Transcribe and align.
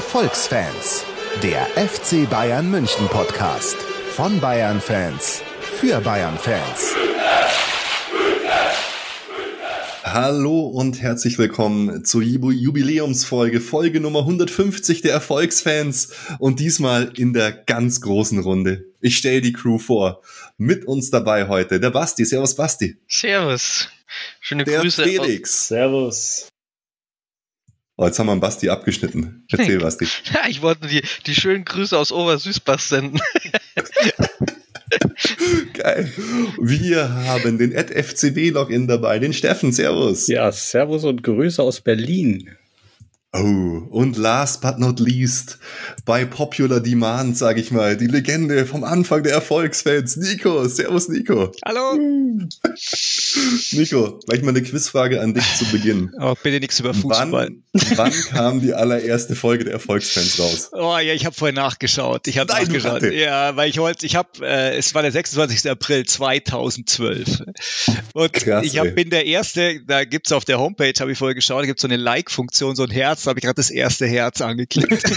Erfolgsfans, 0.00 1.04
der 1.42 1.66
FC 1.76 2.28
Bayern 2.30 2.70
München 2.70 3.06
Podcast 3.08 3.76
von 4.16 4.40
Bayern 4.40 4.80
Fans 4.80 5.42
für 5.78 6.00
Bayern 6.00 6.38
Fans. 6.38 6.94
Hallo 10.02 10.60
und 10.68 11.02
herzlich 11.02 11.36
willkommen 11.36 12.02
zur 12.06 12.22
Jubiläumsfolge, 12.22 13.60
Folge 13.60 14.00
Nummer 14.00 14.20
150 14.20 15.02
der 15.02 15.12
Erfolgsfans 15.12 16.14
und 16.38 16.60
diesmal 16.60 17.12
in 17.18 17.34
der 17.34 17.52
ganz 17.52 18.00
großen 18.00 18.38
Runde. 18.38 18.86
Ich 19.02 19.18
stelle 19.18 19.42
die 19.42 19.52
Crew 19.52 19.76
vor. 19.76 20.22
Mit 20.56 20.86
uns 20.86 21.10
dabei 21.10 21.46
heute 21.46 21.78
der 21.78 21.90
Basti. 21.90 22.24
Servus 22.24 22.56
Basti. 22.56 22.96
Servus. 23.06 23.90
Schöne 24.40 24.64
der 24.64 24.80
Grüße. 24.80 25.04
Felix. 25.04 25.68
Servus. 25.68 26.48
Oh, 28.00 28.06
jetzt 28.06 28.18
haben 28.18 28.28
wir 28.28 28.32
einen 28.32 28.40
Basti 28.40 28.70
abgeschnitten. 28.70 29.44
Erzähl, 29.50 29.78
Basti. 29.78 30.06
Ja, 30.32 30.48
ich 30.48 30.62
wollte 30.62 30.88
die, 30.88 31.02
die 31.26 31.34
schönen 31.34 31.66
Grüße 31.66 31.98
aus 31.98 32.12
Obersüßbach 32.12 32.78
senden. 32.78 33.20
Geil. 35.74 36.10
Wir 36.58 37.26
haben 37.26 37.58
den 37.58 37.72
FCB-Login 37.72 38.86
dabei, 38.86 39.18
den 39.18 39.34
Steffen. 39.34 39.70
Servus. 39.70 40.28
Ja, 40.28 40.50
Servus 40.50 41.04
und 41.04 41.22
Grüße 41.22 41.62
aus 41.62 41.82
Berlin. 41.82 42.56
Oh, 43.32 43.86
und 43.90 44.16
last 44.16 44.60
but 44.60 44.80
not 44.80 44.98
least, 44.98 45.58
bei 46.04 46.24
Popular 46.24 46.80
Demand, 46.80 47.36
sage 47.36 47.60
ich 47.60 47.70
mal, 47.70 47.96
die 47.96 48.08
Legende 48.08 48.66
vom 48.66 48.82
Anfang 48.82 49.22
der 49.22 49.34
Erfolgsfans, 49.34 50.16
Nico. 50.16 50.66
Servus, 50.66 51.08
Nico. 51.08 51.52
Hallo. 51.64 51.94
Nico, 53.72 54.18
gleich 54.26 54.42
mal 54.42 54.48
eine 54.48 54.62
Quizfrage 54.62 55.20
an 55.20 55.34
dich 55.34 55.44
zu 55.56 55.64
Beginn. 55.66 56.10
Oh, 56.20 56.34
bitte 56.42 56.60
nichts 56.60 56.78
über 56.80 56.92
Fußball. 56.92 57.30
Wann, 57.30 57.62
wann 57.72 58.12
kam 58.12 58.60
die 58.60 58.74
allererste 58.74 59.34
Folge 59.34 59.64
der 59.64 59.72
Erfolgsfans 59.74 60.38
raus? 60.38 60.70
Oh 60.72 60.98
ja, 60.98 61.14
ich 61.14 61.24
habe 61.24 61.34
vorher 61.34 61.54
nachgeschaut. 61.54 62.26
Ich 62.26 62.36
habe 62.36 62.52
nachgeschaut. 62.52 63.02
Ja, 63.12 63.56
weil 63.56 63.70
ich 63.70 63.78
wollte, 63.78 64.04
ich 64.04 64.16
habe, 64.16 64.28
äh, 64.42 64.76
es 64.76 64.94
war 64.94 65.02
der 65.02 65.12
26. 65.12 65.70
April 65.70 66.04
2012. 66.04 67.42
Und 68.12 68.32
Krass, 68.34 68.66
ich 68.66 68.78
hab, 68.78 68.94
bin 68.94 69.08
der 69.08 69.24
Erste, 69.24 69.80
da 69.86 70.04
gibt's 70.04 70.32
auf 70.32 70.44
der 70.44 70.58
Homepage, 70.58 70.92
habe 71.00 71.12
ich 71.12 71.18
vorher 71.18 71.34
geschaut, 71.34 71.62
da 71.62 71.66
gibt's 71.66 71.82
so 71.82 71.88
eine 71.88 71.96
Like-Funktion, 71.96 72.76
so 72.76 72.82
ein 72.82 72.90
Herz, 72.90 73.19
da 73.24 73.30
habe 73.30 73.38
ich 73.40 73.44
gerade 73.44 73.56
das 73.56 73.70
erste 73.70 74.06
Herz 74.06 74.40
angeklickt. 74.40 75.04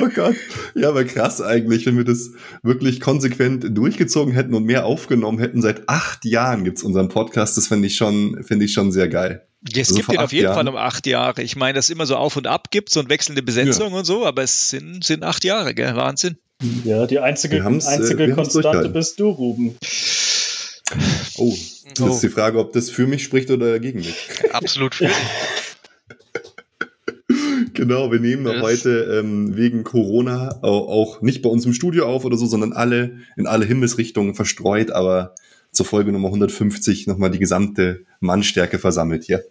Oh 0.00 0.08
Gott. 0.14 0.34
Ja, 0.74 0.88
aber 0.88 1.04
krass 1.04 1.40
eigentlich, 1.40 1.86
wenn 1.86 1.96
wir 1.96 2.04
das 2.04 2.30
wirklich 2.62 3.00
konsequent 3.00 3.64
durchgezogen 3.76 4.34
hätten 4.34 4.54
und 4.54 4.64
mehr 4.64 4.84
aufgenommen 4.86 5.38
hätten. 5.38 5.62
Seit 5.62 5.88
acht 5.88 6.24
Jahren 6.24 6.64
gibt's 6.64 6.82
unseren 6.82 7.08
Podcast. 7.08 7.56
Das 7.56 7.68
finde 7.68 7.86
ich 7.86 7.96
schon, 7.96 8.42
finde 8.42 8.64
ich 8.64 8.72
schon 8.72 8.92
sehr 8.92 9.08
geil. 9.08 9.46
Es 9.72 9.88
Also 9.88 9.96
gibt 9.96 10.12
ihn 10.12 10.18
auf 10.18 10.32
jeden 10.32 10.44
Jahren. 10.44 10.54
Fall 10.54 10.68
um 10.68 10.76
acht 10.76 11.06
Jahre. 11.06 11.42
Ich 11.42 11.56
meine, 11.56 11.74
dass 11.74 11.86
es 11.86 11.90
immer 11.90 12.06
so 12.06 12.16
auf 12.16 12.36
und 12.36 12.46
ab 12.46 12.70
gibt, 12.70 12.90
so 12.90 13.00
eine 13.00 13.08
wechselnde 13.08 13.42
Besetzung 13.42 13.92
und 13.92 14.04
so, 14.04 14.24
aber 14.26 14.42
es 14.42 14.70
sind, 14.70 15.04
sind 15.04 15.24
acht 15.24 15.44
Jahre, 15.44 15.74
gell? 15.74 15.96
Wahnsinn. 15.96 16.38
Ja, 16.84 17.06
die 17.06 17.18
einzige, 17.18 17.58
äh, 17.58 17.60
einzige 17.62 18.34
haben's 18.34 18.52
Konstante 18.52 18.88
bist 18.88 19.20
du, 19.20 19.28
Ruben. 19.30 19.76
Oh, 21.36 21.54
das 21.94 22.00
Oh. 22.06 22.10
ist 22.14 22.22
die 22.22 22.28
Frage, 22.28 22.58
ob 22.58 22.72
das 22.72 22.90
für 22.90 23.06
mich 23.06 23.22
spricht 23.24 23.50
oder 23.50 23.78
gegen 23.80 23.98
mich. 24.00 24.28
Absolut 24.52 24.94
für 24.94 25.08
Genau, 27.74 28.10
wir 28.10 28.18
nehmen 28.20 28.44
Das- 28.44 28.60
heute 28.62 29.18
ähm, 29.20 29.56
wegen 29.56 29.84
Corona 29.84 30.58
auch, 30.62 30.88
auch 30.88 31.22
nicht 31.22 31.42
bei 31.42 31.48
uns 31.48 31.64
im 31.66 31.74
Studio 31.74 32.06
auf 32.06 32.24
oder 32.24 32.36
so, 32.36 32.46
sondern 32.46 32.72
alle 32.72 33.18
in 33.36 33.46
alle 33.46 33.64
Himmelsrichtungen 33.66 34.34
verstreut, 34.34 34.90
aber 34.90 35.34
zur 35.70 35.86
Folge 35.86 36.10
Nummer 36.12 36.28
150 36.28 37.06
nochmal 37.06 37.30
die 37.30 37.38
gesamte 37.38 38.04
Mannstärke 38.20 38.78
versammelt 38.78 39.24
hier. 39.24 39.44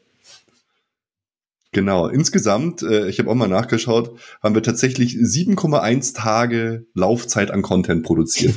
Genau, 1.71 2.07
insgesamt, 2.07 2.81
äh, 2.81 3.07
ich 3.07 3.19
habe 3.19 3.29
auch 3.29 3.35
mal 3.35 3.47
nachgeschaut, 3.47 4.17
haben 4.41 4.55
wir 4.55 4.63
tatsächlich 4.63 5.13
7,1 5.15 6.15
Tage 6.15 6.85
Laufzeit 6.95 7.51
an 7.51 7.61
Content 7.61 8.03
produziert. 8.03 8.55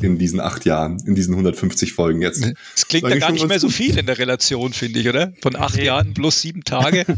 In 0.00 0.18
diesen 0.18 0.40
acht 0.40 0.64
Jahren, 0.64 1.00
in 1.06 1.14
diesen 1.14 1.34
150 1.34 1.92
Folgen 1.92 2.22
jetzt. 2.22 2.44
Es 2.74 2.88
klingt 2.88 3.04
Sag 3.04 3.12
ja 3.12 3.18
gar 3.18 3.30
nicht 3.32 3.46
mehr 3.46 3.60
so 3.60 3.68
viel 3.68 3.96
in 3.98 4.06
der 4.06 4.18
Relation, 4.18 4.72
finde 4.72 4.98
ich, 4.98 5.08
oder? 5.08 5.32
Von 5.42 5.54
acht 5.54 5.76
Jahren 5.80 6.14
plus 6.14 6.40
sieben 6.40 6.64
Tage. 6.64 7.04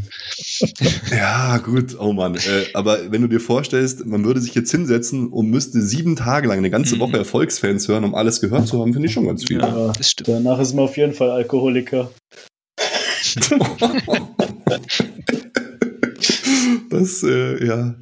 Ja, 1.10 1.58
gut, 1.58 1.98
oh 1.98 2.12
Mann. 2.12 2.34
Äh, 2.36 2.66
aber 2.74 3.10
wenn 3.10 3.22
du 3.22 3.28
dir 3.28 3.40
vorstellst, 3.40 4.04
man 4.06 4.24
würde 4.24 4.40
sich 4.40 4.54
jetzt 4.54 4.70
hinsetzen 4.70 5.28
und 5.28 5.50
müsste 5.50 5.80
sieben 5.82 6.16
Tage 6.16 6.48
lang 6.48 6.58
eine 6.58 6.70
ganze 6.70 6.96
Mhm. 6.96 7.00
Woche 7.00 7.16
Erfolgsfans 7.18 7.88
hören, 7.88 8.04
um 8.04 8.14
alles 8.14 8.40
gehört 8.40 8.68
zu 8.68 8.80
haben, 8.80 8.92
finde 8.92 9.08
ich 9.08 9.14
schon 9.14 9.26
ganz 9.26 9.44
viel. 9.44 9.60
Ja. 9.60 9.92
Das 9.96 10.10
stimmt. 10.10 10.28
Danach 10.28 10.58
ist 10.60 10.74
man 10.74 10.84
auf 10.84 10.96
jeden 10.96 11.12
Fall 11.12 11.30
Alkoholiker. 11.30 12.10
Das, 16.90 17.22
äh, 17.22 17.64
ja, 17.66 17.94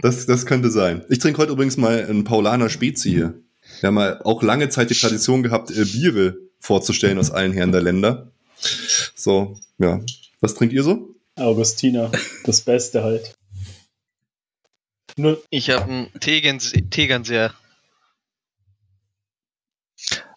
das, 0.00 0.26
das 0.26 0.46
könnte 0.46 0.70
sein. 0.70 1.02
Ich 1.08 1.18
trinke 1.18 1.38
heute 1.38 1.52
übrigens 1.52 1.76
mal 1.76 2.06
einen 2.08 2.24
Paulaner 2.24 2.68
Spezi 2.68 3.10
hier. 3.10 3.34
Wir 3.80 3.88
haben 3.88 3.94
mal 3.94 4.20
auch 4.22 4.42
lange 4.42 4.68
Zeit 4.68 4.90
die 4.90 4.94
Tradition 4.94 5.42
gehabt, 5.42 5.70
äh, 5.70 5.84
Biere 5.84 6.36
vorzustellen 6.60 7.18
aus 7.18 7.30
allen 7.30 7.52
Herren 7.52 7.72
der 7.72 7.82
Länder. 7.82 8.32
So, 9.14 9.56
ja. 9.78 10.00
Was 10.40 10.54
trinkt 10.54 10.74
ihr 10.74 10.82
so? 10.82 11.14
Augustiner, 11.36 12.10
das 12.44 12.62
Beste 12.62 13.02
halt. 13.04 13.34
Nur, 15.16 15.42
Ich 15.50 15.70
habe 15.70 15.84
einen 15.84 16.20
Tegens 16.20 16.72
Tegernseer. 16.90 17.54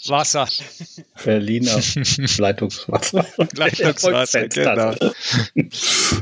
Wasser. 0.07 0.47
Berliner 1.23 1.79
Leitungswasser. 2.37 3.25
Leitungswasser, 3.55 4.47
genau. 4.47 4.95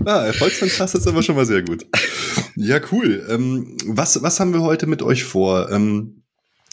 Ah, 0.06 0.26
Erfolgsfans 0.26 0.96
ist 0.96 1.08
aber 1.08 1.24
schon 1.24 1.36
mal 1.36 1.46
sehr 1.46 1.62
gut. 1.62 1.86
Ja, 2.56 2.82
cool. 2.92 3.26
Ähm, 3.30 3.78
was, 3.86 4.22
was 4.22 4.42
haben 4.42 4.54
wir 4.54 4.62
heute 4.62 4.88
mit 4.88 5.02
euch 5.02 5.24
vor? 5.24 5.72
Ähm, 5.72 6.19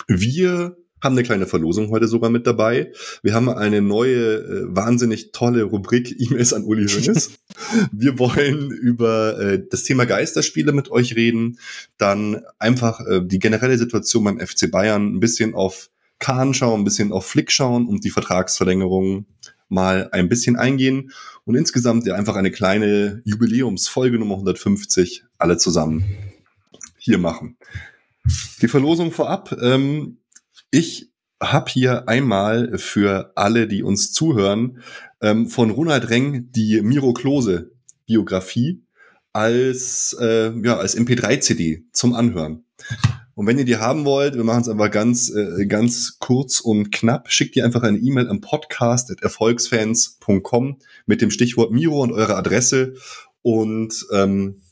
wir 0.06 0.76
haben 1.02 1.14
eine 1.14 1.22
kleine 1.22 1.46
Verlosung 1.46 1.90
heute 1.90 2.08
sogar 2.08 2.30
mit 2.30 2.46
dabei. 2.46 2.92
Wir 3.22 3.34
haben 3.34 3.48
eine 3.48 3.82
neue, 3.82 4.36
äh, 4.36 4.64
wahnsinnig 4.68 5.30
tolle 5.32 5.64
Rubrik 5.64 6.14
E-Mails 6.18 6.52
an 6.52 6.64
Uli 6.64 6.88
Hoeneß. 6.88 7.32
wir 7.92 8.18
wollen 8.18 8.70
über 8.70 9.38
äh, 9.38 9.62
das 9.68 9.84
Thema 9.84 10.06
Geisterspiele 10.06 10.72
mit 10.72 10.90
euch 10.90 11.16
reden, 11.16 11.58
dann 11.98 12.42
einfach 12.58 13.00
äh, 13.06 13.20
die 13.22 13.38
generelle 13.38 13.78
Situation 13.78 14.24
beim 14.24 14.40
FC 14.40 14.70
Bayern, 14.70 15.14
ein 15.14 15.20
bisschen 15.20 15.54
auf 15.54 15.90
Kahn 16.18 16.54
schauen, 16.54 16.80
ein 16.80 16.84
bisschen 16.84 17.12
auf 17.12 17.26
Flick 17.26 17.52
schauen 17.52 17.86
und 17.86 18.04
die 18.04 18.10
Vertragsverlängerung 18.10 19.26
mal 19.68 20.08
ein 20.12 20.28
bisschen 20.28 20.56
eingehen 20.56 21.12
und 21.44 21.56
insgesamt 21.56 22.06
ja 22.06 22.14
einfach 22.14 22.36
eine 22.36 22.50
kleine 22.50 23.20
Jubiläumsfolge 23.24 24.18
Nummer 24.18 24.34
150 24.34 25.24
alle 25.38 25.58
zusammen 25.58 26.04
hier 26.96 27.18
machen. 27.18 27.56
Die 28.62 28.68
Verlosung 28.68 29.12
vorab. 29.12 29.54
Ähm, 29.60 30.18
ich 30.70 31.10
habe 31.40 31.70
hier 31.70 32.08
einmal 32.08 32.78
für 32.78 33.32
alle, 33.34 33.68
die 33.68 33.82
uns 33.82 34.12
zuhören, 34.12 34.82
ähm, 35.20 35.48
von 35.48 35.70
Ronald 35.70 36.08
Reng 36.10 36.50
die 36.52 36.80
Miro 36.82 37.12
Klose 37.12 37.72
Biografie 38.06 38.82
als, 39.32 40.16
äh, 40.20 40.52
ja, 40.64 40.76
als 40.78 40.96
MP3-CD 40.96 41.84
zum 41.92 42.14
Anhören. 42.14 42.64
Und 43.34 43.46
wenn 43.46 43.58
ihr 43.58 43.66
die 43.66 43.76
haben 43.76 44.06
wollt, 44.06 44.34
wir 44.34 44.44
machen 44.44 44.62
es 44.62 44.68
einfach 44.68 44.90
ganz, 44.90 45.28
äh, 45.28 45.66
ganz 45.66 46.16
kurz 46.18 46.60
und 46.60 46.90
knapp, 46.90 47.30
schickt 47.30 47.54
ihr 47.54 47.66
einfach 47.66 47.82
eine 47.82 47.98
E-Mail 47.98 48.30
am 48.30 48.40
podcast.erfolgsfans.com 48.40 50.78
mit 51.04 51.20
dem 51.20 51.30
Stichwort 51.30 51.70
Miro 51.70 52.02
und 52.02 52.12
eure 52.12 52.36
Adresse 52.36 52.94
und 53.42 54.06
ähm, 54.10 54.62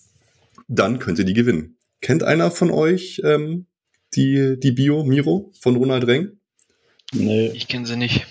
dann 0.67 0.99
könnt 0.99 1.19
ihr 1.19 1.27
die 1.27 1.35
gewinnen. 1.35 1.74
Kennt 2.05 2.23
einer 2.23 2.51
von 2.51 2.71
euch 2.71 3.23
ähm, 3.25 3.65
die, 4.15 4.61
die 4.61 4.73
Bio 4.73 5.05
Miro 5.05 5.51
von 5.59 5.75
Ronald 5.75 6.07
Reng? 6.07 6.33
nee, 7.15 7.51
Ich 7.55 7.67
kenne 7.67 7.87
sie 7.87 7.97
nicht. 7.97 8.27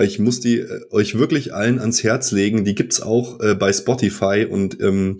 Ich 0.00 0.20
muss 0.20 0.38
die 0.38 0.60
äh, 0.60 0.82
euch 0.92 1.18
wirklich 1.18 1.52
allen 1.52 1.80
ans 1.80 2.04
Herz 2.04 2.30
legen. 2.30 2.64
Die 2.64 2.76
gibt's 2.76 3.00
auch 3.00 3.40
äh, 3.40 3.56
bei 3.56 3.72
Spotify 3.72 4.46
und 4.48 4.80
ähm, 4.80 5.18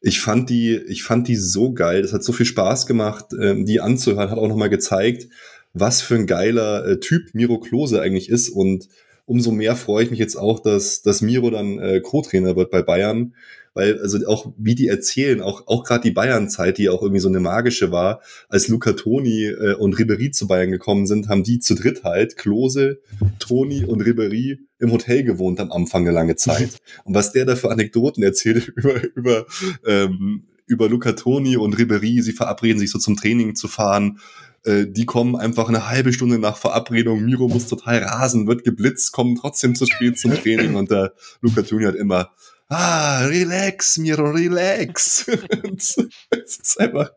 ich 0.00 0.20
fand 0.20 0.48
die, 0.48 0.76
ich 0.76 1.02
fand 1.02 1.26
die 1.26 1.34
so 1.34 1.72
geil. 1.72 2.02
Das 2.02 2.12
hat 2.12 2.22
so 2.22 2.32
viel 2.32 2.46
Spaß 2.46 2.86
gemacht, 2.86 3.32
ähm, 3.32 3.66
die 3.66 3.80
anzuhören. 3.80 4.30
Hat 4.30 4.38
auch 4.38 4.46
nochmal 4.46 4.70
gezeigt, 4.70 5.26
was 5.72 6.02
für 6.02 6.14
ein 6.14 6.28
geiler 6.28 6.86
äh, 6.86 7.00
Typ 7.00 7.34
Miro 7.34 7.58
Klose 7.58 8.00
eigentlich 8.00 8.28
ist. 8.28 8.48
Und 8.48 8.86
umso 9.26 9.50
mehr 9.50 9.74
freue 9.74 10.04
ich 10.04 10.10
mich 10.12 10.20
jetzt 10.20 10.36
auch, 10.36 10.60
dass, 10.60 11.02
dass 11.02 11.20
Miro 11.20 11.50
dann 11.50 11.80
äh, 11.80 12.00
Co-Trainer 12.00 12.54
wird 12.54 12.70
bei 12.70 12.82
Bayern. 12.82 13.34
Weil, 13.74 14.00
also 14.00 14.18
auch 14.26 14.52
wie 14.58 14.74
die 14.74 14.88
erzählen, 14.88 15.40
auch, 15.40 15.66
auch 15.66 15.84
gerade 15.84 16.02
die 16.02 16.10
Bayern-Zeit, 16.10 16.78
die 16.78 16.90
auch 16.90 17.02
irgendwie 17.02 17.20
so 17.20 17.28
eine 17.28 17.40
magische 17.40 17.90
war, 17.90 18.20
als 18.48 18.68
Luca 18.68 18.92
Toni 18.92 19.46
äh, 19.46 19.74
und 19.74 19.98
Ribery 19.98 20.30
zu 20.30 20.46
Bayern 20.46 20.70
gekommen 20.70 21.06
sind, 21.06 21.28
haben 21.28 21.42
die 21.42 21.58
zu 21.58 21.74
dritt 21.74 22.04
halt, 22.04 22.36
Klose, 22.36 23.00
Toni 23.38 23.84
und 23.84 24.02
Ribery 24.02 24.58
im 24.78 24.92
Hotel 24.92 25.22
gewohnt 25.22 25.60
am 25.60 25.72
Anfang 25.72 26.02
eine 26.02 26.10
lange 26.10 26.36
Zeit. 26.36 26.70
Und 27.04 27.14
was 27.14 27.32
der 27.32 27.44
da 27.44 27.54
für 27.54 27.70
Anekdoten 27.70 28.22
erzählt 28.22 28.66
über, 28.76 29.02
über, 29.14 29.46
ähm, 29.86 30.48
über 30.66 30.88
Luca 30.88 31.12
Toni 31.12 31.56
und 31.56 31.78
Ribery, 31.78 32.20
sie 32.20 32.32
verabreden 32.32 32.80
sich 32.80 32.90
so 32.90 32.98
zum 32.98 33.16
Training 33.16 33.54
zu 33.54 33.68
fahren. 33.68 34.18
Äh, 34.64 34.86
die 34.88 35.06
kommen 35.06 35.36
einfach 35.36 35.68
eine 35.68 35.88
halbe 35.88 36.12
Stunde 36.12 36.38
nach 36.38 36.56
Verabredung. 36.56 37.24
Miro 37.24 37.48
muss 37.48 37.68
total 37.68 37.98
rasen, 37.98 38.46
wird 38.46 38.64
geblitzt, 38.64 39.12
kommen 39.12 39.36
trotzdem 39.36 39.74
zu 39.74 39.86
spät 39.86 40.18
zum 40.18 40.34
Training 40.34 40.74
und 40.74 40.90
der 40.90 41.14
Luca 41.40 41.62
Toni 41.62 41.84
hat 41.84 41.94
immer, 41.94 42.32
ah, 42.68 43.24
relax, 43.26 43.98
Miro, 43.98 44.30
relax. 44.30 45.26
das 45.62 45.96
ist 46.30 46.80
einfach 46.80 47.10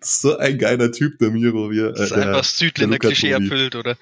so 0.00 0.36
ein 0.36 0.58
geiler 0.58 0.92
Typ, 0.92 1.18
der 1.18 1.30
Miro. 1.30 1.70
Wie, 1.70 1.80
äh, 1.80 1.92
Das 1.92 2.00
ist 2.00 2.16
der, 2.16 2.28
einfach 2.28 2.44
Südländer 2.44 2.98
der 2.98 3.08
Luca 3.10 3.14
Klischee 3.14 3.32
Toni. 3.32 3.44
erfüllt, 3.44 3.74
oder? 3.76 3.96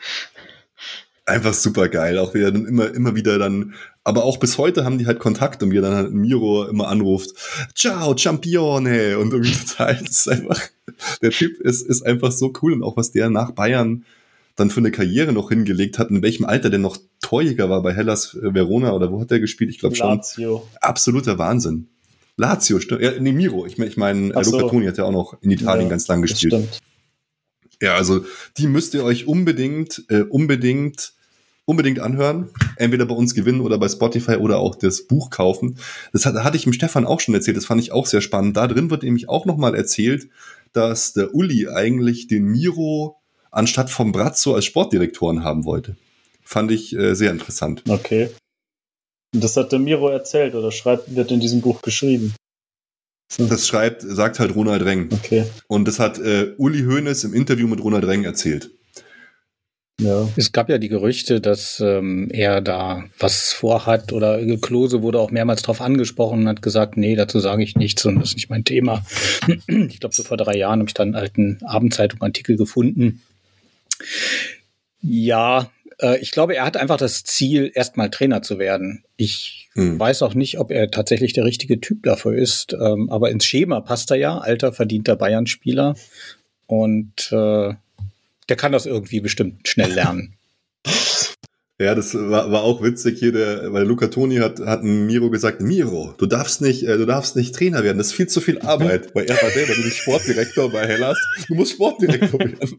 Einfach 1.25 1.55
super 1.55 1.89
geil. 1.89 2.19
Auch 2.19 2.35
wie 2.35 2.43
er 2.43 2.53
dann 2.53 2.67
immer, 2.67 2.95
immer 2.95 3.17
wieder 3.17 3.39
dann, 3.39 3.75
aber 4.05 4.23
auch 4.25 4.39
bis 4.39 4.59
heute 4.59 4.85
haben 4.85 4.99
die 4.99 5.07
halt 5.07 5.19
Kontakt 5.19 5.63
und 5.65 5.73
wie 5.73 5.79
er 5.79 5.83
dann 5.83 5.95
halt 5.95 6.13
Miro 6.13 6.65
immer 6.67 6.87
anruft, 6.87 7.31
ciao, 7.75 8.17
Champione 8.17 9.19
und 9.19 9.33
irgendwie 9.33 9.53
total, 9.69 9.97
das 9.97 10.19
ist 10.19 10.29
einfach, 10.29 10.61
der 11.23 11.31
Typ 11.31 11.61
ist, 11.61 11.83
ist 11.83 12.07
einfach 12.07 12.31
so 12.31 12.53
cool 12.63 12.73
und 12.73 12.85
auch 12.85 12.97
was 12.97 13.11
der 13.11 13.29
nach 13.31 13.51
Bayern 13.51 14.05
dann 14.57 14.71
für 14.71 14.81
eine 14.81 14.91
Karriere 14.91 15.33
noch 15.33 15.51
hingelegt 15.51 15.99
hat, 15.99 16.11
in 16.11 16.23
welchem 16.23 16.45
Alter 16.47 16.71
der 16.71 16.79
noch 16.79 16.97
Torjäger 17.21 17.71
war 17.71 17.83
bei 17.83 17.93
Hellas 17.93 18.35
äh, 18.35 18.55
Verona 18.55 18.93
oder 18.93 19.13
wo 19.13 19.21
hat 19.21 19.31
der 19.31 19.41
gespielt? 19.41 19.71
Ich 19.71 19.79
glaube 19.79 19.95
schon. 19.97 20.17
Lazio. 20.17 20.67
Absoluter 20.81 21.39
Wahnsinn. 21.39 21.89
Lazio, 22.37 22.81
stimmt. 22.81 23.03
Ja, 23.03 23.13
nee, 23.19 23.33
Miro. 23.33 23.67
Ich 23.67 23.79
meine, 23.79 23.91
ich 23.91 23.97
mein, 23.97 24.33
so. 24.43 24.59
Luca 24.59 24.69
Toni 24.69 24.87
hat 24.87 24.99
ja 24.99 25.05
auch 25.05 25.13
noch 25.13 25.41
in 25.43 25.51
Italien 25.51 25.87
Ja, 25.87 25.91
ganz 25.91 26.09
lang 26.09 26.23
gespielt. 26.23 26.53
stimmt. 26.53 26.81
Ja, 27.83 27.95
also 27.95 28.25
die 28.57 28.67
müsst 28.67 28.95
ihr 28.95 29.05
euch 29.05 29.27
unbedingt, 29.27 30.05
äh, 30.09 30.23
unbedingt, 30.23 31.13
unbedingt 31.67 32.01
anhören. 32.01 32.49
Entweder 32.77 33.05
bei 33.05 33.15
uns 33.15 33.35
gewinnen 33.35 33.61
oder 33.61 33.79
bei 33.79 33.89
Spotify 33.89 34.37
oder 34.37 34.59
auch 34.59 34.75
das 34.75 35.07
Buch 35.07 35.31
kaufen. 35.31 35.79
Das 36.13 36.25
hat, 36.25 36.35
hatte 36.37 36.57
ich 36.57 36.65
dem 36.65 36.73
Stefan 36.73 37.05
auch 37.07 37.21
schon 37.21 37.35
erzählt. 37.35 37.57
Das 37.57 37.67
fand 37.67 37.83
ich 37.83 37.93
auch 37.93 38.07
sehr 38.07 38.23
spannend. 38.23 38.57
Da 38.57 38.67
drin 38.67 38.91
wird 38.91 39.03
nämlich 39.03 39.29
auch 39.29 39.45
nochmal 39.45 39.75
erzählt, 39.75 40.29
dass 40.73 41.13
der 41.13 41.35
Uli 41.35 41.69
eigentlich 41.69 42.29
den 42.29 42.45
Miro 42.45 43.19
anstatt 43.57 43.91
vom 43.91 44.13
Brazzo 44.13 44.55
als 44.55 44.67
Sportdirektoren 44.67 45.43
haben 45.43 45.65
wollte. 45.65 45.97
Fand 46.43 46.71
ich 46.71 46.95
äh, 46.95 47.15
sehr 47.15 47.33
interessant. 47.33 47.83
Okay. 47.89 48.29
Und 49.35 49.43
das 49.43 49.57
hat 49.57 49.73
der 49.73 49.79
Miro 49.79 50.09
erzählt 50.09 50.55
oder 50.55 50.71
schreibt, 50.71 51.15
wird 51.17 51.33
in 51.33 51.41
diesem 51.41 51.63
Buch 51.63 51.83
geschrieben. 51.83 52.35
Das 53.39 53.67
schreibt, 53.67 54.03
sagt 54.03 54.39
halt 54.39 54.55
Ronald 54.55 54.85
Reng. 54.85 55.09
Okay. 55.11 55.45
Und 55.67 55.89
das 55.89 55.99
hat 55.99 56.19
äh, 56.19 56.55
Uli 56.59 56.85
Hoeneß 56.85 57.25
im 57.25 57.35
Interview 57.35 57.67
mit 57.67 57.83
Ronald 57.83 58.05
Reng 58.05 58.25
erzählt. 58.25 58.71
Ja. 59.99 60.29
Es 60.37 60.53
gab 60.53 60.69
ja 60.69 60.77
die 60.77 60.91
Gerüchte, 60.91 61.41
dass 61.41 61.81
ähm, 61.81 62.29
er 62.31 62.61
da 62.61 63.05
was 63.19 63.55
vorhat 63.55 64.13
oder 64.13 64.39
Klose 64.59 65.03
wurde 65.03 65.19
auch 65.19 65.31
mehrmals 65.31 65.63
darauf 65.63 65.81
angesprochen 65.81 66.41
und 66.41 66.49
hat 66.49 66.61
gesagt, 66.61 66.99
nee, 66.99 67.17
dazu 67.17 67.41
sage 67.41 67.63
ich 67.63 67.77
nichts 67.77 68.05
und 68.05 68.17
das 68.17 68.29
ist 68.29 68.35
nicht 68.37 68.51
mein 68.51 68.65
Thema. 68.65 69.05
Ich 69.67 70.01
glaube, 70.01 70.15
so 70.15 70.23
vor 70.23 70.37
drei 70.37 70.57
Jahren 70.57 70.81
habe 70.81 70.91
ich 70.91 70.95
dann 70.95 71.09
einen 71.09 71.15
alten 71.15 71.59
Abendzeitung-Artikel 71.65 72.59
gefunden. 72.59 73.23
Ja, 75.01 75.71
äh, 76.01 76.19
ich 76.19 76.31
glaube, 76.31 76.57
er 76.57 76.65
hat 76.65 76.77
einfach 76.77 76.97
das 76.97 77.25
Ziel, 77.25 77.71
erstmal 77.75 78.11
Trainer 78.11 78.43
zu 78.43 78.59
werden. 78.59 79.05
Ich 79.17 79.67
Hm. 79.77 80.01
weiß 80.01 80.23
auch 80.23 80.33
nicht, 80.33 80.59
ob 80.59 80.71
er 80.71 80.91
tatsächlich 80.91 81.35
der 81.35 81.45
richtige 81.45 81.81
Typ 81.81 82.03
dafür 82.03 82.35
ist, 82.35 82.73
ähm, 82.73 83.11
aber 83.11 83.31
ins 83.31 83.45
Schema 83.45 83.83
passt 83.83 84.11
er 84.11 84.17
ja, 84.17 84.39
alter, 84.39 84.73
verdienter 84.73 85.17
Bayern-Spieler. 85.17 85.95
Und 86.67 87.31
äh, 87.31 87.75
der 88.49 88.57
kann 88.57 88.73
das 88.73 88.87
irgendwie 88.87 89.21
bestimmt 89.21 89.69
schnell 89.69 89.93
lernen. 89.93 90.35
Ja, 91.79 91.95
das 91.95 92.15
war, 92.15 92.51
war 92.51 92.63
auch 92.63 92.83
witzig 92.83 93.19
hier, 93.19 93.33
der, 93.33 93.71
weil 93.71 93.85
Luca 93.85 94.07
Toni 94.07 94.37
hat, 94.37 94.61
hat 94.61 94.83
Miro 94.83 95.29
gesagt, 95.29 95.61
Miro, 95.61 96.15
du 96.17 96.25
darfst 96.25 96.63
nicht, 96.63 96.85
äh, 96.85 96.97
du 96.97 97.05
darfst 97.05 97.37
nicht 97.37 97.55
Trainer 97.55 97.85
werden, 97.85 97.99
das 97.99 98.07
ist 98.07 98.13
viel 98.15 98.29
zu 98.29 98.41
viel 98.41 98.61
Arbeit, 98.61 99.11
weil 99.15 99.27
er 99.27 99.37
war 99.43 99.51
selber 99.51 99.75
nämlich 99.75 99.95
Sportdirektor 99.95 100.73
bei 100.73 100.87
Hellas, 100.87 101.19
du 101.49 101.55
musst 101.55 101.73
Sportdirektor 101.73 102.41
werden. 102.41 102.79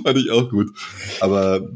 Fand 0.04 0.18
ich 0.18 0.30
auch 0.30 0.50
gut. 0.50 0.68
Aber 1.20 1.68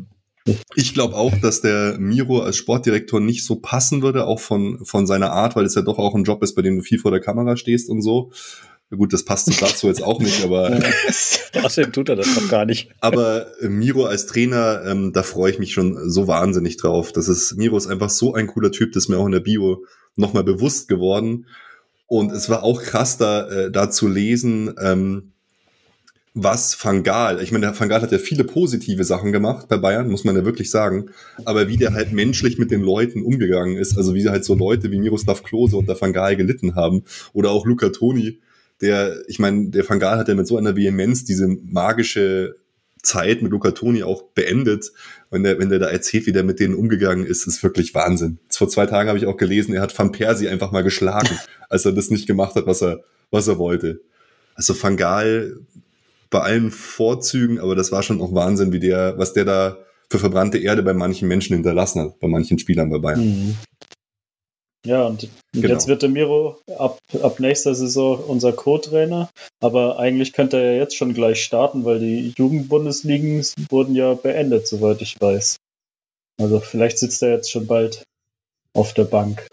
ich 0.75 0.93
glaube 0.93 1.17
auch, 1.17 1.35
dass 1.38 1.62
der 1.62 1.97
Miro 1.99 2.41
als 2.41 2.56
Sportdirektor 2.56 3.21
nicht 3.21 3.44
so 3.44 3.56
passen 3.56 4.03
würde, 4.03 4.26
auch 4.26 4.41
von, 4.41 4.85
von 4.85 5.06
seiner 5.06 5.32
Art, 5.32 5.56
weil 5.56 5.65
es 5.65 5.75
ja 5.75 5.82
doch 5.82 5.99
auch 5.99 6.15
ein 6.15 6.25
Job 6.25 6.43
ist, 6.43 6.55
bei 6.55 6.62
dem 6.62 6.76
du 6.76 6.82
viel 6.82 6.99
vor 6.99 7.11
der 7.11 7.21
Kamera 7.21 7.56
stehst 7.56 7.88
und 7.88 8.03
so. 8.03 8.31
Gut, 8.91 9.12
das 9.12 9.25
passt 9.25 9.47
zu 9.47 9.53
Platzo 9.53 9.88
jetzt 9.88 10.03
auch 10.03 10.21
nicht, 10.21 10.44
aber 10.44 10.79
Außerdem 11.62 11.93
tut 11.93 12.11
er 12.11 12.17
das 12.17 12.35
doch 12.35 12.49
gar 12.49 12.67
nicht. 12.67 12.91
aber 13.00 13.47
Miro 13.62 14.05
als 14.05 14.26
Trainer, 14.26 14.82
ähm, 14.87 15.12
da 15.12 15.23
freue 15.23 15.50
ich 15.50 15.59
mich 15.59 15.73
schon 15.73 16.11
so 16.11 16.29
wahnsinnig 16.29 16.76
drauf. 16.76 17.12
Das 17.12 17.29
ist, 17.29 17.56
Miro 17.56 17.76
ist 17.76 17.87
einfach 17.87 18.11
so 18.11 18.35
ein 18.35 18.47
cooler 18.47 18.71
Typ, 18.71 18.93
das 18.93 19.05
ist 19.05 19.09
mir 19.09 19.19
auch 19.19 19.26
in 19.26 19.32
der 19.32 19.41
Bio 19.41 19.85
nochmal 20.17 20.44
bewusst 20.44 20.88
geworden. 20.88 21.47
Und 22.06 22.31
es 22.32 22.50
war 22.50 22.62
auch 22.62 22.82
krass, 22.82 23.17
da, 23.17 23.49
äh, 23.49 23.71
da 23.71 23.91
zu 23.91 24.06
lesen, 24.06 24.75
ähm, 24.81 25.32
was 26.37 26.77
Van 26.85 27.05
Gaal, 27.05 27.41
ich 27.41 27.53
meine, 27.53 27.67
der 27.67 27.79
Van 27.79 27.89
Gaal 27.89 28.03
hat 28.03 28.11
ja 28.11 28.19
viele 28.19 28.43
positive 28.43 29.05
Sachen 29.05 29.31
gemacht 29.31 29.69
bei 29.69 29.77
Bayern, 29.77 30.11
muss 30.11 30.25
man 30.25 30.35
ja 30.35 30.45
wirklich 30.45 30.69
sagen, 30.69 31.11
aber 31.45 31.69
wie 31.69 31.77
der 31.77 31.95
halt 31.95 32.13
menschlich 32.13 32.59
mit 32.59 32.73
den 32.73 32.83
Leuten 32.83 33.23
umgegangen 33.23 33.77
ist, 33.77 33.97
also 33.97 34.15
wie 34.17 34.29
halt 34.29 34.45
so 34.45 34.57
Leute 34.57 34.91
wie 34.91 34.99
Miroslav 34.99 35.45
Klose 35.45 35.77
und 35.77 35.89
der 35.89 36.01
Van 36.01 36.13
Gaal 36.13 36.35
gelitten 36.35 36.75
haben 36.75 37.05
oder 37.33 37.51
auch 37.51 37.67
Luca 37.67 37.91
Toni, 37.91 38.41
der, 38.81 39.23
ich 39.29 39.39
meine, 39.39 39.71
der 39.71 39.89
Van 39.89 40.01
Gaal 40.01 40.19
hat 40.19 40.27
ja 40.27 40.35
mit 40.35 40.49
so 40.49 40.57
einer 40.57 40.75
Vehemenz 40.75 41.25
diese 41.25 41.47
magische 41.47 42.57
Zeit 43.01 43.41
mit 43.43 43.53
Luca 43.53 43.71
Toni 43.71 44.03
auch 44.03 44.23
beendet. 44.23 44.91
Wenn 45.31 45.45
der, 45.45 45.59
wenn 45.59 45.69
der 45.69 45.79
da 45.79 45.87
erzählt, 45.87 46.27
wie 46.27 46.33
der 46.33 46.43
mit 46.43 46.59
denen 46.59 46.75
umgegangen 46.75 47.27
ist, 47.27 47.47
ist 47.47 47.63
wirklich 47.63 47.95
Wahnsinn. 47.95 48.39
Vor 48.49 48.69
zwei 48.69 48.87
Tagen 48.87 49.09
habe 49.09 49.19
ich 49.19 49.27
auch 49.27 49.37
gelesen, 49.37 49.75
er 49.75 49.83
hat 49.83 49.97
Van 49.97 50.11
Persie 50.11 50.49
einfach 50.49 50.73
mal 50.73 50.83
geschlagen, 50.83 51.39
als 51.69 51.85
er 51.85 51.93
das 51.93 52.11
nicht 52.11 52.27
gemacht 52.27 52.57
hat, 52.57 52.67
was 52.67 52.83
er, 52.83 53.05
was 53.31 53.47
er 53.47 53.59
wollte. 53.59 54.01
Also 54.55 54.75
Van 54.81 54.97
Gaal 54.97 55.57
bei 56.35 56.41
allen 56.41 56.73
Vorzügen, 56.73 57.61
aber 57.61 57.77
das 57.77 57.93
war 57.93 58.03
schon 58.03 58.21
auch 58.21 58.35
Wahnsinn, 58.35 58.73
wie 58.73 58.81
der, 58.81 59.17
was 59.19 59.35
der 59.35 59.45
da 59.45 59.79
für 60.11 60.19
verbrannte 60.19 60.59
Erde 60.59 60.83
bei 60.83 60.93
manchen 60.93 61.29
Menschen 61.29 61.55
hinterlassen 61.55 62.03
hat, 62.03 62.19
bei 62.19 62.27
manchen 62.27 62.59
Spielern 62.59 62.91
bei 62.91 62.99
Bayern. 62.99 63.21
Mhm. 63.21 63.57
Ja, 64.85 65.07
und 65.07 65.29
Genau. 65.53 65.73
jetzt 65.73 65.87
wird 65.87 66.03
der 66.03 66.09
Miro 66.09 66.59
ab, 66.77 66.99
ab 67.23 67.39
nächster 67.39 67.77
Saison 67.77 68.19
unser 68.19 68.53
Co-Trainer. 68.53 69.31
Aber 69.61 70.01
eigentlich 70.01 70.33
könnte 70.33 70.57
er 70.57 70.73
ja 70.73 70.79
jetzt 70.81 70.97
schon 70.97 71.15
gleich 71.15 71.43
starten, 71.45 71.85
weil 71.85 72.01
die 72.01 72.35
Jugendbundesligen 72.37 73.47
wurden 73.71 73.95
ja 73.95 74.15
beendet, 74.15 74.67
soweit 74.67 75.01
ich 75.01 75.19
weiß. 75.21 75.57
Also 76.43 76.59
vielleicht 76.59 76.99
sitzt 76.99 77.23
er 77.23 77.31
jetzt 77.31 77.51
schon 77.51 77.69
bald 77.69 78.03
auf 78.75 78.93
der 78.93 79.05
Bank. 79.05 79.47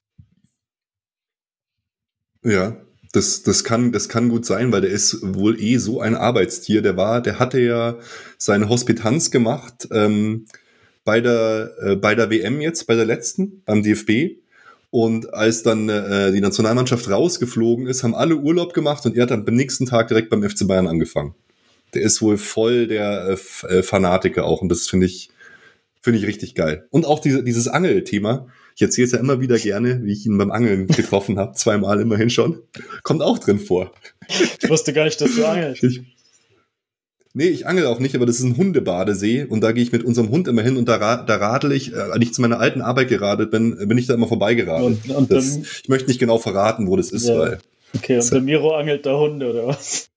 Ja, 2.44 2.75
das, 3.11 3.43
das, 3.43 3.63
kann, 3.63 3.91
das 3.91 4.07
kann 4.09 4.29
gut 4.29 4.45
sein, 4.45 4.71
weil 4.71 4.81
der 4.81 4.91
ist 4.91 5.19
wohl 5.21 5.59
eh 5.61 5.77
so 5.77 5.99
ein 5.99 6.15
Arbeitstier. 6.15 6.81
Der 6.81 6.95
war, 6.95 7.21
der 7.21 7.39
hatte 7.39 7.59
ja 7.59 7.97
seine 8.37 8.69
Hospitanz 8.69 9.31
gemacht 9.31 9.87
ähm, 9.91 10.45
bei, 11.03 11.19
der, 11.19 11.71
äh, 11.81 11.95
bei 11.95 12.15
der 12.15 12.30
WM 12.30 12.61
jetzt, 12.61 12.87
bei 12.87 12.95
der 12.95 13.06
letzten, 13.06 13.63
beim 13.65 13.83
DFB. 13.83 14.37
Und 14.91 15.33
als 15.33 15.63
dann 15.63 15.89
äh, 15.89 16.31
die 16.31 16.41
Nationalmannschaft 16.41 17.09
rausgeflogen 17.09 17.87
ist, 17.87 18.03
haben 18.03 18.15
alle 18.15 18.35
Urlaub 18.35 18.73
gemacht 18.73 19.06
und 19.06 19.15
er 19.15 19.23
hat 19.23 19.31
dann 19.31 19.45
beim 19.45 19.56
nächsten 19.56 19.85
Tag 19.85 20.09
direkt 20.09 20.30
beim 20.30 20.44
FC 20.44 20.68
Bayern 20.68 20.87
angefangen. 20.87 21.33
Der 21.94 22.01
ist 22.01 22.21
wohl 22.21 22.37
voll 22.37 22.87
der 22.87 23.37
äh, 23.63 23.68
äh, 23.68 23.83
Fanatiker 23.83 24.45
auch 24.45 24.61
und 24.61 24.69
das 24.69 24.87
finde 24.87 25.06
ich, 25.06 25.30
finde 26.01 26.19
ich 26.19 26.27
richtig 26.27 26.56
geil. 26.56 26.87
Und 26.91 27.06
auch 27.06 27.19
diese, 27.19 27.44
dieses 27.44 27.68
Angel-Thema. 27.68 28.47
Ich 28.75 28.81
erzähle 28.81 29.06
es 29.06 29.11
ja 29.11 29.19
immer 29.19 29.40
wieder 29.42 29.57
gerne, 29.57 30.04
wie 30.04 30.13
ich 30.13 30.25
ihn 30.25 30.37
beim 30.37 30.51
Angeln 30.51 30.87
getroffen 30.87 31.37
habe, 31.40 31.54
zweimal 31.56 31.99
immerhin 32.01 32.30
schon. 32.30 32.59
Kommt 33.04 33.21
auch 33.21 33.37
drin 33.40 33.59
vor. 33.59 33.92
Ich 34.28 34.69
wusste 34.69 34.94
gar 34.94 35.06
nicht, 35.06 35.19
dass 35.21 35.35
du 35.35 35.45
angelst. 35.45 35.83
Ich, 35.83 36.01
nee, 37.33 37.47
ich 37.47 37.68
angel 37.68 37.85
auch 37.87 37.99
nicht, 37.99 38.16
aber 38.16 38.25
das 38.25 38.37
ist 38.40 38.44
ein 38.44 38.57
Hundebadesee 38.57 39.44
und 39.45 39.61
da 39.61 39.71
gehe 39.71 39.83
ich 39.83 39.92
mit 39.92 40.04
unserem 40.04 40.30
Hund 40.30 40.47
immer 40.47 40.61
hin 40.61 40.78
und 40.78 40.87
da, 40.87 41.18
da 41.18 41.35
radel 41.35 41.71
ich, 41.73 41.94
äh, 41.94 41.97
als 41.97 42.23
ich 42.23 42.33
zu 42.33 42.42
meiner 42.42 42.59
alten 42.59 42.81
Arbeit 42.81 43.09
geradelt 43.09 43.51
bin, 43.51 43.78
bin 43.87 43.97
ich 43.97 44.07
da 44.07 44.13
immer 44.13 44.28
vorbeigeradelt. 44.28 44.97
Und, 45.07 45.16
und 45.16 45.31
Das, 45.31 45.54
dann, 45.56 45.63
ich 45.83 45.90
möchte 45.90 46.07
nicht 46.07 46.19
genau 46.19 46.37
verraten, 46.37 46.87
wo 46.87 46.95
das 46.95 47.11
ist, 47.11 47.28
Ja. 47.28 47.37
weil 47.37 47.59
okay, 47.95 48.19
und 48.19 48.31
der 48.31 48.42
Miro 48.42 48.73
angelt 48.75 49.06
da 49.06 49.18
Hunde, 49.18 49.49
oder 49.51 49.68
was? 49.68 50.09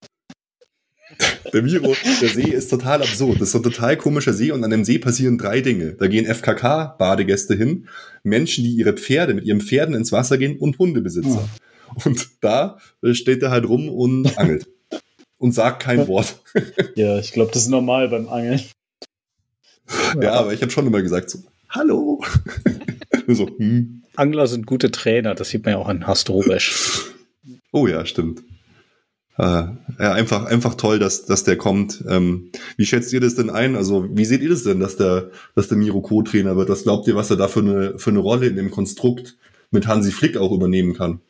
Der 1.55 1.63
Miro, 1.63 1.95
der 2.21 2.29
See 2.29 2.51
ist 2.51 2.69
total 2.69 3.03
absurd. 3.03 3.37
Das 3.37 3.49
ist 3.49 3.53
so 3.53 3.59
ein 3.59 3.63
total 3.63 3.97
komischer 3.97 4.33
See 4.33 4.51
und 4.51 4.63
an 4.65 4.71
dem 4.71 4.85
See 4.85 4.99
passieren 4.99 5.39
drei 5.39 5.61
Dinge. 5.61 5.95
Da 5.95 6.09
gehen 6.09 6.27
FKK-Badegäste 6.27 7.55
hin, 7.55 7.89
Menschen, 8.23 8.65
die 8.65 8.73
ihre 8.73 8.93
Pferde 8.93 9.35
mit 9.35 9.45
ihren 9.45 9.61
Pferden 9.61 9.95
ins 9.95 10.13
Wasser 10.13 10.37
gehen 10.37 10.59
und 10.59 10.79
Hundebesitzer. 10.79 11.49
Und 12.05 12.29
da 12.41 12.79
äh, 13.03 13.15
steht 13.15 13.43
er 13.43 13.51
halt 13.51 13.69
rum 13.69 13.89
und 13.89 14.37
angelt. 14.37 14.67
Und 15.39 15.53
sagt 15.53 15.83
kein 15.83 16.09
Wort. 16.09 16.41
Ja, 16.95 17.19
ich 17.19 17.33
glaube, 17.33 17.51
das 17.53 17.63
ist 17.63 17.69
normal 17.69 18.09
beim 18.09 18.29
Angeln. 18.29 18.63
Ja, 20.21 20.35
aber 20.35 20.53
ich 20.53 20.63
habe 20.63 20.71
schon 20.71 20.87
immer 20.87 21.03
gesagt 21.03 21.31
so, 21.31 21.41
hallo. 21.69 22.23
So, 23.27 23.49
hm. 23.59 24.03
Angler 24.17 24.47
sind 24.47 24.67
gute 24.67 24.91
Trainer, 24.91 25.35
das 25.35 25.49
sieht 25.49 25.65
man 25.65 25.73
ja 25.73 25.79
auch 25.79 25.89
an 25.89 26.07
Horst 26.07 26.29
Rubesch. 26.29 27.11
Oh 27.73 27.87
ja, 27.87 28.05
stimmt. 28.05 28.43
Äh, 29.37 29.43
ja, 29.43 30.13
einfach, 30.13 30.45
einfach 30.45 30.77
toll, 30.77 30.99
dass, 30.99 31.25
dass 31.25 31.43
der 31.43 31.57
kommt. 31.57 32.05
Ähm, 32.09 32.53
wie 32.77 32.87
schätzt 32.87 33.13
ihr 33.13 33.21
das 33.21 33.35
denn 33.35 33.51
ein? 33.51 33.75
Also, 33.75 34.07
wie 34.17 34.25
seht 34.25 34.43
ihr 34.43 34.49
das 34.49 34.63
denn, 34.63 34.79
dass 34.79 34.97
der, 34.97 35.31
dass 35.57 35.69
der 35.69 35.77
Miro 35.77 36.01
Co-Trainer 36.03 36.57
wird? 36.57 36.69
Was 36.69 36.85
glaubt 36.85 37.09
ihr, 37.09 37.17
was 37.17 37.31
er 37.31 37.37
da 37.37 37.49
für 37.49 37.61
eine, 37.61 37.99
für 37.99 38.11
eine 38.11 38.21
Rolle 38.21 38.47
in 38.47 38.57
dem 38.57 38.71
Konstrukt 38.71 39.37
mit 39.73 39.89
Hansi 39.89 40.13
Flick 40.13 40.37
auch 40.37 40.53
übernehmen 40.53 40.95
kann? 40.95 41.21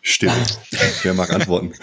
Stille. 0.00 0.32
Wer 1.02 1.14
mag 1.14 1.30
antworten? 1.30 1.74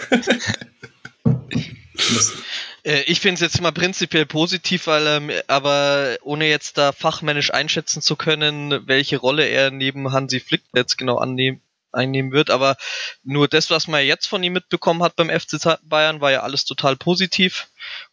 Äh, 2.82 3.02
ich 3.06 3.20
finde 3.20 3.34
es 3.34 3.40
jetzt 3.40 3.60
mal 3.60 3.72
prinzipiell 3.72 4.26
positiv, 4.26 4.86
weil 4.86 5.06
ähm, 5.06 5.30
aber 5.46 6.16
ohne 6.22 6.48
jetzt 6.48 6.78
da 6.78 6.92
fachmännisch 6.92 7.52
einschätzen 7.52 8.02
zu 8.02 8.16
können, 8.16 8.86
welche 8.86 9.18
Rolle 9.18 9.46
er 9.46 9.70
neben 9.70 10.12
Hansi 10.12 10.40
Flick 10.40 10.62
jetzt 10.74 10.96
genau 10.96 11.18
annehmen, 11.18 11.60
einnehmen 11.92 12.32
wird. 12.32 12.50
Aber 12.50 12.76
nur 13.22 13.48
das, 13.48 13.70
was 13.70 13.88
man 13.88 14.04
jetzt 14.04 14.26
von 14.26 14.42
ihm 14.42 14.52
mitbekommen 14.52 15.02
hat 15.02 15.16
beim 15.16 15.30
FC 15.30 15.78
Bayern, 15.82 16.20
war 16.20 16.30
ja 16.30 16.40
alles 16.40 16.64
total 16.64 16.96
positiv. 16.96 17.68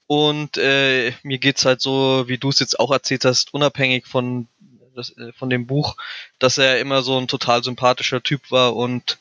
Und 0.07 0.57
äh, 0.57 1.13
mir 1.23 1.37
geht's 1.37 1.65
halt 1.65 1.81
so, 1.81 2.25
wie 2.27 2.37
du 2.37 2.49
es 2.49 2.59
jetzt 2.59 2.79
auch 2.79 2.91
erzählt 2.91 3.25
hast, 3.25 3.53
unabhängig 3.53 4.07
von 4.07 4.47
das, 4.95 5.15
äh, 5.17 5.31
von 5.33 5.49
dem 5.49 5.67
Buch, 5.67 5.95
dass 6.39 6.57
er 6.57 6.79
immer 6.79 7.01
so 7.03 7.17
ein 7.17 7.27
total 7.27 7.63
sympathischer 7.63 8.21
Typ 8.21 8.51
war 8.51 8.75
und 8.75 9.17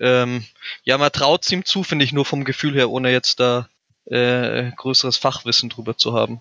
ähm, 0.00 0.44
ja, 0.84 0.96
man 0.96 1.12
traut 1.12 1.50
ihm 1.50 1.64
zu, 1.64 1.82
finde 1.82 2.04
ich, 2.04 2.12
nur 2.12 2.24
vom 2.24 2.44
Gefühl 2.44 2.74
her, 2.74 2.90
ohne 2.90 3.10
jetzt 3.10 3.40
da 3.40 3.68
äh, 4.06 4.70
größeres 4.76 5.16
Fachwissen 5.16 5.68
drüber 5.68 5.96
zu 5.96 6.14
haben. 6.14 6.40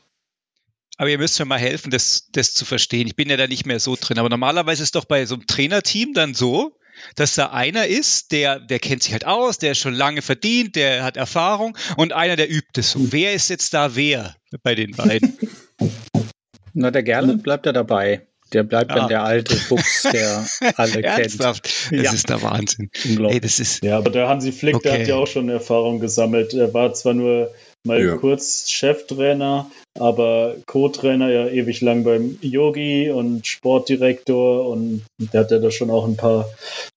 Aber 0.98 1.10
ihr 1.10 1.18
müsst 1.18 1.38
mir 1.40 1.46
mal 1.46 1.60
helfen, 1.60 1.92
das, 1.92 2.30
das 2.32 2.54
zu 2.54 2.66
verstehen. 2.66 3.08
Ich 3.08 3.16
bin 3.16 3.30
ja 3.30 3.38
da 3.38 3.48
nicht 3.48 3.66
mehr 3.66 3.80
so 3.80 3.96
drin. 4.00 4.18
Aber 4.18 4.30
normalerweise 4.30 4.82
ist 4.82 4.96
doch 4.96 5.06
bei 5.06 5.26
so 5.26 5.36
einem 5.36 5.46
Trainerteam 5.46 6.14
dann 6.14 6.34
so, 6.34 6.76
dass 7.16 7.36
da 7.36 7.52
einer 7.52 7.88
ist, 7.88 8.32
der, 8.32 8.60
der 8.60 8.80
kennt 8.80 9.04
sich 9.04 9.14
halt 9.14 9.26
aus, 9.26 9.58
der 9.58 9.72
ist 9.72 9.80
schon 9.80 9.94
lange 9.94 10.22
verdient, 10.22 10.76
der 10.76 11.04
hat 11.04 11.18
Erfahrung 11.18 11.78
und 11.96 12.14
einer, 12.14 12.36
der 12.36 12.50
übt 12.50 12.80
es 12.80 12.92
so. 12.92 13.12
Wer 13.12 13.34
ist 13.34 13.50
jetzt 13.50 13.74
da 13.74 13.96
wer 13.96 14.36
bei 14.64 14.76
den 14.76 14.92
beiden? 14.92 15.38
Na, 16.74 16.92
der 16.92 17.04
Gerland 17.04 17.44
bleibt 17.44 17.66
ja 17.66 17.72
dabei. 17.72 18.28
Der 18.54 18.64
bleibt 18.64 18.92
dann 18.92 19.00
ah. 19.00 19.08
der 19.08 19.24
alte 19.24 19.56
Fuchs, 19.56 20.04
der 20.04 20.46
alle 20.78 21.04
Ernsthaft? 21.04 21.64
kennt. 21.64 22.00
Das 22.00 22.06
ja. 22.06 22.14
ist 22.14 22.30
der 22.30 22.42
Wahnsinn. 22.42 22.90
Unglaublich. 23.04 23.34
Hey, 23.34 23.40
das 23.42 23.60
ist 23.60 23.84
ja, 23.84 23.98
aber 23.98 24.10
der 24.10 24.30
Hansi 24.30 24.54
Flick, 24.54 24.76
okay. 24.76 24.90
der 24.90 25.00
hat 25.00 25.08
ja 25.08 25.16
auch 25.16 25.28
schon 25.28 25.50
Erfahrung 25.50 26.00
gesammelt. 26.00 26.54
Er 26.54 26.74
war 26.74 26.94
zwar 26.94 27.14
nur 27.14 27.54
mal 27.88 28.06
ja. 28.06 28.18
kurz 28.18 28.70
Cheftrainer, 28.70 29.72
aber 29.98 30.56
Co-Trainer 30.68 31.32
ja 31.32 31.48
ewig 31.48 31.82
lang 31.82 32.04
beim 32.04 32.38
Yogi 32.42 33.10
und 33.10 33.48
Sportdirektor 33.48 34.70
und 34.70 35.04
der 35.34 35.42
hat 35.42 35.52
ja 35.52 35.60
da 35.60 35.72
schon 35.72 35.90
auch 35.90 36.06
ein 36.06 36.18
paar 36.18 36.48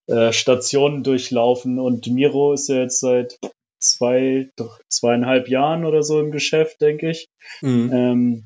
äh, 0.06 0.32
Stationen 0.32 1.02
durchlaufen 1.02 1.78
und 1.78 2.06
Miro 2.08 2.52
ist 2.52 2.68
ja 2.68 2.76
jetzt 2.82 3.00
seit 3.00 3.38
zwei, 3.78 4.50
zweieinhalb 4.88 5.48
Jahren 5.48 5.84
oder 5.84 6.02
so 6.02 6.20
im 6.20 6.30
Geschäft, 6.30 6.80
denke 6.80 7.10
ich. 7.10 7.28
Mhm. 7.62 7.90
Ähm, 7.92 8.44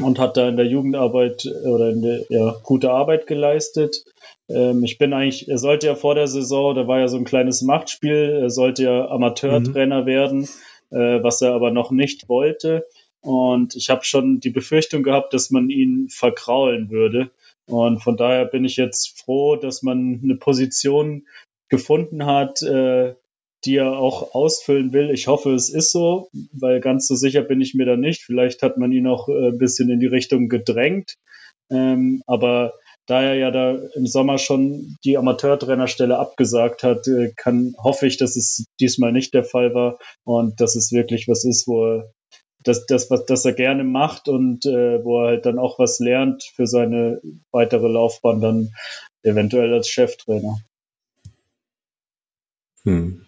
und 0.00 0.20
hat 0.20 0.36
da 0.36 0.48
in 0.48 0.56
der 0.56 0.66
Jugendarbeit 0.66 1.44
äh, 1.44 1.66
oder 1.66 1.90
in 1.90 2.02
der, 2.02 2.24
ja, 2.28 2.54
gute 2.62 2.90
Arbeit 2.92 3.26
geleistet. 3.26 4.04
Ähm, 4.48 4.84
ich 4.84 4.98
bin 4.98 5.12
eigentlich, 5.12 5.48
er 5.48 5.58
sollte 5.58 5.88
ja 5.88 5.94
vor 5.96 6.14
der 6.14 6.28
Saison, 6.28 6.74
da 6.74 6.86
war 6.86 7.00
ja 7.00 7.08
so 7.08 7.16
ein 7.16 7.24
kleines 7.24 7.62
Machtspiel, 7.62 8.38
er 8.42 8.50
sollte 8.50 8.84
ja 8.84 9.08
Amateurtrainer 9.08 10.02
mhm. 10.02 10.06
werden, 10.06 10.48
äh, 10.90 11.22
was 11.22 11.42
er 11.42 11.52
aber 11.52 11.70
noch 11.70 11.90
nicht 11.90 12.28
wollte. 12.28 12.86
Und 13.20 13.74
ich 13.74 13.90
habe 13.90 14.04
schon 14.04 14.40
die 14.40 14.50
Befürchtung 14.50 15.02
gehabt, 15.02 15.34
dass 15.34 15.50
man 15.50 15.70
ihn 15.70 16.08
verkraulen 16.08 16.90
würde. 16.90 17.30
Und 17.66 18.02
von 18.02 18.16
daher 18.16 18.44
bin 18.46 18.64
ich 18.64 18.76
jetzt 18.76 19.20
froh, 19.20 19.56
dass 19.56 19.82
man 19.82 20.20
eine 20.22 20.36
Position 20.36 21.26
gefunden 21.68 22.24
hat, 22.24 22.62
äh, 22.62 23.14
die 23.64 23.76
er 23.76 23.98
auch 23.98 24.34
ausfüllen 24.34 24.92
will. 24.92 25.10
Ich 25.10 25.26
hoffe, 25.26 25.52
es 25.52 25.68
ist 25.68 25.90
so, 25.90 26.30
weil 26.52 26.80
ganz 26.80 27.06
so 27.06 27.16
sicher 27.16 27.42
bin 27.42 27.60
ich 27.60 27.74
mir 27.74 27.86
da 27.86 27.96
nicht. 27.96 28.22
Vielleicht 28.22 28.62
hat 28.62 28.78
man 28.78 28.92
ihn 28.92 29.06
auch 29.06 29.28
äh, 29.28 29.48
ein 29.48 29.58
bisschen 29.58 29.90
in 29.90 30.00
die 30.00 30.06
Richtung 30.06 30.48
gedrängt. 30.48 31.14
Ähm, 31.70 32.22
aber 32.26 32.74
da 33.08 33.22
er 33.22 33.34
ja 33.34 33.50
da 33.50 33.72
im 33.94 34.06
Sommer 34.06 34.38
schon 34.38 34.98
die 35.04 35.16
Amateurtrainerstelle 35.16 36.18
abgesagt 36.18 36.82
hat, 36.82 37.08
äh, 37.08 37.32
kann, 37.34 37.74
hoffe 37.82 38.06
ich, 38.06 38.18
dass 38.18 38.36
es 38.36 38.66
diesmal 38.80 39.12
nicht 39.12 39.34
der 39.34 39.44
Fall 39.44 39.74
war 39.74 39.98
und 40.24 40.60
dass 40.60 40.76
es 40.76 40.92
wirklich 40.92 41.26
was 41.26 41.44
ist, 41.44 41.66
wo 41.66 41.86
er 41.86 42.12
das, 42.62 42.86
das, 42.86 43.10
was 43.10 43.24
das 43.24 43.44
er 43.44 43.54
gerne 43.54 43.82
macht 43.82 44.28
und 44.28 44.66
äh, 44.66 45.02
wo 45.02 45.22
er 45.22 45.28
halt 45.28 45.46
dann 45.46 45.58
auch 45.58 45.78
was 45.78 45.98
lernt 46.00 46.44
für 46.54 46.66
seine 46.66 47.20
weitere 47.50 47.88
Laufbahn 47.88 48.40
dann 48.40 48.70
eventuell 49.22 49.72
als 49.72 49.88
Cheftrainer. 49.88 50.58
Hm. 52.82 53.24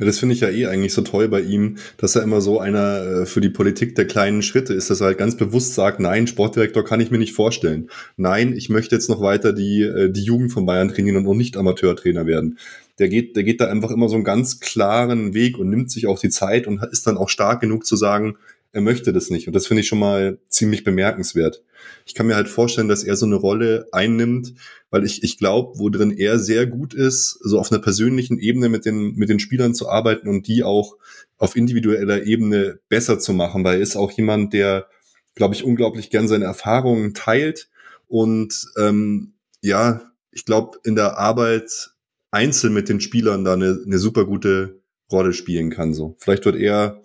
Ja, 0.00 0.06
das 0.06 0.18
finde 0.18 0.34
ich 0.34 0.40
ja 0.40 0.48
eh 0.48 0.66
eigentlich 0.66 0.94
so 0.94 1.02
toll 1.02 1.28
bei 1.28 1.42
ihm, 1.42 1.76
dass 1.98 2.16
er 2.16 2.22
immer 2.22 2.40
so 2.40 2.58
einer 2.58 3.02
äh, 3.02 3.26
für 3.26 3.42
die 3.42 3.50
Politik 3.50 3.94
der 3.96 4.06
kleinen 4.06 4.40
Schritte 4.40 4.72
ist, 4.72 4.88
dass 4.88 5.02
er 5.02 5.08
halt 5.08 5.18
ganz 5.18 5.36
bewusst 5.36 5.74
sagt, 5.74 6.00
nein, 6.00 6.26
Sportdirektor 6.26 6.84
kann 6.84 7.00
ich 7.00 7.10
mir 7.10 7.18
nicht 7.18 7.34
vorstellen. 7.34 7.90
Nein, 8.16 8.54
ich 8.56 8.70
möchte 8.70 8.94
jetzt 8.94 9.10
noch 9.10 9.20
weiter 9.20 9.52
die, 9.52 9.82
äh, 9.82 10.10
die 10.10 10.22
Jugend 10.22 10.52
von 10.52 10.64
Bayern 10.64 10.88
trainieren 10.88 11.26
und 11.26 11.36
nicht 11.36 11.58
Amateurtrainer 11.58 12.24
werden. 12.26 12.58
Der 12.98 13.10
geht, 13.10 13.36
der 13.36 13.44
geht 13.44 13.60
da 13.60 13.66
einfach 13.66 13.90
immer 13.90 14.08
so 14.08 14.14
einen 14.14 14.24
ganz 14.24 14.58
klaren 14.60 15.34
Weg 15.34 15.58
und 15.58 15.68
nimmt 15.68 15.90
sich 15.90 16.06
auch 16.06 16.18
die 16.18 16.30
Zeit 16.30 16.66
und 16.66 16.82
ist 16.90 17.06
dann 17.06 17.18
auch 17.18 17.28
stark 17.28 17.60
genug 17.60 17.84
zu 17.84 17.96
sagen, 17.96 18.36
er 18.72 18.80
möchte 18.80 19.12
das 19.12 19.30
nicht. 19.30 19.46
Und 19.46 19.54
das 19.54 19.66
finde 19.66 19.82
ich 19.82 19.88
schon 19.88 19.98
mal 19.98 20.38
ziemlich 20.48 20.84
bemerkenswert. 20.84 21.62
Ich 22.06 22.14
kann 22.14 22.26
mir 22.26 22.36
halt 22.36 22.48
vorstellen, 22.48 22.88
dass 22.88 23.02
er 23.02 23.16
so 23.16 23.26
eine 23.26 23.36
Rolle 23.36 23.88
einnimmt, 23.92 24.54
weil 24.90 25.04
ich, 25.04 25.22
ich 25.22 25.38
glaube, 25.38 25.78
wo 25.78 25.88
drin 25.88 26.12
er 26.12 26.38
sehr 26.38 26.66
gut 26.66 26.94
ist, 26.94 27.38
so 27.42 27.58
auf 27.58 27.72
einer 27.72 27.80
persönlichen 27.80 28.38
Ebene 28.38 28.68
mit 28.68 28.84
den, 28.84 29.14
mit 29.14 29.28
den 29.28 29.40
Spielern 29.40 29.74
zu 29.74 29.88
arbeiten 29.88 30.28
und 30.28 30.46
die 30.46 30.62
auch 30.62 30.96
auf 31.36 31.56
individueller 31.56 32.24
Ebene 32.24 32.78
besser 32.88 33.18
zu 33.18 33.32
machen, 33.32 33.64
weil 33.64 33.76
er 33.76 33.82
ist 33.82 33.96
auch 33.96 34.12
jemand, 34.12 34.52
der, 34.52 34.88
glaube 35.34 35.54
ich, 35.54 35.64
unglaublich 35.64 36.10
gern 36.10 36.28
seine 36.28 36.44
Erfahrungen 36.44 37.14
teilt 37.14 37.68
und 38.06 38.66
ähm, 38.76 39.34
ja, 39.62 40.02
ich 40.32 40.44
glaube, 40.44 40.78
in 40.84 40.94
der 40.94 41.18
Arbeit 41.18 41.90
einzeln 42.30 42.72
mit 42.72 42.88
den 42.88 43.00
Spielern 43.00 43.44
da 43.44 43.54
eine, 43.54 43.80
eine 43.84 43.98
super 43.98 44.24
gute 44.24 44.80
Rolle 45.10 45.32
spielen 45.32 45.70
kann. 45.70 45.94
So, 45.94 46.16
vielleicht 46.18 46.44
wird 46.44 46.56
er 46.56 47.02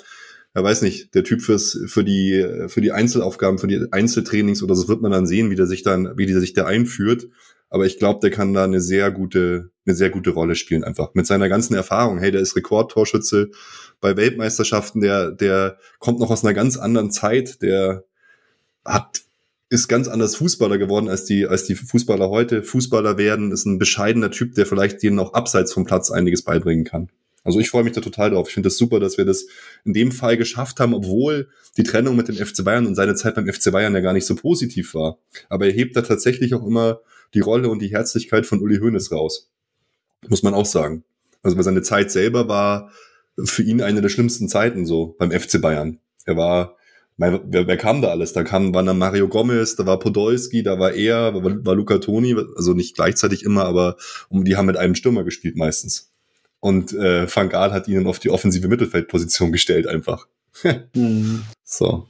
ja 0.56 0.64
weiß 0.64 0.82
nicht, 0.82 1.14
der 1.14 1.24
Typ 1.24 1.42
fürs, 1.42 1.78
für 1.88 2.04
die, 2.04 2.66
für 2.68 2.82
die 2.82 2.94
Einzelaufgaben, 2.94 3.60
für 3.60 3.68
die 3.68 3.88
Einzeltrainings 3.92 4.64
oder 4.64 4.76
so 4.76 4.88
wird 4.88 5.02
man 5.02 5.12
dann 5.12 5.28
sehen, 5.28 5.50
wie 5.50 5.56
der 5.56 5.68
sich 5.68 5.84
dann, 5.84 6.18
wie 6.18 6.26
der 6.26 6.40
sich 6.40 6.54
da 6.54 6.66
einführt. 6.66 7.28
Aber 7.70 7.86
ich 7.86 8.00
glaube, 8.00 8.22
der 8.22 8.32
kann 8.32 8.54
da 8.54 8.64
eine 8.64 8.80
sehr 8.80 9.12
gute, 9.12 9.72
eine 9.86 9.96
sehr 9.96 10.10
gute 10.10 10.30
Rolle 10.30 10.56
spielen 10.56 10.86
einfach. 10.86 11.14
Mit 11.14 11.28
seiner 11.28 11.50
ganzen 11.50 11.76
Erfahrung. 11.76 12.20
Hey, 12.20 12.32
der 12.32 12.40
ist 12.40 12.56
Rekordtorschütze 12.56 13.52
bei 14.00 14.16
Weltmeisterschaften, 14.16 15.02
der, 15.02 15.32
der 15.32 15.78
kommt 16.00 16.20
noch 16.20 16.32
aus 16.32 16.46
einer 16.46 16.54
ganz 16.54 16.78
anderen 16.78 17.12
Zeit, 17.12 17.62
der 17.62 18.06
hat, 18.86 19.24
ist 19.70 19.88
ganz 19.88 20.08
anders 20.08 20.36
Fußballer 20.38 20.78
geworden 20.78 21.10
als 21.10 21.26
die, 21.26 21.48
als 21.48 21.66
die 21.66 21.76
Fußballer 21.76 22.30
heute. 22.30 22.64
Fußballer 22.64 23.18
werden, 23.18 23.52
ist 23.52 23.66
ein 23.66 23.80
bescheidener 23.80 24.32
Typ, 24.32 24.56
der 24.56 24.66
vielleicht 24.66 25.04
denen 25.04 25.20
auch 25.20 25.34
abseits 25.34 25.74
vom 25.74 25.86
Platz 25.86 26.12
einiges 26.12 26.44
beibringen 26.44 26.86
kann. 26.86 27.10
Also 27.46 27.60
ich 27.60 27.70
freue 27.70 27.84
mich 27.84 27.94
da 27.94 28.02
total 28.02 28.32
drauf. 28.32 28.48
Ich 28.48 28.56
finde 28.56 28.68
das 28.68 28.78
super, 28.78 29.00
dass 29.00 29.18
wir 29.18 29.24
das 29.24 29.46
in 29.86 29.94
dem 29.94 30.12
Fall 30.12 30.36
geschafft 30.36 30.80
haben, 30.80 30.96
obwohl 30.96 31.48
die 31.78 31.84
Trennung 31.84 32.16
mit 32.16 32.28
dem 32.28 32.36
FC 32.36 32.66
Bayern 32.66 32.88
und 32.88 32.96
seine 32.96 33.16
Zeit 33.16 33.36
beim 33.36 33.48
FC 33.48 33.72
Bayern 33.72 33.94
ja 33.94 34.02
gar 34.02 34.14
nicht 34.14 34.25
so 34.25 34.36
positiv 34.36 34.96
war. 34.96 35.20
Aber 35.48 35.68
er 35.68 35.72
hebt 35.72 35.96
da 35.96 36.02
tatsächlich 36.02 36.56
auch 36.56 36.66
immer 36.66 37.02
die 37.36 37.40
Rolle 37.42 37.70
und 37.70 37.82
die 37.82 37.92
Herzlichkeit 37.92 38.48
von 38.48 38.62
Uli 38.62 38.80
Hoeneß 38.80 39.12
raus. 39.12 39.52
Muss 40.28 40.42
man 40.42 40.56
auch 40.56 40.66
sagen. 40.66 41.04
Also 41.44 41.56
weil 41.56 41.64
seine 41.64 41.84
Zeit 41.84 42.12
selber 42.12 42.48
war 42.48 42.92
für 43.38 43.62
ihn 43.62 43.82
eine 43.82 44.02
der 44.02 44.10
schlimmsten 44.10 44.50
Zeiten 44.50 44.88
so 44.88 45.16
beim 45.20 45.32
FC 45.32 45.62
Bayern. 45.62 46.00
Er 46.25 46.38
war 46.38 46.78
mein, 47.18 47.42
wer, 47.46 47.68
wer 47.68 47.78
kam 47.78 48.02
da 48.02 48.10
alles? 48.10 48.34
Da 48.34 48.44
kam, 48.44 48.74
waren 48.74 48.88
dann 48.88 48.98
Mario 48.98 49.28
Gomez, 49.28 49.75
da 49.75 49.86
war 49.86 50.00
Podolski, 50.00 50.64
da 50.64 50.80
war 50.80 50.94
er, 50.94 51.36
war, 51.36 51.66
war 51.66 51.75
Luca 51.75 52.00
Toni, 52.00 52.36
also 52.56 52.74
nicht 52.74 52.96
gleichzeitig 52.96 53.44
immer, 53.44 53.66
aber 53.66 53.98
um 54.30 54.44
die 54.44 54.58
haben 54.58 54.66
mit 54.66 54.78
einem 54.78 54.96
Stürmer 54.96 55.24
gespielt 55.24 55.56
meistens. 55.56 56.12
Und 56.66 56.94
äh, 56.94 57.28
Van 57.32 57.50
Gaal 57.50 57.74
hat 57.74 57.88
ihnen 57.88 58.08
auf 58.08 58.18
die 58.18 58.32
offensive 58.32 58.68
Mittelfeldposition 58.68 59.52
gestellt 59.52 59.86
einfach. 59.86 60.26
mhm. 60.96 61.44
So. 61.64 62.08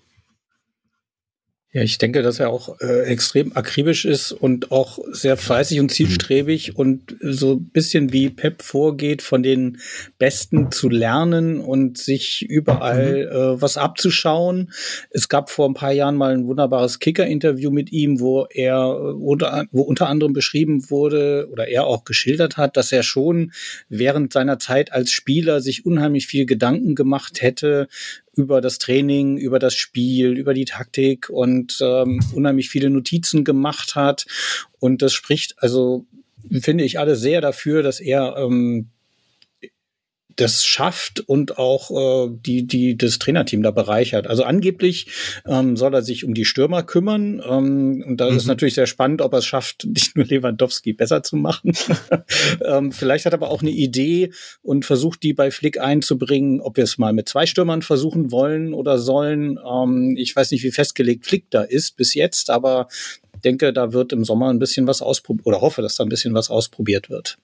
Ja, 1.76 1.82
ich 1.82 1.98
denke, 1.98 2.22
dass 2.22 2.40
er 2.40 2.52
auch 2.52 2.80
äh, 2.80 3.02
extrem 3.02 3.52
akribisch 3.54 4.06
ist 4.06 4.32
und 4.32 4.72
auch 4.72 4.98
sehr 5.12 5.36
fleißig 5.36 5.82
und 5.82 5.92
zielstrebig 5.92 6.70
mhm. 6.70 6.76
und 6.78 7.18
so 7.20 7.56
ein 7.56 7.66
bisschen 7.66 8.14
wie 8.14 8.30
Pep 8.30 8.62
vorgeht, 8.62 9.22
von 9.22 9.44
den 9.44 9.80
Besten 10.18 10.72
zu 10.72 10.88
lernen 10.88 11.60
und 11.60 11.98
sich 11.98 12.46
überall 12.48 13.26
mhm. 13.26 13.58
äh, 13.58 13.62
was 13.62 13.76
abzuschauen. 13.76 14.72
Es 15.10 15.28
gab 15.28 15.50
vor 15.50 15.68
ein 15.68 15.74
paar 15.74 15.92
Jahren 15.92 16.16
mal 16.16 16.32
ein 16.32 16.48
wunderbares 16.48 17.00
Kicker-Interview 17.00 17.72
mit 17.72 17.92
ihm, 17.92 18.22
wo 18.22 18.46
er 18.50 19.18
oder 19.20 19.66
wo 19.74 19.82
unter 19.82 20.08
anderem 20.08 20.32
beschrieben 20.32 20.90
wurde 20.90 21.50
oder 21.52 21.68
er 21.68 21.88
auch 21.88 22.06
geschildert 22.06 22.56
hat, 22.56 22.78
dass 22.78 22.94
er 22.94 23.04
schon 23.04 23.52
während 23.90 24.32
seiner 24.32 24.60
Zeit 24.60 24.94
als 24.94 25.12
Spieler 25.12 25.60
sich 25.60 25.86
unheimlich 25.86 26.28
viel 26.28 26.46
Gedanken 26.46 26.96
gemacht 26.96 27.42
hätte, 27.42 27.90
über 28.36 28.62
das 28.62 28.78
Training, 28.78 29.38
über 29.38 29.60
das 29.60 29.76
Spiel, 29.76 30.38
über 30.38 30.54
die 30.54 30.66
Taktik 30.66 31.30
und 31.30 31.80
ähm, 31.82 32.20
unheimlich 32.34 32.70
viele 32.70 32.90
Notizen 32.90 33.44
gemacht 33.44 33.96
hat. 33.96 34.26
Und 34.80 35.02
das 35.02 35.14
spricht, 35.14 35.56
also 35.58 36.06
finde 36.62 36.84
ich 36.84 37.00
alle 37.00 37.16
sehr 37.16 37.42
dafür, 37.42 37.84
dass 37.84 38.00
er 38.00 38.36
ähm, 38.38 38.90
das 40.36 40.66
schafft 40.66 41.22
und 41.22 41.58
auch 41.58 41.92
äh, 41.92 42.30
die, 42.32 42.68
die 42.68 42.98
das 42.98 43.20
Trainerteam 43.20 43.64
da 43.64 43.72
bereichert. 43.72 44.28
Also 44.28 44.44
angeblich 44.44 45.08
ähm, 45.48 45.78
soll 45.78 45.94
er 45.94 46.02
sich 46.02 46.26
um 46.26 46.34
die 46.34 46.46
Stürmer 46.46 46.84
kümmern. 46.84 47.42
Ähm, 47.48 48.04
und 48.08 48.18
da 48.18 48.30
mhm. 48.30 48.38
ist 48.38 48.48
natürlich 48.48 48.74
sehr 48.74 48.88
spannend, 48.88 49.22
ob 49.22 49.34
er 49.34 49.40
es 49.40 49.46
schafft, 49.46 49.86
nicht 49.90 50.16
nur 50.16 50.26
Lewandowski 50.26 50.94
besser 50.94 51.24
zu 51.24 51.36
machen. 51.36 51.74
ähm, 52.66 52.92
vielleicht 52.92 53.26
hat 53.26 53.34
er 53.34 53.40
aber 53.40 53.50
auch 53.50 53.62
eine 53.62 53.72
Idee 53.72 54.32
und 54.62 54.86
versucht, 54.86 55.24
die 55.24 55.34
bei 55.34 55.52
Flick 55.52 55.80
einzubringen, 55.80 56.62
ob 56.62 56.78
wir 56.78 56.84
es 56.84 56.98
mal 56.98 57.14
mit 57.14 57.30
zwei 57.30 57.46
Stürmern 57.46 57.82
versuchen 57.82 58.32
wollen 58.32 58.74
oder 58.74 59.00
sollen. 59.00 59.58
Ähm, 59.66 60.16
ich 60.18 60.36
weiß 60.36 60.52
nicht, 60.52 60.64
wie 60.64 60.72
festgelegt 60.72 61.26
Flick 61.26 61.50
da 61.50 61.62
ist 61.62 61.96
bis 61.98 62.14
jetzt, 62.14 62.50
aber 62.50 62.88
denke, 63.46 63.72
da 63.72 63.94
wird 63.94 64.12
im 64.12 64.26
Sommer 64.26 64.50
ein 64.50 64.60
bisschen 64.60 64.88
was 64.88 65.02
ausprobiert 65.02 65.46
oder 65.46 65.62
hoffe, 65.62 65.82
dass 65.82 65.96
da 65.96 66.04
ein 66.04 66.10
bisschen 66.10 66.34
was 66.34 66.50
ausprobiert 66.50 67.10
wird. 67.10 67.38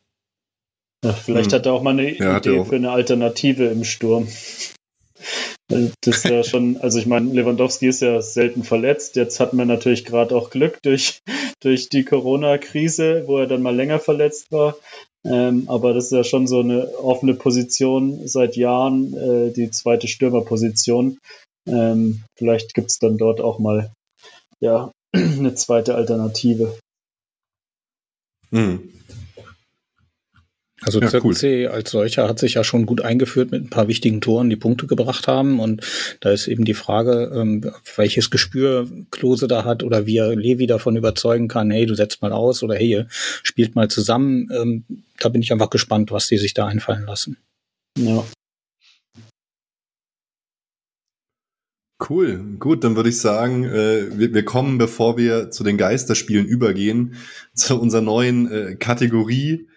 Vielleicht 1.03 1.51
hm. 1.51 1.57
hat 1.57 1.65
er 1.65 1.73
auch 1.73 1.81
mal 1.81 1.91
eine 1.91 2.15
ja, 2.15 2.37
Idee 2.37 2.63
für 2.63 2.75
eine 2.75 2.91
Alternative 2.91 3.65
im 3.65 3.83
Sturm. 3.83 4.27
Das 5.67 6.17
ist 6.17 6.25
ja 6.25 6.43
schon, 6.43 6.77
also 6.77 6.99
ich 6.99 7.05
meine, 7.05 7.31
Lewandowski 7.31 7.87
ist 7.87 8.01
ja 8.01 8.21
selten 8.21 8.63
verletzt. 8.63 9.15
Jetzt 9.15 9.39
hatten 9.39 9.57
wir 9.57 9.65
natürlich 9.65 10.05
gerade 10.05 10.35
auch 10.35 10.49
Glück 10.49 10.81
durch, 10.83 11.21
durch 11.61 11.89
die 11.89 12.03
Corona-Krise, 12.03 13.23
wo 13.25 13.37
er 13.37 13.47
dann 13.47 13.61
mal 13.61 13.75
länger 13.75 13.99
verletzt 13.99 14.51
war. 14.51 14.75
Ähm, 15.23 15.65
aber 15.67 15.93
das 15.93 16.05
ist 16.05 16.11
ja 16.11 16.23
schon 16.23 16.47
so 16.47 16.59
eine 16.59 16.97
offene 16.97 17.35
Position 17.35 18.27
seit 18.27 18.55
Jahren, 18.55 19.13
äh, 19.13 19.51
die 19.51 19.69
zweite 19.69 20.07
Stürmerposition. 20.07 21.19
Ähm, 21.67 22.23
vielleicht 22.37 22.73
gibt 22.73 22.89
es 22.89 22.97
dann 22.97 23.17
dort 23.17 23.39
auch 23.39 23.59
mal 23.59 23.91
ja, 24.59 24.91
eine 25.13 25.53
zweite 25.53 25.95
Alternative. 25.95 26.77
Hm. 28.51 29.00
Also 30.83 30.99
ja, 30.99 31.09
cool. 31.23 31.67
als 31.67 31.91
solcher 31.91 32.27
hat 32.27 32.39
sich 32.39 32.55
ja 32.55 32.63
schon 32.63 32.87
gut 32.87 33.01
eingeführt 33.01 33.51
mit 33.51 33.63
ein 33.63 33.69
paar 33.69 33.87
wichtigen 33.87 34.19
Toren, 34.19 34.49
die 34.49 34.55
Punkte 34.55 34.87
gebracht 34.87 35.27
haben. 35.27 35.59
Und 35.59 35.81
da 36.21 36.31
ist 36.31 36.47
eben 36.47 36.65
die 36.65 36.73
Frage, 36.73 37.31
ähm, 37.35 37.71
welches 37.95 38.31
Gespür 38.31 38.89
Klose 39.11 39.47
da 39.47 39.63
hat 39.63 39.83
oder 39.83 40.07
wie 40.07 40.17
er 40.17 40.35
Levi 40.35 40.65
davon 40.65 40.95
überzeugen 40.95 41.47
kann, 41.47 41.69
hey, 41.69 41.85
du 41.85 41.93
setzt 41.93 42.23
mal 42.23 42.31
aus 42.33 42.63
oder 42.63 42.75
hey, 42.75 43.05
spielt 43.43 43.75
mal 43.75 43.89
zusammen. 43.89 44.49
Ähm, 44.51 44.83
da 45.19 45.29
bin 45.29 45.43
ich 45.43 45.51
einfach 45.51 45.69
gespannt, 45.69 46.11
was 46.11 46.27
die 46.27 46.37
sich 46.37 46.55
da 46.55 46.65
einfallen 46.65 47.05
lassen. 47.05 47.37
Ja. 47.99 48.23
Cool, 52.09 52.55
gut, 52.57 52.83
dann 52.83 52.95
würde 52.95 53.09
ich 53.09 53.19
sagen, 53.19 53.63
äh, 53.65 54.17
wir, 54.17 54.33
wir, 54.33 54.43
kommen, 54.43 54.79
bevor 54.79 55.17
wir 55.17 55.51
zu 55.51 55.63
den 55.63 55.77
Geisterspielen 55.77 56.47
übergehen, 56.47 57.13
zu 57.53 57.79
unserer 57.79 58.01
neuen 58.01 58.51
äh, 58.51 58.75
Kategorie 58.75 59.67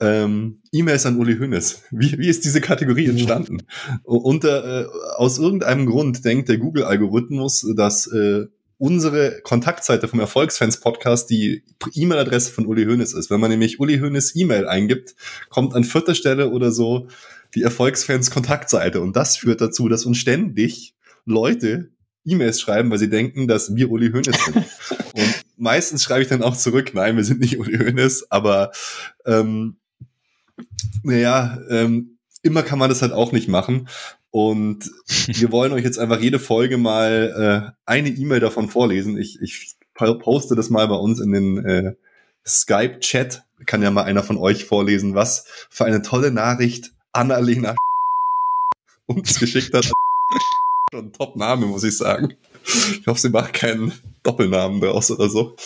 ähm, 0.00 0.60
E-Mails 0.72 1.06
an 1.06 1.18
Uli 1.18 1.38
Hoeneß. 1.38 1.84
Wie, 1.90 2.18
wie 2.18 2.28
ist 2.28 2.44
diese 2.44 2.60
Kategorie 2.60 3.06
entstanden? 3.06 3.62
Unter, 4.04 4.82
äh, 4.82 4.86
aus 5.16 5.38
irgendeinem 5.38 5.86
Grund 5.86 6.24
denkt 6.24 6.48
der 6.48 6.58
Google-Algorithmus, 6.58 7.66
dass 7.74 8.06
äh, 8.06 8.46
unsere 8.78 9.40
Kontaktseite 9.42 10.06
vom 10.06 10.20
Erfolgsfans-Podcast 10.20 11.30
die 11.30 11.62
E-Mail-Adresse 11.94 12.52
von 12.52 12.66
Uli 12.66 12.84
Hoeneß 12.84 13.14
ist. 13.14 13.30
Wenn 13.30 13.40
man 13.40 13.50
nämlich 13.50 13.80
Uli 13.80 13.98
Hoeneß 13.98 14.36
E-Mail 14.36 14.68
eingibt, 14.68 15.14
kommt 15.48 15.74
an 15.74 15.84
vierter 15.84 16.14
Stelle 16.14 16.50
oder 16.50 16.70
so 16.70 17.08
die 17.54 17.62
Erfolgsfans-Kontaktseite. 17.62 19.00
Und 19.00 19.16
das 19.16 19.36
führt 19.36 19.60
dazu, 19.60 19.88
dass 19.88 20.04
uns 20.04 20.18
ständig 20.18 20.94
Leute 21.24 21.90
E-Mails 22.26 22.60
schreiben, 22.60 22.90
weil 22.90 22.98
sie 22.98 23.08
denken, 23.08 23.48
dass 23.48 23.74
wir 23.74 23.90
Uli 23.90 24.10
Hoeneß 24.10 24.44
sind. 24.44 24.56
Und 25.14 25.44
meistens 25.56 26.04
schreibe 26.04 26.22
ich 26.22 26.28
dann 26.28 26.42
auch 26.42 26.56
zurück, 26.56 26.92
nein, 26.92 27.16
wir 27.16 27.24
sind 27.24 27.40
nicht 27.40 27.58
Uli 27.58 27.78
Hoeneß, 27.78 28.30
aber 28.30 28.72
ähm, 29.24 29.78
naja, 31.02 31.58
ähm, 31.68 32.18
immer 32.42 32.62
kann 32.62 32.78
man 32.78 32.88
das 32.88 33.02
halt 33.02 33.12
auch 33.12 33.32
nicht 33.32 33.48
machen. 33.48 33.88
Und 34.30 34.90
wir 35.26 35.52
wollen 35.52 35.72
euch 35.72 35.84
jetzt 35.84 35.98
einfach 35.98 36.20
jede 36.20 36.38
Folge 36.38 36.76
mal 36.78 37.72
äh, 37.72 37.82
eine 37.86 38.08
E-Mail 38.08 38.40
davon 38.40 38.68
vorlesen. 38.68 39.16
Ich, 39.18 39.40
ich 39.40 39.74
poste 39.94 40.54
das 40.54 40.70
mal 40.70 40.86
bei 40.88 40.96
uns 40.96 41.20
in 41.20 41.32
den 41.32 41.64
äh, 41.64 41.94
Skype-Chat. 42.46 43.44
Kann 43.64 43.82
ja 43.82 43.90
mal 43.90 44.04
einer 44.04 44.22
von 44.22 44.36
euch 44.36 44.64
vorlesen, 44.66 45.14
was 45.14 45.46
für 45.70 45.86
eine 45.86 46.02
tolle 46.02 46.30
Nachricht 46.30 46.92
Annalena 47.12 47.74
uns 49.06 49.40
geschickt 49.40 49.72
hat. 49.72 49.90
Schon 50.92 51.12
Top-Name, 51.12 51.66
muss 51.66 51.84
ich 51.84 51.96
sagen. 51.96 52.34
Ich 53.00 53.06
hoffe, 53.06 53.20
sie 53.20 53.30
macht 53.30 53.54
keinen 53.54 53.92
Doppelnamen 54.26 54.80
daraus 54.80 55.10
oder 55.10 55.28
so. 55.28 55.56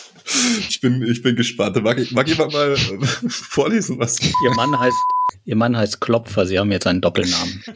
Ich 0.68 0.80
bin, 0.80 1.02
ich 1.02 1.22
bin 1.22 1.34
gespannt. 1.34 1.82
Mag, 1.82 1.98
mag 2.12 2.28
jemand 2.28 2.52
mal 2.52 2.76
vorlesen, 3.28 3.98
was? 3.98 4.20
Ihr 4.20 4.50
Mann 4.54 4.78
heißt, 4.78 4.96
ihr 5.46 5.56
Mann 5.56 5.76
heißt 5.76 6.00
Klopfer. 6.00 6.46
Sie 6.46 6.58
haben 6.58 6.70
jetzt 6.70 6.86
einen 6.86 7.00
Doppelnamen. 7.00 7.64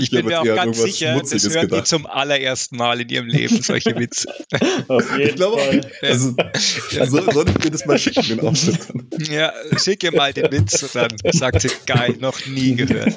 Ich 0.00 0.10
bin 0.10 0.26
mir 0.26 0.40
auch 0.40 0.44
ganz 0.44 0.82
sicher, 0.82 1.18
das 1.18 1.32
hören 1.32 1.62
gedacht. 1.62 1.80
die 1.80 1.84
zum 1.84 2.06
allerersten 2.06 2.76
Mal 2.76 3.00
in 3.00 3.08
ihrem 3.08 3.26
Leben, 3.26 3.62
solche 3.62 3.96
Witze. 3.96 4.28
ich 5.18 5.34
glaube 5.36 5.56
auch. 5.56 5.72
Also, 6.02 6.34
also, 6.98 7.30
soll 7.30 7.48
ich 7.48 7.64
mir 7.64 7.70
das 7.70 7.86
mal 7.86 7.98
schicken, 7.98 8.22
den 8.28 8.40
Aufschnitt? 8.40 8.78
Ja, 9.30 9.52
schick 9.82 10.02
ihr 10.02 10.12
mal 10.12 10.32
den 10.32 10.50
Witz 10.52 10.82
und 10.82 10.94
dann 10.94 11.16
sagt 11.32 11.62
sie, 11.62 11.70
geil, 11.86 12.16
noch 12.18 12.44
nie 12.46 12.74
gehört. 12.74 13.14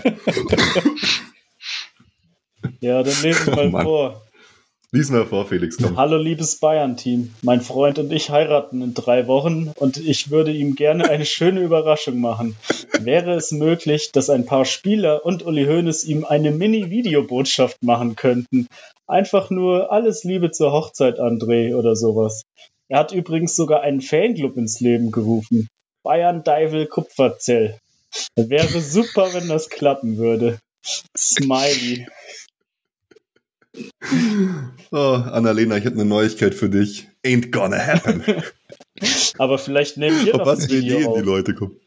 Ja, 2.79 3.03
dann 3.03 3.21
lesen 3.21 3.47
wir 3.47 3.69
mal 3.69 3.81
oh 3.81 3.83
vor. 3.83 4.30
Lies 4.93 5.09
mal 5.09 5.25
vor, 5.25 5.47
Felix, 5.47 5.77
komm. 5.77 5.95
Hallo, 5.95 6.17
liebes 6.17 6.57
Bayern-Team. 6.57 7.33
Mein 7.43 7.61
Freund 7.61 7.97
und 7.97 8.11
ich 8.11 8.29
heiraten 8.29 8.81
in 8.81 8.93
drei 8.93 9.25
Wochen 9.25 9.71
und 9.77 9.95
ich 9.95 10.31
würde 10.31 10.51
ihm 10.51 10.75
gerne 10.75 11.09
eine 11.09 11.25
schöne 11.25 11.61
Überraschung 11.63 12.19
machen. 12.19 12.57
Wäre 12.99 13.35
es 13.35 13.53
möglich, 13.53 14.11
dass 14.11 14.29
ein 14.29 14.45
paar 14.45 14.65
Spieler 14.65 15.25
und 15.25 15.45
Uli 15.45 15.63
Hoeneß 15.63 16.03
ihm 16.03 16.25
eine 16.25 16.51
Mini-Videobotschaft 16.51 17.81
machen 17.81 18.17
könnten? 18.17 18.67
Einfach 19.07 19.49
nur 19.49 19.93
alles 19.93 20.25
Liebe 20.25 20.51
zur 20.51 20.73
Hochzeit, 20.73 21.21
André, 21.21 21.73
oder 21.73 21.95
sowas. 21.95 22.43
Er 22.89 22.99
hat 22.99 23.13
übrigens 23.13 23.55
sogar 23.55 23.83
einen 23.83 24.01
Fanclub 24.01 24.57
ins 24.57 24.81
Leben 24.81 25.11
gerufen. 25.11 25.69
Bayern 26.03 26.43
Deivel 26.43 26.87
Kupferzell. 26.87 27.79
Wäre 28.35 28.81
super, 28.81 29.33
wenn 29.33 29.47
das 29.47 29.69
klappen 29.69 30.17
würde. 30.17 30.59
Smiley. 31.17 32.07
Oh, 34.91 34.97
Annalena, 34.97 35.77
ich 35.77 35.85
habe 35.85 35.95
eine 35.95 36.05
Neuigkeit 36.05 36.53
für 36.53 36.69
dich. 36.69 37.07
Ain't 37.25 37.51
gonna 37.51 37.77
happen. 37.77 38.23
Aber 39.37 39.57
vielleicht 39.57 39.97
nehmen 39.97 40.25
wir 40.25 40.35
Auf 40.35 40.45
was 40.45 40.65
für 40.65 40.75
Ideen 40.75 41.13
die 41.15 41.21
Leute 41.21 41.55
kommen. 41.55 41.77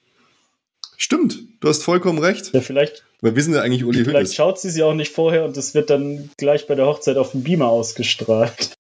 Stimmt, 0.97 1.39
du 1.61 1.69
hast 1.69 1.83
vollkommen 1.83 2.19
recht. 2.19 2.55
Ja, 2.55 2.63
vielleicht. 2.63 3.05
Weil 3.21 3.37
wir 3.37 3.43
sind 3.43 3.55
ja 3.55 3.61
eigentlich 3.61 3.85
Uli 3.85 4.05
Vielleicht 4.05 4.17
Hülles. 4.17 4.35
schaut 4.35 4.59
sie 4.59 4.71
sie 4.71 4.83
auch 4.83 4.95
nicht 4.95 5.13
vorher 5.13 5.45
und 5.45 5.57
es 5.57 5.75
wird 5.75 5.91
dann 5.91 6.31
gleich 6.39 6.67
bei 6.67 6.75
der 6.75 6.87
Hochzeit 6.87 7.19
auf 7.19 7.33
dem 7.33 7.43
Beamer 7.43 7.69
ausgestrahlt. 7.69 8.75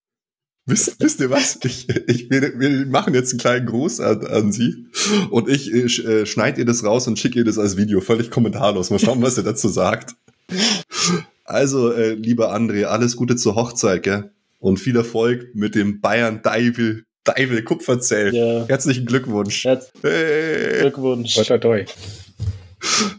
Wisst, 0.66 0.98
wisst 1.00 1.20
ihr 1.20 1.28
was? 1.28 1.58
Ich, 1.64 1.88
ich, 2.08 2.30
wir, 2.30 2.58
wir 2.58 2.86
machen 2.86 3.12
jetzt 3.12 3.32
einen 3.32 3.40
kleinen 3.40 3.66
Gruß 3.66 4.00
an, 4.00 4.26
an 4.26 4.52
sie 4.52 4.86
und 5.30 5.50
ich 5.50 5.70
äh, 5.74 6.24
schneide 6.24 6.60
ihr 6.60 6.64
das 6.64 6.82
raus 6.82 7.06
und 7.06 7.18
schicke 7.18 7.40
ihr 7.40 7.44
das 7.44 7.58
als 7.58 7.76
Video, 7.76 8.00
völlig 8.00 8.30
kommentarlos. 8.30 8.88
Mal 8.88 8.98
schauen, 8.98 9.20
was 9.20 9.36
ihr 9.36 9.44
dazu 9.44 9.68
sagt. 9.68 10.14
Also, 11.44 11.92
äh, 11.92 12.14
lieber 12.14 12.54
André, 12.54 12.84
alles 12.84 13.16
Gute 13.16 13.36
zur 13.36 13.54
Hochzeit, 13.54 14.02
gell? 14.02 14.32
Und 14.58 14.78
viel 14.78 14.96
Erfolg 14.96 15.54
mit 15.54 15.74
dem 15.74 16.00
Bayern 16.00 16.40
Deivel, 16.42 17.04
Deivel 17.22 17.62
Kupferzell. 17.62 18.34
Ja. 18.34 18.64
Herzlichen 18.66 19.04
Glückwunsch. 19.04 19.64
Herz 19.64 19.92
hey. 20.02 20.80
Glückwunsch. 20.80 21.34
Toi, 21.34 21.44
toi, 21.44 21.58
toi. 21.58 21.84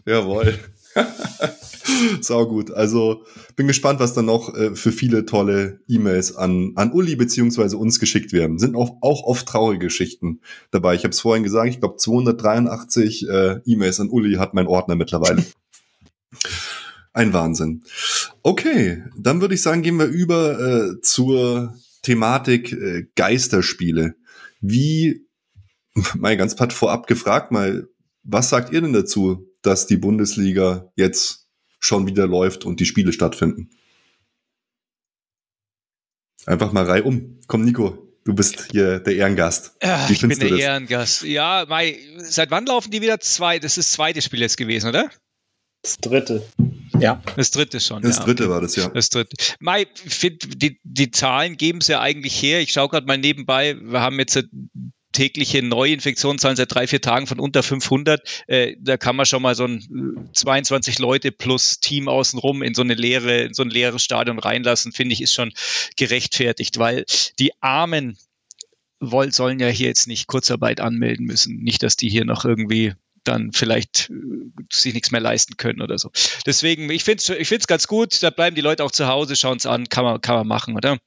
Jawohl. 0.04 0.58
Sau 2.20 2.46
gut. 2.46 2.72
Also 2.72 3.24
bin 3.54 3.68
gespannt, 3.68 4.00
was 4.00 4.12
dann 4.12 4.24
noch 4.26 4.54
äh, 4.54 4.74
für 4.74 4.92
viele 4.92 5.24
tolle 5.24 5.80
E-Mails 5.88 6.36
an, 6.36 6.72
an 6.74 6.92
Uli 6.92 7.14
beziehungsweise 7.16 7.76
uns 7.76 8.00
geschickt 8.00 8.32
werden. 8.32 8.58
Sind 8.58 8.74
auch, 8.74 8.96
auch 9.00 9.22
oft 9.22 9.46
traurige 9.46 9.86
Geschichten 9.86 10.40
dabei. 10.72 10.94
Ich 10.94 11.04
habe 11.04 11.10
es 11.10 11.20
vorhin 11.20 11.44
gesagt, 11.44 11.68
ich 11.68 11.80
glaube 11.80 11.96
283 11.96 13.28
äh, 13.28 13.60
E-Mails 13.64 14.00
an 14.00 14.08
Uli 14.08 14.34
hat 14.34 14.54
mein 14.54 14.66
Ordner 14.66 14.96
mittlerweile. 14.96 15.44
Ein 17.16 17.32
Wahnsinn. 17.32 17.82
Okay, 18.42 19.02
dann 19.16 19.40
würde 19.40 19.54
ich 19.54 19.62
sagen, 19.62 19.80
gehen 19.80 19.98
wir 19.98 20.04
über 20.04 20.60
äh, 20.60 21.00
zur 21.00 21.74
Thematik 22.02 22.72
äh, 22.72 23.06
Geisterspiele. 23.14 24.16
Wie, 24.60 25.26
mal 26.14 26.36
ganz 26.36 26.56
platt 26.56 26.74
vorab 26.74 27.06
gefragt, 27.06 27.52
mal, 27.52 27.88
was 28.22 28.50
sagt 28.50 28.70
ihr 28.70 28.82
denn 28.82 28.92
dazu, 28.92 29.50
dass 29.62 29.86
die 29.86 29.96
Bundesliga 29.96 30.92
jetzt 30.94 31.48
schon 31.78 32.06
wieder 32.06 32.26
läuft 32.26 32.66
und 32.66 32.80
die 32.80 32.84
Spiele 32.84 33.14
stattfinden? 33.14 33.70
Einfach 36.44 36.70
mal 36.70 36.84
reihum. 36.84 37.40
Komm, 37.46 37.64
Nico, 37.64 38.12
du 38.26 38.34
bist 38.34 38.68
hier 38.72 39.00
der 39.00 39.16
Ehrengast. 39.16 39.74
Ja, 39.82 40.06
ich 40.10 40.20
bin 40.20 40.38
der 40.38 40.50
das? 40.50 40.60
Ehrengast. 40.60 41.22
Ja, 41.22 41.64
Mai, 41.66 41.98
seit 42.18 42.50
wann 42.50 42.66
laufen 42.66 42.90
die 42.90 43.00
wieder 43.00 43.20
zwei? 43.20 43.58
Das 43.58 43.78
ist 43.78 43.88
das 43.88 43.92
zweite 43.94 44.20
Spiel 44.20 44.40
jetzt 44.40 44.58
gewesen, 44.58 44.90
oder? 44.90 45.08
Das 45.80 45.96
dritte. 45.98 46.46
Ja. 47.00 47.22
Das 47.36 47.50
dritte 47.50 47.80
schon. 47.80 48.02
Das 48.02 48.18
ja. 48.18 48.24
dritte 48.24 48.48
war 48.48 48.60
das, 48.60 48.76
ja. 48.76 48.88
Das 48.88 49.10
dritte. 49.10 49.36
Mai, 49.60 49.86
find, 49.94 50.62
die, 50.62 50.80
die 50.82 51.10
Zahlen 51.10 51.56
geben 51.56 51.78
es 51.80 51.88
ja 51.88 52.00
eigentlich 52.00 52.40
her. 52.42 52.60
Ich 52.60 52.72
schaue 52.72 52.88
gerade 52.88 53.06
mal 53.06 53.18
nebenbei. 53.18 53.76
Wir 53.80 54.00
haben 54.00 54.18
jetzt 54.18 54.42
tägliche 55.12 55.62
Neuinfektionszahlen 55.62 56.56
seit 56.56 56.74
drei, 56.74 56.86
vier 56.86 57.00
Tagen 57.00 57.26
von 57.26 57.40
unter 57.40 57.62
500. 57.62 58.44
Äh, 58.46 58.76
da 58.80 58.98
kann 58.98 59.16
man 59.16 59.24
schon 59.24 59.40
mal 59.40 59.54
so 59.54 59.64
ein 59.64 60.28
22 60.34 60.98
Leute 60.98 61.32
plus 61.32 61.80
Team 61.80 62.08
außenrum 62.08 62.62
in 62.62 62.74
so 62.74 62.82
eine 62.82 62.94
leere, 62.94 63.42
in 63.42 63.54
so 63.54 63.62
ein 63.62 63.70
leeres 63.70 64.02
Stadion 64.02 64.38
reinlassen, 64.38 64.92
finde 64.92 65.14
ich, 65.14 65.22
ist 65.22 65.32
schon 65.32 65.52
gerechtfertigt, 65.96 66.78
weil 66.78 67.06
die 67.38 67.52
Armen 67.62 68.18
wollen, 69.00 69.30
sollen 69.30 69.58
ja 69.58 69.68
hier 69.68 69.88
jetzt 69.88 70.06
nicht 70.06 70.26
Kurzarbeit 70.26 70.80
anmelden 70.80 71.26
müssen. 71.26 71.62
Nicht, 71.62 71.82
dass 71.82 71.96
die 71.96 72.10
hier 72.10 72.26
noch 72.26 72.44
irgendwie 72.44 72.92
dann 73.28 73.52
vielleicht 73.52 74.10
äh, 74.10 74.14
sich 74.72 74.94
nichts 74.94 75.10
mehr 75.10 75.20
leisten 75.20 75.56
können 75.56 75.82
oder 75.82 75.98
so. 75.98 76.10
Deswegen, 76.46 76.90
ich 76.90 77.04
finde 77.04 77.22
es 77.22 77.28
ich 77.28 77.48
find's 77.48 77.66
ganz 77.66 77.86
gut, 77.86 78.22
da 78.22 78.30
bleiben 78.30 78.56
die 78.56 78.62
Leute 78.62 78.84
auch 78.84 78.90
zu 78.90 79.06
Hause, 79.06 79.36
schauen 79.36 79.58
es 79.58 79.66
an, 79.66 79.88
kann 79.88 80.04
man, 80.04 80.20
kann 80.20 80.36
man 80.36 80.46
machen, 80.46 80.76
oder? 80.76 80.98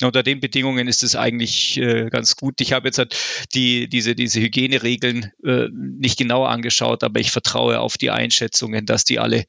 Unter 0.00 0.22
den 0.22 0.38
Bedingungen 0.38 0.86
ist 0.86 1.02
es 1.02 1.16
eigentlich 1.16 1.76
äh, 1.76 2.08
ganz 2.08 2.36
gut. 2.36 2.60
Ich 2.60 2.72
habe 2.72 2.86
jetzt 2.86 2.98
halt 2.98 3.16
die, 3.52 3.88
diese, 3.88 4.14
diese 4.14 4.40
Hygieneregeln 4.40 5.32
äh, 5.44 5.68
nicht 5.72 6.16
genauer 6.16 6.50
angeschaut, 6.50 7.02
aber 7.02 7.18
ich 7.18 7.32
vertraue 7.32 7.80
auf 7.80 7.98
die 7.98 8.10
Einschätzungen, 8.10 8.86
dass 8.86 9.04
die 9.04 9.18
alle, 9.18 9.44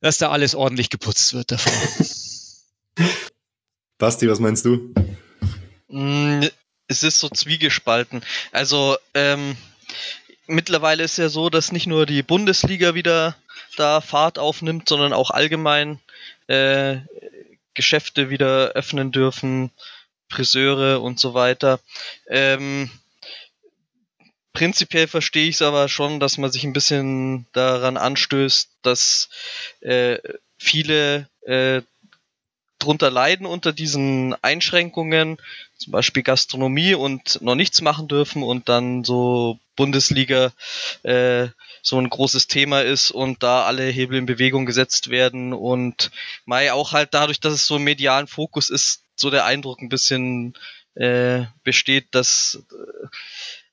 dass 0.00 0.18
da 0.18 0.30
alles 0.30 0.54
ordentlich 0.54 0.88
geputzt 0.88 1.34
wird 1.34 1.50
davon. 1.50 1.72
Basti, 3.98 4.30
was 4.30 4.38
meinst 4.38 4.64
du? 4.64 4.94
Mm, 5.88 6.42
es 6.86 7.02
ist 7.02 7.18
so 7.18 7.28
zwiegespalten. 7.28 8.22
Also 8.52 8.96
ähm, 9.14 9.56
mittlerweile 10.50 11.02
ist 11.02 11.18
ja 11.18 11.28
so, 11.28 11.50
dass 11.50 11.72
nicht 11.72 11.86
nur 11.86 12.06
die 12.06 12.22
Bundesliga 12.22 12.94
wieder 12.94 13.36
da 13.76 14.00
Fahrt 14.00 14.38
aufnimmt, 14.38 14.88
sondern 14.88 15.12
auch 15.12 15.30
allgemein 15.30 16.00
äh, 16.48 16.98
Geschäfte 17.74 18.30
wieder 18.30 18.72
öffnen 18.72 19.12
dürfen, 19.12 19.70
Friseure 20.28 21.00
und 21.00 21.18
so 21.18 21.34
weiter. 21.34 21.80
Ähm, 22.28 22.90
prinzipiell 24.52 25.06
verstehe 25.06 25.48
ich 25.48 25.56
es 25.56 25.62
aber 25.62 25.88
schon, 25.88 26.20
dass 26.20 26.38
man 26.38 26.50
sich 26.50 26.64
ein 26.64 26.72
bisschen 26.72 27.46
daran 27.52 27.96
anstößt, 27.96 28.70
dass 28.82 29.28
äh, 29.80 30.18
viele 30.58 31.28
äh, 31.42 31.82
drunter 32.78 33.10
leiden 33.10 33.46
unter 33.46 33.72
diesen 33.72 34.34
Einschränkungen, 34.42 35.38
zum 35.76 35.92
Beispiel 35.92 36.22
Gastronomie 36.22 36.94
und 36.94 37.40
noch 37.40 37.54
nichts 37.54 37.80
machen 37.80 38.08
dürfen 38.08 38.42
und 38.42 38.68
dann 38.68 39.04
so 39.04 39.58
Bundesliga 39.80 40.52
äh, 41.04 41.48
so 41.80 41.98
ein 41.98 42.10
großes 42.10 42.48
Thema 42.48 42.82
ist 42.82 43.10
und 43.10 43.42
da 43.42 43.64
alle 43.64 43.84
Hebel 43.84 44.18
in 44.18 44.26
Bewegung 44.26 44.66
gesetzt 44.66 45.08
werden 45.08 45.54
und 45.54 46.10
Mai 46.44 46.70
auch 46.70 46.92
halt 46.92 47.14
dadurch, 47.14 47.40
dass 47.40 47.54
es 47.54 47.66
so 47.66 47.76
im 47.76 47.84
medialen 47.84 48.26
Fokus 48.26 48.68
ist, 48.68 49.04
so 49.16 49.30
der 49.30 49.46
Eindruck 49.46 49.80
ein 49.80 49.88
bisschen 49.88 50.52
äh, 50.96 51.44
besteht, 51.64 52.08
dass 52.10 52.62
äh, 52.70 53.06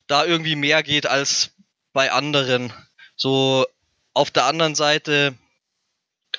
da 0.08 0.24
irgendwie 0.24 0.56
mehr 0.56 0.82
geht 0.82 1.08
als 1.08 1.52
bei 1.92 2.14
anderen. 2.14 2.72
So 3.18 3.66
auf 4.14 4.32
der 4.32 4.46
anderen 4.46 4.76
Seite 4.76 5.36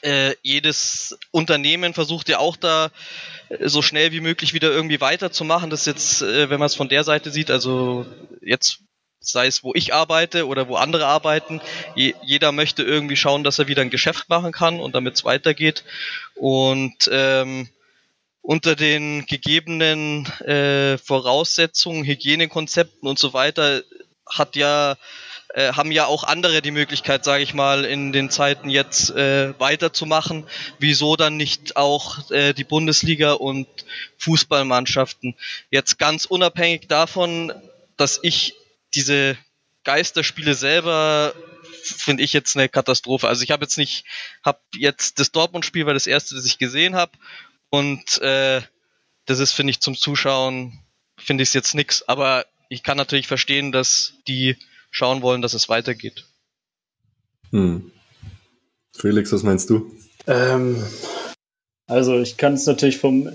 äh, 0.00 0.34
jedes 0.40 1.18
Unternehmen 1.30 1.92
versucht 1.92 2.30
ja 2.30 2.38
auch 2.38 2.56
da 2.56 2.90
äh, 3.50 3.68
so 3.68 3.82
schnell 3.82 4.12
wie 4.12 4.20
möglich 4.20 4.54
wieder 4.54 4.70
irgendwie 4.70 5.02
weiterzumachen. 5.02 5.68
Das 5.68 5.84
jetzt, 5.84 6.22
äh, 6.22 6.48
wenn 6.48 6.58
man 6.58 6.66
es 6.66 6.74
von 6.74 6.88
der 6.88 7.04
Seite 7.04 7.30
sieht, 7.30 7.50
also 7.50 8.06
jetzt 8.40 8.80
sei 9.20 9.46
es 9.46 9.64
wo 9.64 9.72
ich 9.74 9.94
arbeite 9.94 10.46
oder 10.46 10.68
wo 10.68 10.76
andere 10.76 11.06
arbeiten, 11.06 11.60
je, 11.94 12.14
jeder 12.22 12.52
möchte 12.52 12.82
irgendwie 12.82 13.16
schauen, 13.16 13.44
dass 13.44 13.58
er 13.58 13.68
wieder 13.68 13.82
ein 13.82 13.90
Geschäft 13.90 14.28
machen 14.28 14.52
kann 14.52 14.80
und 14.80 14.94
damit 14.94 15.16
es 15.16 15.24
weitergeht. 15.24 15.84
Und 16.34 17.08
ähm, 17.10 17.68
unter 18.42 18.76
den 18.76 19.26
gegebenen 19.26 20.26
äh, 20.42 20.96
Voraussetzungen, 20.98 22.04
Hygienekonzepten 22.04 23.08
und 23.08 23.18
so 23.18 23.32
weiter 23.34 23.82
hat 24.26 24.56
ja 24.56 24.96
äh, 25.54 25.72
haben 25.72 25.92
ja 25.92 26.06
auch 26.06 26.24
andere 26.24 26.60
die 26.60 26.70
Möglichkeit, 26.70 27.24
sage 27.24 27.42
ich 27.42 27.54
mal, 27.54 27.84
in 27.84 28.12
den 28.12 28.30
Zeiten 28.30 28.68
jetzt 28.68 29.10
äh, 29.10 29.58
weiterzumachen. 29.58 30.46
Wieso 30.78 31.16
dann 31.16 31.36
nicht 31.36 31.76
auch 31.76 32.30
äh, 32.30 32.52
die 32.52 32.64
Bundesliga 32.64 33.32
und 33.32 33.66
Fußballmannschaften? 34.18 35.34
Jetzt 35.70 35.98
ganz 35.98 36.26
unabhängig 36.26 36.88
davon, 36.88 37.52
dass 37.96 38.20
ich 38.22 38.57
diese 38.94 39.36
Geisterspiele 39.84 40.54
selber 40.54 41.34
finde 41.82 42.22
ich 42.22 42.32
jetzt 42.32 42.56
eine 42.56 42.68
Katastrophe. 42.68 43.28
Also 43.28 43.42
ich 43.42 43.50
habe 43.50 43.64
jetzt 43.64 43.78
nicht, 43.78 44.04
habe 44.44 44.60
jetzt 44.76 45.18
das 45.18 45.32
Dortmund-Spiel 45.32 45.86
war 45.86 45.94
das 45.94 46.06
erste, 46.06 46.34
das 46.34 46.44
ich 46.44 46.58
gesehen 46.58 46.94
habe 46.94 47.12
und 47.70 48.20
äh, 48.20 48.60
das 49.26 49.38
ist 49.38 49.52
finde 49.52 49.70
ich 49.70 49.80
zum 49.80 49.96
Zuschauen 49.96 50.80
finde 51.18 51.42
ich 51.42 51.50
es 51.50 51.54
jetzt 51.54 51.74
nix. 51.74 52.02
Aber 52.02 52.46
ich 52.68 52.82
kann 52.82 52.96
natürlich 52.96 53.26
verstehen, 53.26 53.72
dass 53.72 54.14
die 54.26 54.56
schauen 54.90 55.22
wollen, 55.22 55.42
dass 55.42 55.54
es 55.54 55.68
weitergeht. 55.68 56.24
Hm. 57.50 57.90
Felix, 58.96 59.32
was 59.32 59.42
meinst 59.42 59.70
du? 59.70 59.94
Ähm, 60.26 60.82
also 61.86 62.20
ich 62.20 62.36
kann 62.36 62.54
es 62.54 62.66
natürlich 62.66 62.98
vom 62.98 63.34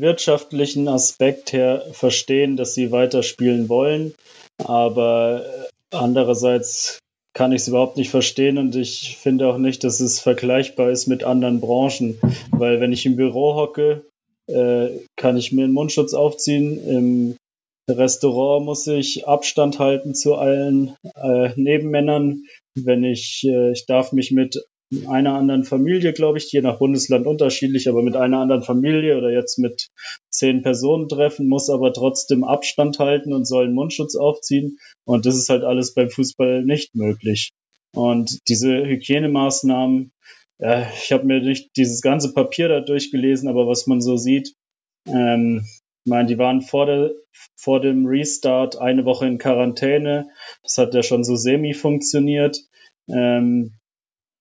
wirtschaftlichen 0.00 0.88
Aspekt 0.88 1.52
her 1.52 1.84
verstehen, 1.92 2.56
dass 2.56 2.74
sie 2.74 2.92
weiterspielen 2.92 3.68
wollen, 3.68 4.14
aber 4.58 5.44
andererseits 5.90 6.98
kann 7.32 7.52
ich 7.52 7.62
es 7.62 7.68
überhaupt 7.68 7.96
nicht 7.96 8.10
verstehen 8.10 8.58
und 8.58 8.74
ich 8.74 9.16
finde 9.16 9.46
auch 9.46 9.58
nicht, 9.58 9.84
dass 9.84 10.00
es 10.00 10.20
vergleichbar 10.20 10.90
ist 10.90 11.06
mit 11.06 11.24
anderen 11.24 11.60
Branchen, 11.60 12.18
weil 12.50 12.80
wenn 12.80 12.92
ich 12.92 13.06
im 13.06 13.16
Büro 13.16 13.54
hocke, 13.54 14.04
äh, 14.48 14.88
kann 15.16 15.36
ich 15.36 15.52
mir 15.52 15.64
einen 15.64 15.72
Mundschutz 15.72 16.12
aufziehen, 16.12 16.84
im 16.86 17.36
Restaurant 17.88 18.64
muss 18.64 18.86
ich 18.86 19.26
Abstand 19.26 19.78
halten 19.78 20.14
zu 20.14 20.36
allen 20.36 20.96
äh, 21.16 21.50
Nebenmännern. 21.56 22.44
Wenn 22.74 23.04
ich, 23.04 23.44
äh, 23.44 23.72
ich 23.72 23.86
darf 23.86 24.12
mich 24.12 24.30
mit 24.30 24.62
einer 25.06 25.34
anderen 25.34 25.64
Familie, 25.64 26.12
glaube 26.12 26.38
ich, 26.38 26.50
je 26.50 26.62
nach 26.62 26.78
Bundesland 26.78 27.26
unterschiedlich, 27.26 27.88
aber 27.88 28.02
mit 28.02 28.16
einer 28.16 28.40
anderen 28.40 28.62
Familie 28.62 29.16
oder 29.16 29.30
jetzt 29.30 29.58
mit 29.58 29.88
zehn 30.30 30.62
Personen 30.62 31.08
treffen, 31.08 31.48
muss 31.48 31.70
aber 31.70 31.92
trotzdem 31.92 32.42
Abstand 32.42 32.98
halten 32.98 33.32
und 33.32 33.46
soll 33.46 33.66
einen 33.66 33.74
Mundschutz 33.74 34.16
aufziehen. 34.16 34.78
Und 35.04 35.26
das 35.26 35.36
ist 35.36 35.48
halt 35.48 35.62
alles 35.62 35.94
beim 35.94 36.10
Fußball 36.10 36.64
nicht 36.64 36.94
möglich. 36.94 37.52
Und 37.94 38.38
diese 38.48 38.84
Hygienemaßnahmen, 38.84 40.12
äh, 40.58 40.86
ich 40.94 41.12
habe 41.12 41.24
mir 41.24 41.40
nicht 41.40 41.70
dieses 41.76 42.02
ganze 42.02 42.32
Papier 42.32 42.68
da 42.68 42.80
durchgelesen, 42.80 43.48
aber 43.48 43.66
was 43.68 43.86
man 43.86 44.00
so 44.00 44.16
sieht, 44.16 44.54
ähm, 45.06 45.64
ich 46.04 46.10
meine, 46.10 46.28
die 46.28 46.38
waren 46.38 46.62
vor, 46.62 46.86
der, 46.86 47.12
vor 47.56 47.80
dem 47.80 48.06
Restart 48.06 48.78
eine 48.78 49.04
Woche 49.04 49.26
in 49.26 49.38
Quarantäne. 49.38 50.28
Das 50.62 50.78
hat 50.78 50.94
ja 50.94 51.02
schon 51.02 51.24
so 51.24 51.36
semi 51.36 51.74
funktioniert. 51.74 52.58
Ähm, 53.08 53.74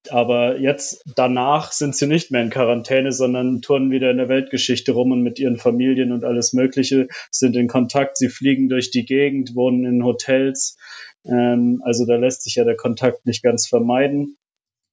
aber 0.10 0.60
jetzt 0.60 1.04
danach 1.16 1.72
sind 1.72 1.96
sie 1.96 2.08
nicht 2.08 2.32
mehr 2.32 2.42
in 2.42 2.50
Quarantäne, 2.50 3.12
sondern 3.12 3.62
turnen 3.62 3.92
wieder 3.92 4.12
in 4.12 4.18
der 4.18 4.30
Weltgeschichte 4.30 4.94
rum 4.94 5.12
und 5.12 5.22
mit 5.22 5.40
ihren 5.40 5.58
Familien 5.58 6.12
und 6.12 6.24
alles 6.24 6.54
Mögliche, 6.54 7.08
sind 7.32 7.56
in 7.56 7.68
Kontakt, 7.68 8.18
sie 8.18 8.30
fliegen 8.30 8.70
durch 8.70 8.92
die 8.92 9.06
Gegend, 9.06 9.56
wohnen 9.56 9.86
in 9.86 10.06
Hotels. 10.06 10.78
Ähm, 11.26 11.82
also 11.84 12.06
da 12.06 12.16
lässt 12.16 12.44
sich 12.44 12.56
ja 12.56 12.64
der 12.64 12.78
Kontakt 12.78 13.26
nicht 13.26 13.44
ganz 13.44 13.68
vermeiden. 13.68 14.38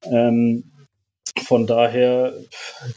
Ähm, 0.04 0.72
von 1.44 1.66
daher 1.66 2.34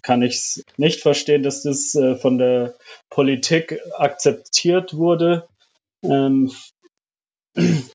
kann 0.02 0.22
ich 0.22 0.36
es 0.36 0.64
nicht 0.78 1.02
verstehen, 1.02 1.44
dass 1.44 1.64
das 1.64 1.94
äh, 1.96 2.16
von 2.16 2.38
der 2.38 2.76
Politik 3.10 3.80
akzeptiert 3.98 4.96
wurde. 4.96 5.48
Ähm, 6.04 6.52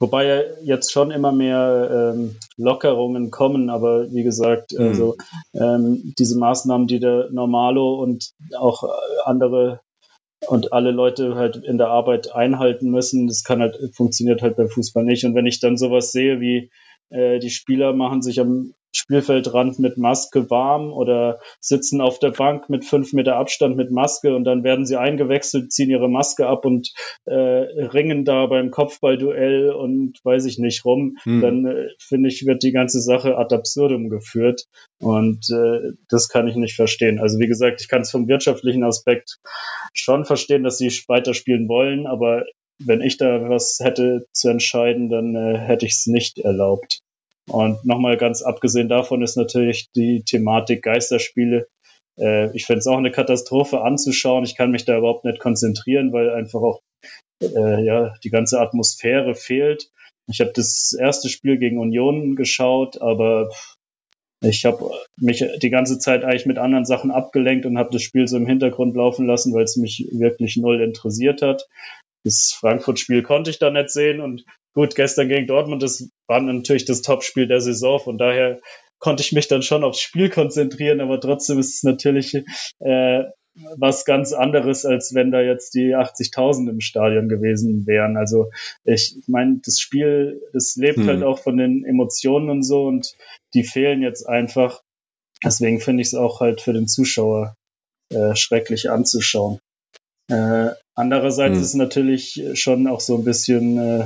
wobei 0.01 0.27
ja 0.27 0.41
jetzt 0.63 0.93
schon 0.93 1.11
immer 1.11 1.33
mehr 1.33 2.15
ähm, 2.15 2.37
Lockerungen 2.57 3.31
kommen, 3.31 3.71
aber 3.71 4.13
wie 4.13 4.23
gesagt, 4.23 4.73
mhm. 4.73 4.87
also 4.87 5.17
ähm, 5.55 6.15
diese 6.19 6.39
Maßnahmen, 6.39 6.87
die 6.87 7.01
der 7.01 7.31
Normalo 7.31 7.95
und 7.95 8.33
auch 8.59 8.85
andere 9.25 9.81
und 10.47 10.73
alle 10.73 10.91
Leute 10.91 11.37
halt 11.37 11.57
in 11.57 11.79
der 11.79 11.89
Arbeit 11.89 12.35
einhalten 12.35 12.91
müssen, 12.91 13.27
das 13.27 13.45
kann 13.45 13.61
halt, 13.61 13.79
funktioniert 13.95 14.43
halt 14.43 14.57
beim 14.57 14.69
Fußball 14.69 15.05
nicht. 15.05 15.25
Und 15.25 15.35
wenn 15.35 15.47
ich 15.47 15.61
dann 15.61 15.77
sowas 15.77 16.13
sehe 16.13 16.41
wie 16.41 16.71
äh, 17.11 17.39
die 17.39 17.51
Spieler 17.51 17.93
machen 17.93 18.23
sich 18.23 18.41
am 18.41 18.75
Spielfeldrand 18.95 19.79
mit 19.79 19.99
Maske 19.99 20.51
warm 20.51 20.93
oder 20.93 21.41
sitzen 21.61 22.01
auf 22.01 22.19
der 22.19 22.31
Bank 22.31 22.71
mit 22.71 22.85
fünf 22.85 23.13
Meter 23.13 23.37
Abstand 23.37 23.77
mit 23.77 23.91
Maske 23.91 24.35
und 24.35 24.45
dann 24.45 24.63
werden 24.63 24.87
sie 24.87 24.97
eingewechselt, 24.97 25.73
ziehen 25.73 25.91
ihre 25.91 26.09
Maske 26.09 26.47
ab 26.47 26.65
und 26.65 26.93
äh, 27.25 27.35
ringen 27.35 28.25
da 28.25 28.47
beim 28.47 28.71
Kopfballduell 28.71 29.71
und 29.71 30.19
weiß 30.25 30.47
ich 30.47 30.59
nicht 30.59 30.85
rum, 30.85 31.17
hm. 31.25 31.41
dann 31.41 31.67
äh, 31.67 31.89
finde 31.99 32.29
ich, 32.29 32.47
wird 32.47 32.63
die 32.63 32.73
ganze 32.73 33.01
Sache 33.01 33.37
ad 33.37 33.55
absurdum 33.55 34.09
geführt 34.09 34.67
und 35.01 35.51
äh, 35.51 35.93
das 36.09 36.29
kann 36.29 36.47
ich 36.49 36.57
nicht 36.57 36.77
verstehen. 36.77 37.19
Also 37.19 37.39
wie 37.39 37.49
gesagt, 37.49 37.81
ich 37.81 37.89
kann 37.89 38.03
es 38.03 38.11
vom 38.11 38.29
wirtschaftlichen 38.29 38.85
Aspekt 38.85 39.39
schon 39.93 40.25
verstehen, 40.25 40.63
dass 40.63 40.79
sie 40.79 40.91
weiterspielen 41.09 41.69
wollen, 41.69 42.07
aber 42.07 42.45
wenn 42.79 43.01
ich 43.01 43.17
da 43.17 43.49
was 43.49 43.79
hätte 43.81 44.27
zu 44.33 44.49
entscheiden, 44.49 45.09
dann 45.09 45.35
äh, 45.35 45.59
hätte 45.59 45.87
ich 45.87 45.93
es 45.93 46.07
nicht 46.07 46.39
erlaubt. 46.39 47.04
Und 47.51 47.85
nochmal 47.85 48.17
ganz 48.17 48.43
abgesehen 48.43 48.89
davon 48.89 49.23
ist 49.23 49.37
natürlich 49.37 49.91
die 49.95 50.23
Thematik 50.25 50.83
Geisterspiele. 50.83 51.69
Äh, 52.19 52.55
ich 52.57 52.67
fände 52.67 52.79
es 52.79 52.87
auch 52.87 52.97
eine 52.97 53.11
Katastrophe 53.11 53.83
anzuschauen. 53.83 54.45
Ich 54.45 54.57
kann 54.57 54.71
mich 54.71 54.85
da 54.85 54.97
überhaupt 54.97 55.25
nicht 55.25 55.41
konzentrieren, 55.41 56.13
weil 56.13 56.31
einfach 56.31 56.61
auch 56.61 56.81
äh, 57.43 57.85
ja, 57.85 58.15
die 58.25 58.31
ganze 58.31 58.61
Atmosphäre 58.61 59.35
fehlt. 59.35 59.91
Ich 60.27 60.41
habe 60.41 60.53
das 60.55 60.97
erste 60.99 61.29
Spiel 61.29 61.59
gegen 61.59 61.79
Union 61.79 62.35
geschaut, 62.35 63.01
aber 63.03 63.51
ich 64.41 64.65
habe 64.65 64.91
mich 65.19 65.45
die 65.63 65.71
ganze 65.71 65.99
Zeit 65.99 66.25
eigentlich 66.25 66.47
mit 66.47 66.59
anderen 66.59 66.85
Sachen 66.85 67.11
abgelenkt 67.11 67.67
und 67.67 67.79
habe 67.79 67.91
das 67.93 68.03
Spiel 68.03 68.27
so 68.27 68.37
im 68.37 68.47
Hintergrund 68.47 68.97
laufen 68.97 69.27
lassen, 69.27 69.55
weil 69.55 69.65
es 69.65 69.77
mich 69.77 70.09
wirklich 70.13 70.57
null 70.57 70.81
interessiert 70.83 71.43
hat. 71.43 71.67
Das 72.25 72.57
Frankfurt-Spiel 72.59 73.23
konnte 73.23 73.51
ich 73.51 73.59
da 73.59 73.71
nicht 73.71 73.91
sehen 73.91 74.21
und 74.21 74.45
gut, 74.75 74.95
gestern 74.95 75.29
gegen 75.29 75.47
Dortmund, 75.47 75.83
das 75.83 76.11
war 76.27 76.41
natürlich 76.41 76.85
das 76.85 77.03
Topspiel 77.03 77.47
der 77.47 77.61
Saison, 77.61 78.01
von 78.01 78.19
daher 78.19 78.61
konnte 78.99 79.23
ich 79.23 79.33
mich 79.33 79.49
dann 79.49 79.63
schon 79.63 79.85
aufs 79.85 80.01
Spiel 80.01 80.31
konzentrieren, 80.31 81.01
aber 81.01 81.21
trotzdem 81.21 81.59
ist 81.59 81.75
es 81.75 81.83
natürlich 81.83 82.35
äh, 82.81 83.25
was 83.77 84.05
ganz 84.05 84.33
anderes, 84.33 84.85
als 84.85 85.15
wenn 85.15 85.31
da 85.31 85.41
jetzt 85.41 85.75
die 85.75 85.95
80.000 85.95 86.71
im 86.71 86.81
Stadion 86.81 87.29
gewesen 87.29 87.87
wären. 87.87 88.17
Also 88.17 88.51
ich 88.85 89.17
meine, 89.27 89.61
das 89.65 89.79
Spiel, 89.79 90.43
das 90.53 90.75
lebt 90.77 90.99
hm. 90.99 91.07
halt 91.07 91.23
auch 91.23 91.39
von 91.39 91.57
den 91.57 91.85
Emotionen 91.85 92.51
und 92.51 92.63
so 92.63 92.85
und 92.87 93.15
die 93.55 93.63
fehlen 93.63 94.03
jetzt 94.03 94.29
einfach. 94.29 94.81
Deswegen 95.45 95.81
finde 95.81 96.01
ich 96.01 96.09
es 96.09 96.15
auch 96.15 96.41
halt 96.41 96.61
für 96.61 96.73
den 96.73 96.89
Zuschauer 96.89 97.55
äh, 98.13 98.35
schrecklich 98.35 98.91
anzuschauen. 98.91 99.59
Äh, 100.31 100.71
andererseits 100.95 101.57
hm. 101.57 101.63
ist 101.63 101.75
natürlich 101.75 102.43
schon 102.55 102.87
auch 102.87 103.01
so 103.01 103.17
ein 103.17 103.25
bisschen 103.25 103.79
äh, 103.79 104.05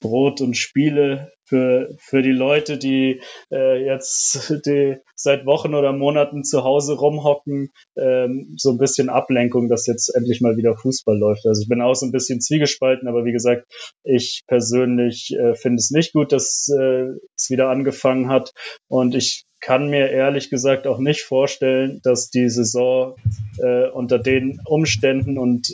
Brot 0.00 0.40
und 0.40 0.56
Spiele 0.56 1.32
für, 1.54 1.94
für 2.00 2.22
die 2.22 2.32
Leute, 2.32 2.78
die 2.78 3.20
äh, 3.52 3.84
jetzt 3.84 4.52
die 4.66 4.96
seit 5.14 5.46
Wochen 5.46 5.74
oder 5.74 5.92
Monaten 5.92 6.42
zu 6.42 6.64
Hause 6.64 6.94
rumhocken, 6.94 7.70
ähm, 7.96 8.54
so 8.56 8.72
ein 8.72 8.78
bisschen 8.78 9.08
Ablenkung, 9.08 9.68
dass 9.68 9.86
jetzt 9.86 10.12
endlich 10.16 10.40
mal 10.40 10.56
wieder 10.56 10.74
Fußball 10.76 11.16
läuft. 11.16 11.46
Also 11.46 11.62
ich 11.62 11.68
bin 11.68 11.80
auch 11.80 11.94
so 11.94 12.06
ein 12.06 12.12
bisschen 12.12 12.40
zwiegespalten, 12.40 13.06
aber 13.06 13.24
wie 13.24 13.32
gesagt, 13.32 13.66
ich 14.02 14.42
persönlich 14.48 15.30
äh, 15.38 15.54
finde 15.54 15.76
es 15.76 15.92
nicht 15.92 16.12
gut, 16.12 16.32
dass 16.32 16.68
äh, 16.76 17.10
es 17.36 17.50
wieder 17.50 17.68
angefangen 17.68 18.28
hat 18.28 18.52
und 18.88 19.14
ich 19.14 19.44
kann 19.60 19.88
mir 19.88 20.10
ehrlich 20.10 20.50
gesagt 20.50 20.86
auch 20.86 20.98
nicht 20.98 21.22
vorstellen, 21.22 22.00
dass 22.02 22.28
die 22.28 22.50
Saison 22.50 23.14
äh, 23.58 23.88
unter 23.88 24.18
den 24.18 24.60
Umständen 24.66 25.38
und 25.38 25.72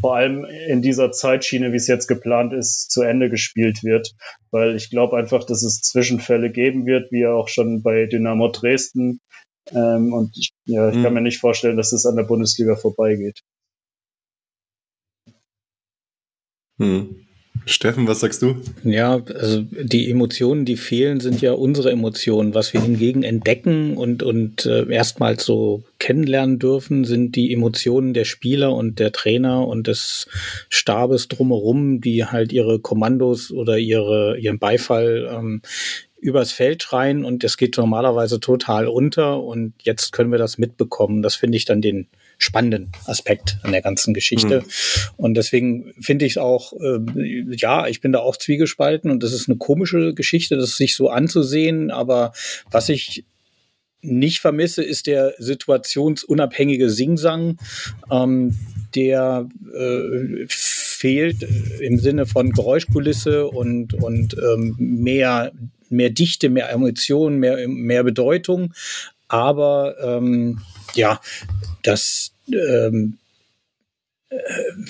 vor 0.00 0.16
allem 0.16 0.44
in 0.44 0.82
dieser 0.82 1.10
Zeitschiene, 1.12 1.72
wie 1.72 1.76
es 1.76 1.86
jetzt 1.86 2.06
geplant 2.06 2.52
ist, 2.52 2.90
zu 2.90 3.02
Ende 3.02 3.30
gespielt 3.30 3.82
wird. 3.82 4.14
Weil 4.50 4.76
ich 4.76 4.90
glaube 4.90 5.16
einfach, 5.16 5.44
dass 5.44 5.62
es 5.62 5.82
Zwischenfälle 5.82 6.50
geben 6.50 6.86
wird, 6.86 7.10
wie 7.10 7.26
auch 7.26 7.48
schon 7.48 7.82
bei 7.82 8.06
Dynamo 8.06 8.48
Dresden. 8.48 9.20
Ähm, 9.70 10.12
und 10.12 10.36
ich, 10.36 10.50
ja, 10.66 10.88
ich 10.88 10.96
mhm. 10.96 11.02
kann 11.02 11.14
mir 11.14 11.20
nicht 11.20 11.40
vorstellen, 11.40 11.76
dass 11.76 11.92
es 11.92 12.06
an 12.06 12.16
der 12.16 12.24
Bundesliga 12.24 12.76
vorbeigeht. 12.76 13.40
Hm. 16.78 17.27
Steffen, 17.68 18.08
was 18.08 18.20
sagst 18.20 18.40
du? 18.40 18.56
Ja, 18.82 19.20
also 19.34 19.62
die 19.62 20.10
Emotionen, 20.10 20.64
die 20.64 20.76
fehlen, 20.76 21.20
sind 21.20 21.42
ja 21.42 21.52
unsere 21.52 21.90
Emotionen. 21.90 22.54
Was 22.54 22.72
wir 22.72 22.80
hingegen 22.80 23.22
entdecken 23.22 23.96
und, 23.96 24.22
und 24.22 24.64
äh, 24.64 24.90
erstmals 24.90 25.44
so 25.44 25.84
kennenlernen 25.98 26.58
dürfen, 26.58 27.04
sind 27.04 27.36
die 27.36 27.52
Emotionen 27.52 28.14
der 28.14 28.24
Spieler 28.24 28.74
und 28.74 28.98
der 28.98 29.12
Trainer 29.12 29.66
und 29.66 29.86
des 29.86 30.28
Stabes 30.70 31.28
drumherum, 31.28 32.00
die 32.00 32.24
halt 32.24 32.52
ihre 32.52 32.80
Kommandos 32.80 33.50
oder 33.50 33.76
ihre, 33.76 34.38
ihren 34.38 34.58
Beifall 34.58 35.28
ähm, 35.30 35.60
übers 36.20 36.52
Feld 36.52 36.82
schreien 36.82 37.24
und 37.24 37.44
es 37.44 37.56
geht 37.56 37.76
normalerweise 37.76 38.40
total 38.40 38.88
unter 38.88 39.42
und 39.42 39.74
jetzt 39.82 40.12
können 40.12 40.32
wir 40.32 40.38
das 40.38 40.58
mitbekommen. 40.58 41.22
Das 41.22 41.34
finde 41.34 41.56
ich 41.56 41.64
dann 41.64 41.80
den 41.80 42.08
spannenden 42.38 42.92
Aspekt 43.06 43.58
an 43.62 43.72
der 43.72 43.82
ganzen 43.82 44.14
Geschichte. 44.14 44.60
Mhm. 44.60 44.64
Und 45.16 45.34
deswegen 45.34 45.92
finde 46.00 46.24
ich 46.24 46.32
es 46.32 46.38
auch, 46.38 46.72
äh, 46.72 47.00
ja, 47.56 47.86
ich 47.86 48.00
bin 48.00 48.12
da 48.12 48.20
auch 48.20 48.36
zwiegespalten 48.36 49.10
und 49.10 49.22
das 49.22 49.32
ist 49.32 49.48
eine 49.48 49.58
komische 49.58 50.14
Geschichte, 50.14 50.56
das 50.56 50.76
sich 50.76 50.94
so 50.94 51.10
anzusehen. 51.10 51.90
Aber 51.90 52.32
was 52.70 52.88
ich 52.88 53.24
nicht 54.00 54.38
vermisse, 54.38 54.82
ist 54.84 55.08
der 55.08 55.34
situationsunabhängige 55.38 56.88
Singsang, 56.88 57.58
ähm, 58.10 58.56
der 58.94 59.48
äh, 59.74 60.46
fehlt 60.48 61.46
im 61.80 61.98
Sinne 61.98 62.26
von 62.26 62.52
Geräuschkulisse 62.52 63.48
und, 63.48 63.94
und 63.94 64.36
ähm, 64.38 64.76
mehr, 64.78 65.52
mehr 65.90 66.10
Dichte, 66.10 66.48
mehr 66.48 66.70
Emotionen, 66.70 67.38
mehr, 67.38 67.66
mehr 67.68 68.04
Bedeutung. 68.04 68.72
Aber 69.28 69.96
ähm, 70.02 70.60
ja, 70.94 71.20
das 71.82 72.32
ähm, 72.52 73.18
äh, 74.30 74.36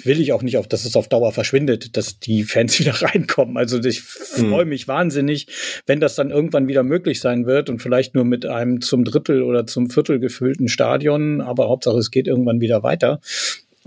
will 0.04 0.20
ich 0.20 0.32
auch 0.32 0.42
nicht, 0.42 0.56
auf, 0.56 0.66
dass 0.66 0.84
es 0.84 0.96
auf 0.96 1.08
Dauer 1.08 1.32
verschwindet, 1.32 1.96
dass 1.96 2.18
die 2.18 2.42
Fans 2.42 2.78
wieder 2.80 3.02
reinkommen. 3.02 3.56
Also 3.56 3.78
ich 3.78 4.02
freue 4.02 4.64
mhm. 4.64 4.70
mich 4.70 4.88
wahnsinnig, 4.88 5.46
wenn 5.86 6.00
das 6.00 6.16
dann 6.16 6.30
irgendwann 6.30 6.68
wieder 6.68 6.82
möglich 6.82 7.20
sein 7.20 7.46
wird 7.46 7.70
und 7.70 7.80
vielleicht 7.80 8.14
nur 8.14 8.24
mit 8.24 8.46
einem 8.46 8.80
zum 8.80 9.04
Drittel 9.04 9.42
oder 9.42 9.66
zum 9.66 9.90
Viertel 9.90 10.18
gefüllten 10.18 10.68
Stadion, 10.68 11.40
aber 11.40 11.68
Hauptsache 11.68 11.98
es 11.98 12.10
geht 12.10 12.26
irgendwann 12.26 12.60
wieder 12.60 12.82
weiter. 12.82 13.20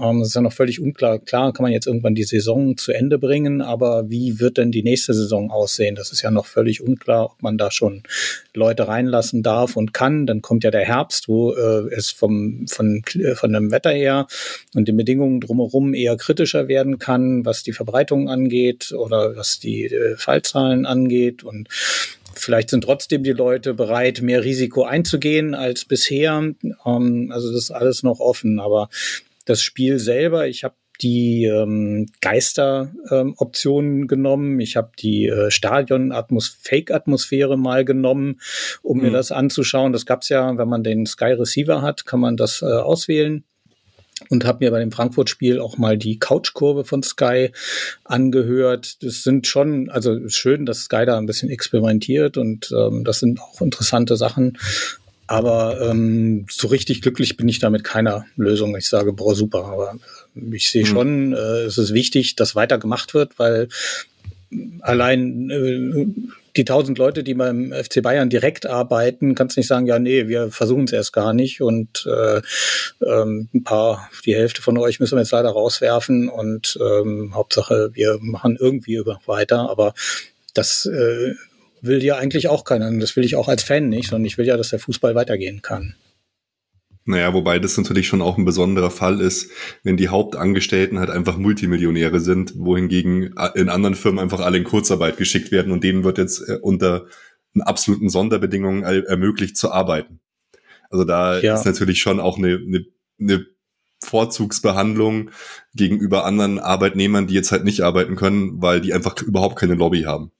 Ähm, 0.01 0.21
es 0.21 0.29
ist 0.29 0.35
ja 0.35 0.41
noch 0.41 0.53
völlig 0.53 0.81
unklar. 0.81 1.19
Klar 1.19 1.53
kann 1.53 1.63
man 1.63 1.71
jetzt 1.71 1.85
irgendwann 1.85 2.15
die 2.15 2.23
Saison 2.23 2.75
zu 2.77 2.91
Ende 2.91 3.19
bringen, 3.19 3.61
aber 3.61 4.09
wie 4.09 4.39
wird 4.39 4.57
denn 4.57 4.71
die 4.71 4.83
nächste 4.83 5.13
Saison 5.13 5.51
aussehen? 5.51 5.95
Das 5.95 6.11
ist 6.11 6.21
ja 6.21 6.31
noch 6.31 6.45
völlig 6.45 6.81
unklar, 6.81 7.31
ob 7.31 7.41
man 7.41 7.57
da 7.57 7.69
schon 7.69 8.03
Leute 8.53 8.87
reinlassen 8.87 9.43
darf 9.43 9.75
und 9.75 9.93
kann. 9.93 10.25
Dann 10.25 10.41
kommt 10.41 10.63
ja 10.63 10.71
der 10.71 10.85
Herbst, 10.85 11.27
wo 11.27 11.53
äh, 11.53 11.93
es 11.93 12.09
vom, 12.09 12.65
von, 12.67 13.03
äh, 13.13 13.35
von 13.35 13.53
dem 13.53 13.71
Wetter 13.71 13.91
her 13.91 14.27
und 14.73 14.87
den 14.87 14.97
Bedingungen 14.97 15.39
drumherum 15.39 15.93
eher 15.93 16.17
kritischer 16.17 16.67
werden 16.67 16.97
kann, 16.97 17.45
was 17.45 17.63
die 17.63 17.73
Verbreitung 17.73 18.29
angeht 18.29 18.91
oder 18.93 19.35
was 19.35 19.59
die 19.59 19.85
äh, 19.85 20.15
Fallzahlen 20.17 20.85
angeht 20.85 21.43
und 21.43 21.69
Vielleicht 22.33 22.69
sind 22.69 22.85
trotzdem 22.85 23.23
die 23.23 23.33
Leute 23.33 23.73
bereit, 23.73 24.21
mehr 24.21 24.43
Risiko 24.43 24.83
einzugehen 24.83 25.53
als 25.53 25.83
bisher. 25.83 26.53
Ähm, 26.85 27.31
also 27.31 27.51
das 27.51 27.63
ist 27.63 27.71
alles 27.71 28.03
noch 28.03 28.19
offen. 28.19 28.59
Aber 28.59 28.89
das 29.45 29.61
Spiel 29.61 29.99
selber, 29.99 30.47
ich 30.47 30.63
habe 30.63 30.75
die 31.01 31.45
ähm, 31.45 32.07
Geister-Optionen 32.21 34.01
ähm, 34.01 34.07
genommen. 34.07 34.59
Ich 34.59 34.75
habe 34.75 34.91
die 34.99 35.27
äh, 35.27 35.49
Stadion-Fake-Atmosphäre 35.49 37.57
mal 37.57 37.85
genommen, 37.85 38.39
um 38.83 38.97
mhm. 38.97 39.05
mir 39.05 39.11
das 39.11 39.31
anzuschauen. 39.31 39.93
Das 39.93 40.05
gab's 40.05 40.29
ja, 40.29 40.55
wenn 40.57 40.69
man 40.69 40.83
den 40.83 41.07
Sky 41.07 41.33
Receiver 41.33 41.81
hat, 41.81 42.05
kann 42.05 42.19
man 42.19 42.37
das 42.37 42.61
äh, 42.61 42.65
auswählen 42.65 43.43
und 44.29 44.45
habe 44.45 44.63
mir 44.63 44.69
bei 44.71 44.79
dem 44.79 44.91
Frankfurt-Spiel 44.91 45.59
auch 45.59 45.77
mal 45.77 45.97
die 45.97 46.19
Couchkurve 46.19 46.85
von 46.85 47.03
Sky 47.03 47.51
angehört. 48.03 49.03
Das 49.03 49.23
sind 49.23 49.47
schon, 49.47 49.89
also 49.89 50.29
schön, 50.29 50.65
dass 50.65 50.83
Sky 50.83 51.05
da 51.05 51.17
ein 51.17 51.25
bisschen 51.25 51.49
experimentiert 51.49 52.37
und 52.37 52.71
ähm, 52.71 53.03
das 53.03 53.19
sind 53.19 53.41
auch 53.41 53.61
interessante 53.61 54.15
Sachen. 54.17 54.57
Aber 55.31 55.79
ähm, 55.79 56.45
so 56.49 56.67
richtig 56.67 57.01
glücklich 57.01 57.37
bin 57.37 57.47
ich 57.47 57.59
da 57.59 57.69
mit 57.69 57.85
keiner 57.85 58.25
Lösung. 58.35 58.75
Ich 58.75 58.89
sage, 58.89 59.13
boah, 59.13 59.33
super. 59.33 59.63
Aber 59.63 59.95
ich 60.51 60.69
sehe 60.69 60.81
mhm. 60.81 60.87
schon, 60.87 61.33
äh, 61.33 61.61
es 61.61 61.77
ist 61.77 61.93
wichtig, 61.93 62.35
dass 62.35 62.53
weiter 62.53 62.77
gemacht 62.77 63.13
wird, 63.13 63.39
weil 63.39 63.69
allein 64.81 65.49
äh, 65.49 66.05
die 66.57 66.65
tausend 66.65 66.97
Leute, 66.97 67.23
die 67.23 67.33
beim 67.33 67.71
FC 67.71 68.01
Bayern 68.01 68.29
direkt 68.29 68.65
arbeiten, 68.65 69.33
kannst 69.33 69.55
nicht 69.55 69.67
sagen, 69.67 69.85
ja, 69.85 69.99
nee, 69.99 70.27
wir 70.27 70.51
versuchen 70.51 70.83
es 70.83 70.91
erst 70.91 71.13
gar 71.13 71.31
nicht 71.31 71.61
und 71.61 72.05
äh, 72.05 72.41
ähm, 73.05 73.47
ein 73.53 73.63
paar, 73.63 74.09
die 74.25 74.35
Hälfte 74.35 74.61
von 74.61 74.77
euch 74.77 74.99
müssen 74.99 75.15
wir 75.15 75.21
jetzt 75.21 75.31
leider 75.31 75.51
rauswerfen 75.51 76.27
und 76.27 76.77
ähm, 76.81 77.33
Hauptsache, 77.35 77.91
wir 77.93 78.17
machen 78.19 78.57
irgendwie 78.59 79.01
weiter, 79.25 79.69
aber 79.69 79.93
das 80.53 80.85
äh, 80.87 81.35
will 81.81 82.03
ja 82.03 82.17
eigentlich 82.17 82.47
auch 82.47 82.63
keiner. 82.63 82.87
Und 82.87 82.99
das 82.99 83.15
will 83.15 83.25
ich 83.25 83.35
auch 83.35 83.47
als 83.47 83.63
Fan 83.63 83.89
nicht, 83.89 84.09
sondern 84.09 84.25
ich 84.25 84.37
will 84.37 84.45
ja, 84.45 84.57
dass 84.57 84.69
der 84.69 84.79
Fußball 84.79 85.15
weitergehen 85.15 85.61
kann. 85.61 85.95
Naja, 87.03 87.33
wobei 87.33 87.57
das 87.57 87.77
natürlich 87.77 88.07
schon 88.07 88.21
auch 88.21 88.37
ein 88.37 88.45
besonderer 88.45 88.91
Fall 88.91 89.21
ist, 89.21 89.49
wenn 89.83 89.97
die 89.97 90.09
Hauptangestellten 90.09 90.99
halt 90.99 91.09
einfach 91.09 91.37
Multimillionäre 91.37 92.19
sind, 92.19 92.53
wohingegen 92.57 93.33
in 93.55 93.69
anderen 93.69 93.95
Firmen 93.95 94.19
einfach 94.19 94.39
alle 94.39 94.59
in 94.59 94.63
Kurzarbeit 94.63 95.17
geschickt 95.17 95.51
werden 95.51 95.71
und 95.71 95.83
denen 95.83 96.03
wird 96.03 96.19
jetzt 96.19 96.47
äh, 96.47 96.59
unter 96.61 97.07
absoluten 97.59 98.09
Sonderbedingungen 98.09 98.83
ermöglicht 98.83 99.57
zu 99.57 99.71
arbeiten. 99.71 100.21
Also 100.89 101.03
da 101.03 101.39
ja. 101.39 101.55
ist 101.55 101.65
natürlich 101.65 101.99
schon 101.99 102.19
auch 102.19 102.37
eine, 102.37 102.55
eine, 102.55 102.85
eine 103.19 103.45
Vorzugsbehandlung 104.03 105.31
gegenüber 105.73 106.25
anderen 106.25 106.59
Arbeitnehmern, 106.59 107.27
die 107.27 107.33
jetzt 107.33 107.51
halt 107.51 107.63
nicht 107.63 107.81
arbeiten 107.81 108.15
können, 108.15 108.61
weil 108.61 108.79
die 108.81 108.93
einfach 108.93 109.19
überhaupt 109.21 109.57
keine 109.57 109.75
Lobby 109.75 110.03
haben. 110.03 110.31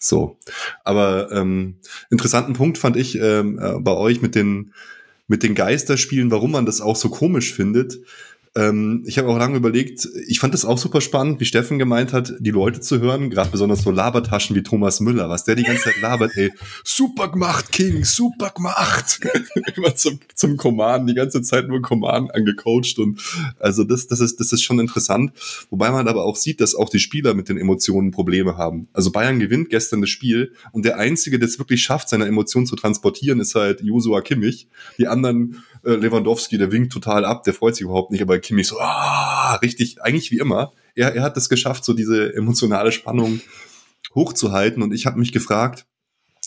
So. 0.00 0.38
Aber 0.82 1.30
ähm, 1.30 1.76
interessanten 2.10 2.54
Punkt 2.54 2.78
fand 2.78 2.96
ich 2.96 3.16
ähm, 3.20 3.58
äh, 3.58 3.78
bei 3.78 3.92
euch 3.92 4.22
mit 4.22 4.34
den, 4.34 4.72
mit 5.28 5.42
den 5.42 5.54
Geisterspielen, 5.54 6.30
warum 6.30 6.52
man 6.52 6.66
das 6.66 6.80
auch 6.80 6.96
so 6.96 7.10
komisch 7.10 7.54
findet. 7.54 7.98
Ähm, 8.56 9.04
ich 9.06 9.16
habe 9.16 9.28
auch 9.28 9.38
lange 9.38 9.56
überlegt, 9.56 10.08
ich 10.26 10.40
fand 10.40 10.54
es 10.54 10.64
auch 10.64 10.76
super 10.76 11.00
spannend, 11.00 11.38
wie 11.38 11.44
Steffen 11.44 11.78
gemeint 11.78 12.12
hat, 12.12 12.34
die 12.40 12.50
Leute 12.50 12.80
zu 12.80 12.98
hören, 13.00 13.30
gerade 13.30 13.50
besonders 13.50 13.82
so 13.82 13.92
Labertaschen 13.92 14.56
wie 14.56 14.64
Thomas 14.64 14.98
Müller, 14.98 15.28
was 15.28 15.44
der 15.44 15.54
die 15.54 15.62
ganze 15.62 15.84
Zeit 15.84 16.00
labert, 16.00 16.36
ey, 16.36 16.52
super 16.82 17.28
gemacht, 17.28 17.70
King, 17.70 18.04
super 18.04 18.50
gemacht. 18.50 19.20
Immer 19.76 19.94
zum, 19.94 20.18
zum 20.34 20.56
Command, 20.56 21.08
die 21.08 21.14
ganze 21.14 21.42
Zeit 21.42 21.68
nur 21.68 21.80
Command 21.80 22.34
angecoacht 22.34 22.98
und 22.98 23.22
also 23.60 23.84
das, 23.84 24.08
das 24.08 24.18
ist, 24.18 24.40
das 24.40 24.50
ist 24.52 24.62
schon 24.62 24.80
interessant. 24.80 25.32
Wobei 25.70 25.92
man 25.92 26.08
aber 26.08 26.24
auch 26.24 26.34
sieht, 26.34 26.60
dass 26.60 26.74
auch 26.74 26.88
die 26.88 26.98
Spieler 26.98 27.34
mit 27.34 27.48
den 27.48 27.56
Emotionen 27.56 28.10
Probleme 28.10 28.56
haben. 28.56 28.88
Also 28.92 29.12
Bayern 29.12 29.38
gewinnt 29.38 29.70
gestern 29.70 30.00
das 30.00 30.10
Spiel 30.10 30.54
und 30.72 30.84
der 30.84 30.98
Einzige, 30.98 31.38
der 31.38 31.48
es 31.48 31.60
wirklich 31.60 31.82
schafft, 31.82 32.08
seine 32.08 32.26
Emotionen 32.26 32.66
zu 32.66 32.74
transportieren, 32.74 33.38
ist 33.38 33.54
halt 33.54 33.80
Josua 33.80 34.22
Kimmich. 34.22 34.66
Die 34.98 35.06
anderen 35.06 35.62
äh, 35.84 35.92
Lewandowski, 35.92 36.58
der 36.58 36.72
winkt 36.72 36.92
total 36.92 37.24
ab, 37.24 37.44
der 37.44 37.54
freut 37.54 37.76
sich 37.76 37.84
überhaupt 37.84 38.10
nicht, 38.10 38.22
aber 38.22 38.38
Kimmich 38.38 38.68
so, 38.68 38.78
ah, 38.78 39.54
richtig, 39.56 40.02
eigentlich 40.02 40.30
wie 40.30 40.38
immer. 40.38 40.72
Er, 40.94 41.14
er 41.14 41.22
hat 41.22 41.36
es 41.36 41.48
geschafft, 41.48 41.84
so 41.84 41.92
diese 41.92 42.34
emotionale 42.34 42.92
Spannung 42.92 43.40
hochzuhalten 44.14 44.82
und 44.82 44.92
ich 44.92 45.06
habe 45.06 45.18
mich 45.18 45.32
gefragt, 45.32 45.86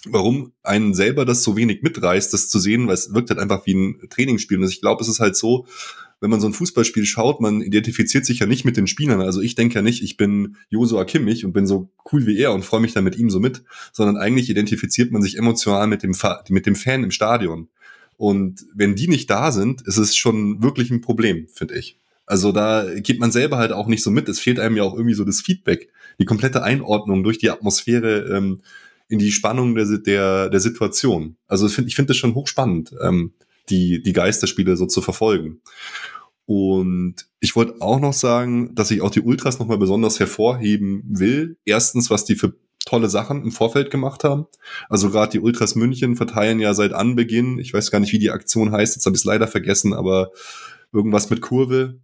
warum 0.05 0.51
einen 0.63 0.93
selber 0.93 1.25
das 1.25 1.43
so 1.43 1.55
wenig 1.55 1.81
mitreißt, 1.81 2.33
das 2.33 2.49
zu 2.49 2.59
sehen, 2.59 2.87
weil 2.87 2.95
es 2.95 3.13
wirkt 3.13 3.29
halt 3.29 3.39
einfach 3.39 3.65
wie 3.65 3.73
ein 3.73 4.09
Trainingsspiel. 4.09 4.57
Und 4.57 4.67
ich 4.67 4.81
glaube, 4.81 5.01
es 5.01 5.07
ist 5.07 5.19
halt 5.19 5.35
so, 5.35 5.65
wenn 6.19 6.29
man 6.29 6.41
so 6.41 6.47
ein 6.47 6.53
Fußballspiel 6.53 7.05
schaut, 7.05 7.41
man 7.41 7.61
identifiziert 7.61 8.25
sich 8.25 8.39
ja 8.39 8.45
nicht 8.45 8.65
mit 8.65 8.77
den 8.77 8.87
Spielern. 8.87 9.21
Also 9.21 9.41
ich 9.41 9.55
denke 9.55 9.75
ja 9.75 9.81
nicht, 9.81 10.01
ich 10.01 10.17
bin 10.17 10.55
Josua 10.69 11.05
Kimmich 11.05 11.45
und 11.45 11.53
bin 11.53 11.67
so 11.67 11.89
cool 12.11 12.25
wie 12.25 12.37
er 12.37 12.53
und 12.53 12.63
freue 12.63 12.79
mich 12.79 12.93
dann 12.93 13.03
mit 13.03 13.17
ihm 13.17 13.29
so 13.29 13.39
mit, 13.39 13.63
sondern 13.91 14.17
eigentlich 14.17 14.49
identifiziert 14.49 15.11
man 15.11 15.21
sich 15.21 15.37
emotional 15.37 15.87
mit 15.87 16.03
dem, 16.03 16.15
mit 16.49 16.65
dem 16.65 16.75
Fan 16.75 17.03
im 17.03 17.11
Stadion. 17.11 17.69
Und 18.23 18.65
wenn 18.73 18.95
die 18.95 19.09
nicht 19.09 19.29
da 19.29 19.51
sind, 19.51 19.81
ist 19.81 19.97
es 19.97 20.15
schon 20.15 20.63
wirklich 20.63 20.89
ein 20.91 21.01
Problem, 21.01 21.49
finde 21.49 21.77
ich. 21.77 21.99
Also 22.25 22.53
da 22.53 22.85
geht 22.95 23.19
man 23.19 23.33
selber 23.33 23.57
halt 23.57 23.73
auch 23.73 23.87
nicht 23.87 24.01
so 24.01 24.11
mit. 24.11 24.29
Es 24.29 24.39
fehlt 24.39 24.61
einem 24.61 24.77
ja 24.77 24.83
auch 24.83 24.93
irgendwie 24.93 25.13
so 25.13 25.25
das 25.25 25.41
Feedback, 25.41 25.89
die 26.19 26.23
komplette 26.23 26.63
Einordnung 26.63 27.25
durch 27.25 27.37
die 27.37 27.49
Atmosphäre 27.49 28.33
ähm, 28.33 28.61
in 29.09 29.19
die 29.19 29.33
Spannung 29.33 29.75
der, 29.75 29.97
der, 29.97 30.49
der 30.49 30.59
Situation. 30.61 31.35
Also 31.49 31.67
ich 31.67 31.73
finde 31.73 31.89
ich 31.89 31.97
finde 31.97 32.11
das 32.11 32.17
schon 32.17 32.33
hochspannend, 32.33 32.95
ähm, 33.01 33.33
die, 33.67 34.01
die 34.01 34.13
Geisterspiele 34.13 34.77
so 34.77 34.85
zu 34.85 35.01
verfolgen. 35.01 35.59
Und 36.45 37.27
ich 37.41 37.57
wollte 37.57 37.81
auch 37.81 37.99
noch 37.99 38.13
sagen, 38.13 38.73
dass 38.73 38.89
ich 38.89 39.01
auch 39.01 39.11
die 39.11 39.19
Ultras 39.19 39.59
nochmal 39.59 39.79
besonders 39.79 40.21
hervorheben 40.21 41.03
will. 41.09 41.57
Erstens, 41.65 42.09
was 42.09 42.23
die 42.23 42.35
für 42.35 42.53
tolle 42.85 43.09
Sachen 43.09 43.43
im 43.43 43.51
Vorfeld 43.51 43.91
gemacht 43.91 44.23
haben. 44.23 44.45
Also 44.89 45.09
gerade 45.09 45.31
die 45.31 45.39
Ultras 45.39 45.75
München 45.75 46.15
verteilen 46.15 46.59
ja 46.59 46.73
seit 46.73 46.93
Anbeginn, 46.93 47.59
ich 47.59 47.73
weiß 47.73 47.91
gar 47.91 47.99
nicht, 47.99 48.13
wie 48.13 48.19
die 48.19 48.31
Aktion 48.31 48.71
heißt, 48.71 48.95
jetzt 48.95 49.05
habe 49.05 49.15
ich 49.15 49.21
es 49.21 49.25
leider 49.25 49.47
vergessen, 49.47 49.93
aber 49.93 50.31
irgendwas 50.91 51.29
mit 51.29 51.41
Kurve, 51.41 51.99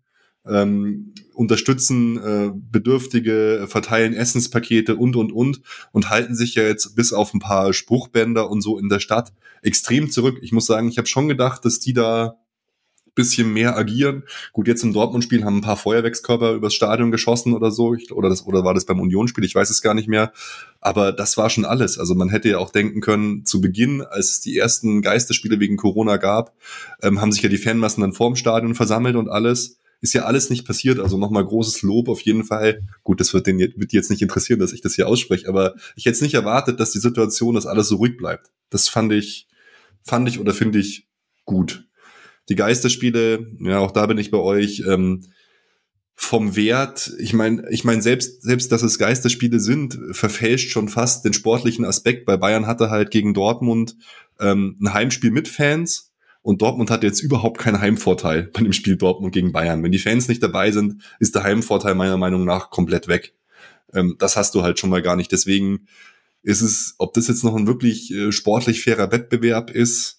ähm, 0.48 1.14
unterstützen 1.34 2.18
äh, 2.18 2.52
Bedürftige, 2.54 3.66
verteilen 3.68 4.14
Essenspakete 4.14 4.96
und, 4.96 5.16
und, 5.16 5.32
und 5.32 5.62
und 5.92 6.10
halten 6.10 6.36
sich 6.36 6.56
ja 6.56 6.64
jetzt 6.64 6.96
bis 6.96 7.14
auf 7.14 7.34
ein 7.34 7.40
paar 7.40 7.74
Spruchbänder 7.74 8.50
und 8.50 8.62
so 8.62 8.78
in 8.78 8.90
der 8.90 9.00
Stadt 9.00 9.34
extrem 9.62 10.10
zurück. 10.10 10.40
Ich 10.42 10.52
muss 10.52 10.66
sagen, 10.66 10.88
ich 10.88 10.98
habe 10.98 11.08
schon 11.08 11.28
gedacht, 11.28 11.66
dass 11.66 11.80
die 11.80 11.94
da 11.94 12.38
bisschen 13.20 13.52
mehr 13.52 13.76
agieren. 13.76 14.24
Gut, 14.54 14.70
jetzt 14.70 14.82
im 14.84 14.94
Dortmund-Spiel 14.94 15.44
haben 15.44 15.58
ein 15.58 15.62
paar 15.62 15.76
Feuerwerkskörper 15.76 16.54
übers 16.54 16.74
Stadion 16.74 17.12
geschossen 17.12 17.54
oder 17.54 17.70
so. 17.70 17.94
Ich, 17.94 18.14
oder, 18.14 18.30
das, 18.30 18.46
oder 18.46 18.64
war 18.64 18.74
das 18.74 18.86
beim 18.86 19.02
Union-Spiel? 19.02 19.44
Ich 19.44 19.56
weiß 19.56 19.70
es 19.70 19.82
gar 19.82 19.94
nicht 19.94 20.08
mehr. 20.08 20.32
Aber 20.80 21.12
das 21.12 21.36
war 21.36 21.50
schon 21.50 21.66
alles. 21.66 22.00
Also 22.00 22.16
man 22.16 22.30
hätte 22.30 22.48
ja 22.48 22.60
auch 22.60 22.72
denken 22.72 23.02
können, 23.02 23.44
zu 23.44 23.60
Beginn, 23.60 24.02
als 24.02 24.32
es 24.32 24.42
die 24.42 24.58
ersten 24.58 25.02
Geisterspiele 25.02 25.60
wegen 25.60 25.76
Corona 25.76 26.16
gab, 26.16 26.56
ähm, 27.02 27.20
haben 27.20 27.34
sich 27.34 27.42
ja 27.42 27.50
die 27.50 27.58
Fanmassen 27.58 28.02
dann 28.02 28.14
vorm 28.14 28.38
Stadion 28.38 28.74
versammelt 28.74 29.18
und 29.18 29.28
alles. 29.28 29.80
Ist 30.02 30.14
ja 30.14 30.24
alles 30.24 30.50
nicht 30.50 30.66
passiert. 30.66 31.00
Also 31.02 31.18
nochmal 31.18 31.46
großes 31.46 31.82
Lob 31.82 32.08
auf 32.08 32.22
jeden 32.22 32.46
Fall. 32.46 32.84
Gut, 33.04 33.20
das 33.20 33.34
wird 33.34 33.48
den 33.48 33.60
wird 33.60 33.92
jetzt 33.92 34.10
nicht 34.10 34.22
interessieren, 34.22 34.62
dass 34.62 34.72
ich 34.72 34.80
das 34.80 34.96
hier 34.96 35.10
ausspreche, 35.10 35.50
aber 35.50 35.76
ich 35.98 36.06
hätte 36.06 36.16
es 36.16 36.22
nicht 36.22 36.36
erwartet, 36.36 36.80
dass 36.80 36.92
die 36.92 37.00
Situation, 37.00 37.56
dass 37.56 37.66
alles 37.66 37.90
so 37.90 37.98
ruhig 37.98 38.16
bleibt. 38.16 38.50
Das 38.70 38.88
fand 38.88 39.12
ich, 39.12 39.50
fand 40.04 40.30
ich 40.30 40.40
oder 40.40 40.54
finde 40.54 40.80
ich 40.80 41.10
gut. 41.44 41.89
Die 42.50 42.56
Geisterspiele, 42.56 43.48
ja, 43.62 43.80
auch 43.80 43.92
da 43.92 44.06
bin 44.06 44.18
ich 44.18 44.32
bei 44.32 44.40
euch. 44.40 44.84
Ähm, 44.88 45.26
vom 46.22 46.58
Wert, 46.58 47.14
ich 47.18 47.34
meine, 47.34 47.64
ich 47.70 47.86
meine 47.86 48.02
selbst 48.02 48.44
selbst 48.44 48.74
dass 48.74 48.84
es 48.84 49.00
Geisterspiele 49.00 49.62
sind, 49.62 49.98
verfälscht 50.12 50.70
schon 50.70 50.90
fast 50.90 51.24
den 51.24 51.32
sportlichen 51.32 51.86
Aspekt. 51.86 52.26
Bei 52.26 52.36
Bayern 52.36 52.68
hatte 52.68 52.90
halt 52.90 53.10
gegen 53.10 53.34
Dortmund 53.34 53.96
ähm, 54.38 54.78
ein 54.82 54.94
Heimspiel 54.94 55.32
mit 55.32 55.48
Fans 55.48 56.12
und 56.42 56.62
Dortmund 56.62 56.92
hat 56.92 57.04
jetzt 57.04 57.22
überhaupt 57.22 57.58
keinen 57.58 57.80
Heimvorteil 57.80 58.50
bei 58.54 58.64
dem 58.64 58.74
Spiel 58.74 58.98
Dortmund 58.98 59.34
gegen 59.34 59.54
Bayern. 59.54 59.82
Wenn 59.82 59.94
die 59.94 59.98
Fans 59.98 60.28
nicht 60.28 60.44
dabei 60.44 60.72
sind, 60.72 61.02
ist 61.20 61.36
der 61.36 61.44
Heimvorteil 61.44 61.96
meiner 61.96 62.18
Meinung 62.18 62.44
nach 62.44 62.70
komplett 62.70 63.08
weg. 63.08 63.34
Ähm, 63.94 64.18
das 64.20 64.36
hast 64.36 64.56
du 64.56 64.62
halt 64.62 64.78
schon 64.78 64.90
mal 64.90 65.02
gar 65.02 65.16
nicht. 65.16 65.32
Deswegen 65.32 65.88
ist 66.44 66.62
es, 66.62 66.96
ob 66.98 67.14
das 67.14 67.30
jetzt 67.30 67.46
noch 67.46 67.56
ein 67.56 67.68
wirklich 67.68 68.12
äh, 68.12 68.34
sportlich 68.34 68.84
fairer 68.84 69.12
Wettbewerb 69.14 69.72
ist, 69.72 70.19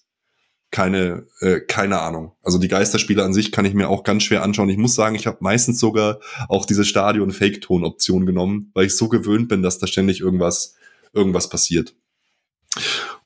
keine, 0.71 1.27
äh, 1.41 1.59
keine 1.59 1.99
Ahnung. 1.99 2.31
Also 2.41 2.57
die 2.57 2.69
Geisterspiele 2.69 3.23
an 3.23 3.33
sich 3.33 3.51
kann 3.51 3.65
ich 3.65 3.73
mir 3.73 3.89
auch 3.89 4.03
ganz 4.03 4.23
schwer 4.23 4.41
anschauen. 4.41 4.69
Ich 4.69 4.77
muss 4.77 4.95
sagen, 4.95 5.15
ich 5.15 5.27
habe 5.27 5.37
meistens 5.41 5.79
sogar 5.79 6.19
auch 6.47 6.65
diese 6.65 6.85
Stadion-Fake-Ton-Option 6.85 8.25
genommen, 8.25 8.71
weil 8.73 8.85
ich 8.85 8.95
so 8.95 9.09
gewöhnt 9.09 9.49
bin, 9.49 9.61
dass 9.61 9.79
da 9.79 9.87
ständig 9.87 10.21
irgendwas, 10.21 10.75
irgendwas 11.13 11.49
passiert. 11.49 11.93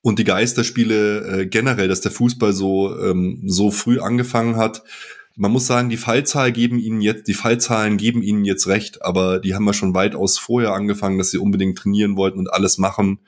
Und 0.02 0.18
die 0.18 0.24
Geisterspiele 0.24 1.42
äh, 1.42 1.46
generell, 1.46 1.88
dass 1.88 2.02
der 2.02 2.12
Fußball 2.12 2.52
so, 2.52 3.00
ähm, 3.00 3.44
so 3.46 3.70
früh 3.70 4.00
angefangen 4.00 4.58
hat, 4.58 4.84
man 5.38 5.52
muss 5.52 5.68
sagen, 5.68 5.90
die 5.90 5.98
Fallzahl 5.98 6.52
geben 6.52 6.80
ihnen 6.80 7.02
jetzt, 7.02 7.28
die 7.28 7.34
Fallzahlen 7.34 7.98
geben 7.98 8.24
ihnen 8.24 8.46
jetzt 8.46 8.68
recht, 8.68 9.02
aber 9.04 9.40
die 9.40 9.54
haben 9.54 9.68
ja 9.68 9.74
schon 9.74 9.94
weitaus 9.94 10.38
vorher 10.38 10.74
angefangen, 10.74 11.18
dass 11.18 11.32
sie 11.32 11.38
unbedingt 11.38 11.78
trainieren 11.78 12.16
wollten 12.16 12.40
und 12.40 12.52
alles 12.52 12.78
machen 12.78 13.20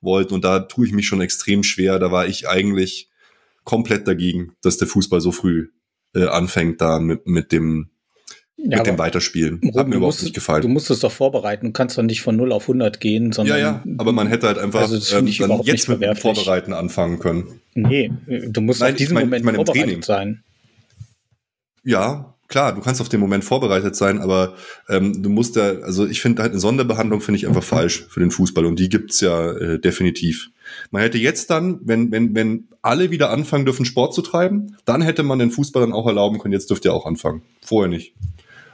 wollten. 0.00 0.32
Und 0.32 0.44
da 0.44 0.60
tue 0.60 0.86
ich 0.86 0.92
mich 0.92 1.08
schon 1.08 1.20
extrem 1.20 1.64
schwer. 1.64 1.98
Da 1.98 2.12
war 2.12 2.26
ich 2.26 2.48
eigentlich 2.48 3.10
komplett 3.66 4.08
dagegen, 4.08 4.52
dass 4.62 4.78
der 4.78 4.88
Fußball 4.88 5.20
so 5.20 5.32
früh 5.32 5.68
äh, 6.14 6.24
anfängt 6.24 6.80
da 6.80 6.98
mit, 6.98 7.26
mit 7.26 7.52
dem 7.52 7.90
ja, 8.56 8.78
mit 8.78 8.86
dem 8.86 8.98
Weiterspielen. 8.98 9.60
Ruben, 9.62 9.78
Hat 9.78 9.88
mir 9.88 9.96
überhaupt 9.96 10.14
musst, 10.14 10.22
nicht 10.22 10.34
gefallen. 10.34 10.62
Du 10.62 10.68
musst 10.68 10.90
es 10.90 11.00
doch 11.00 11.12
vorbereiten. 11.12 11.66
Du 11.66 11.72
kannst 11.72 11.98
doch 11.98 12.02
nicht 12.02 12.22
von 12.22 12.36
0 12.36 12.52
auf 12.52 12.62
100 12.62 13.00
gehen, 13.00 13.32
sondern. 13.32 13.58
Ja, 13.58 13.62
ja, 13.62 13.84
aber 13.98 14.12
man 14.12 14.28
hätte 14.28 14.46
halt 14.46 14.56
einfach 14.56 14.80
also 14.80 15.14
ähm, 15.14 15.26
jetzt 15.26 15.88
mit 15.90 16.00
dem 16.00 16.16
Vorbereiten 16.16 16.72
anfangen 16.72 17.18
können. 17.18 17.60
Nee, 17.74 18.10
du 18.26 18.62
musst 18.62 18.80
Nein, 18.80 18.92
auf 18.92 18.96
diesen 18.96 19.10
ich 19.10 19.14
mein, 19.14 19.24
Moment 19.26 19.40
ich 19.40 19.44
mein 19.44 19.54
vorbereitet 19.56 19.84
Training. 19.84 20.02
sein. 20.02 20.42
Ja, 21.84 22.34
klar, 22.48 22.74
du 22.74 22.80
kannst 22.80 23.00
auf 23.02 23.10
den 23.10 23.20
Moment 23.20 23.44
vorbereitet 23.44 23.94
sein, 23.94 24.20
aber 24.20 24.54
ähm, 24.88 25.22
du 25.22 25.28
musst 25.28 25.56
ja, 25.56 25.80
also 25.82 26.06
ich 26.06 26.22
finde 26.22 26.42
halt 26.42 26.52
eine 26.52 26.60
Sonderbehandlung 26.60 27.20
finde 27.20 27.36
ich 27.36 27.46
einfach 27.46 27.62
falsch 27.62 28.06
für 28.08 28.20
den 28.20 28.30
Fußball 28.30 28.64
und 28.64 28.78
die 28.78 28.88
gibt's 28.88 29.20
ja 29.20 29.52
äh, 29.52 29.78
definitiv. 29.78 30.48
Man 30.90 31.02
hätte 31.02 31.18
jetzt 31.18 31.50
dann, 31.50 31.80
wenn, 31.82 32.10
wenn, 32.10 32.34
wenn 32.34 32.68
alle 32.82 33.10
wieder 33.10 33.30
anfangen 33.30 33.64
dürfen, 33.64 33.84
Sport 33.84 34.14
zu 34.14 34.22
treiben, 34.22 34.76
dann 34.84 35.02
hätte 35.02 35.22
man 35.22 35.38
den 35.38 35.50
Fußballern 35.50 35.92
auch 35.92 36.06
erlauben 36.06 36.38
können, 36.38 36.52
jetzt 36.52 36.70
dürft 36.70 36.84
ihr 36.84 36.94
auch 36.94 37.06
anfangen. 37.06 37.42
Vorher 37.64 37.88
nicht. 37.88 38.14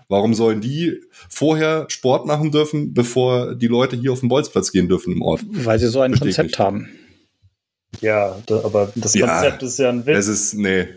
Warum 0.09 0.35
sollen 0.35 0.61
die 0.61 1.01
vorher 1.31 1.87
Sport 1.89 2.27
machen 2.27 2.51
dürfen, 2.51 2.93
bevor 2.93 3.55
die 3.55 3.67
Leute 3.67 3.97
hier 3.97 4.13
auf 4.13 4.21
den 4.21 4.29
Bolzplatz 4.29 4.71
gehen 4.71 4.89
dürfen 4.89 5.13
im 5.13 5.23
Ort? 5.23 5.41
Weil 5.51 5.79
sie 5.79 5.89
so 5.89 6.01
ein 6.01 6.15
Verstehe 6.15 6.35
Konzept 6.35 6.59
haben. 6.59 6.89
Ja, 8.01 8.37
da, 8.47 8.65
aber 8.65 8.93
das 8.95 9.13
Konzept 9.13 9.63
ja, 9.63 9.69
ist 9.69 9.79
ja 9.79 9.89
ein 9.89 10.07
Witz. 10.07 10.17
Das 10.17 10.29
ist, 10.29 10.55
nee, 10.55 10.89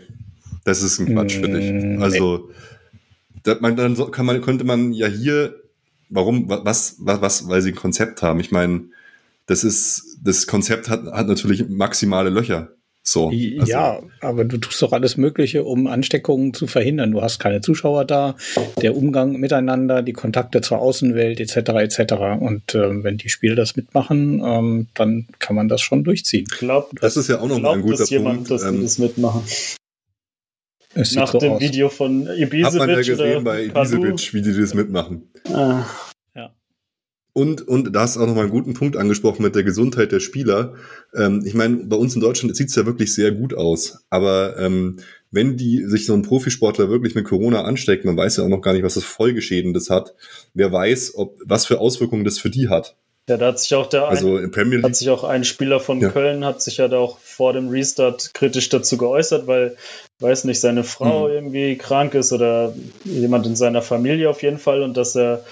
das 0.64 0.82
ist 0.82 0.98
ein 0.98 1.06
Quatsch, 1.06 1.34
finde 1.34 1.60
ich. 1.60 1.72
Mm, 1.72 2.02
also, 2.02 2.50
nee. 3.46 3.54
man, 3.60 3.76
dann 3.76 3.96
so, 3.96 4.06
kann 4.06 4.26
man, 4.26 4.40
könnte 4.42 4.64
man 4.64 4.92
ja 4.92 5.06
hier, 5.06 5.54
warum, 6.08 6.48
was, 6.48 6.96
was, 6.98 7.20
was, 7.20 7.48
weil 7.48 7.62
sie 7.62 7.70
ein 7.70 7.76
Konzept 7.76 8.22
haben. 8.22 8.40
Ich 8.40 8.50
meine, 8.50 8.86
das 9.46 9.64
ist, 9.64 10.18
das 10.22 10.46
Konzept 10.46 10.88
hat, 10.88 11.04
hat 11.06 11.28
natürlich 11.28 11.68
maximale 11.68 12.30
Löcher. 12.30 12.70
So, 13.08 13.28
also. 13.28 13.70
Ja, 13.70 14.00
aber 14.20 14.44
du 14.44 14.58
tust 14.58 14.82
doch 14.82 14.92
alles 14.92 15.16
Mögliche, 15.16 15.62
um 15.62 15.86
Ansteckungen 15.86 16.52
zu 16.52 16.66
verhindern. 16.66 17.12
Du 17.12 17.22
hast 17.22 17.38
keine 17.38 17.60
Zuschauer 17.60 18.04
da, 18.04 18.34
der 18.82 18.96
Umgang 18.96 19.38
miteinander, 19.38 20.02
die 20.02 20.12
Kontakte 20.12 20.60
zur 20.60 20.80
Außenwelt 20.80 21.38
etc. 21.38 21.56
etc. 21.56 22.14
Und 22.40 22.74
äh, 22.74 23.04
wenn 23.04 23.16
die 23.16 23.28
Spieler 23.28 23.54
das 23.54 23.76
mitmachen, 23.76 24.42
ähm, 24.44 24.88
dann 24.94 25.28
kann 25.38 25.54
man 25.54 25.68
das 25.68 25.82
schon 25.82 26.02
durchziehen. 26.02 26.46
Glaub, 26.58 26.98
das 27.00 27.16
ist 27.16 27.28
ja 27.28 27.38
auch 27.38 27.46
noch 27.46 27.60
mal 27.60 27.74
ein 27.74 27.82
guter 27.82 27.98
das 27.98 28.10
jemand, 28.10 28.38
Punkt. 28.38 28.50
Dass 28.50 28.64
ähm, 28.64 28.78
die 28.78 28.82
das 28.82 28.98
mitmachen. 28.98 29.42
Nach 31.14 31.30
so 31.30 31.38
dem 31.38 31.52
aus. 31.52 31.60
Video 31.60 31.88
von 31.90 32.22
Ibisevic. 32.22 32.64
Hat 32.64 32.74
man 32.74 32.90
ja 32.90 32.96
gesehen 32.96 33.44
bei 33.44 33.64
Ibisevic, 33.66 34.34
wie 34.34 34.42
die 34.42 34.60
das 34.60 34.74
mitmachen. 34.74 35.30
Ah. 35.52 35.84
Und, 37.36 37.68
und 37.68 37.94
da 37.94 38.00
hast 38.00 38.16
du 38.16 38.20
auch 38.22 38.26
nochmal 38.26 38.44
einen 38.44 38.50
guten 38.52 38.72
Punkt 38.72 38.96
angesprochen 38.96 39.42
mit 39.42 39.54
der 39.54 39.62
Gesundheit 39.62 40.10
der 40.10 40.20
Spieler. 40.20 40.72
Ähm, 41.14 41.42
ich 41.44 41.52
meine, 41.52 41.76
bei 41.84 41.96
uns 41.96 42.14
in 42.14 42.22
Deutschland 42.22 42.56
sieht 42.56 42.70
es 42.70 42.76
ja 42.76 42.86
wirklich 42.86 43.12
sehr 43.12 43.30
gut 43.30 43.52
aus. 43.52 43.98
Aber 44.08 44.56
ähm, 44.58 45.00
wenn 45.30 45.58
die 45.58 45.84
sich 45.84 46.06
so 46.06 46.14
ein 46.14 46.22
Profisportler 46.22 46.88
wirklich 46.88 47.14
mit 47.14 47.26
Corona 47.26 47.64
ansteckt, 47.64 48.06
man 48.06 48.16
weiß 48.16 48.38
ja 48.38 48.44
auch 48.44 48.48
noch 48.48 48.62
gar 48.62 48.72
nicht, 48.72 48.84
was 48.84 48.94
das 48.94 49.04
Folgeschäden 49.04 49.74
das 49.74 49.90
hat. 49.90 50.14
Wer 50.54 50.72
weiß, 50.72 51.12
ob 51.16 51.36
was 51.44 51.66
für 51.66 51.78
Auswirkungen 51.78 52.24
das 52.24 52.38
für 52.38 52.48
die 52.48 52.70
hat. 52.70 52.96
Ja, 53.28 53.36
da 53.36 53.48
hat 53.48 53.60
sich 53.60 53.74
auch 53.74 53.88
der 53.88 54.08
Also 54.08 54.38
in 54.38 54.50
Premier 54.50 54.78
hat 54.78 54.84
League. 54.86 54.94
sich 54.96 55.10
auch 55.10 55.22
ein 55.24 55.44
Spieler 55.44 55.78
von 55.78 56.00
Ja. 56.00 56.08
Köln 56.08 56.42
hat 56.42 56.62
sich 56.62 56.78
ja 56.78 56.88
da 56.88 56.96
auch 56.96 57.18
vor 57.18 57.52
dem 57.52 57.68
Restart 57.68 58.32
kritisch 58.32 58.70
dazu 58.70 58.96
geäußert, 58.96 59.46
weil, 59.46 59.76
weiß 60.20 60.44
nicht, 60.44 60.60
seine 60.60 60.84
Frau 60.84 61.26
Mhm. 61.28 61.34
irgendwie 61.34 61.76
krank 61.76 62.14
ist 62.14 62.32
oder 62.32 62.74
jemand 63.04 63.44
in 63.44 63.56
seiner 63.56 63.82
Familie 63.82 64.30
auf 64.30 64.42
jeden 64.42 64.58
Fall 64.58 64.80
und 64.82 64.96
dass 64.96 65.14
er 65.16 65.44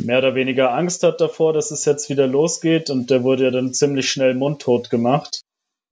mehr 0.00 0.18
oder 0.18 0.34
weniger 0.34 0.72
Angst 0.72 1.02
hat 1.02 1.20
davor, 1.20 1.52
dass 1.52 1.70
es 1.70 1.84
jetzt 1.84 2.10
wieder 2.10 2.26
losgeht 2.26 2.90
und 2.90 3.10
der 3.10 3.22
wurde 3.22 3.44
ja 3.44 3.50
dann 3.50 3.72
ziemlich 3.72 4.10
schnell 4.10 4.34
mundtot 4.34 4.90
gemacht 4.90 5.42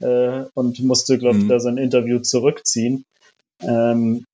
äh, 0.01 0.45
und 0.55 0.81
musste, 0.81 1.19
glaube 1.19 1.39
ich, 1.39 1.45
Mhm. 1.45 1.49
da 1.49 1.61
sein 1.61 1.77
Interview 1.79 2.19
zurückziehen. 2.19 3.05
Ähm, 3.61 4.25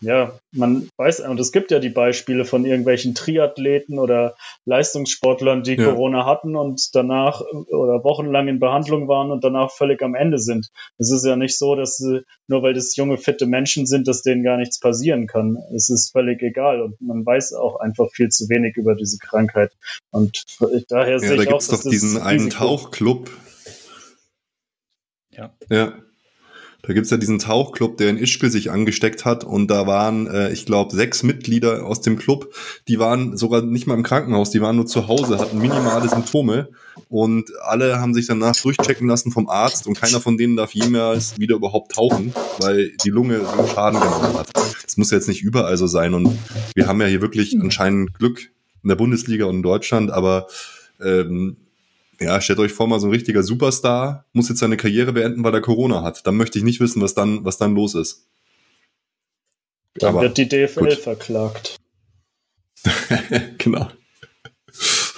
ja, 0.00 0.38
man 0.52 0.88
weiß, 0.96 1.20
und 1.20 1.40
es 1.40 1.50
gibt 1.50 1.70
ja 1.70 1.80
die 1.80 1.88
Beispiele 1.88 2.44
von 2.44 2.64
irgendwelchen 2.64 3.14
Triathleten 3.14 3.98
oder 3.98 4.36
Leistungssportlern, 4.64 5.62
die 5.64 5.74
Ja. 5.74 5.86
Corona 5.86 6.24
hatten 6.24 6.54
und 6.54 6.94
danach 6.94 7.40
oder 7.40 8.04
wochenlang 8.04 8.46
in 8.48 8.60
Behandlung 8.60 9.08
waren 9.08 9.32
und 9.32 9.42
danach 9.42 9.72
völlig 9.72 10.02
am 10.02 10.14
Ende 10.14 10.38
sind. 10.38 10.70
Es 10.98 11.10
ist 11.10 11.24
ja 11.24 11.36
nicht 11.36 11.58
so, 11.58 11.74
dass 11.74 12.00
nur 12.46 12.62
weil 12.62 12.74
das 12.74 12.94
junge, 12.94 13.18
fitte 13.18 13.46
Menschen 13.46 13.86
sind, 13.86 14.06
dass 14.06 14.22
denen 14.22 14.44
gar 14.44 14.56
nichts 14.56 14.78
passieren 14.78 15.26
kann. 15.26 15.58
Es 15.74 15.90
ist 15.90 16.12
völlig 16.12 16.42
egal 16.42 16.80
und 16.82 17.00
man 17.00 17.26
weiß 17.26 17.54
auch 17.54 17.76
einfach 17.80 18.10
viel 18.12 18.28
zu 18.28 18.48
wenig 18.48 18.76
über 18.76 18.94
diese 18.94 19.18
Krankheit. 19.18 19.72
Und 20.10 20.44
daher 20.88 21.12
Ja, 21.14 21.18
sehe 21.18 21.36
da 21.36 21.42
ich 21.42 21.48
auch, 21.48 21.58
dass 21.58 21.68
doch 21.82 21.90
diesen 21.90 22.14
das 22.14 22.22
einen 22.24 22.50
Tauchclub. 22.50 23.30
Ja. 25.30 25.52
Ja. 25.68 25.94
Da 26.82 26.92
gibt's 26.92 27.10
ja 27.10 27.16
diesen 27.16 27.38
Tauchclub, 27.38 27.96
der 27.96 28.10
in 28.10 28.16
Ischgl 28.16 28.50
sich 28.50 28.70
angesteckt 28.70 29.24
hat. 29.24 29.44
Und 29.44 29.70
da 29.70 29.86
waren, 29.86 30.26
äh, 30.26 30.52
ich 30.52 30.66
glaube, 30.66 30.94
sechs 30.94 31.22
Mitglieder 31.22 31.84
aus 31.84 32.00
dem 32.00 32.16
Club, 32.16 32.54
die 32.88 32.98
waren 32.98 33.36
sogar 33.36 33.62
nicht 33.62 33.86
mal 33.86 33.94
im 33.94 34.02
Krankenhaus, 34.02 34.50
die 34.50 34.60
waren 34.60 34.76
nur 34.76 34.86
zu 34.86 35.08
Hause, 35.08 35.38
hatten 35.38 35.58
minimale 35.58 36.08
Symptome. 36.08 36.68
Und 37.08 37.50
alle 37.62 38.00
haben 38.00 38.14
sich 38.14 38.26
danach 38.26 38.56
durchchecken 38.56 39.08
lassen 39.08 39.32
vom 39.32 39.48
Arzt. 39.48 39.86
Und 39.86 39.98
keiner 39.98 40.20
von 40.20 40.38
denen 40.38 40.56
darf 40.56 40.72
jemals 40.72 41.38
wieder 41.38 41.56
überhaupt 41.56 41.92
tauchen, 41.92 42.32
weil 42.58 42.92
die 43.04 43.10
Lunge 43.10 43.40
Schaden 43.74 44.00
genommen 44.00 44.38
hat. 44.38 44.50
Das 44.54 44.96
muss 44.96 45.10
jetzt 45.10 45.28
nicht 45.28 45.42
überall 45.42 45.76
so 45.76 45.86
sein. 45.86 46.14
Und 46.14 46.38
wir 46.74 46.86
haben 46.86 47.00
ja 47.00 47.06
hier 47.06 47.20
wirklich 47.20 47.60
anscheinend 47.60 48.14
Glück 48.14 48.50
in 48.82 48.88
der 48.88 48.96
Bundesliga 48.96 49.46
und 49.46 49.56
in 49.56 49.62
Deutschland, 49.62 50.12
aber 50.12 50.46
ähm, 51.02 51.56
ja, 52.20 52.40
stellt 52.40 52.58
euch 52.58 52.72
vor, 52.72 52.86
mal 52.86 53.00
so 53.00 53.08
ein 53.08 53.12
richtiger 53.12 53.42
Superstar 53.42 54.24
muss 54.32 54.48
jetzt 54.48 54.58
seine 54.58 54.76
Karriere 54.76 55.12
beenden, 55.12 55.44
weil 55.44 55.54
er 55.54 55.60
Corona 55.60 56.02
hat. 56.02 56.26
Dann 56.26 56.36
möchte 56.36 56.58
ich 56.58 56.64
nicht 56.64 56.80
wissen, 56.80 57.02
was 57.02 57.14
dann, 57.14 57.44
was 57.44 57.58
dann 57.58 57.74
los 57.74 57.94
ist. 57.94 58.26
Dann 59.94 60.10
Aber 60.10 60.22
wird 60.22 60.38
die 60.38 60.48
DFL 60.48 60.80
gut. 60.80 60.92
verklagt. 60.98 61.76
genau. 63.58 63.90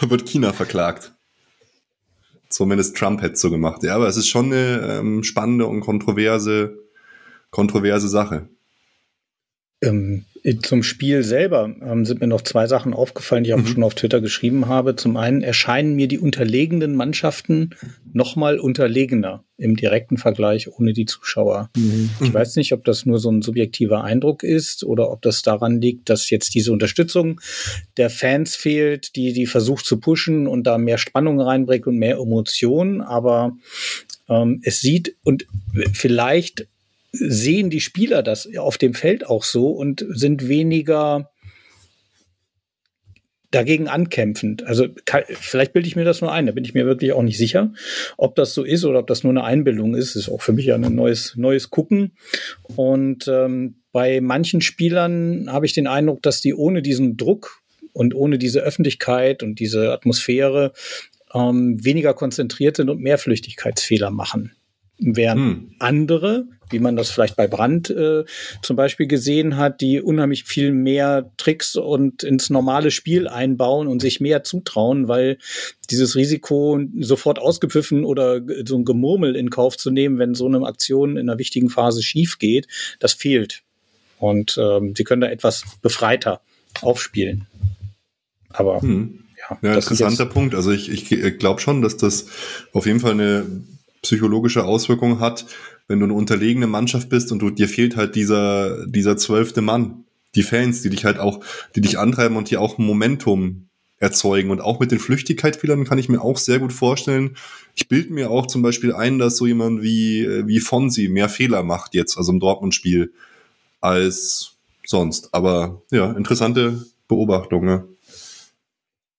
Da 0.00 0.10
wird 0.10 0.28
China 0.28 0.52
verklagt. 0.52 1.14
Zumindest 2.48 2.96
Trump 2.96 3.20
hätte 3.20 3.34
es 3.34 3.40
so 3.40 3.50
gemacht. 3.50 3.82
Ja, 3.82 3.94
aber 3.94 4.08
es 4.08 4.16
ist 4.16 4.28
schon 4.28 4.46
eine 4.46 4.98
ähm, 4.98 5.22
spannende 5.22 5.66
und 5.66 5.80
kontroverse, 5.80 6.78
kontroverse 7.50 8.08
Sache. 8.08 8.48
Ähm, 9.82 10.24
zum 10.62 10.82
Spiel 10.82 11.22
selber 11.22 11.74
ähm, 11.82 12.04
sind 12.04 12.20
mir 12.20 12.26
noch 12.26 12.42
zwei 12.42 12.66
Sachen 12.66 12.94
aufgefallen, 12.94 13.44
die 13.44 13.50
ich 13.50 13.54
auch 13.54 13.58
Mhm. 13.58 13.66
schon 13.66 13.82
auf 13.82 13.94
Twitter 13.94 14.20
geschrieben 14.20 14.66
habe. 14.66 14.96
Zum 14.96 15.16
einen 15.16 15.42
erscheinen 15.42 15.94
mir 15.94 16.08
die 16.08 16.18
unterlegenen 16.18 16.94
Mannschaften 16.94 17.70
nochmal 18.12 18.58
unterlegener 18.58 19.44
im 19.56 19.76
direkten 19.76 20.16
Vergleich 20.16 20.68
ohne 20.68 20.92
die 20.92 21.04
Zuschauer. 21.06 21.70
Ich 22.20 22.32
weiß 22.32 22.56
nicht, 22.56 22.72
ob 22.72 22.84
das 22.84 23.06
nur 23.06 23.18
so 23.18 23.30
ein 23.30 23.42
subjektiver 23.42 24.04
Eindruck 24.04 24.42
ist 24.44 24.84
oder 24.84 25.10
ob 25.10 25.22
das 25.22 25.42
daran 25.42 25.80
liegt, 25.80 26.08
dass 26.08 26.30
jetzt 26.30 26.54
diese 26.54 26.72
Unterstützung 26.72 27.40
der 27.96 28.08
Fans 28.10 28.54
fehlt, 28.54 29.16
die 29.16 29.32
die 29.32 29.46
versucht 29.46 29.84
zu 29.84 29.98
pushen 29.98 30.46
und 30.46 30.64
da 30.64 30.78
mehr 30.78 30.98
Spannung 30.98 31.40
reinbringt 31.40 31.86
und 31.86 31.96
mehr 31.96 32.16
Emotion. 32.16 33.00
Aber 33.00 33.56
ähm, 34.28 34.60
es 34.62 34.80
sieht 34.80 35.16
und 35.24 35.46
vielleicht 35.92 36.68
sehen 37.12 37.70
die 37.70 37.80
Spieler 37.80 38.22
das 38.22 38.48
auf 38.56 38.78
dem 38.78 38.94
Feld 38.94 39.26
auch 39.26 39.44
so 39.44 39.70
und 39.70 40.04
sind 40.10 40.48
weniger 40.48 41.30
dagegen 43.50 43.88
ankämpfend. 43.88 44.66
Also 44.66 44.88
kann, 45.06 45.22
vielleicht 45.28 45.72
bilde 45.72 45.88
ich 45.88 45.96
mir 45.96 46.04
das 46.04 46.20
nur 46.20 46.32
ein, 46.32 46.46
da 46.46 46.52
bin 46.52 46.64
ich 46.64 46.74
mir 46.74 46.84
wirklich 46.84 47.12
auch 47.12 47.22
nicht 47.22 47.38
sicher, 47.38 47.72
ob 48.16 48.34
das 48.34 48.52
so 48.52 48.62
ist 48.62 48.84
oder 48.84 48.98
ob 48.98 49.06
das 49.06 49.24
nur 49.24 49.32
eine 49.32 49.44
Einbildung 49.44 49.94
ist. 49.94 50.16
Ist 50.16 50.28
auch 50.28 50.42
für 50.42 50.52
mich 50.52 50.66
ja 50.66 50.74
ein 50.74 50.94
neues, 50.94 51.34
neues 51.36 51.70
Gucken. 51.70 52.12
Und 52.76 53.26
ähm, 53.28 53.76
bei 53.92 54.20
manchen 54.20 54.60
Spielern 54.60 55.50
habe 55.50 55.66
ich 55.66 55.72
den 55.72 55.86
Eindruck, 55.86 56.22
dass 56.22 56.40
die 56.40 56.54
ohne 56.54 56.82
diesen 56.82 57.16
Druck 57.16 57.62
und 57.92 58.14
ohne 58.14 58.38
diese 58.38 58.60
Öffentlichkeit 58.60 59.42
und 59.42 59.58
diese 59.60 59.92
Atmosphäre 59.92 60.72
ähm, 61.32 61.82
weniger 61.82 62.12
konzentriert 62.12 62.76
sind 62.76 62.90
und 62.90 63.00
mehr 63.00 63.18
Flüchtigkeitsfehler 63.18 64.10
machen. 64.10 64.52
Während 64.98 65.40
Hm. 65.40 65.74
andere, 65.78 66.46
wie 66.70 66.78
man 66.78 66.96
das 66.96 67.10
vielleicht 67.10 67.36
bei 67.36 67.46
Brand 67.46 67.90
äh, 67.90 68.24
zum 68.62 68.76
Beispiel 68.76 69.06
gesehen 69.06 69.56
hat, 69.56 69.80
die 69.80 70.00
unheimlich 70.00 70.44
viel 70.44 70.72
mehr 70.72 71.30
Tricks 71.36 71.76
und 71.76 72.22
ins 72.22 72.50
normale 72.50 72.90
Spiel 72.90 73.28
einbauen 73.28 73.88
und 73.88 74.00
sich 74.00 74.20
mehr 74.20 74.44
zutrauen, 74.44 75.08
weil 75.08 75.38
dieses 75.90 76.16
Risiko 76.16 76.80
sofort 77.00 77.38
ausgepfiffen 77.38 78.04
oder 78.04 78.40
so 78.64 78.76
ein 78.76 78.84
Gemurmel 78.84 79.36
in 79.36 79.50
Kauf 79.50 79.76
zu 79.76 79.90
nehmen, 79.90 80.18
wenn 80.18 80.34
so 80.34 80.46
eine 80.46 80.66
Aktion 80.66 81.16
in 81.16 81.28
einer 81.28 81.38
wichtigen 81.38 81.70
Phase 81.70 82.02
schief 82.02 82.38
geht, 82.38 82.66
das 82.98 83.12
fehlt. 83.12 83.62
Und 84.18 84.58
ähm, 84.60 84.94
sie 84.96 85.04
können 85.04 85.20
da 85.20 85.28
etwas 85.28 85.64
befreiter 85.80 86.40
aufspielen. 86.82 87.46
Aber 88.50 88.82
Hm. 88.82 89.24
ja, 89.38 89.58
Ja, 89.62 89.74
interessanter 89.74 90.26
Punkt. 90.26 90.54
Also 90.54 90.72
ich, 90.72 91.12
ich 91.12 91.38
glaube 91.38 91.60
schon, 91.60 91.82
dass 91.82 91.96
das 91.96 92.26
auf 92.72 92.86
jeden 92.86 93.00
Fall 93.00 93.12
eine 93.12 93.46
psychologische 94.02 94.64
Auswirkung 94.64 95.20
hat, 95.20 95.46
wenn 95.88 95.98
du 95.98 96.04
eine 96.04 96.14
unterlegene 96.14 96.66
Mannschaft 96.66 97.08
bist 97.08 97.32
und 97.32 97.40
du, 97.40 97.50
dir 97.50 97.68
fehlt 97.68 97.96
halt 97.96 98.14
dieser, 98.14 98.86
dieser 98.86 99.16
zwölfte 99.16 99.62
Mann. 99.62 100.04
Die 100.34 100.42
Fans, 100.42 100.82
die 100.82 100.90
dich 100.90 101.06
halt 101.06 101.18
auch, 101.18 101.40
die 101.74 101.80
dich 101.80 101.98
antreiben 101.98 102.36
und 102.36 102.50
die 102.50 102.58
auch 102.58 102.76
Momentum 102.76 103.68
erzeugen. 103.96 104.50
Und 104.50 104.60
auch 104.60 104.78
mit 104.78 104.92
den 104.92 104.98
Flüchtigkeitsfehlern 104.98 105.84
kann 105.84 105.98
ich 105.98 106.10
mir 106.10 106.20
auch 106.20 106.36
sehr 106.36 106.58
gut 106.58 106.72
vorstellen. 106.72 107.36
Ich 107.74 107.88
bilde 107.88 108.12
mir 108.12 108.30
auch 108.30 108.46
zum 108.46 108.62
Beispiel 108.62 108.92
ein, 108.92 109.18
dass 109.18 109.38
so 109.38 109.46
jemand 109.46 109.82
wie, 109.82 110.22
äh, 110.22 110.46
wie 110.46 110.60
Fonsi 110.60 111.08
mehr 111.08 111.30
Fehler 111.30 111.62
macht 111.62 111.94
jetzt, 111.94 112.16
also 112.18 112.30
im 112.30 112.40
Dortmund-Spiel, 112.40 113.12
als 113.80 114.56
sonst. 114.86 115.32
Aber 115.32 115.82
ja, 115.90 116.12
interessante 116.12 116.84
Beobachtung. 117.08 117.64
Ne? 117.64 117.88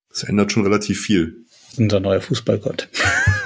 Das 0.09 0.23
ändert 0.23 0.51
schon 0.51 0.63
relativ 0.63 1.01
viel. 1.01 1.43
unser 1.77 1.99
neuer 1.99 2.21
Fußballgott. 2.21 2.87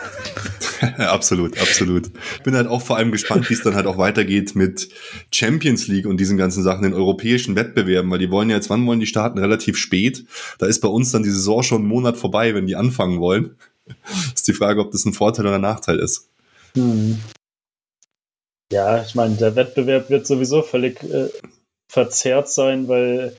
absolut, 0.97 1.59
absolut. 1.59 2.11
Bin 2.43 2.55
halt 2.55 2.67
auch 2.67 2.81
vor 2.81 2.97
allem 2.97 3.11
gespannt, 3.11 3.49
wie 3.49 3.53
es 3.53 3.61
dann 3.61 3.75
halt 3.75 3.85
auch 3.85 3.97
weitergeht 3.97 4.55
mit 4.55 4.89
Champions 5.31 5.87
League 5.87 6.05
und 6.05 6.17
diesen 6.17 6.37
ganzen 6.37 6.63
Sachen, 6.63 6.83
den 6.83 6.93
europäischen 6.93 7.55
Wettbewerben, 7.55 8.09
weil 8.11 8.19
die 8.19 8.31
wollen 8.31 8.49
ja 8.49 8.55
jetzt, 8.55 8.69
wann 8.69 8.85
wollen 8.85 8.99
die 8.99 9.07
starten? 9.07 9.39
Relativ 9.39 9.77
spät. 9.77 10.25
Da 10.59 10.65
ist 10.65 10.79
bei 10.81 10.87
uns 10.87 11.11
dann 11.11 11.23
die 11.23 11.29
Saison 11.29 11.63
schon 11.63 11.79
einen 11.79 11.87
Monat 11.87 12.17
vorbei, 12.17 12.53
wenn 12.53 12.67
die 12.67 12.75
anfangen 12.75 13.19
wollen. 13.19 13.55
Ist 14.33 14.47
die 14.47 14.53
Frage, 14.53 14.79
ob 14.79 14.91
das 14.91 15.03
ein 15.03 15.11
Vorteil 15.11 15.45
oder 15.45 15.55
ein 15.55 15.61
Nachteil 15.61 15.99
ist. 15.99 16.29
Hm. 16.73 17.19
Ja, 18.71 19.03
ich 19.03 19.13
meine, 19.13 19.35
der 19.35 19.57
Wettbewerb 19.57 20.09
wird 20.09 20.25
sowieso 20.25 20.61
völlig 20.61 21.03
äh, 21.03 21.29
verzerrt 21.89 22.49
sein, 22.49 22.87
weil 22.87 23.35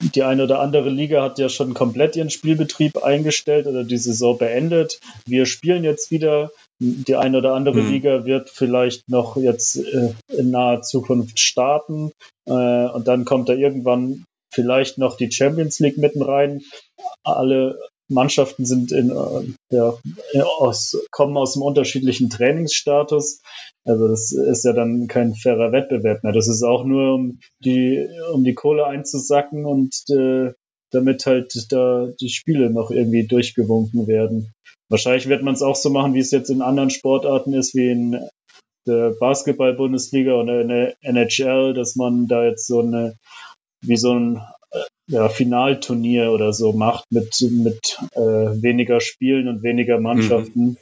die 0.00 0.22
eine 0.22 0.44
oder 0.44 0.60
andere 0.60 0.88
Liga 0.88 1.22
hat 1.22 1.38
ja 1.38 1.48
schon 1.48 1.74
komplett 1.74 2.16
ihren 2.16 2.30
Spielbetrieb 2.30 3.02
eingestellt 3.04 3.66
oder 3.66 3.84
die 3.84 3.98
Saison 3.98 4.38
beendet. 4.38 5.00
Wir 5.26 5.46
spielen 5.46 5.84
jetzt 5.84 6.10
wieder. 6.10 6.50
Die 6.82 7.14
eine 7.14 7.36
oder 7.36 7.52
andere 7.52 7.80
Hm. 7.80 7.90
Liga 7.90 8.24
wird 8.24 8.48
vielleicht 8.48 9.06
noch 9.06 9.36
jetzt 9.36 9.76
äh, 9.76 10.14
in 10.28 10.50
naher 10.50 10.80
Zukunft 10.80 11.38
starten 11.38 12.10
äh, 12.46 12.52
und 12.86 13.06
dann 13.06 13.26
kommt 13.26 13.50
da 13.50 13.52
irgendwann 13.52 14.24
vielleicht 14.50 14.96
noch 14.96 15.18
die 15.18 15.30
Champions 15.30 15.78
League 15.78 15.98
mitten 15.98 16.22
rein. 16.22 16.62
Alle 17.22 17.78
Mannschaften 18.10 18.66
sind 18.66 18.92
in, 18.92 19.10
äh, 19.10 19.74
ja, 19.74 19.94
aus, 20.58 20.96
kommen 21.10 21.36
aus 21.36 21.56
einem 21.56 21.62
unterschiedlichen 21.62 22.28
Trainingsstatus. 22.28 23.40
Also 23.84 24.08
das 24.08 24.32
ist 24.32 24.64
ja 24.64 24.72
dann 24.72 25.06
kein 25.06 25.34
fairer 25.34 25.72
Wettbewerb 25.72 26.22
mehr. 26.22 26.32
Das 26.32 26.48
ist 26.48 26.62
auch 26.62 26.84
nur, 26.84 27.14
um 27.14 27.38
die, 27.64 28.06
um 28.32 28.44
die 28.44 28.54
Kohle 28.54 28.86
einzusacken 28.86 29.64
und 29.64 29.94
äh, 30.10 30.52
damit 30.90 31.24
halt 31.26 31.52
da 31.70 32.08
die 32.20 32.30
Spiele 32.30 32.70
noch 32.70 32.90
irgendwie 32.90 33.26
durchgewunken 33.26 34.06
werden. 34.06 34.52
Wahrscheinlich 34.88 35.28
wird 35.28 35.42
man 35.42 35.54
es 35.54 35.62
auch 35.62 35.76
so 35.76 35.88
machen, 35.90 36.14
wie 36.14 36.18
es 36.18 36.32
jetzt 36.32 36.50
in 36.50 36.62
anderen 36.62 36.90
Sportarten 36.90 37.54
ist, 37.54 37.74
wie 37.74 37.90
in 37.90 38.28
der 38.86 39.14
Basketball-Bundesliga 39.20 40.34
oder 40.34 40.60
in 40.60 40.68
der 40.68 40.94
NHL, 41.02 41.74
dass 41.74 41.94
man 41.94 42.26
da 42.26 42.44
jetzt 42.44 42.66
so 42.66 42.80
eine, 42.80 43.14
wie 43.82 43.96
so 43.96 44.12
ein 44.14 44.40
ja, 45.10 45.28
Finalturnier 45.28 46.30
oder 46.30 46.52
so 46.52 46.72
macht 46.72 47.04
mit, 47.10 47.34
mit 47.50 47.98
äh, 48.12 48.20
weniger 48.20 49.00
Spielen 49.00 49.48
und 49.48 49.62
weniger 49.62 49.98
Mannschaften. 49.98 50.76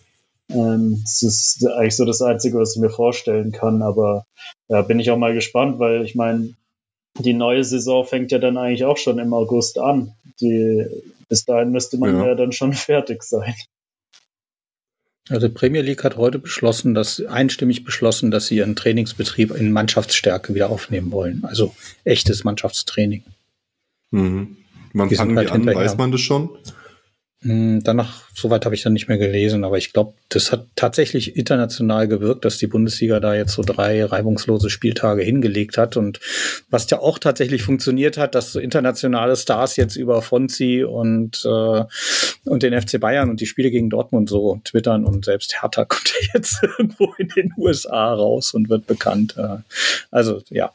Ähm, 0.50 0.98
das 1.02 1.22
ist 1.22 1.66
eigentlich 1.66 1.96
so 1.96 2.04
das 2.04 2.20
Einzige, 2.20 2.58
was 2.58 2.76
ich 2.76 2.80
mir 2.82 2.90
vorstellen 2.90 3.52
kann. 3.52 3.82
Aber 3.82 4.24
ja, 4.68 4.82
bin 4.82 5.00
ich 5.00 5.10
auch 5.10 5.18
mal 5.18 5.34
gespannt, 5.34 5.78
weil 5.78 6.04
ich 6.04 6.14
meine, 6.14 6.54
die 7.18 7.32
neue 7.32 7.64
Saison 7.64 8.04
fängt 8.04 8.30
ja 8.30 8.38
dann 8.38 8.58
eigentlich 8.58 8.84
auch 8.84 8.98
schon 8.98 9.18
im 9.18 9.32
August 9.32 9.78
an. 9.78 10.12
Die 10.40 10.86
bis 11.28 11.44
dahin 11.44 11.70
müsste 11.70 11.98
man 11.98 12.14
Ja. 12.14 12.26
ja, 12.28 12.34
dann 12.34 12.52
schon 12.52 12.72
fertig 12.74 13.22
sein. 13.22 13.54
Also 15.30 15.50
Premier 15.50 15.82
League 15.82 16.04
hat 16.04 16.16
heute 16.16 16.38
beschlossen, 16.38 16.94
dass 16.94 17.22
einstimmig 17.22 17.84
beschlossen, 17.84 18.30
dass 18.30 18.46
sie 18.46 18.56
ihren 18.56 18.76
Trainingsbetrieb 18.76 19.54
in 19.54 19.72
Mannschaftsstärke 19.72 20.54
wieder 20.54 20.70
aufnehmen 20.70 21.12
wollen. 21.12 21.44
Also 21.44 21.74
echtes 22.04 22.44
Mannschaftstraining. 22.44 23.24
Mhm. 24.10 24.56
Wann 24.94 25.10
fangen 25.10 25.36
die 25.36 25.46
an? 25.46 25.52
hinterher. 25.60 25.80
Weiß 25.82 25.96
man 25.96 26.12
das 26.12 26.20
schon? 26.20 26.50
Hm, 27.42 27.84
Danach, 27.84 28.24
soweit 28.34 28.64
habe 28.64 28.74
ich 28.74 28.82
dann 28.82 28.94
nicht 28.94 29.06
mehr 29.06 29.16
gelesen, 29.18 29.62
aber 29.62 29.78
ich 29.78 29.92
glaube, 29.92 30.14
das 30.28 30.50
hat 30.50 30.66
tatsächlich 30.74 31.36
international 31.36 32.08
gewirkt, 32.08 32.44
dass 32.44 32.58
die 32.58 32.66
Bundesliga 32.66 33.20
da 33.20 33.32
jetzt 33.36 33.52
so 33.52 33.62
drei 33.62 34.04
reibungslose 34.04 34.70
Spieltage 34.70 35.22
hingelegt 35.22 35.78
hat. 35.78 35.96
Und 35.96 36.18
was 36.68 36.90
ja 36.90 36.98
auch 36.98 37.16
tatsächlich 37.20 37.62
funktioniert 37.62 38.18
hat, 38.18 38.34
dass 38.34 38.52
so 38.52 38.58
internationale 38.58 39.36
Stars 39.36 39.76
jetzt 39.76 39.94
über 39.94 40.20
Fonzi 40.20 40.82
und, 40.82 41.44
äh, 41.44 41.84
und 42.44 42.62
den 42.64 42.80
FC 42.80 42.98
Bayern 42.98 43.30
und 43.30 43.40
die 43.40 43.46
Spiele 43.46 43.70
gegen 43.70 43.88
Dortmund 43.88 44.28
so 44.28 44.60
twittern 44.64 45.04
und 45.04 45.24
selbst 45.24 45.62
Hertha 45.62 45.84
kommt 45.88 46.12
ja 46.20 46.28
jetzt 46.34 46.60
irgendwo 46.64 47.14
in 47.18 47.28
den 47.28 47.52
USA 47.56 48.14
raus 48.14 48.52
und 48.52 48.68
wird 48.68 48.88
bekannt. 48.88 49.36
Äh, 49.36 49.58
Also 50.10 50.42
ja. 50.50 50.72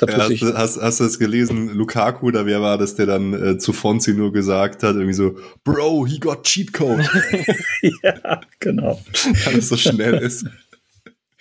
Ja, 0.00 0.16
hast, 0.18 0.42
hast, 0.42 0.76
hast 0.80 1.00
du 1.00 1.04
das 1.04 1.18
gelesen? 1.18 1.74
Lukaku, 1.74 2.30
da 2.30 2.46
wer 2.46 2.60
war 2.62 2.78
das, 2.78 2.94
der 2.94 3.06
dann 3.06 3.32
äh, 3.34 3.58
zu 3.58 3.72
Fonzi 3.72 4.14
nur 4.14 4.32
gesagt 4.32 4.82
hat, 4.84 4.94
irgendwie 4.94 5.12
so, 5.14 5.36
Bro, 5.64 6.06
he 6.06 6.18
got 6.18 6.44
cheat 6.44 6.72
code, 6.72 7.02
ja, 8.02 8.40
genau. 8.60 9.00
weil 9.44 9.58
es 9.58 9.68
so 9.68 9.76
schnell 9.76 10.14
ist. 10.14 10.44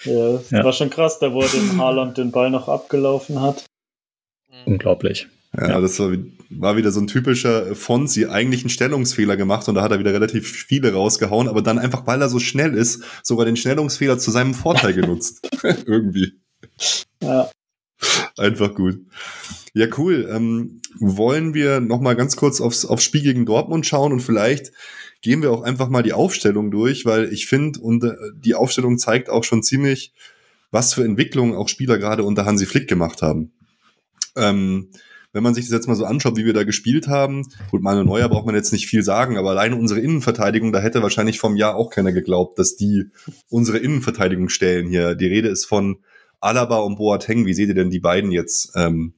Ja, 0.03 0.33
das 0.33 0.49
Ja. 0.51 0.63
war 0.63 0.73
schon 0.73 0.89
krass, 0.89 1.19
da 1.19 1.33
wo 1.33 1.41
er 1.41 1.49
dem 1.49 1.77
Haaland 1.81 2.17
den 2.17 2.31
Ball 2.31 2.49
noch 2.49 2.67
abgelaufen 2.67 3.41
hat. 3.41 3.63
Unglaublich. 4.65 5.27
Ja, 5.55 5.69
Ja. 5.69 5.81
das 5.81 5.99
war, 5.99 6.11
war 6.49 6.77
wieder 6.77 6.91
so 6.91 6.99
ein 6.99 7.07
typischer 7.07 7.75
Fonzi, 7.75 8.25
eigentlich 8.25 8.61
einen 8.61 8.69
Stellungsfehler 8.69 9.37
gemacht 9.37 9.67
und 9.67 9.75
da 9.75 9.81
hat 9.81 9.91
er 9.91 9.99
wieder 9.99 10.13
relativ 10.13 10.49
viele 10.51 10.93
rausgehauen, 10.93 11.47
aber 11.47 11.61
dann 11.61 11.77
einfach, 11.79 12.05
weil 12.07 12.21
er 12.21 12.29
so 12.29 12.39
schnell 12.39 12.73
ist, 12.73 13.03
sogar 13.23 13.45
den 13.45 13.55
Stellungsfehler 13.57 14.17
zu 14.17 14.31
seinem 14.31 14.53
Vorteil 14.53 14.93
genutzt. 14.95 15.47
Irgendwie. 15.85 16.33
Ja, 17.21 17.49
Einfach 18.37 18.73
gut. 18.73 18.99
Ja, 19.73 19.87
cool. 19.97 20.27
Ähm, 20.31 20.81
wollen 20.99 21.53
wir 21.53 21.79
noch 21.79 22.01
mal 22.01 22.15
ganz 22.15 22.35
kurz 22.35 22.61
aufs, 22.61 22.85
aufs 22.85 23.03
Spiel 23.03 23.21
gegen 23.21 23.45
Dortmund 23.45 23.85
schauen 23.85 24.11
und 24.11 24.21
vielleicht 24.21 24.71
gehen 25.21 25.41
wir 25.41 25.51
auch 25.51 25.61
einfach 25.61 25.89
mal 25.89 26.03
die 26.03 26.13
Aufstellung 26.13 26.71
durch, 26.71 27.05
weil 27.05 27.31
ich 27.31 27.47
finde, 27.47 27.79
und 27.79 28.03
äh, 28.03 28.13
die 28.35 28.55
Aufstellung 28.55 28.97
zeigt 28.97 29.29
auch 29.29 29.43
schon 29.43 29.63
ziemlich, 29.63 30.13
was 30.71 30.93
für 30.93 31.03
Entwicklungen 31.03 31.55
auch 31.55 31.69
Spieler 31.69 31.97
gerade 31.97 32.23
unter 32.23 32.45
Hansi 32.45 32.65
Flick 32.65 32.87
gemacht 32.87 33.21
haben. 33.21 33.51
Ähm, 34.35 34.89
wenn 35.33 35.43
man 35.43 35.53
sich 35.53 35.65
das 35.65 35.73
jetzt 35.73 35.87
mal 35.87 35.95
so 35.95 36.05
anschaut, 36.05 36.37
wie 36.37 36.45
wir 36.45 36.53
da 36.53 36.63
gespielt 36.63 37.07
haben, 37.07 37.43
gut, 37.69 37.81
Manuel 37.81 38.05
Neuer 38.05 38.29
braucht 38.29 38.45
man 38.45 38.55
jetzt 38.55 38.71
nicht 38.71 38.87
viel 38.87 39.03
sagen, 39.03 39.37
aber 39.37 39.51
alleine 39.51 39.75
unsere 39.75 39.99
Innenverteidigung, 39.99 40.71
da 40.71 40.79
hätte 40.79 41.03
wahrscheinlich 41.03 41.39
vom 41.39 41.55
Jahr 41.55 41.75
auch 41.75 41.89
keiner 41.89 42.11
geglaubt, 42.11 42.57
dass 42.57 42.75
die 42.75 43.05
unsere 43.49 43.77
Innenverteidigung 43.77 44.49
stellen 44.49 44.87
hier. 44.87 45.15
Die 45.15 45.27
Rede 45.27 45.49
ist 45.49 45.65
von 45.65 45.99
Alaba 46.39 46.77
und 46.79 46.97
Boateng, 46.97 47.45
wie 47.45 47.53
seht 47.53 47.69
ihr 47.69 47.75
denn 47.75 47.89
die 47.89 47.99
beiden 47.99 48.31
jetzt 48.31 48.71
ähm, 48.75 49.13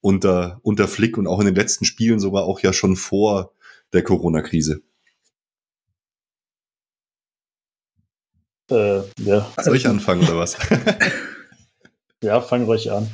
unter, 0.00 0.60
unter 0.62 0.88
Flick 0.88 1.18
und 1.18 1.26
auch 1.26 1.40
in 1.40 1.46
den 1.46 1.54
letzten 1.54 1.84
Spielen 1.84 2.20
sogar 2.20 2.44
auch 2.44 2.60
ja 2.60 2.72
schon 2.72 2.96
vor 2.96 3.52
der 3.92 4.02
Corona-Krise? 4.02 4.82
äh, 8.72 9.02
ja. 9.18 9.50
Soll 9.60 9.76
ich 9.76 9.86
anfangen 9.86 10.22
oder 10.22 10.38
was? 10.38 10.56
ja, 12.22 12.40
fang 12.40 12.64
ruhig 12.64 12.90
an. 12.90 13.08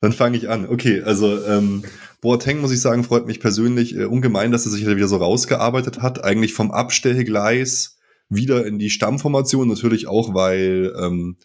Dann 0.00 0.12
fange 0.12 0.36
ich 0.36 0.48
an. 0.48 0.68
Okay, 0.68 1.02
also 1.02 1.44
ähm, 1.46 1.84
Boateng, 2.20 2.60
muss 2.60 2.72
ich 2.72 2.80
sagen, 2.80 3.04
freut 3.04 3.26
mich 3.26 3.40
persönlich 3.40 3.96
äh, 3.96 4.04
ungemein, 4.04 4.50
dass 4.52 4.66
er 4.66 4.72
sich 4.72 4.86
wieder 4.86 5.08
so 5.08 5.16
rausgearbeitet 5.16 6.02
hat. 6.02 6.24
Eigentlich 6.24 6.54
vom 6.54 6.70
Abstellgleis 6.70 7.98
wieder 8.28 8.66
in 8.66 8.78
die 8.78 8.90
Stammformation. 8.90 9.68
Natürlich 9.68 10.08
auch, 10.08 10.34
weil 10.34 10.94
ähm, 11.00 11.36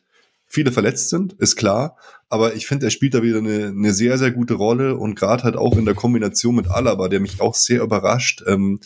viele 0.48 0.72
verletzt 0.72 1.10
sind, 1.10 1.34
ist 1.34 1.56
klar. 1.56 1.98
Aber 2.30 2.56
ich 2.56 2.68
finde, 2.68 2.88
er 2.88 2.90
spielt 2.90 3.14
da 3.14 3.24
wieder 3.24 3.38
eine, 3.38 3.68
eine 3.68 3.94
sehr, 3.94 4.18
sehr 4.18 4.32
gute 4.32 4.56
Rolle 4.56 4.98
und 4.98 5.16
gerade 5.16 5.44
halt 5.44 5.56
auch 5.56 5.78
in 5.78 5.86
der 5.86 5.96
Kombination 5.96 6.56
mit 6.56 6.70
Alaba, 6.70 7.08
der 7.08 7.22
mich 7.22 7.40
auch 7.40 7.56
sehr 7.56 7.82
überrascht, 7.82 8.44
ähm, 8.46 8.80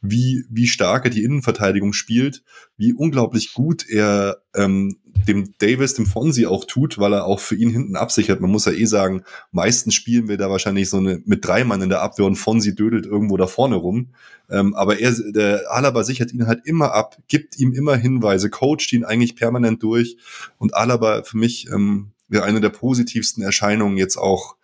wie, 0.00 0.44
wie 0.50 0.66
stark 0.66 1.04
er 1.04 1.10
die 1.10 1.24
Innenverteidigung 1.24 1.92
spielt, 1.92 2.44
wie 2.76 2.92
unglaublich 2.92 3.54
gut 3.54 3.88
er 3.88 4.42
ähm, 4.54 4.96
dem 5.26 5.54
Davis, 5.58 5.94
dem 5.94 6.06
Fonsi 6.06 6.46
auch 6.46 6.64
tut, 6.66 6.98
weil 6.98 7.14
er 7.14 7.24
auch 7.24 7.40
für 7.40 7.56
ihn 7.56 7.70
hinten 7.70 7.96
absichert. 7.96 8.40
Man 8.40 8.50
muss 8.50 8.66
ja 8.66 8.72
eh 8.72 8.84
sagen, 8.84 9.22
meistens 9.50 9.94
spielen 9.94 10.28
wir 10.28 10.36
da 10.36 10.50
wahrscheinlich 10.50 10.90
so 10.90 10.98
eine 10.98 11.22
mit 11.24 11.46
drei 11.46 11.64
Mann 11.64 11.82
in 11.82 11.88
der 11.88 12.02
Abwehr 12.02 12.26
und 12.26 12.36
Fonsi 12.36 12.74
dödelt 12.74 13.06
irgendwo 13.06 13.36
da 13.36 13.46
vorne 13.46 13.76
rum. 13.76 14.10
Ähm, 14.50 14.74
aber 14.74 15.00
er, 15.00 15.12
der 15.12 15.72
Alaba 15.72 16.04
sichert 16.04 16.32
ihn 16.32 16.46
halt 16.46 16.60
immer 16.64 16.92
ab, 16.92 17.16
gibt 17.28 17.58
ihm 17.58 17.72
immer 17.72 17.96
Hinweise, 17.96 18.50
coacht 18.50 18.92
ihn 18.92 19.04
eigentlich 19.04 19.36
permanent 19.36 19.82
durch. 19.82 20.16
Und 20.58 20.74
Alaba 20.74 21.22
für 21.22 21.38
mich 21.38 21.68
ähm, 21.72 22.10
eine 22.42 22.60
der 22.60 22.70
positivsten 22.70 23.42
Erscheinungen 23.42 23.96
jetzt 23.96 24.16
auch 24.16 24.56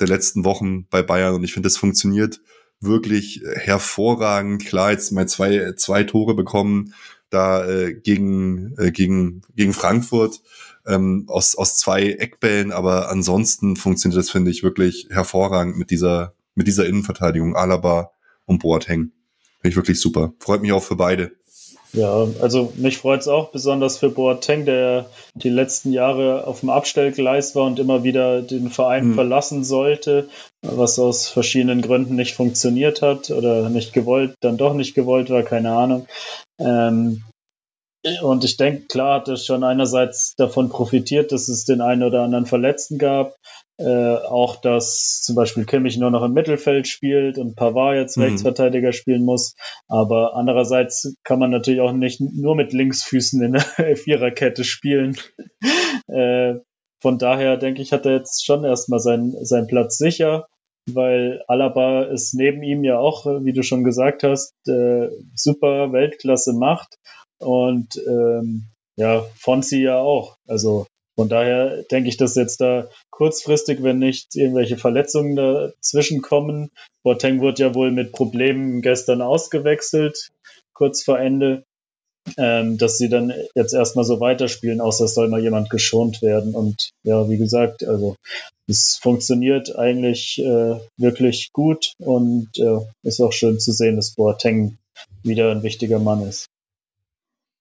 der 0.00 0.08
letzten 0.08 0.44
Wochen 0.44 0.86
bei 0.88 1.02
Bayern. 1.02 1.34
Und 1.34 1.44
ich 1.44 1.52
finde, 1.52 1.68
das 1.68 1.76
funktioniert 1.76 2.40
wirklich 2.80 3.42
hervorragend. 3.54 4.64
Klar, 4.64 4.92
jetzt 4.92 5.12
mal 5.12 5.26
zwei, 5.26 5.72
zwei 5.76 6.04
Tore 6.04 6.34
bekommen, 6.34 6.94
da 7.30 7.66
äh, 7.66 7.94
gegen, 7.94 8.76
äh, 8.78 8.92
gegen, 8.92 9.42
gegen 9.56 9.72
Frankfurt 9.72 10.42
ähm, 10.86 11.24
aus, 11.28 11.56
aus 11.56 11.76
zwei 11.76 12.10
Eckbällen, 12.10 12.72
aber 12.72 13.10
ansonsten 13.10 13.76
funktioniert 13.76 14.18
das, 14.18 14.30
finde 14.30 14.50
ich, 14.50 14.62
wirklich 14.62 15.08
hervorragend 15.10 15.76
mit 15.76 15.90
dieser, 15.90 16.34
mit 16.54 16.66
dieser 16.66 16.86
Innenverteidigung, 16.86 17.56
Alaba 17.56 18.12
und 18.44 18.60
Boateng. 18.60 19.12
Finde 19.60 19.70
ich 19.70 19.76
wirklich 19.76 20.00
super. 20.00 20.34
Freut 20.38 20.60
mich 20.60 20.72
auch 20.72 20.82
für 20.82 20.96
beide. 20.96 21.32
Ja, 21.94 22.26
also 22.40 22.72
mich 22.76 22.98
freut 22.98 23.20
es 23.20 23.28
auch 23.28 23.50
besonders 23.50 23.98
für 23.98 24.10
Boateng, 24.10 24.64
der 24.64 25.06
die 25.34 25.48
letzten 25.48 25.92
Jahre 25.92 26.44
auf 26.46 26.60
dem 26.60 26.70
Abstellgleis 26.70 27.54
war 27.54 27.64
und 27.64 27.78
immer 27.78 28.02
wieder 28.02 28.42
den 28.42 28.68
Verein 28.70 29.10
Mhm. 29.10 29.14
verlassen 29.14 29.64
sollte, 29.64 30.28
was 30.62 30.98
aus 30.98 31.28
verschiedenen 31.28 31.82
Gründen 31.82 32.16
nicht 32.16 32.34
funktioniert 32.34 33.00
hat 33.00 33.30
oder 33.30 33.68
nicht 33.70 33.92
gewollt, 33.92 34.34
dann 34.40 34.56
doch 34.56 34.74
nicht 34.74 34.94
gewollt 34.94 35.30
war, 35.30 35.44
keine 35.44 35.72
Ahnung. 35.72 36.06
Ähm, 36.58 37.22
und 38.22 38.44
ich 38.44 38.56
denke, 38.56 38.86
klar 38.86 39.20
hat 39.20 39.28
er 39.28 39.36
schon 39.36 39.64
einerseits 39.64 40.34
davon 40.36 40.68
profitiert, 40.68 41.32
dass 41.32 41.48
es 41.48 41.64
den 41.64 41.80
einen 41.80 42.02
oder 42.02 42.22
anderen 42.22 42.46
Verletzten 42.46 42.98
gab. 42.98 43.34
Äh, 43.76 44.14
auch, 44.16 44.60
dass 44.60 45.20
zum 45.22 45.34
Beispiel 45.34 45.64
Kimmich 45.64 45.98
nur 45.98 46.10
noch 46.12 46.22
im 46.22 46.32
Mittelfeld 46.32 46.86
spielt 46.86 47.38
und 47.38 47.56
Pavard 47.56 47.96
jetzt 47.96 48.16
Mhm. 48.16 48.24
Rechtsverteidiger 48.24 48.92
spielen 48.92 49.24
muss. 49.24 49.56
Aber 49.88 50.36
andererseits 50.36 51.16
kann 51.24 51.40
man 51.40 51.50
natürlich 51.50 51.80
auch 51.80 51.92
nicht 51.92 52.20
nur 52.20 52.54
mit 52.54 52.72
Linksfüßen 52.72 53.42
in 53.42 53.52
der 53.54 53.62
Viererkette 53.96 54.62
spielen. 54.62 55.16
äh, 56.06 56.54
von 57.02 57.18
daher 57.18 57.56
denke 57.56 57.82
ich, 57.82 57.92
hat 57.92 58.06
er 58.06 58.12
jetzt 58.12 58.46
schon 58.46 58.64
erstmal 58.64 59.00
seinen, 59.00 59.44
seinen 59.44 59.66
Platz 59.66 59.98
sicher, 59.98 60.46
weil 60.90 61.42
Alaba 61.48 62.04
ist 62.04 62.34
neben 62.34 62.62
ihm 62.62 62.84
ja 62.84 62.98
auch, 62.98 63.26
wie 63.26 63.52
du 63.52 63.62
schon 63.62 63.82
gesagt 63.84 64.22
hast, 64.22 64.54
äh, 64.68 65.08
super 65.34 65.92
Weltklasse 65.92 66.52
macht. 66.52 66.96
Und 67.40 68.00
ähm, 68.06 68.68
ja, 68.96 69.24
Fonzi 69.36 69.82
ja 69.82 69.98
auch. 69.98 70.36
Also 70.46 70.86
von 71.16 71.28
daher 71.28 71.82
denke 71.90 72.08
ich, 72.08 72.16
dass 72.16 72.34
jetzt 72.34 72.60
da 72.60 72.88
kurzfristig, 73.10 73.82
wenn 73.82 73.98
nicht 73.98 74.34
irgendwelche 74.34 74.76
Verletzungen 74.76 75.36
dazwischen 75.36 76.22
kommen, 76.22 76.70
Boateng 77.04 77.40
wurde 77.40 77.62
ja 77.62 77.74
wohl 77.74 77.90
mit 77.90 78.12
Problemen 78.12 78.80
gestern 78.80 79.22
ausgewechselt, 79.22 80.30
kurz 80.72 81.02
vor 81.02 81.18
Ende, 81.20 81.64
ähm, 82.38 82.78
dass 82.78 82.98
sie 82.98 83.08
dann 83.08 83.32
jetzt 83.54 83.74
erstmal 83.74 84.04
so 84.04 84.18
weiterspielen, 84.18 84.80
außer 84.80 85.04
es 85.04 85.14
soll 85.14 85.28
mal 85.28 85.42
jemand 85.42 85.70
geschont 85.70 86.22
werden. 86.22 86.54
Und 86.54 86.90
ja, 87.02 87.28
wie 87.28 87.36
gesagt, 87.36 87.86
also 87.86 88.16
es 88.66 88.98
funktioniert 89.00 89.76
eigentlich 89.76 90.38
äh, 90.38 90.76
wirklich 90.96 91.52
gut 91.52 91.92
und 91.98 92.48
äh, 92.56 92.78
ist 93.02 93.20
auch 93.20 93.32
schön 93.32 93.60
zu 93.60 93.72
sehen, 93.72 93.96
dass 93.96 94.14
Boateng 94.14 94.78
wieder 95.22 95.50
ein 95.50 95.62
wichtiger 95.62 95.98
Mann 95.98 96.26
ist. 96.26 96.46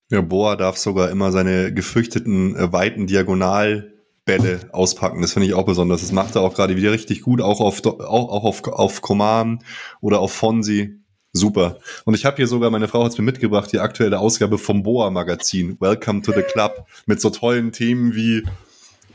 Ja, 0.10 0.22
Boa 0.22 0.56
darf 0.56 0.78
sogar 0.78 1.10
immer 1.10 1.32
seine 1.32 1.74
gefürchteten 1.74 2.56
äh, 2.56 2.72
weiten 2.72 3.08
Diagonalbälle 3.08 4.70
auspacken. 4.72 5.22
Das 5.22 5.34
finde 5.34 5.48
ich 5.48 5.54
auch 5.54 5.66
besonders. 5.66 6.02
Das 6.02 6.12
macht 6.12 6.36
er 6.36 6.42
auch 6.42 6.54
gerade 6.54 6.76
wieder 6.76 6.92
richtig 6.92 7.22
gut, 7.22 7.42
auch 7.42 7.60
auf 7.60 7.86
auch, 7.86 8.00
auch 8.00 8.44
auf, 8.44 8.64
auf 8.68 9.02
Coman 9.02 9.64
oder 10.02 10.20
auf 10.20 10.34
Fonsi. 10.34 11.00
Super. 11.36 11.80
Und 12.06 12.14
ich 12.14 12.26
habe 12.26 12.38
hier 12.38 12.48
sogar, 12.48 12.70
meine 12.70 12.88
Frau 12.88 13.04
hat 13.04 13.14
es 13.14 13.18
mir 13.18 13.24
mitgebracht, 13.24 13.72
die 13.72 13.80
aktuelle 13.80 14.20
Ausgabe 14.20 14.60
vom 14.60 14.84
Boa-Magazin. 14.84 15.78
Welcome 15.80 16.22
to 16.22 16.32
the 16.32 16.44
Club. 16.44 16.86
Mit 17.08 17.22
so 17.22 17.32
tollen 17.32 17.72
Themen 17.72 18.14
wie 18.14 18.44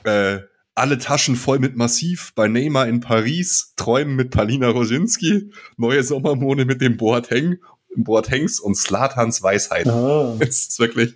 äh, 0.02 0.40
alle 0.74 0.98
Taschen 0.98 1.36
voll 1.36 1.60
mit 1.60 1.76
Massiv 1.76 2.32
bei 2.34 2.48
Neymar 2.48 2.88
in 2.88 3.00
Paris, 3.00 3.74
Träumen 3.76 4.16
mit 4.16 4.30
Palina 4.30 4.68
Roginski, 4.68 5.52
neue 5.76 6.02
Sommermone 6.02 6.64
mit 6.64 6.80
dem 6.80 6.96
Boateng, 6.96 7.58
Boatengs 8.04 8.60
und 8.60 8.76
Slatans 8.76 9.42
Weisheit. 9.42 9.86
Ah, 9.88 10.36
Es 10.40 10.68
ist 10.68 10.78
wirklich, 10.80 11.14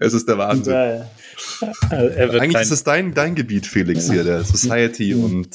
es 0.00 0.12
ist 0.14 0.28
der 0.28 0.38
Wahnsinn. 0.38 0.72
geil. 0.72 1.10
Also 1.90 2.38
Eigentlich 2.38 2.62
ist 2.62 2.70
es 2.70 2.84
dein, 2.84 3.14
dein 3.14 3.34
Gebiet, 3.34 3.66
Felix, 3.66 4.10
hier, 4.10 4.24
der 4.24 4.44
Society- 4.44 5.14
und 5.24 5.48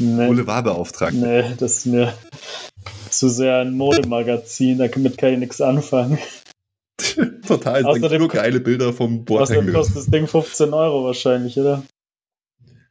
Nee, 0.00 0.26
Boulevardbeauftragte. 0.28 1.16
nee, 1.16 1.44
das 1.58 1.78
ist 1.78 1.86
mir 1.86 2.14
zu 3.10 3.28
sehr 3.28 3.56
ein 3.58 3.76
Modemagazin, 3.76 4.78
damit 4.78 5.18
kann 5.18 5.32
ich 5.32 5.38
nichts 5.40 5.60
anfangen. 5.60 6.18
Total, 7.46 7.80
es 7.80 7.94
sind 7.94 8.04
Außerdem- 8.04 8.18
nur 8.18 8.28
geile 8.28 8.60
Bilder 8.60 8.92
vom 8.92 9.24
Boateng. 9.24 9.56
Außerdem 9.58 9.72
kostet 9.74 9.96
das 9.96 10.06
Ding 10.06 10.28
15 10.28 10.72
Euro 10.72 11.04
wahrscheinlich, 11.04 11.58
oder? 11.58 11.82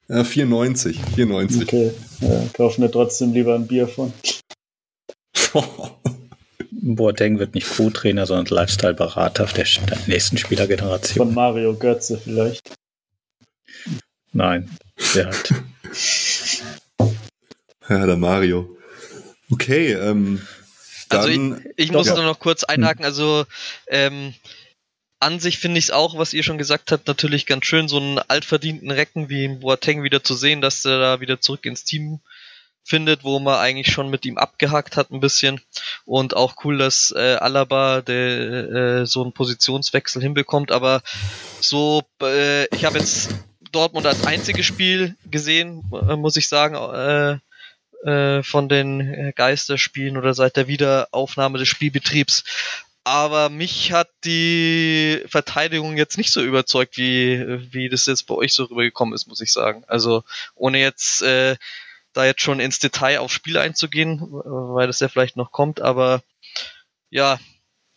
Ja, 0.09 0.23
94, 0.25 0.99
94. 1.15 1.61
Okay, 1.63 1.91
ja, 2.21 2.41
kauf 2.53 2.77
mir 2.77 2.91
trotzdem 2.91 3.31
lieber 3.33 3.55
ein 3.55 3.67
Bier 3.67 3.87
von. 3.87 4.11
Boateng 6.81 7.39
wird 7.39 7.55
nicht 7.55 7.67
Co-Trainer, 7.69 8.25
sondern 8.25 8.45
Lifestyle-Berater 8.55 9.45
der 9.45 9.65
nächsten 10.07 10.37
Spielergeneration. 10.37 11.27
Von 11.27 11.33
Mario 11.35 11.75
Götze 11.75 12.19
vielleicht. 12.23 12.61
Nein, 14.31 14.69
der 15.15 15.27
hat 15.27 15.53
ja, 17.89 18.05
der 18.05 18.17
Mario. 18.17 18.77
Okay, 19.51 19.93
ähm, 19.93 20.41
Also 21.09 21.29
dann, 21.29 21.63
Ich 21.77 21.91
muss 21.91 22.07
Ja. 22.07 22.15
nur 22.15 22.25
noch 22.25 22.39
kurz 22.39 22.63
einhaken, 22.63 23.05
also 23.05 23.45
ähm, 23.87 24.33
an 25.19 25.39
sich 25.39 25.57
finde 25.57 25.79
ich 25.79 25.85
es 25.85 25.91
auch, 25.91 26.17
was 26.17 26.33
ihr 26.33 26.43
schon 26.43 26.59
gesagt 26.59 26.91
habt, 26.91 27.07
natürlich 27.07 27.45
ganz 27.47 27.65
schön, 27.65 27.87
so 27.87 27.97
einen 27.97 28.19
altverdienten 28.19 28.91
Recken 28.91 29.29
wie 29.29 29.45
im 29.45 29.59
Boateng 29.61 30.03
wieder 30.03 30.23
zu 30.23 30.35
sehen, 30.35 30.61
dass 30.61 30.83
der 30.83 30.99
da 30.99 31.19
wieder 31.21 31.41
zurück 31.41 31.65
ins 31.65 31.83
Team 31.85 32.19
findet, 32.87 33.23
wo 33.23 33.39
man 33.39 33.59
eigentlich 33.59 33.91
schon 33.91 34.09
mit 34.09 34.25
ihm 34.25 34.37
abgehakt 34.37 34.95
hat 34.95 35.11
ein 35.11 35.19
bisschen. 35.19 35.59
Und 36.05 36.35
auch 36.35 36.55
cool, 36.63 36.77
dass 36.77 37.13
äh, 37.15 37.35
Alaba 37.35 38.01
der, 38.01 39.01
äh, 39.01 39.05
so 39.05 39.21
einen 39.23 39.33
Positionswechsel 39.33 40.21
hinbekommt. 40.21 40.71
Aber 40.71 41.01
so, 41.59 42.03
äh, 42.21 42.65
ich 42.75 42.85
habe 42.85 42.97
jetzt 42.97 43.29
Dortmund 43.71 44.05
als 44.05 44.25
einziges 44.25 44.65
Spiel 44.65 45.15
gesehen, 45.29 45.83
äh, 45.91 46.15
muss 46.15 46.37
ich 46.37 46.47
sagen, 46.47 46.75
äh, 46.75 47.37
äh, 48.09 48.43
von 48.43 48.69
den 48.69 49.33
Geisterspielen 49.35 50.17
oder 50.17 50.33
seit 50.33 50.55
der 50.55 50.67
Wiederaufnahme 50.67 51.57
des 51.57 51.67
Spielbetriebs. 51.67 52.43
Aber 53.03 53.49
mich 53.49 53.93
hat 53.93 54.09
die 54.25 55.23
Verteidigung 55.27 55.95
jetzt 55.95 56.17
nicht 56.17 56.31
so 56.31 56.41
überzeugt, 56.41 56.97
wie, 56.97 57.41
wie 57.71 57.87
das 57.87 58.05
jetzt 58.05 58.27
bei 58.27 58.35
euch 58.35 58.53
so 58.53 58.65
rübergekommen 58.65 59.13
ist, 59.13 59.27
muss 59.27 59.39
ich 59.39 59.53
sagen. 59.53 59.83
Also 59.87 60.23
ohne 60.55 60.79
jetzt 60.79 61.21
äh, 61.21 61.55
da 62.17 62.25
jetzt 62.25 62.41
schon 62.41 62.59
ins 62.59 62.79
Detail 62.79 63.19
aufs 63.19 63.33
Spiel 63.33 63.57
einzugehen, 63.57 64.19
weil 64.21 64.87
das 64.87 64.99
ja 64.99 65.07
vielleicht 65.07 65.37
noch 65.37 65.51
kommt, 65.51 65.81
aber 65.81 66.21
ja, 67.09 67.39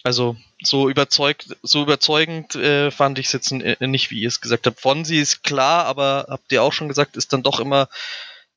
also 0.03 0.37
so 0.63 0.89
überzeugt, 0.89 1.57
so 1.63 1.83
überzeugend 1.83 2.55
äh, 2.55 2.91
fand 2.91 3.19
ich 3.19 3.27
es 3.27 3.33
jetzt 3.33 3.53
äh, 3.53 3.77
nicht, 3.87 4.11
wie 4.11 4.21
ihr 4.21 4.29
es 4.29 4.41
gesagt 4.41 4.67
habt. 4.67 4.81
Fonsi 4.81 5.17
ist 5.17 5.43
klar, 5.43 5.85
aber 5.87 6.27
habt 6.29 6.51
ihr 6.53 6.63
auch 6.63 6.73
schon 6.73 6.89
gesagt, 6.89 7.17
ist 7.17 7.33
dann 7.33 7.43
doch 7.43 7.61
immer 7.61 7.89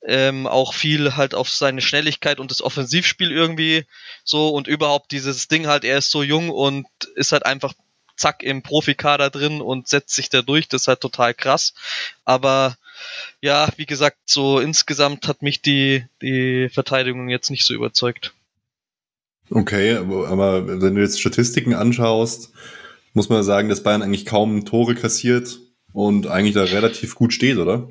ähm, 0.05 0.47
auch 0.47 0.74
viel 0.74 1.16
halt 1.16 1.34
auf 1.34 1.49
seine 1.49 1.82
Schnelligkeit 1.82 2.39
und 2.39 2.51
das 2.51 2.61
Offensivspiel 2.61 3.32
irgendwie 3.32 3.86
so 4.24 4.49
und 4.49 4.68
überhaupt 4.68 5.11
dieses 5.11 5.47
Ding 5.47 5.68
halt, 5.68 5.84
er 5.86 5.97
ist 5.97 6.11
so 6.11 6.24
jung 6.24 6.49
und 6.49 6.88
ist 7.16 7.32
halt 7.32 7.45
einfach 7.45 7.74
zack 8.16 8.43
im 8.43 8.61
Profikader 8.61 9.30
drin 9.30 9.61
und 9.61 9.88
setzt 9.88 10.16
sich 10.16 10.30
da 10.30 10.41
durch, 10.41 10.68
das 10.68 10.84
ist 10.84 10.88
halt 10.88 11.01
total 11.01 11.34
krass. 11.34 11.74
Aber 12.26 12.78
ja, 13.41 13.68
wie 13.78 13.86
gesagt, 13.86 14.18
so 14.26 14.60
insgesamt 14.60 15.28
hat 15.28 15.41
mich 15.41 15.62
die, 15.62 16.06
die 16.22 16.70
Verteidigung 16.70 17.30
jetzt 17.30 17.49
nicht 17.51 17.66
so 17.66 17.74
überzeugt. 17.74 18.34
okay, 19.51 19.95
aber 19.97 20.82
wenn 20.82 20.95
du 20.95 21.01
jetzt 21.01 21.20
Statistiken 21.20 21.74
anschaust, 21.74 22.51
muss 23.14 23.30
man 23.30 23.43
sagen, 23.43 23.70
dass 23.70 23.84
Bayern 23.84 24.01
eigentlich 24.01 24.26
kaum 24.26 24.66
Tore 24.66 24.95
kassiert 24.95 25.60
und 25.91 26.28
eigentlich 26.28 26.56
da 26.56 26.64
relativ 26.64 27.16
gut 27.16 27.34
steht, 27.34 27.58
oder? 27.58 27.88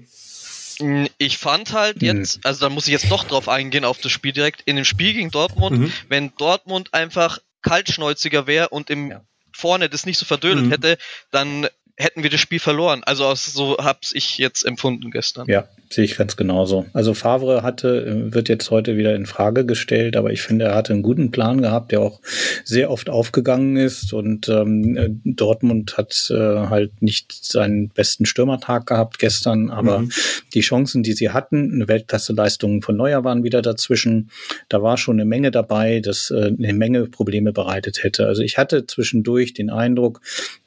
Mm, 0.80 1.06
Ich 1.18 1.38
fand 1.38 1.72
halt 1.72 2.00
Hm. 2.02 2.18
jetzt, 2.18 2.44
also 2.44 2.60
da 2.60 2.70
muss 2.70 2.86
ich 2.86 2.92
jetzt 2.92 3.10
doch 3.10 3.24
drauf 3.24 3.48
eingehen 3.48 3.84
auf 3.84 3.98
das 3.98 4.10
Spiel 4.10 4.32
direkt, 4.32 4.62
in 4.62 4.76
dem 4.76 4.84
Spiel 4.84 5.12
gegen 5.12 5.30
Dortmund, 5.30 5.78
Mhm. 5.78 5.92
wenn 6.08 6.32
Dortmund 6.36 6.92
einfach 6.94 7.38
kaltschnäuziger 7.62 8.46
wäre 8.46 8.70
und 8.70 8.90
im 8.90 9.10
Ja. 9.10 9.20
vorne 9.54 9.88
das 9.88 10.06
nicht 10.06 10.18
so 10.18 10.24
verdödelt 10.24 10.66
Mhm. 10.66 10.70
hätte, 10.70 10.98
dann 11.30 11.68
hätten 11.96 12.22
wir 12.22 12.30
das 12.30 12.40
Spiel 12.40 12.58
verloren. 12.58 13.02
Also 13.04 13.34
so 13.34 13.76
hab's 13.78 14.12
ich 14.12 14.38
jetzt 14.38 14.64
empfunden 14.64 15.10
gestern. 15.10 15.46
Ja, 15.48 15.68
sehe 15.92 16.04
ich 16.04 16.16
ganz 16.16 16.36
genauso. 16.36 16.86
Also 16.92 17.14
Favre 17.14 17.62
hatte, 17.62 18.06
äh, 18.06 18.34
wird 18.34 18.48
jetzt 18.48 18.70
heute 18.70 18.96
wieder 18.96 19.14
in 19.14 19.26
Frage 19.26 19.66
gestellt, 19.66 20.16
aber 20.16 20.32
ich 20.32 20.42
finde, 20.42 20.66
er 20.66 20.74
hatte 20.74 20.92
einen 20.92 21.02
guten 21.02 21.30
Plan 21.30 21.60
gehabt, 21.60 21.92
der 21.92 22.00
auch 22.00 22.20
sehr 22.64 22.90
oft 22.90 23.10
aufgegangen 23.10 23.76
ist 23.76 24.12
und 24.12 24.48
ähm, 24.48 24.96
äh, 24.96 25.10
Dortmund 25.24 25.96
hat 25.96 26.30
äh, 26.30 26.34
halt 26.34 27.02
nicht 27.02 27.32
seinen 27.44 27.88
besten 27.88 28.26
Stürmertag 28.26 28.86
gehabt 28.86 29.18
gestern, 29.18 29.70
aber 29.70 30.00
Mhm. 30.00 30.10
die 30.54 30.60
Chancen, 30.60 31.02
die 31.02 31.12
sie 31.12 31.30
hatten, 31.30 31.72
eine 31.72 31.88
Weltklasse-Leistung 31.88 32.82
von 32.82 32.96
Neuer 32.96 33.24
waren 33.24 33.44
wieder 33.44 33.62
dazwischen. 33.62 34.30
Da 34.68 34.82
war 34.82 34.96
schon 34.96 35.16
eine 35.16 35.24
Menge 35.24 35.50
dabei, 35.50 36.00
das 36.00 36.30
äh, 36.30 36.52
eine 36.58 36.72
Menge 36.72 37.06
Probleme 37.06 37.52
bereitet 37.52 38.02
hätte. 38.02 38.26
Also 38.26 38.42
ich 38.42 38.58
hatte 38.58 38.86
zwischendurch 38.86 39.52
den 39.52 39.70
Eindruck, 39.70 40.20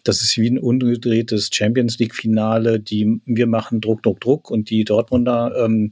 das 0.03 0.21
ist 0.21 0.37
wie 0.37 0.49
ein 0.49 0.59
umgedrehtes 0.59 1.49
Champions 1.51 1.97
League-Finale. 1.97 2.79
Die 2.79 3.19
wir 3.25 3.47
machen 3.47 3.81
Druck, 3.81 4.03
Druck, 4.03 4.19
Druck 4.19 4.51
und 4.51 4.69
die 4.69 4.85
Dortmunder 5.15 5.53
ähm, 5.57 5.91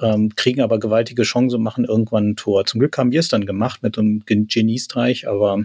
ähm, 0.00 0.34
kriegen 0.34 0.60
aber 0.60 0.78
gewaltige 0.78 1.22
Chancen 1.22 1.56
und 1.56 1.62
machen 1.62 1.84
irgendwann 1.84 2.30
ein 2.30 2.36
Tor. 2.36 2.64
Zum 2.64 2.80
Glück 2.80 2.96
haben 2.98 3.12
wir 3.12 3.20
es 3.20 3.28
dann 3.28 3.46
gemacht 3.46 3.82
mit 3.82 3.98
einem 3.98 4.24
Geniestreich, 4.26 5.28
aber 5.28 5.64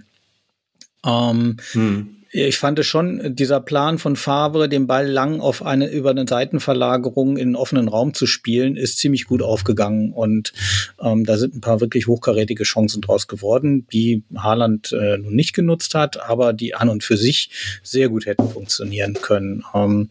ähm, 1.05 1.57
Hm. 1.71 2.17
ich 2.31 2.57
fand 2.57 2.77
es 2.77 2.85
schon, 2.85 3.35
dieser 3.35 3.59
Plan 3.59 3.97
von 3.97 4.15
Favre, 4.15 4.69
den 4.69 4.85
Ball 4.85 5.07
lang 5.07 5.39
auf 5.39 5.65
eine, 5.65 5.89
über 5.89 6.11
eine 6.11 6.27
Seitenverlagerung 6.27 7.37
in 7.37 7.49
einen 7.49 7.55
offenen 7.55 7.87
Raum 7.87 8.13
zu 8.13 8.27
spielen, 8.27 8.75
ist 8.75 8.99
ziemlich 8.99 9.25
gut 9.25 9.41
aufgegangen. 9.41 10.11
Und 10.11 10.53
ähm, 11.01 11.25
da 11.25 11.37
sind 11.37 11.55
ein 11.55 11.61
paar 11.61 11.79
wirklich 11.81 12.05
hochkarätige 12.05 12.65
Chancen 12.65 13.01
draus 13.01 13.27
geworden, 13.27 13.87
die 13.91 14.23
Haaland 14.35 14.91
äh, 14.91 15.17
nun 15.17 15.33
nicht 15.33 15.53
genutzt 15.55 15.95
hat, 15.95 16.21
aber 16.21 16.53
die 16.53 16.75
an 16.75 16.89
und 16.89 17.03
für 17.03 17.17
sich 17.17 17.49
sehr 17.81 18.09
gut 18.09 18.27
hätten 18.27 18.47
funktionieren 18.49 19.13
können. 19.13 19.63
Ähm, 19.73 20.09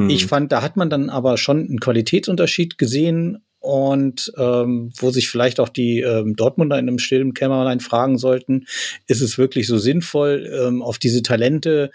Hm. 0.00 0.10
ich 0.10 0.26
fand, 0.26 0.52
da 0.52 0.62
hat 0.62 0.76
man 0.76 0.90
dann 0.90 1.10
aber 1.10 1.36
schon 1.36 1.58
einen 1.58 1.80
Qualitätsunterschied 1.80 2.78
gesehen 2.78 3.42
und 3.60 4.32
ähm, 4.38 4.90
wo 4.96 5.10
sich 5.10 5.28
vielleicht 5.28 5.60
auch 5.60 5.68
die 5.68 6.00
ähm, 6.00 6.34
Dortmunder 6.34 6.78
in 6.78 6.88
einem 6.88 6.98
stillen 6.98 7.34
Kämmerlein 7.34 7.80
fragen 7.80 8.16
sollten, 8.16 8.64
ist 9.06 9.20
es 9.20 9.36
wirklich 9.36 9.66
so 9.66 9.76
sinnvoll, 9.76 10.50
ähm, 10.50 10.80
auf 10.80 10.98
diese 10.98 11.22
Talente 11.22 11.90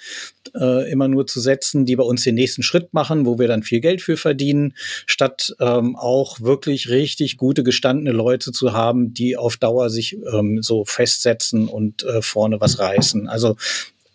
äh, 0.54 0.90
immer 0.92 1.08
nur 1.08 1.26
zu 1.26 1.40
setzen, 1.40 1.86
die 1.86 1.96
bei 1.96 2.04
uns 2.04 2.24
den 2.24 2.36
nächsten 2.36 2.62
Schritt 2.62 2.94
machen, 2.94 3.26
wo 3.26 3.40
wir 3.40 3.48
dann 3.48 3.64
viel 3.64 3.80
Geld 3.80 4.04
für 4.04 4.16
verdienen, 4.16 4.76
statt 5.08 5.56
ähm, 5.60 5.96
auch 5.96 6.40
wirklich 6.40 6.90
richtig 6.90 7.36
gute 7.36 7.64
gestandene 7.64 8.12
Leute 8.12 8.52
zu 8.52 8.74
haben, 8.74 9.16
die 9.16 9.36
auf 9.36 9.58
Dauer 9.58 9.90
sich 9.90 10.18
ähm, 10.32 10.62
so 10.62 10.86
festsetzen 10.86 11.68
und 11.68 12.04
äh, 12.04 12.22
vorne 12.22 12.62
was 12.62 12.78
reißen. 12.78 13.28
Also 13.28 13.56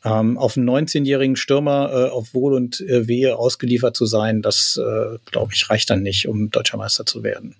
ähm, 0.04 0.38
auf 0.38 0.56
einen 0.56 0.68
19-jährigen 0.68 1.36
Stürmer 1.36 1.90
äh, 1.92 2.10
auf 2.10 2.34
Wohl 2.34 2.54
und 2.54 2.80
äh, 2.80 3.06
Wehe 3.06 3.36
ausgeliefert 3.36 3.96
zu 3.96 4.06
sein, 4.06 4.42
das, 4.42 4.80
äh, 4.82 5.18
glaube 5.26 5.52
ich, 5.54 5.68
reicht 5.68 5.90
dann 5.90 6.02
nicht, 6.02 6.28
um 6.28 6.50
deutscher 6.50 6.78
Meister 6.78 7.04
zu 7.04 7.22
werden. 7.22 7.56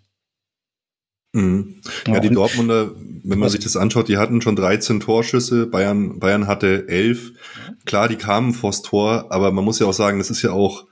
Mhm. 1.33 1.81
Ja, 2.09 2.21
die 2.21 2.29
und- 2.29 2.35
Dortmunder, 2.35 2.91
wenn 3.23 3.39
man 3.39 3.51
sich 3.51 3.61
das 3.61 3.77
anschaut, 3.77 4.09
die 4.09 4.17
hatten 4.17 4.41
schon 4.41 4.57
13 4.57 5.01
Torschüsse, 5.01 5.67
Bayern, 5.67 6.19
Bayern 6.19 6.47
hatte 6.47 6.89
11. 6.89 7.33
Klar, 7.85 8.09
die 8.09 8.17
kamen 8.17 8.53
vors 8.53 8.83
Tor, 8.83 9.27
aber 9.31 9.53
man 9.53 9.65
muss 9.65 9.79
ja 9.79 9.87
auch 9.87 9.93
sagen, 9.93 10.19
das 10.19 10.31
ist 10.31 10.43
ja 10.43 10.51
auch 10.53 10.87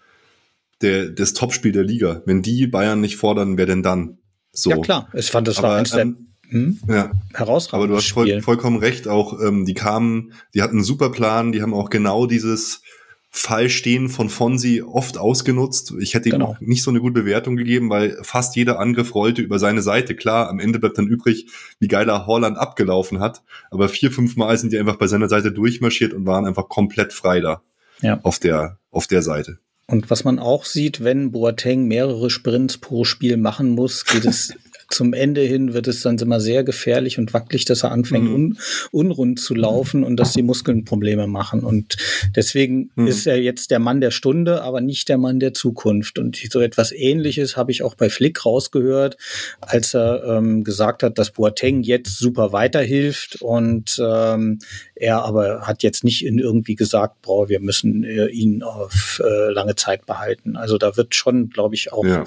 der, 0.80 1.08
das 1.08 1.32
Topspiel 1.32 1.72
der 1.72 1.82
Liga. 1.82 2.22
Wenn 2.24 2.42
die 2.42 2.66
Bayern 2.66 3.00
nicht 3.00 3.16
fordern, 3.16 3.58
wer 3.58 3.66
denn 3.66 3.82
dann? 3.82 4.18
So. 4.52 4.70
Ja, 4.70 4.78
klar. 4.78 5.08
Ich 5.14 5.30
fand, 5.30 5.48
das 5.48 5.56
war 5.58 5.70
Aber, 5.70 5.76
eins 5.78 5.90
der 5.90 6.02
ähm, 6.02 6.27
hm, 6.48 6.78
ja, 6.88 7.12
herausragenden 7.34 7.74
aber 7.74 7.86
du 7.88 7.96
hast 7.96 8.10
voll, 8.12 8.40
vollkommen 8.42 8.78
recht, 8.78 9.08
auch 9.08 9.40
ähm, 9.40 9.64
die 9.66 9.74
kamen, 9.74 10.32
die 10.54 10.62
hatten 10.62 10.76
einen 10.76 10.84
super 10.84 11.10
Plan, 11.10 11.52
die 11.52 11.62
haben 11.62 11.74
auch 11.74 11.90
genau 11.90 12.26
dieses 12.26 12.82
Fallstehen 13.30 14.08
von 14.08 14.30
Fonsi 14.30 14.82
oft 14.82 15.18
ausgenutzt. 15.18 15.92
Ich 16.00 16.14
hätte 16.14 16.30
ihm 16.30 16.32
Genau. 16.32 16.46
auch 16.46 16.60
nicht 16.60 16.82
so 16.82 16.90
eine 16.90 17.00
gute 17.00 17.20
Bewertung 17.20 17.56
gegeben, 17.56 17.90
weil 17.90 18.16
fast 18.22 18.56
jeder 18.56 18.78
Angriff 18.80 19.14
rollte 19.14 19.42
über 19.42 19.58
seine 19.58 19.82
Seite. 19.82 20.16
Klar, 20.16 20.48
am 20.48 20.58
Ende 20.60 20.78
bleibt 20.78 20.96
dann 20.96 21.06
übrig, 21.06 21.46
wie 21.78 21.88
geil 21.88 22.08
er 22.08 22.26
Holland 22.26 22.56
abgelaufen 22.56 23.20
hat, 23.20 23.42
aber 23.70 23.88
vier, 23.90 24.10
fünf 24.10 24.36
Mal 24.36 24.56
sind 24.56 24.72
die 24.72 24.78
einfach 24.78 24.96
bei 24.96 25.06
seiner 25.06 25.28
Seite 25.28 25.52
durchmarschiert 25.52 26.14
und 26.14 26.24
waren 26.26 26.46
einfach 26.46 26.68
komplett 26.68 27.12
frei 27.12 27.40
da 27.40 27.60
Ja. 28.00 28.18
auf 28.22 28.38
der 28.38 28.78
auf 28.90 29.06
der 29.06 29.20
Seite. 29.22 29.58
Und 29.86 30.10
was 30.10 30.24
man 30.24 30.38
auch 30.38 30.64
sieht, 30.64 31.04
wenn 31.04 31.30
Boateng 31.30 31.86
mehrere 31.86 32.30
Sprints 32.30 32.78
pro 32.78 33.04
Spiel 33.04 33.36
machen 33.36 33.70
muss, 33.70 34.04
geht 34.06 34.24
es 34.24 34.54
zum 34.88 35.12
Ende 35.12 35.42
hin, 35.42 35.74
wird 35.74 35.86
es 35.88 36.00
dann 36.02 36.18
immer 36.18 36.40
sehr 36.40 36.64
gefährlich 36.64 37.18
und 37.18 37.32
wackelig, 37.34 37.64
dass 37.64 37.82
er 37.84 37.92
anfängt, 37.92 38.24
Mhm. 38.28 38.34
un, 38.34 38.58
unrund 38.90 39.40
zu 39.40 39.54
laufen 39.54 40.02
und 40.04 40.16
dass 40.16 40.32
die 40.32 40.42
Muskeln 40.42 40.84
Probleme 40.84 41.26
machen. 41.26 41.60
Und 41.64 41.96
deswegen 42.34 42.90
Mhm. 42.94 43.06
ist 43.06 43.26
er 43.26 43.40
jetzt 43.40 43.70
der 43.70 43.78
Mann 43.78 44.00
der 44.00 44.10
Stunde, 44.10 44.62
aber 44.62 44.80
nicht 44.80 45.08
der 45.08 45.18
Mann 45.18 45.40
der 45.40 45.52
Zukunft. 45.54 46.18
Und 46.18 46.36
so 46.50 46.60
etwas 46.60 46.92
Ähnliches 46.92 47.56
habe 47.56 47.70
ich 47.70 47.82
auch 47.82 47.94
bei 47.94 48.08
Flick 48.10 48.44
rausgehört, 48.44 49.16
als 49.60 49.94
er 49.94 50.24
ähm, 50.24 50.64
gesagt 50.64 51.02
hat, 51.02 51.18
dass 51.18 51.30
Boateng 51.32 51.82
jetzt 51.82 52.18
super 52.18 52.52
weiterhilft 52.52 53.42
und 53.42 54.00
ähm, 54.02 54.58
er 54.94 55.22
aber 55.24 55.62
hat 55.66 55.82
jetzt 55.82 56.02
nicht 56.04 56.24
in 56.24 56.38
irgendwie 56.38 56.74
gesagt, 56.74 57.22
boah, 57.22 57.48
wir 57.48 57.60
müssen 57.60 58.04
äh, 58.04 58.26
ihn 58.28 58.62
auf 58.62 59.20
äh, 59.24 59.52
lange 59.52 59.76
Zeit 59.76 60.06
behalten. 60.06 60.56
Also 60.56 60.78
da 60.78 60.96
wird 60.96 61.14
schon, 61.14 61.50
glaube 61.50 61.74
ich, 61.74 61.92
auch 61.92 62.04
Ja. 62.04 62.24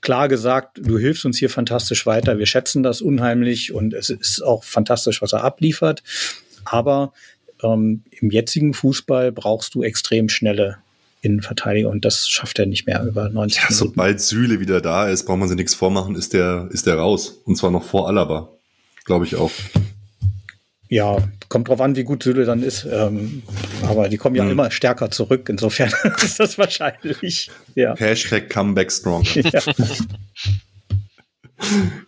Klar 0.00 0.28
gesagt, 0.28 0.78
du 0.82 0.98
hilfst 0.98 1.24
uns 1.24 1.38
hier 1.38 1.50
fantastisch 1.50 2.06
weiter, 2.06 2.38
wir 2.38 2.46
schätzen 2.46 2.82
das 2.82 3.00
unheimlich 3.00 3.72
und 3.72 3.94
es 3.94 4.10
ist 4.10 4.42
auch 4.42 4.64
fantastisch, 4.64 5.22
was 5.22 5.32
er 5.32 5.44
abliefert. 5.44 6.02
Aber 6.64 7.12
ähm, 7.62 8.02
im 8.10 8.30
jetzigen 8.30 8.74
Fußball 8.74 9.32
brauchst 9.32 9.74
du 9.74 9.82
extrem 9.82 10.28
schnelle 10.28 10.78
Innenverteidiger 11.20 11.88
und 11.88 12.04
das 12.04 12.28
schafft 12.28 12.58
er 12.60 12.66
nicht 12.66 12.86
mehr 12.86 13.02
über 13.04 13.28
90 13.28 13.56
Ja, 13.58 13.62
Minuten. 13.68 13.74
sobald 13.88 14.20
Süle 14.20 14.60
wieder 14.60 14.80
da 14.80 15.08
ist, 15.08 15.24
braucht 15.24 15.38
man 15.38 15.48
sich 15.48 15.56
nichts 15.56 15.74
vormachen, 15.74 16.14
ist 16.14 16.32
der, 16.32 16.68
ist 16.70 16.86
der 16.86 16.96
raus. 16.96 17.40
Und 17.44 17.56
zwar 17.56 17.70
noch 17.72 17.82
vor 17.84 18.06
Alaba. 18.08 18.50
Glaube 19.04 19.24
ich 19.24 19.34
auch. 19.34 19.50
Ja, 20.90 21.18
kommt 21.50 21.68
drauf 21.68 21.80
an, 21.80 21.96
wie 21.96 22.04
gut 22.04 22.22
Süle 22.22 22.44
dann 22.46 22.62
ist. 22.62 22.86
Ähm, 22.90 23.42
aber 23.82 24.08
die 24.08 24.16
kommen 24.16 24.36
ja 24.36 24.44
Mhm. 24.44 24.52
immer 24.52 24.70
stärker 24.70 25.10
zurück. 25.10 25.48
Insofern 25.50 25.92
ist 26.22 26.40
das 26.40 26.56
wahrscheinlich. 26.58 27.50
Ja. 27.74 27.94
Hashtag 27.96 28.48
Comeback 28.48 28.90
Stronger. 28.90 29.24
ja. 29.34 29.60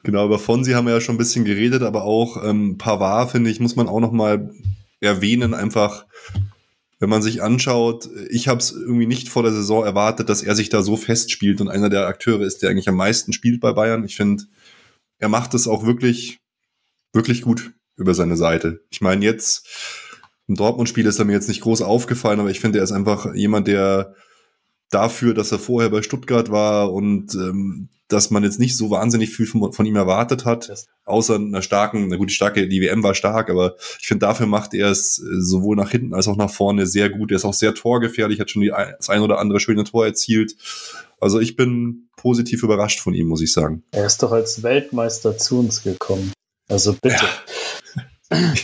Genau, 0.04 0.26
über 0.26 0.38
Fonsi 0.38 0.72
haben 0.72 0.86
wir 0.86 0.94
ja 0.94 1.00
schon 1.00 1.16
ein 1.16 1.18
bisschen 1.18 1.44
geredet, 1.44 1.82
aber 1.82 2.04
auch 2.04 2.42
ähm, 2.44 2.78
Pavard, 2.78 3.32
finde 3.32 3.50
ich, 3.50 3.58
muss 3.58 3.74
man 3.74 3.88
auch 3.88 3.98
noch 3.98 4.12
mal 4.12 4.48
erwähnen, 5.00 5.54
einfach, 5.54 6.06
wenn 7.00 7.10
man 7.10 7.20
sich 7.20 7.42
anschaut, 7.42 8.08
ich 8.30 8.46
habe 8.46 8.60
es 8.60 8.70
irgendwie 8.70 9.06
nicht 9.08 9.28
vor 9.28 9.42
der 9.42 9.52
Saison 9.52 9.84
erwartet, 9.84 10.28
dass 10.28 10.44
er 10.44 10.54
sich 10.54 10.68
da 10.68 10.82
so 10.82 10.96
festspielt 10.96 11.60
und 11.60 11.68
einer 11.68 11.88
der 11.90 12.06
Akteure 12.06 12.42
ist, 12.42 12.62
der 12.62 12.70
eigentlich 12.70 12.88
am 12.88 12.94
meisten 12.94 13.32
spielt 13.32 13.60
bei 13.60 13.72
Bayern. 13.72 14.04
Ich 14.04 14.14
finde, 14.14 14.44
er 15.18 15.28
macht 15.28 15.52
es 15.54 15.66
auch 15.66 15.84
wirklich, 15.84 16.38
wirklich 17.12 17.42
gut 17.42 17.72
über 18.00 18.14
seine 18.14 18.36
Seite. 18.36 18.80
Ich 18.90 19.00
meine, 19.00 19.24
jetzt 19.24 19.66
im 20.48 20.56
Dortmund-Spiel 20.56 21.06
ist 21.06 21.18
er 21.18 21.24
mir 21.24 21.32
jetzt 21.32 21.48
nicht 21.48 21.60
groß 21.60 21.82
aufgefallen, 21.82 22.40
aber 22.40 22.50
ich 22.50 22.60
finde, 22.60 22.78
er 22.78 22.84
ist 22.84 22.92
einfach 22.92 23.34
jemand, 23.34 23.68
der 23.68 24.14
dafür, 24.90 25.34
dass 25.34 25.52
er 25.52 25.60
vorher 25.60 25.90
bei 25.90 26.02
Stuttgart 26.02 26.50
war 26.50 26.92
und 26.92 27.34
ähm, 27.34 27.88
dass 28.08 28.30
man 28.30 28.42
jetzt 28.42 28.58
nicht 28.58 28.76
so 28.76 28.90
wahnsinnig 28.90 29.30
viel 29.30 29.46
von, 29.46 29.72
von 29.72 29.86
ihm 29.86 29.94
erwartet 29.94 30.44
hat, 30.44 30.72
außer 31.04 31.36
einer 31.36 31.62
starken, 31.62 32.08
na 32.08 32.16
gut, 32.16 32.30
die 32.30 32.34
starke, 32.34 32.66
die 32.66 32.80
WM 32.80 33.02
war 33.04 33.14
stark, 33.14 33.48
aber 33.50 33.76
ich 34.00 34.08
finde, 34.08 34.26
dafür 34.26 34.46
macht 34.46 34.74
er 34.74 34.90
es 34.90 35.18
äh, 35.18 35.40
sowohl 35.40 35.76
nach 35.76 35.90
hinten 35.90 36.14
als 36.14 36.26
auch 36.26 36.36
nach 36.36 36.50
vorne 36.50 36.86
sehr 36.86 37.08
gut. 37.08 37.30
Er 37.30 37.36
ist 37.36 37.44
auch 37.44 37.54
sehr 37.54 37.74
torgefährlich, 37.74 38.40
hat 38.40 38.50
schon 38.50 38.62
die, 38.62 38.72
das 38.98 39.08
ein 39.08 39.22
oder 39.22 39.38
andere 39.38 39.60
schöne 39.60 39.84
Tor 39.84 40.06
erzielt. 40.06 40.56
Also 41.20 41.38
ich 41.38 41.54
bin 41.54 42.08
positiv 42.16 42.62
überrascht 42.62 43.00
von 43.00 43.14
ihm, 43.14 43.28
muss 43.28 43.42
ich 43.42 43.52
sagen. 43.52 43.84
Er 43.92 44.06
ist 44.06 44.22
doch 44.22 44.32
als 44.32 44.62
Weltmeister 44.62 45.38
zu 45.38 45.60
uns 45.60 45.82
gekommen. 45.82 46.32
Also 46.70 46.94
bitte. 47.00 47.24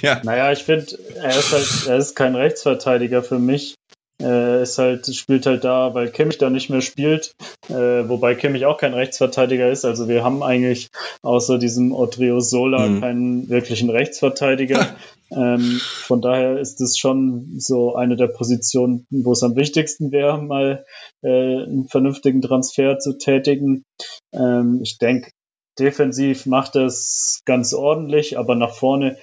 Ja, 0.01 0.21
Naja, 0.23 0.53
ich 0.53 0.61
finde, 0.61 0.87
er 1.17 1.37
ist 1.37 1.53
halt, 1.53 1.87
er 1.89 1.97
ist 1.97 2.15
kein 2.15 2.37
Rechtsverteidiger 2.37 3.25
für 3.25 3.41
mich. 3.41 3.75
Er 4.23 4.63
ist 4.63 4.79
halt, 4.79 5.13
spielt 5.15 5.45
halt 5.45 5.65
da, 5.65 5.93
weil 5.93 6.11
Kimmich 6.11 6.39
da 6.39 6.49
nicht 6.51 6.71
mehr 6.71 6.83
spielt, 6.83 7.33
äh, 7.69 8.09
wobei 8.09 8.37
Kimmich 8.37 8.65
auch 8.65 8.79
kein 8.79 8.95
Rechtsverteidiger 8.95 9.69
ist. 9.69 9.85
Also 9.85 10.07
wir 10.09 10.23
haben 10.23 10.45
eigentlich 10.45 10.87
außer 11.23 11.59
diesem 11.59 11.93
Odriozola 11.93 12.87
Mhm. 12.87 13.01
keinen 13.01 13.49
wirklichen 13.51 13.91
Rechtsverteidiger. 13.91 14.97
ähm, 15.33 15.81
von 15.83 16.23
daher 16.23 16.59
ist 16.59 16.81
es 16.81 16.97
schon 16.97 17.57
so 17.59 17.97
eine 17.97 18.15
der 18.15 18.29
Positionen, 18.29 19.05
wo 19.11 19.33
es 19.33 19.43
am 19.43 19.57
wichtigsten 19.57 20.13
wäre, 20.13 20.41
mal 20.41 20.85
äh, 21.23 21.29
einen 21.65 21.89
vernünftigen 21.89 22.41
Transfer 22.41 23.01
zu 23.01 23.19
tätigen. 23.19 23.83
Ähm, 24.33 24.79
ich 24.83 24.99
denke, 24.99 25.31
defensiv 25.79 26.47
macht 26.47 26.77
er 26.77 26.87
es 26.87 27.43
ganz 27.45 27.73
ordentlich, 27.73 28.39
aber 28.39 28.55
nach 28.55 28.75
vorne 28.75 29.19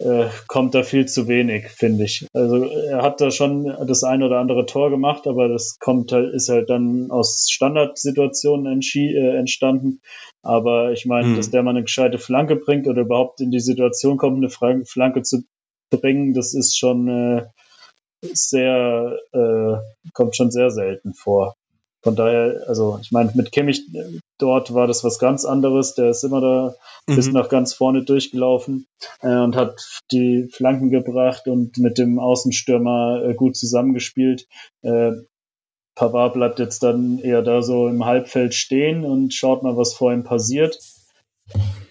äh, 0.00 0.26
kommt 0.46 0.74
da 0.74 0.84
viel 0.84 1.06
zu 1.06 1.26
wenig, 1.26 1.68
finde 1.70 2.04
ich. 2.04 2.26
Also 2.32 2.66
er 2.66 3.02
hat 3.02 3.20
da 3.20 3.30
schon 3.30 3.64
das 3.86 4.04
ein 4.04 4.22
oder 4.22 4.38
andere 4.38 4.64
Tor 4.66 4.90
gemacht, 4.90 5.26
aber 5.26 5.48
das 5.48 5.78
kommt 5.80 6.12
halt, 6.12 6.32
ist 6.34 6.48
halt 6.48 6.70
dann 6.70 7.10
aus 7.10 7.48
Standardsituationen 7.50 8.80
äh, 8.94 9.36
entstanden. 9.36 10.00
Aber 10.42 10.92
ich 10.92 11.04
meine, 11.04 11.28
Mhm. 11.28 11.36
dass 11.36 11.50
der 11.50 11.62
mal 11.62 11.70
eine 11.70 11.82
gescheite 11.82 12.18
Flanke 12.18 12.56
bringt 12.56 12.86
oder 12.86 13.02
überhaupt 13.02 13.40
in 13.40 13.50
die 13.50 13.60
Situation 13.60 14.18
kommt, 14.18 14.36
eine 14.36 14.50
Fra- 14.50 14.84
Flanke 14.84 15.22
zu 15.22 15.42
bringen, 15.90 16.32
das 16.32 16.54
ist 16.54 16.78
schon 16.78 17.08
äh, 17.08 17.46
sehr, 18.22 19.18
äh, 19.32 20.10
kommt 20.12 20.36
schon 20.36 20.50
sehr 20.50 20.70
selten 20.70 21.14
vor. 21.14 21.54
Von 22.02 22.14
daher, 22.16 22.62
also 22.68 22.98
ich 23.02 23.10
meine, 23.10 23.32
mit 23.34 23.50
Kimmich 23.50 23.80
äh, 23.92 24.18
dort 24.38 24.72
war 24.72 24.86
das 24.86 25.02
was 25.02 25.18
ganz 25.18 25.44
anderes. 25.44 25.94
Der 25.94 26.10
ist 26.10 26.22
immer 26.24 26.40
da 26.40 26.74
bis 27.06 27.26
Mhm. 27.26 27.32
nach 27.32 27.48
ganz 27.48 27.74
vorne 27.74 28.04
durchgelaufen 28.04 28.86
äh, 29.20 29.28
und 29.36 29.56
hat 29.56 29.80
die 30.12 30.48
Flanken 30.52 30.90
gebracht 30.90 31.48
und 31.48 31.76
mit 31.78 31.98
dem 31.98 32.18
Außenstürmer 32.18 33.22
äh, 33.24 33.34
gut 33.34 33.56
zusammengespielt. 33.56 34.46
Äh, 34.82 35.12
Pavard 35.96 36.34
bleibt 36.34 36.60
jetzt 36.60 36.84
dann 36.84 37.18
eher 37.18 37.42
da 37.42 37.62
so 37.62 37.88
im 37.88 38.04
Halbfeld 38.04 38.54
stehen 38.54 39.04
und 39.04 39.34
schaut 39.34 39.64
mal, 39.64 39.76
was 39.76 39.94
vor 39.94 40.12
ihm 40.12 40.22
passiert. 40.22 40.78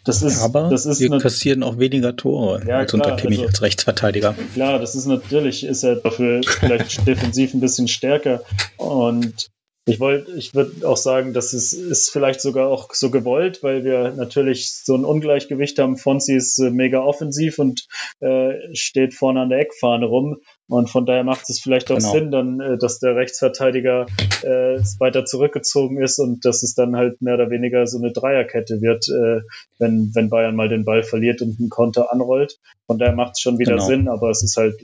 Das 0.05 0.21
ist, 0.21 0.41
Aber 0.41 0.69
das 0.69 0.85
ist 0.85 1.01
wir 1.01 1.11
eine, 1.11 1.19
kassieren 1.19 1.63
auch 1.63 1.79
weniger 1.79 2.15
Tore 2.15 2.63
Ja, 2.65 2.77
als 2.77 2.93
unter 2.93 3.07
klar, 3.07 3.17
Kimmich 3.17 3.39
also- 3.39 3.49
als 3.49 3.61
Rechtsverteidiger. 3.61 4.35
klar, 4.53 4.79
das 4.79 4.95
ist 4.95 5.07
natürlich, 5.07 5.65
ist 5.65 5.83
er 5.83 5.97
dafür 5.97 6.41
vielleicht 6.45 7.05
defensiv 7.05 7.53
ein 7.53 7.59
bisschen 7.59 7.89
stärker. 7.89 8.43
Und 8.77 9.49
ich 9.87 9.99
wollte, 10.01 10.31
ich 10.33 10.53
würde 10.53 10.85
auch 10.87 10.97
sagen, 10.97 11.33
das 11.33 11.53
ist, 11.53 11.71
ist 11.71 12.09
vielleicht 12.09 12.41
sogar 12.41 12.67
auch 12.67 12.93
so 12.93 13.09
gewollt, 13.09 13.63
weil 13.63 13.85
wir 13.85 14.11
natürlich 14.11 14.69
so 14.83 14.95
ein 14.95 15.05
Ungleichgewicht 15.05 15.79
haben. 15.79 15.95
Fonsi 15.95 16.35
ist 16.35 16.59
äh, 16.59 16.69
mega 16.71 16.99
offensiv 16.99 17.57
und 17.57 17.87
äh, 18.19 18.53
steht 18.73 19.13
vorne 19.13 19.41
an 19.41 19.49
der 19.49 19.59
Eckfahne 19.59 20.05
rum. 20.05 20.37
Und 20.69 20.89
von 20.89 21.05
daher 21.05 21.23
macht 21.23 21.49
es 21.49 21.61
vielleicht 21.61 21.89
auch 21.89 21.95
Genau. 21.97 22.11
Sinn, 22.11 22.31
dann, 22.31 22.59
äh, 22.59 22.77
dass 22.77 22.99
der 22.99 23.15
Rechtsverteidiger 23.15 24.07
äh, 24.43 24.79
weiter 24.99 25.23
zurückgezogen 25.23 26.01
ist 26.01 26.19
und 26.19 26.43
dass 26.43 26.63
es 26.63 26.75
dann 26.75 26.97
halt 26.97 27.21
mehr 27.21 27.35
oder 27.35 27.49
weniger 27.49 27.87
so 27.87 27.97
eine 27.97 28.11
Dreierkette 28.11 28.81
wird, 28.81 29.07
äh, 29.07 29.41
wenn, 29.79 30.11
wenn 30.13 30.29
Bayern 30.29 30.57
mal 30.57 30.67
den 30.67 30.83
Ball 30.83 31.03
verliert 31.03 31.41
und 31.41 31.57
einen 31.59 31.69
Konter 31.69 32.11
anrollt. 32.11 32.59
Von 32.87 32.99
daher 32.99 33.15
macht 33.15 33.33
es 33.35 33.39
schon 33.41 33.57
wieder 33.57 33.75
Genau. 33.75 33.85
Sinn, 33.85 34.07
aber 34.09 34.29
es 34.29 34.43
ist 34.43 34.57
halt 34.57 34.75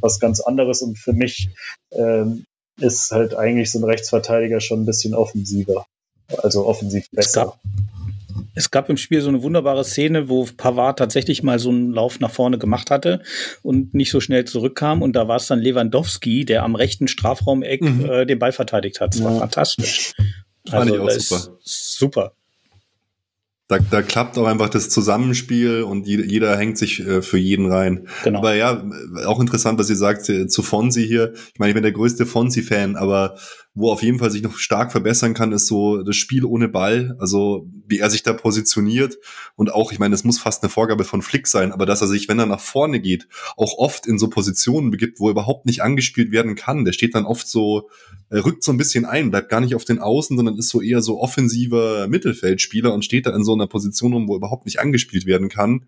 was 0.00 0.18
ganz 0.18 0.40
anderes 0.40 0.82
und 0.82 0.98
für 0.98 1.12
mich 1.12 1.50
ähm, 1.92 2.44
ist 2.78 3.10
halt 3.10 3.34
eigentlich 3.34 3.70
so 3.70 3.78
ein 3.78 3.84
Rechtsverteidiger 3.84 4.60
schon 4.60 4.82
ein 4.82 4.86
bisschen 4.86 5.14
offensiver. 5.14 5.86
Also 6.42 6.66
offensiv 6.66 7.04
Es 7.12 7.32
besser. 7.32 7.44
gab, 7.46 7.60
es 8.54 8.70
gab 8.70 8.90
im 8.90 8.96
Spiel 8.96 9.20
so 9.22 9.28
eine 9.28 9.42
wunderbare 9.42 9.84
Szene, 9.84 10.28
wo 10.28 10.46
Pavard 10.56 10.98
tatsächlich 10.98 11.42
mal 11.42 11.58
so 11.58 11.70
einen 11.70 11.92
Lauf 11.92 12.20
nach 12.20 12.30
vorne 12.30 12.58
gemacht 12.58 12.90
hatte 12.90 13.22
und 13.62 13.94
nicht 13.94 14.10
so 14.10 14.20
schnell 14.20 14.44
zurückkam. 14.44 15.00
Und 15.02 15.14
da 15.14 15.26
war 15.28 15.36
es 15.36 15.46
dann 15.46 15.60
Lewandowski, 15.60 16.44
der 16.44 16.64
am 16.64 16.74
rechten 16.74 17.08
Strafraumeck 17.08 17.80
Mhm. 17.82 18.04
äh, 18.04 18.26
den 18.26 18.38
Ball 18.38 18.52
verteidigt 18.52 19.00
hat. 19.00 19.14
Das 19.14 19.24
war 19.24 19.32
Ja. 19.32 19.38
fantastisch. 19.40 20.14
Fand 20.68 20.90
ich 20.90 20.98
auch 20.98 21.06
das 21.06 21.16
ist 21.16 21.28
super. 21.28 21.58
super. 21.62 22.32
Da, 23.68 23.78
da 23.78 24.00
klappt 24.00 24.38
auch 24.38 24.46
einfach 24.46 24.70
das 24.70 24.88
Zusammenspiel 24.88 25.82
und 25.82 26.06
jeder, 26.06 26.24
jeder 26.24 26.56
hängt 26.56 26.78
sich 26.78 27.00
äh, 27.00 27.20
für 27.20 27.36
jeden 27.36 27.70
rein. 27.70 28.08
Genau. 28.24 28.38
Aber 28.38 28.54
ja, 28.54 28.82
auch 29.26 29.40
interessant, 29.40 29.78
was 29.78 29.90
ihr 29.90 29.96
sagt 29.96 30.26
äh, 30.30 30.46
zu 30.46 30.62
Fonsi 30.62 31.06
hier. 31.06 31.34
Ich 31.52 31.58
meine, 31.58 31.70
ich 31.70 31.74
bin 31.74 31.82
der 31.82 31.92
größte 31.92 32.24
Fonsi-Fan, 32.24 32.96
aber 32.96 33.36
wo 33.74 33.92
auf 33.92 34.02
jeden 34.02 34.18
Fall 34.18 34.30
sich 34.30 34.42
noch 34.42 34.56
stark 34.56 34.90
verbessern 34.90 35.34
kann, 35.34 35.52
ist 35.52 35.66
so 35.66 36.02
das 36.02 36.16
Spiel 36.16 36.46
ohne 36.46 36.68
Ball. 36.68 37.14
Also 37.20 37.68
wie 37.86 37.98
er 37.98 38.08
sich 38.08 38.22
da 38.22 38.32
positioniert 38.32 39.18
und 39.54 39.70
auch, 39.70 39.92
ich 39.92 39.98
meine, 39.98 40.12
das 40.12 40.24
muss 40.24 40.38
fast 40.38 40.62
eine 40.62 40.70
Vorgabe 40.70 41.04
von 41.04 41.20
Flick 41.20 41.46
sein, 41.46 41.70
aber 41.70 41.84
dass 41.84 42.00
er 42.00 42.08
sich, 42.08 42.26
wenn 42.26 42.38
er 42.38 42.46
nach 42.46 42.60
vorne 42.60 43.00
geht, 43.00 43.28
auch 43.58 43.76
oft 43.76 44.06
in 44.06 44.18
so 44.18 44.30
Positionen 44.30 44.90
begibt, 44.90 45.20
wo 45.20 45.28
er 45.28 45.32
überhaupt 45.32 45.66
nicht 45.66 45.82
angespielt 45.82 46.32
werden 46.32 46.54
kann. 46.54 46.86
Der 46.86 46.92
steht 46.92 47.14
dann 47.14 47.26
oft 47.26 47.46
so, 47.46 47.90
rückt 48.30 48.62
so 48.64 48.72
ein 48.72 48.78
bisschen 48.78 49.04
ein, 49.04 49.30
bleibt 49.30 49.48
gar 49.48 49.60
nicht 49.60 49.74
auf 49.74 49.84
den 49.84 49.98
Außen, 49.98 50.36
sondern 50.36 50.56
ist 50.56 50.68
so 50.68 50.80
eher 50.82 51.02
so 51.02 51.20
offensiver 51.20 52.08
Mittelfeldspieler 52.08 52.92
und 52.92 53.04
steht 53.04 53.26
da 53.26 53.34
in 53.34 53.44
so 53.44 53.54
einer 53.54 53.66
Position 53.66 54.12
rum, 54.12 54.28
wo 54.28 54.34
er 54.34 54.38
überhaupt 54.38 54.66
nicht 54.66 54.80
angespielt 54.80 55.26
werden 55.26 55.48
kann 55.48 55.86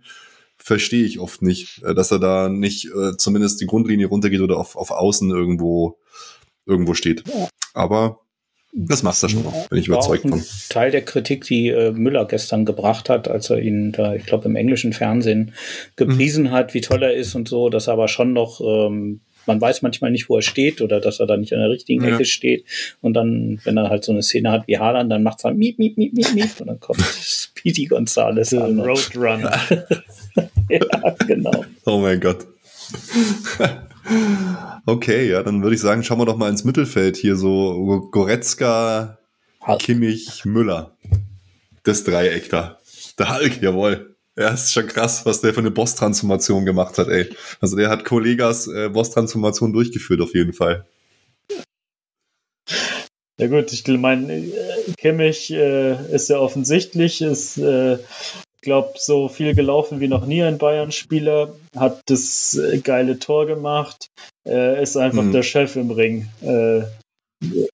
verstehe 0.63 1.05
ich 1.05 1.19
oft 1.19 1.43
nicht, 1.43 1.83
äh, 1.85 1.95
dass 1.95 2.11
er 2.11 2.19
da 2.19 2.49
nicht 2.49 2.87
äh, 2.87 3.17
zumindest 3.17 3.61
die 3.61 3.67
Grundlinie 3.67 4.07
runtergeht 4.07 4.41
oder 4.41 4.59
auf, 4.59 4.77
auf 4.77 4.91
Außen 4.91 5.31
irgendwo, 5.31 5.99
irgendwo 6.67 6.95
steht. 6.95 7.25
Aber 7.75 8.21
das 8.73 9.03
macht 9.03 9.21
er 9.23 9.29
schon 9.29 9.43
noch, 9.43 9.69
bin 9.69 9.81
ich 9.81 9.89
überzeugt 9.89 10.29
von. 10.29 10.45
Teil 10.69 10.93
der 10.93 11.03
Kritik, 11.03 11.45
die 11.45 11.69
äh, 11.69 11.91
Müller 11.91 12.25
gestern 12.27 12.65
gebracht 12.65 13.09
hat, 13.09 13.27
als 13.27 13.51
er 13.51 13.61
ihn 13.61 13.91
da, 13.93 14.15
ich 14.15 14.27
glaube, 14.27 14.45
im 14.45 14.55
englischen 14.55 14.93
Fernsehen 14.93 15.55
gepriesen 15.97 16.45
Mhm. 16.45 16.51
hat, 16.53 16.75
wie 16.75 16.81
toll 16.81 17.03
er 17.03 17.15
ist 17.15 17.35
und 17.35 17.49
so, 17.49 17.69
dass 17.69 17.89
er 17.89 17.95
aber 17.95 18.07
schon 18.07 18.33
noch, 18.33 18.61
ähm, 18.61 19.23
man 19.47 19.61
weiß 19.61 19.83
manchmal 19.83 20.11
nicht, 20.11 20.29
wo 20.29 20.37
er 20.37 20.43
steht 20.43 20.81
oder 20.81 21.01
dass 21.01 21.21
er 21.21 21.27
da 21.27 21.37
nicht 21.37 21.53
an 21.53 21.61
der 21.61 21.71
richtigen 21.71 22.05
Ja. 22.05 22.15
Ecke 22.15 22.25
steht. 22.25 22.65
Und 23.01 23.15
dann, 23.15 23.61
wenn 23.65 23.77
er 23.77 23.89
halt 23.91 24.05
so 24.05 24.13
eine 24.13 24.23
Szene 24.23 24.51
hat 24.51 24.67
wie 24.69 24.79
Haaland, 24.79 25.11
dann 25.11 25.23
macht 25.23 25.45
er 25.45 25.53
miep, 25.53 25.79
miep, 25.79 25.97
miep, 25.97 26.13
miep, 26.13 26.33
miep 26.35 26.61
und 26.61 26.67
dann 26.69 26.81
kommt 26.81 27.01
Speedy 27.21 27.87
Gonzales 27.87 28.53
an. 28.55 28.79
Roadrunner. 28.81 29.59
ja, 30.69 31.15
genau. 31.27 31.65
Oh 31.87 31.99
mein 31.99 32.21
Gott. 32.21 32.47
okay, 34.87 35.29
ja, 35.31 35.43
dann 35.43 35.63
würde 35.63 35.75
ich 35.75 35.81
sagen, 35.81 36.03
schauen 36.03 36.19
wir 36.19 36.27
doch 36.27 36.37
mal 36.37 36.51
ins 36.51 36.65
Mittelfeld 36.65 37.17
hier 37.17 37.37
so 37.37 38.09
Goretzka, 38.11 39.19
Hulk. 39.67 39.81
Kimmich, 39.81 40.45
Müller. 40.45 40.97
Das 41.85 42.05
Dreieck 42.05 42.51
da. 42.51 42.79
Der 43.19 43.35
Hulk, 43.35 43.63
jawohl. 43.63 44.10
Ja, 44.41 44.55
ist 44.55 44.73
schon 44.73 44.87
krass, 44.87 45.27
was 45.27 45.43
der 45.43 45.53
für 45.53 45.61
eine 45.61 45.71
Boss-Transformation 45.71 46.65
gemacht 46.65 46.97
hat, 46.97 47.09
ey. 47.09 47.29
Also 47.61 47.77
der 47.77 47.91
hat 47.91 48.07
Kollegas 48.07 48.69
äh, 48.69 48.89
Boss-Transformation 48.89 49.71
durchgeführt 49.75 50.23
auf 50.23 50.35
jeden 50.35 50.55
Fall. 50.55 50.87
Ja 53.39 53.49
gut, 53.49 53.71
ich 53.71 53.87
meine, 53.87 54.51
Kimmich 54.97 55.51
äh, 55.51 56.15
ist 56.15 56.31
ja 56.31 56.39
offensichtlich, 56.39 57.21
ist, 57.21 57.59
äh, 57.59 57.99
glaube 58.63 58.95
so 58.97 59.29
viel 59.29 59.55
gelaufen 59.55 60.01
wie 60.01 60.09
noch 60.09 60.25
nie 60.25 60.43
ein 60.43 60.57
Bayern-Spieler, 60.57 61.55
hat 61.77 62.01
das 62.07 62.57
äh, 62.57 62.79
geile 62.79 63.19
Tor 63.19 63.45
gemacht, 63.45 64.07
äh, 64.49 64.83
ist 64.83 64.97
einfach 64.97 65.23
mhm. 65.23 65.33
der 65.33 65.43
Chef 65.43 65.77
im 65.77 65.91
Ring, 65.91 66.29
äh, 66.41 66.85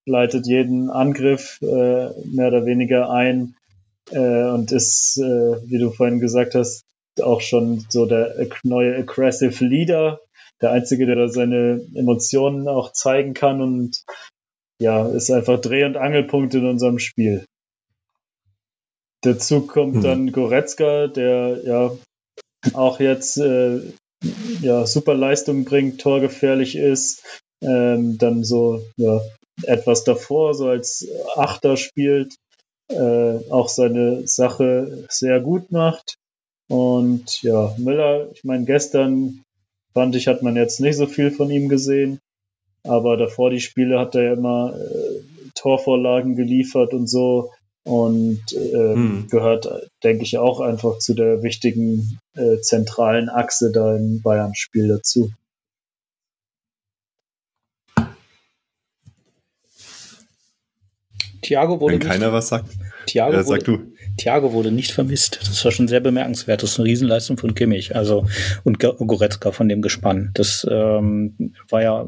leitet 0.05 0.49
jeden 0.49 0.91
Angriff 0.91 1.61
äh, 1.63 1.67
mehr 2.25 2.49
oder 2.49 2.67
weniger 2.67 3.09
ein 3.09 3.55
äh, 4.11 4.45
und 4.49 4.73
ist, 4.73 5.19
äh, 5.19 5.69
wie 5.69 5.79
du 5.79 5.91
vorhin 5.91 6.21
gesagt 6.21 6.55
hast, 6.55 6.83
auch 7.23 7.41
schon 7.41 7.85
so 7.89 8.07
der 8.07 8.35
neue 8.63 8.97
aggressive 8.97 9.65
Leader, 9.65 10.21
der 10.61 10.71
einzige, 10.71 11.07
der 11.07 11.17
da 11.17 11.29
seine 11.29 11.87
Emotionen 11.95 12.69
auch 12.69 12.93
zeigen 12.93 13.35
kann 13.35 13.61
und 13.61 14.05
ja, 14.81 15.09
ist 15.09 15.31
einfach 15.31 15.61
Dreh- 15.61 15.85
und 15.85 15.97
Angelpunkt 15.97 16.55
in 16.55 16.67
unserem 16.67 16.99
Spiel. 16.99 17.45
Dazu 19.23 19.67
kommt 19.67 19.97
hm. 19.97 20.03
dann 20.03 20.33
Goretzka, 20.33 21.09
der 21.09 21.63
ja 21.65 21.97
auch 22.75 23.01
jetzt 23.01 23.39
äh, 23.39 23.81
ja, 24.61 24.87
super 24.87 25.15
Leistung 25.15 25.65
bringt, 25.65 26.01
torgefährlich 26.01 26.77
ist, 26.77 27.25
ähm, 27.63 28.19
dann 28.19 28.45
so 28.45 28.83
ja, 28.97 29.21
etwas 29.63 30.05
davor, 30.05 30.55
so 30.55 30.69
als 30.69 31.07
Achter 31.35 31.77
spielt, 31.77 32.35
äh, 32.89 33.51
auch 33.51 33.69
seine 33.69 34.27
Sache 34.27 35.05
sehr 35.09 35.41
gut 35.41 35.71
macht. 35.71 36.17
Und 36.69 37.43
ja, 37.43 37.75
Müller, 37.79 38.31
ich 38.33 38.45
meine, 38.45 38.65
gestern 38.65 39.43
fand 39.95 40.17
ich, 40.17 40.29
hat 40.29 40.43
man 40.43 40.57
jetzt 40.57 40.81
nicht 40.81 40.97
so 40.97 41.07
viel 41.07 41.31
von 41.31 41.51
ihm 41.51 41.69
gesehen. 41.69 42.21
Aber 42.83 43.17
davor 43.17 43.51
die 43.51 43.61
Spiele 43.61 43.99
hat 43.99 44.15
er 44.15 44.23
ja 44.23 44.33
immer 44.35 44.75
äh, 44.77 45.21
Torvorlagen 45.55 46.37
geliefert 46.37 46.93
und 46.93 47.09
so. 47.09 47.53
Und 47.85 48.43
äh, 48.53 48.95
hm. 48.95 49.29
gehört, 49.31 49.69
denke 50.03 50.25
ich, 50.25 50.39
auch 50.39 50.61
einfach 50.61 50.99
zu 50.99 51.15
der 51.15 51.43
wichtigen 51.43 52.19
äh, 52.35 52.59
zentralen 52.61 53.29
Achse 53.29 53.71
da 53.71 53.97
im 53.97 54.23
Bayern-Spiel 54.23 54.89
dazu. 54.89 55.31
Thiago 61.47 61.81
wurde 61.81 61.95
Wenn 61.95 62.01
keiner 62.01 62.33
was 62.33 62.49
sagt. 62.49 62.71
Thiago 63.07 63.35
ja, 63.35 63.43
sag 63.45 63.69
wurde, 63.69 63.79
du. 63.79 63.93
Thiago 64.17 64.53
wurde 64.53 64.73
nicht 64.73 64.91
vermisst. 64.91 65.39
Das 65.43 65.65
war 65.65 65.71
schon 65.71 65.87
sehr 65.87 66.01
bemerkenswert. 66.01 66.63
Das 66.63 66.73
ist 66.73 66.81
eine 66.81 66.89
Riesenleistung 66.89 67.37
von 67.37 67.55
Kimmich, 67.55 67.95
also 67.95 68.27
und 68.65 68.81
Goretzka 68.81 69.53
von 69.53 69.69
dem 69.69 69.81
Gespann. 69.81 70.31
Das 70.35 70.67
ähm, 70.69 71.53
war 71.69 71.83
ja 71.83 72.05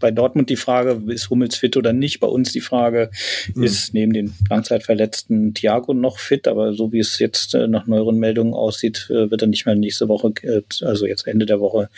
bei 0.00 0.10
Dortmund 0.10 0.50
die 0.50 0.56
Frage, 0.56 1.00
ist 1.06 1.30
Hummels 1.30 1.54
fit 1.54 1.76
oder 1.76 1.92
nicht? 1.92 2.18
Bei 2.18 2.26
uns 2.26 2.50
die 2.50 2.60
Frage, 2.60 3.10
mhm. 3.54 3.62
ist 3.62 3.94
neben 3.94 4.12
den 4.12 4.34
Langzeitverletzten 4.50 5.54
Thiago 5.54 5.94
noch 5.94 6.18
fit? 6.18 6.48
Aber 6.48 6.72
so 6.72 6.90
wie 6.92 6.98
es 6.98 7.20
jetzt 7.20 7.54
äh, 7.54 7.68
nach 7.68 7.86
neueren 7.86 8.18
Meldungen 8.18 8.54
aussieht, 8.54 9.06
äh, 9.10 9.30
wird 9.30 9.42
er 9.42 9.48
nicht 9.48 9.66
mehr 9.66 9.76
nächste 9.76 10.08
Woche, 10.08 10.32
äh, 10.42 10.62
also 10.84 11.06
jetzt 11.06 11.28
Ende 11.28 11.46
der 11.46 11.60
Woche 11.60 11.90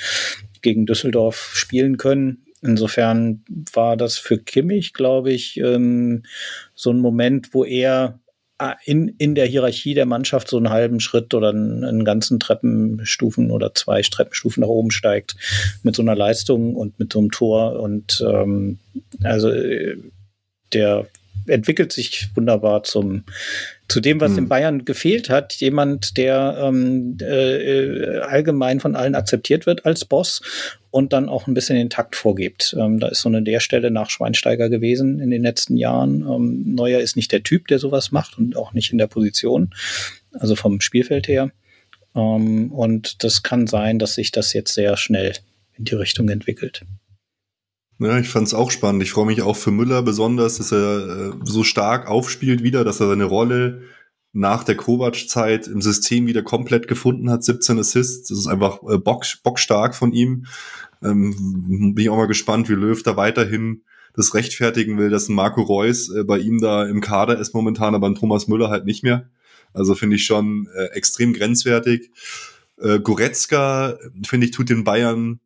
gegen 0.60 0.84
Düsseldorf 0.84 1.52
spielen 1.54 1.96
können. 1.96 2.44
Insofern 2.62 3.42
war 3.72 3.96
das 3.96 4.18
für 4.18 4.38
Kimmich, 4.38 4.92
glaube 4.92 5.32
ich, 5.32 5.56
ähm, 5.58 6.24
so 6.74 6.90
ein 6.90 6.98
Moment, 6.98 7.54
wo 7.54 7.64
er 7.64 8.20
äh, 8.60 8.74
in, 8.84 9.08
in 9.18 9.34
der 9.34 9.46
Hierarchie 9.46 9.94
der 9.94 10.06
Mannschaft 10.06 10.48
so 10.48 10.58
einen 10.58 10.68
halben 10.68 11.00
Schritt 11.00 11.32
oder 11.32 11.50
einen, 11.50 11.84
einen 11.84 12.04
ganzen 12.04 12.38
Treppenstufen 12.38 13.50
oder 13.50 13.74
zwei 13.74 14.02
Treppenstufen 14.02 14.60
nach 14.60 14.68
oben 14.68 14.90
steigt 14.90 15.36
mit 15.82 15.96
so 15.96 16.02
einer 16.02 16.14
Leistung 16.14 16.76
und 16.76 16.98
mit 16.98 17.12
so 17.12 17.20
einem 17.20 17.30
Tor. 17.30 17.80
Und 17.80 18.22
ähm, 18.26 18.78
also 19.22 19.50
äh, 19.50 19.96
der 20.74 21.06
entwickelt 21.46 21.92
sich 21.92 22.28
wunderbar 22.34 22.82
zum 22.82 23.24
zu 23.88 24.00
dem, 24.00 24.20
was 24.20 24.32
hm. 24.32 24.38
in 24.38 24.48
Bayern 24.48 24.84
gefehlt 24.84 25.30
hat. 25.30 25.54
Jemand, 25.54 26.16
der 26.16 26.58
ähm, 26.62 27.16
äh, 27.20 28.18
allgemein 28.18 28.78
von 28.78 28.94
allen 28.94 29.14
akzeptiert 29.14 29.66
wird 29.66 29.84
als 29.84 30.04
Boss 30.04 30.42
und 30.90 31.12
dann 31.12 31.28
auch 31.28 31.46
ein 31.46 31.54
bisschen 31.54 31.76
den 31.76 31.90
Takt 31.90 32.16
vorgibt. 32.16 32.74
Ähm, 32.78 32.98
da 32.98 33.08
ist 33.08 33.20
so 33.20 33.28
eine 33.28 33.42
der 33.42 33.60
Stelle 33.60 33.90
nach 33.90 34.10
Schweinsteiger 34.10 34.68
gewesen 34.68 35.20
in 35.20 35.30
den 35.30 35.42
letzten 35.42 35.76
Jahren. 35.76 36.22
Ähm, 36.22 36.74
Neuer 36.74 37.00
ist 37.00 37.16
nicht 37.16 37.32
der 37.32 37.42
Typ, 37.42 37.68
der 37.68 37.78
sowas 37.78 38.12
macht 38.12 38.38
und 38.38 38.56
auch 38.56 38.72
nicht 38.72 38.92
in 38.92 38.98
der 38.98 39.06
Position, 39.06 39.72
also 40.32 40.56
vom 40.56 40.80
Spielfeld 40.80 41.28
her. 41.28 41.50
Ähm, 42.14 42.72
und 42.72 43.22
das 43.22 43.42
kann 43.42 43.66
sein, 43.66 43.98
dass 43.98 44.14
sich 44.14 44.32
das 44.32 44.52
jetzt 44.52 44.74
sehr 44.74 44.96
schnell 44.96 45.34
in 45.76 45.84
die 45.84 45.94
Richtung 45.94 46.28
entwickelt. 46.28 46.82
Ja, 48.00 48.18
ich 48.18 48.28
fand 48.28 48.46
es 48.46 48.54
auch 48.54 48.70
spannend. 48.70 49.02
Ich 49.02 49.12
freue 49.12 49.26
mich 49.26 49.42
auch 49.42 49.56
für 49.56 49.70
Müller 49.70 50.02
besonders, 50.02 50.56
dass 50.56 50.72
er 50.72 51.32
äh, 51.32 51.32
so 51.44 51.64
stark 51.64 52.08
aufspielt 52.08 52.62
wieder, 52.62 52.82
dass 52.82 52.98
er 52.98 53.08
seine 53.08 53.24
Rolle 53.24 53.82
nach 54.32 54.64
der 54.64 54.76
Kovac-Zeit 54.76 55.66
im 55.66 55.82
System 55.82 56.26
wieder 56.26 56.42
komplett 56.42 56.86
gefunden 56.88 57.30
hat. 57.30 57.42
17 57.42 57.78
Assists, 57.78 58.28
das 58.28 58.38
ist 58.38 58.46
einfach 58.46 58.80
äh, 58.88 58.98
bock, 58.98 59.24
bockstark 59.42 59.94
von 59.94 60.12
ihm. 60.12 60.46
Ähm, 61.02 61.94
bin 61.94 62.04
ich 62.04 62.10
auch 62.10 62.16
mal 62.16 62.26
gespannt, 62.26 62.68
wie 62.68 62.74
Löw 62.74 63.02
da 63.02 63.16
weiterhin 63.16 63.82
das 64.14 64.34
rechtfertigen 64.34 64.98
will, 64.98 65.10
dass 65.10 65.28
Marco 65.28 65.62
Reus 65.62 66.14
äh, 66.14 66.24
bei 66.24 66.38
ihm 66.38 66.60
da 66.60 66.84
im 66.84 67.00
Kader 67.00 67.38
ist 67.38 67.54
momentan, 67.54 67.94
aber 67.94 68.08
ein 68.08 68.14
Thomas 68.14 68.48
Müller 68.48 68.70
halt 68.70 68.84
nicht 68.84 69.02
mehr. 69.02 69.28
Also 69.72 69.94
finde 69.94 70.16
ich 70.16 70.24
schon 70.24 70.68
äh, 70.74 70.86
extrem 70.96 71.32
grenzwertig. 71.32 72.10
Äh, 72.78 73.00
Goretzka, 73.00 73.98
finde 74.26 74.46
ich, 74.46 74.52
tut 74.52 74.68
den 74.68 74.84
Bayern 74.84 75.40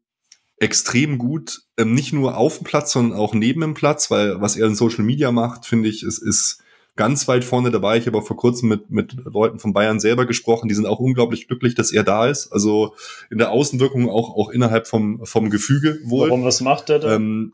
extrem 0.58 1.18
gut, 1.18 1.62
ähm, 1.76 1.94
nicht 1.94 2.12
nur 2.12 2.36
auf 2.36 2.58
dem 2.58 2.64
Platz, 2.64 2.92
sondern 2.92 3.18
auch 3.18 3.34
neben 3.34 3.60
dem 3.60 3.74
Platz, 3.74 4.10
weil 4.10 4.40
was 4.40 4.56
er 4.56 4.66
in 4.66 4.74
Social 4.74 5.04
Media 5.04 5.32
macht, 5.32 5.66
finde 5.66 5.88
ich, 5.88 6.02
es 6.02 6.18
ist 6.18 6.62
ganz 6.96 7.26
weit 7.28 7.44
vorne 7.44 7.70
dabei. 7.70 7.98
Ich 7.98 8.06
habe 8.06 8.18
auch 8.18 8.26
vor 8.26 8.36
kurzem 8.36 8.68
mit, 8.68 8.90
mit 8.90 9.14
Leuten 9.24 9.58
von 9.58 9.72
Bayern 9.72 10.00
selber 10.00 10.26
gesprochen, 10.26 10.68
die 10.68 10.74
sind 10.74 10.86
auch 10.86 11.00
unglaublich 11.00 11.48
glücklich, 11.48 11.74
dass 11.74 11.92
er 11.92 12.04
da 12.04 12.28
ist. 12.28 12.52
Also 12.52 12.94
in 13.30 13.38
der 13.38 13.50
Außenwirkung 13.50 14.08
auch, 14.08 14.36
auch 14.36 14.50
innerhalb 14.50 14.86
vom, 14.86 15.24
vom 15.24 15.50
Gefüge 15.50 15.98
wohl. 16.04 16.28
Warum, 16.28 16.44
was 16.44 16.60
macht 16.60 16.90
er 16.90 16.98
da? 17.00 17.14
Ähm, 17.14 17.52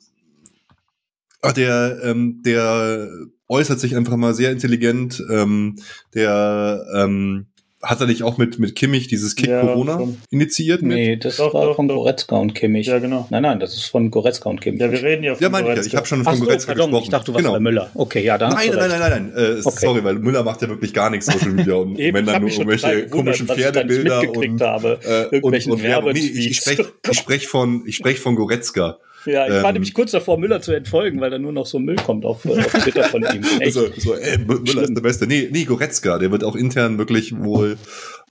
der, 1.56 2.00
ähm, 2.04 2.42
der 2.44 3.08
äußert 3.48 3.80
sich 3.80 3.96
einfach 3.96 4.16
mal 4.16 4.34
sehr 4.34 4.52
intelligent. 4.52 5.22
Ähm, 5.30 5.76
der 6.14 6.84
ähm, 6.94 7.46
hat 7.82 8.00
er 8.00 8.06
nicht 8.06 8.22
auch 8.22 8.36
mit, 8.36 8.58
mit 8.58 8.76
Kimmich 8.76 9.08
dieses 9.08 9.36
Kick 9.36 9.48
ja, 9.48 9.62
Corona 9.62 9.98
schon. 9.98 10.18
initiiert? 10.30 10.82
Nee, 10.82 11.16
das 11.16 11.36
doch, 11.36 11.54
war 11.54 11.64
doch, 11.64 11.76
von 11.76 11.88
doch. 11.88 11.96
Goretzka 11.96 12.36
und 12.36 12.54
Kimmich. 12.54 12.86
Ja, 12.86 12.98
genau. 12.98 13.26
Nein, 13.30 13.42
nein, 13.42 13.58
das 13.58 13.74
ist 13.74 13.86
von 13.86 14.10
Goretzka 14.10 14.50
und 14.50 14.60
Kimmich. 14.60 14.80
Ja, 14.80 14.92
wir 14.92 15.02
reden 15.02 15.24
ja 15.24 15.34
von 15.34 15.42
Ja, 15.42 15.48
meine 15.48 15.80
ich, 15.80 15.86
ich 15.86 15.96
habe 15.96 16.06
schon 16.06 16.22
von 16.22 16.34
Ach 16.34 16.40
Goretzka 16.40 16.74
so, 16.74 16.82
gesprochen. 16.82 17.02
Ich 17.02 17.08
dachte, 17.08 17.26
du 17.26 17.34
warst 17.34 17.44
genau. 17.44 17.54
bei 17.54 17.60
Müller. 17.60 17.90
Okay, 17.94 18.22
ja, 18.22 18.36
dann 18.36 18.52
Nein, 18.52 18.70
nein, 18.74 18.88
nein, 18.90 19.00
nein, 19.00 19.10
nein, 19.10 19.32
äh, 19.34 19.60
okay. 19.64 19.78
sorry, 19.80 20.04
weil 20.04 20.16
Müller 20.16 20.42
macht 20.42 20.60
ja 20.60 20.68
wirklich 20.68 20.92
gar 20.92 21.08
nichts 21.08 21.26
Social 21.26 21.52
Media 21.52 21.74
und 21.74 21.98
Eben, 21.98 22.18
wenn 22.18 22.26
dann 22.26 22.42
nur 22.42 22.50
irgendwelche 22.50 23.06
komischen 23.08 23.46
Pferdebilder 23.46 24.30
und, 24.30 24.60
habe, 24.60 24.98
äh, 25.30 25.40
und, 25.40 25.66
und 25.66 25.82
Werbung. 25.82 26.12
Nee, 26.12 26.20
ich, 26.20 26.50
ich 26.50 26.56
spreche 26.58 26.92
ich 27.10 27.18
sprech 27.18 27.48
von, 27.48 27.82
ich 27.86 27.96
sprech 27.96 28.20
von 28.20 28.36
Goretzka. 28.36 28.98
Ja, 29.26 29.46
ich 29.46 29.54
ähm, 29.54 29.62
war 29.62 29.72
nämlich 29.72 29.92
kurz 29.94 30.12
davor, 30.12 30.38
Müller 30.38 30.62
zu 30.62 30.72
entfolgen, 30.72 31.20
weil 31.20 31.30
da 31.30 31.38
nur 31.38 31.52
noch 31.52 31.66
so 31.66 31.78
Müll 31.78 31.96
kommt 31.96 32.24
auf, 32.24 32.46
auf 32.46 32.72
Twitter 32.72 33.04
von 33.04 33.22
ihm. 33.22 33.44
Echt. 33.60 33.74
So, 33.74 33.88
so 33.96 34.14
ey, 34.14 34.38
Müller 34.38 34.66
Schlimm. 34.66 34.84
ist 34.84 34.94
der 34.94 35.02
Beste. 35.02 35.26
Nee, 35.26 35.48
nee, 35.50 35.64
Goretzka, 35.64 36.18
der 36.18 36.30
wird 36.30 36.44
auch 36.44 36.56
intern 36.56 36.98
wirklich 36.98 37.36
wohl 37.36 37.76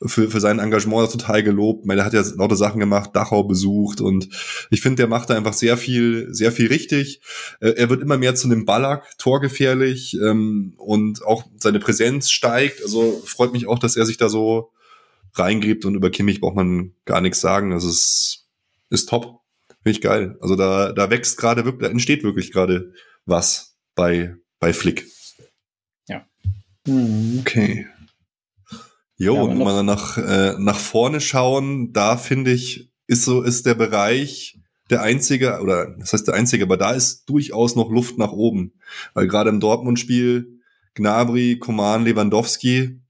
für, 0.06 0.30
für 0.30 0.40
sein 0.40 0.60
Engagement 0.60 1.12
total 1.12 1.44
gelobt. 1.44 1.86
Meine, 1.86 1.98
der 1.98 2.06
hat 2.06 2.14
ja 2.14 2.24
lauter 2.38 2.56
Sachen 2.56 2.80
gemacht, 2.80 3.12
Dachau 3.14 3.44
besucht 3.44 4.02
und 4.02 4.30
ich 4.70 4.82
finde, 4.82 4.98
der 4.98 5.08
macht 5.08 5.30
da 5.30 5.36
einfach 5.36 5.54
sehr 5.54 5.78
viel, 5.78 6.28
sehr 6.34 6.52
viel 6.52 6.68
richtig. 6.68 7.22
Äh, 7.60 7.72
er 7.72 7.90
wird 7.90 8.02
immer 8.02 8.18
mehr 8.18 8.36
zu 8.36 8.48
einem 8.48 8.66
Ballack, 8.66 9.18
torgefährlich 9.18 10.18
ähm, 10.24 10.74
und 10.78 11.24
auch 11.26 11.44
seine 11.58 11.80
Präsenz 11.80 12.30
steigt. 12.30 12.82
Also 12.82 13.22
freut 13.26 13.54
mich 13.54 13.68
auch, 13.68 13.80
dass 13.80 13.96
er 13.96 14.06
sich 14.06 14.18
da 14.18 14.30
so 14.30 14.72
reingräbt 15.34 15.86
und 15.86 15.96
über 15.96 16.10
Kimmich 16.10 16.42
braucht 16.42 16.56
man 16.56 16.94
gar 17.06 17.22
nichts 17.22 17.42
sagen. 17.42 17.72
Das 17.72 17.84
ist, 17.84 18.48
ist 18.90 19.10
top. 19.10 19.39
Finde 19.90 19.98
ich 19.98 20.02
geil. 20.02 20.38
Also 20.40 20.56
da, 20.56 20.92
da 20.92 21.10
wächst 21.10 21.38
gerade 21.38 21.66
wirklich, 21.66 21.88
da 21.88 21.92
entsteht 21.92 22.24
wirklich 22.24 22.52
gerade 22.52 22.94
was 23.26 23.76
bei, 23.96 24.36
bei 24.60 24.72
Flick. 24.72 25.08
Ja. 26.08 26.28
Hm, 26.86 27.40
okay. 27.40 27.88
Jo, 29.18 29.34
ja, 29.34 29.42
und 29.42 29.58
wenn 29.58 29.66
wir 29.66 29.82
nach, 29.82 30.20
äh, 30.20 30.54
nach 30.60 30.78
vorne 30.78 31.22
schauen, 31.22 31.92
da 31.92 32.18
finde 32.18 32.52
ich, 32.52 32.92
ist 33.08 33.26
so, 33.26 33.42
ist 33.42 33.66
der 33.66 33.74
Bereich 33.74 34.60
der 34.92 35.02
einzige, 35.02 35.60
oder 35.60 35.96
das 35.98 36.14
heißt 36.14 36.28
der 36.28 36.36
einzige, 36.36 36.66
aber 36.66 36.78
da 36.78 36.92
ist 36.92 37.28
durchaus 37.28 37.76
noch 37.76 37.90
Luft 37.90 38.20
nach 38.20 38.32
oben. 38.32 38.74
Weil 39.16 39.28
gerade 39.28 39.50
im 39.50 39.60
Dortmund-Spiel 39.60 40.60
Gnabry, 40.94 41.58
Koman, 41.58 42.06
Lewandowski, 42.06 43.02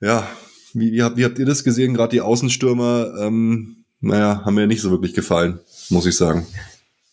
ja, 0.00 0.30
wie, 0.72 0.92
wie, 0.92 1.02
habt, 1.02 1.16
wie 1.16 1.24
habt 1.24 1.40
ihr 1.40 1.46
das 1.46 1.64
gesehen? 1.64 1.94
Gerade 1.94 2.12
die 2.12 2.20
Außenstürmer, 2.20 3.14
ähm, 3.18 3.79
naja, 4.00 4.42
haben 4.44 4.54
mir 4.54 4.66
nicht 4.66 4.80
so 4.80 4.90
wirklich 4.90 5.14
gefallen, 5.14 5.60
muss 5.88 6.06
ich 6.06 6.16
sagen. 6.16 6.46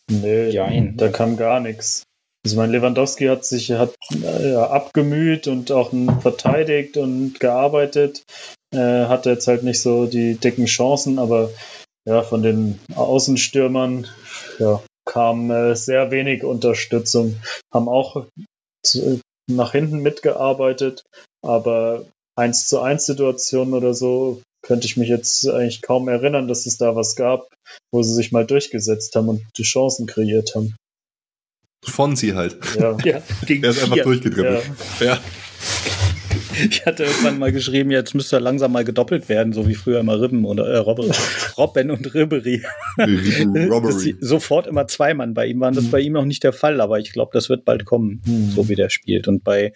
Nee, 0.09 0.49
Jein. 0.49 0.95
da 0.97 1.09
kam 1.09 1.37
gar 1.37 1.59
nichts. 1.59 2.03
Also 2.45 2.55
mein 2.55 2.71
Lewandowski 2.71 3.25
hat 3.25 3.43
sich 3.43 3.71
hat, 3.71 3.93
äh, 4.23 4.55
abgemüht 4.55 5.47
und 5.47 5.71
auch 5.71 5.91
verteidigt 6.21 6.95
und 6.95 7.39
gearbeitet. 7.39 8.23
Äh, 8.73 9.05
hatte 9.05 9.31
jetzt 9.31 9.47
halt 9.47 9.63
nicht 9.63 9.81
so 9.81 10.05
die 10.05 10.35
dicken 10.35 10.65
Chancen, 10.65 11.19
aber 11.19 11.49
ja, 12.05 12.23
von 12.23 12.41
den 12.41 12.79
Außenstürmern 12.95 14.07
ja, 14.59 14.81
kam 15.05 15.51
äh, 15.51 15.75
sehr 15.75 16.09
wenig 16.11 16.45
Unterstützung, 16.45 17.35
haben 17.73 17.89
auch 17.89 18.27
zu, 18.83 19.19
nach 19.49 19.73
hinten 19.73 19.99
mitgearbeitet, 19.99 21.03
aber 21.41 22.05
eins 22.37 22.67
zu 22.67 22.79
eins 22.79 23.05
Situationen 23.05 23.73
oder 23.73 23.93
so 23.93 24.41
könnte 24.67 24.85
ich 24.85 24.97
mich 24.97 25.09
jetzt 25.09 25.47
eigentlich 25.47 25.81
kaum 25.81 26.07
erinnern, 26.09 26.47
dass 26.47 26.65
es 26.65 26.77
da 26.77 26.95
was 26.95 27.15
gab, 27.15 27.47
wo 27.91 28.03
sie 28.03 28.13
sich 28.13 28.31
mal 28.31 28.45
durchgesetzt 28.45 29.15
haben 29.15 29.29
und 29.29 29.41
die 29.57 29.63
Chancen 29.63 30.05
kreiert 30.07 30.55
haben. 30.55 30.75
Fonsi 31.85 32.29
halt. 32.29 32.57
Ja, 32.77 32.97
Ja, 33.03 33.21
gegen 33.45 33.63
Er 33.63 33.69
ist 33.69 33.83
einfach 33.83 34.03
durchgedribbelt. 34.03 34.63
Ja. 34.99 35.19
Ich 36.69 36.85
hatte 36.87 37.03
irgendwann 37.03 37.37
mal 37.37 37.51
geschrieben, 37.51 37.91
jetzt 37.91 38.15
müsste 38.15 38.37
er 38.37 38.39
langsam 38.39 38.71
mal 38.71 38.83
gedoppelt 38.83 39.29
werden, 39.29 39.53
so 39.53 39.67
wie 39.67 39.75
früher 39.75 39.99
immer 39.99 40.19
Ribben 40.19 40.43
oder 40.43 40.65
äh, 40.65 40.77
Robbe, 40.77 41.03
Robben 41.57 41.91
und 41.91 42.03
sie 43.99 44.15
sofort 44.19 44.65
immer 44.65 44.87
zwei 44.87 45.13
Mann 45.13 45.35
bei 45.35 45.45
ihm 45.45 45.59
waren. 45.59 45.75
Das 45.75 45.83
ist 45.85 45.91
bei 45.91 45.99
ihm 45.99 46.13
noch 46.13 46.25
nicht 46.25 46.43
der 46.43 46.53
Fall, 46.53 46.81
aber 46.81 46.99
ich 46.99 47.13
glaube, 47.13 47.29
das 47.33 47.49
wird 47.49 47.63
bald 47.63 47.85
kommen, 47.85 48.21
Mhm. 48.25 48.51
so 48.55 48.69
wie 48.69 48.75
der 48.75 48.89
spielt. 48.89 49.27
Und 49.27 49.43
bei 49.43 49.71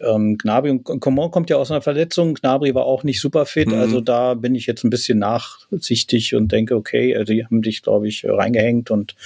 ähm, 0.00 0.38
Gnabry 0.38 0.70
und 0.70 0.84
Coman 1.00 1.30
kommt 1.30 1.50
ja 1.50 1.56
aus 1.56 1.70
einer 1.70 1.82
Verletzung. 1.82 2.34
Gnabry 2.34 2.74
war 2.74 2.84
auch 2.86 3.02
nicht 3.04 3.20
super 3.20 3.46
fit, 3.46 3.68
Mhm. 3.68 3.74
also 3.74 4.00
da 4.00 4.34
bin 4.34 4.54
ich 4.54 4.66
jetzt 4.66 4.84
ein 4.84 4.90
bisschen 4.90 5.18
nachsichtig 5.18 6.34
und 6.34 6.52
denke, 6.52 6.76
okay, 6.76 7.16
also 7.16 7.32
die 7.32 7.44
haben 7.44 7.62
dich, 7.62 7.82
glaube 7.82 8.08
ich, 8.08 8.24
reingehängt 8.26 8.90
und 8.90 9.16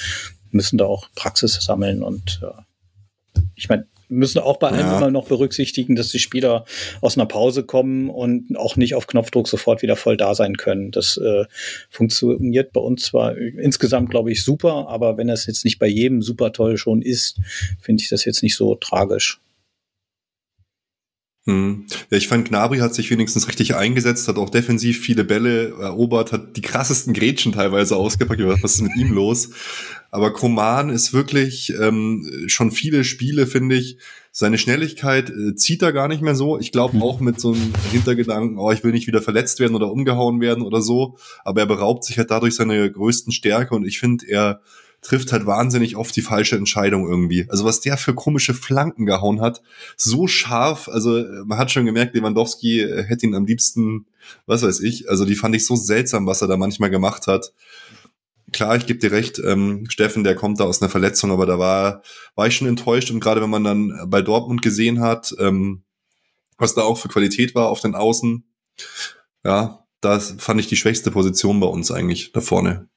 müssen 0.50 0.78
da 0.78 0.84
auch 0.86 1.08
Praxis 1.14 1.54
sammeln 1.62 2.02
und 2.02 2.40
äh, 2.42 3.40
ich 3.54 3.68
meine, 3.68 3.86
müssen 4.08 4.40
auch 4.40 4.58
bei 4.58 4.68
allem 4.68 4.80
Ja. 4.90 4.96
immer 4.98 5.10
noch 5.10 5.26
berücksichtigen, 5.28 5.96
dass 5.96 6.10
die 6.10 6.18
Spieler 6.18 6.66
aus 7.00 7.16
einer 7.16 7.24
Pause 7.24 7.62
kommen 7.64 8.10
und 8.10 8.56
auch 8.58 8.76
nicht 8.76 8.94
auf 8.94 9.06
Knopfdruck 9.06 9.48
sofort 9.48 9.80
wieder 9.80 9.96
voll 9.96 10.18
da 10.18 10.34
sein 10.34 10.56
können. 10.58 10.90
Das 10.90 11.16
äh, 11.16 11.44
funktioniert 11.88 12.72
bei 12.74 12.80
uns 12.82 13.04
zwar 13.06 13.36
insgesamt, 13.38 14.10
glaube 14.10 14.30
ich, 14.30 14.44
super, 14.44 14.88
aber 14.88 15.16
wenn 15.16 15.28
das 15.28 15.46
jetzt 15.46 15.64
nicht 15.64 15.78
bei 15.78 15.86
jedem 15.86 16.20
super 16.20 16.52
toll 16.52 16.76
schon 16.76 17.00
ist, 17.00 17.38
finde 17.80 18.02
ich 18.02 18.10
das 18.10 18.26
jetzt 18.26 18.42
nicht 18.42 18.54
so 18.56 18.74
tragisch. 18.74 19.40
Hm. 21.44 21.86
Ja, 22.10 22.18
ich 22.18 22.28
fand, 22.28 22.48
Gnabry 22.48 22.78
hat 22.78 22.94
sich 22.94 23.10
wenigstens 23.10 23.48
richtig 23.48 23.74
eingesetzt, 23.74 24.28
hat 24.28 24.36
auch 24.36 24.48
defensiv 24.50 25.00
viele 25.00 25.24
Bälle 25.24 25.70
erobert, 25.76 26.30
hat 26.30 26.56
die 26.56 26.60
krassesten 26.60 27.14
Grätschen 27.14 27.50
teilweise 27.50 27.96
ausgepackt. 27.96 28.40
Was 28.62 28.74
ist 28.74 28.82
mit 28.82 28.96
ihm 28.96 29.12
los? 29.12 29.50
Aber 30.12 30.32
Koman 30.32 30.90
ist 30.90 31.12
wirklich 31.12 31.72
ähm, 31.80 32.44
schon 32.46 32.70
viele 32.70 33.02
Spiele, 33.02 33.48
finde 33.48 33.74
ich. 33.76 33.98
Seine 34.30 34.56
Schnelligkeit 34.56 35.30
äh, 35.30 35.56
zieht 35.56 35.82
er 35.82 35.92
gar 35.92 36.06
nicht 36.06 36.22
mehr 36.22 36.36
so. 36.36 36.58
Ich 36.60 36.70
glaube 36.70 36.96
Mhm. 36.96 37.02
auch 37.02 37.18
mit 37.18 37.40
so 37.40 37.52
einem 37.52 37.72
Hintergedanken, 37.90 38.56
oh, 38.58 38.70
ich 38.70 38.84
will 38.84 38.92
nicht 38.92 39.08
wieder 39.08 39.20
verletzt 39.20 39.58
werden 39.58 39.74
oder 39.74 39.90
umgehauen 39.90 40.40
werden 40.40 40.62
oder 40.62 40.80
so. 40.80 41.16
Aber 41.44 41.60
er 41.62 41.66
beraubt 41.66 42.04
sich 42.04 42.18
halt 42.18 42.30
dadurch 42.30 42.54
seine 42.54 42.90
größten 42.90 43.32
Stärke 43.32 43.74
und 43.74 43.84
ich 43.84 43.98
finde, 43.98 44.26
er 44.28 44.60
trifft 45.02 45.32
halt 45.32 45.46
wahnsinnig 45.46 45.96
oft 45.96 46.14
die 46.14 46.22
falsche 46.22 46.56
Entscheidung 46.56 47.08
irgendwie. 47.08 47.46
Also 47.50 47.64
was 47.64 47.80
der 47.80 47.96
für 47.96 48.14
komische 48.14 48.54
Flanken 48.54 49.04
gehauen 49.04 49.40
hat, 49.40 49.60
so 49.96 50.28
scharf, 50.28 50.88
also 50.88 51.18
äh, 51.18 51.44
man 51.44 51.58
hat 51.58 51.70
schon 51.70 51.84
gemerkt, 51.84 52.14
Lewandowski 52.14 52.80
äh, 52.80 53.02
hätte 53.02 53.26
ihn 53.26 53.34
am 53.34 53.44
liebsten, 53.44 54.06
was 54.46 54.62
weiß 54.62 54.80
ich, 54.80 55.10
also 55.10 55.24
die 55.24 55.34
fand 55.34 55.56
ich 55.56 55.66
so 55.66 55.74
seltsam, 55.74 56.26
was 56.26 56.40
er 56.40 56.48
da 56.48 56.56
manchmal 56.56 56.88
gemacht 56.88 57.26
hat. 57.26 57.52
Klar, 58.52 58.76
ich 58.76 58.86
gebe 58.86 59.00
dir 59.00 59.10
recht, 59.10 59.40
ähm, 59.44 59.86
Steffen, 59.88 60.24
der 60.24 60.36
kommt 60.36 60.60
da 60.60 60.64
aus 60.64 60.80
einer 60.80 60.90
Verletzung, 60.90 61.32
aber 61.32 61.46
da 61.46 61.58
war, 61.58 62.02
war 62.36 62.46
ich 62.46 62.56
schon 62.56 62.68
enttäuscht 62.68 63.10
und 63.10 63.18
gerade 63.18 63.42
wenn 63.42 63.50
man 63.50 63.64
dann 63.64 63.92
bei 64.06 64.22
Dortmund 64.22 64.62
gesehen 64.62 65.00
hat, 65.00 65.34
ähm, 65.40 65.82
was 66.58 66.74
da 66.74 66.82
auch 66.82 66.98
für 66.98 67.08
Qualität 67.08 67.56
war 67.56 67.68
auf 67.68 67.80
den 67.80 67.96
Außen, 67.96 68.44
ja, 69.44 69.84
das 70.00 70.36
fand 70.38 70.60
ich 70.60 70.68
die 70.68 70.76
schwächste 70.76 71.10
Position 71.10 71.58
bei 71.58 71.66
uns 71.66 71.90
eigentlich 71.90 72.32
da 72.32 72.40
vorne. 72.40 72.88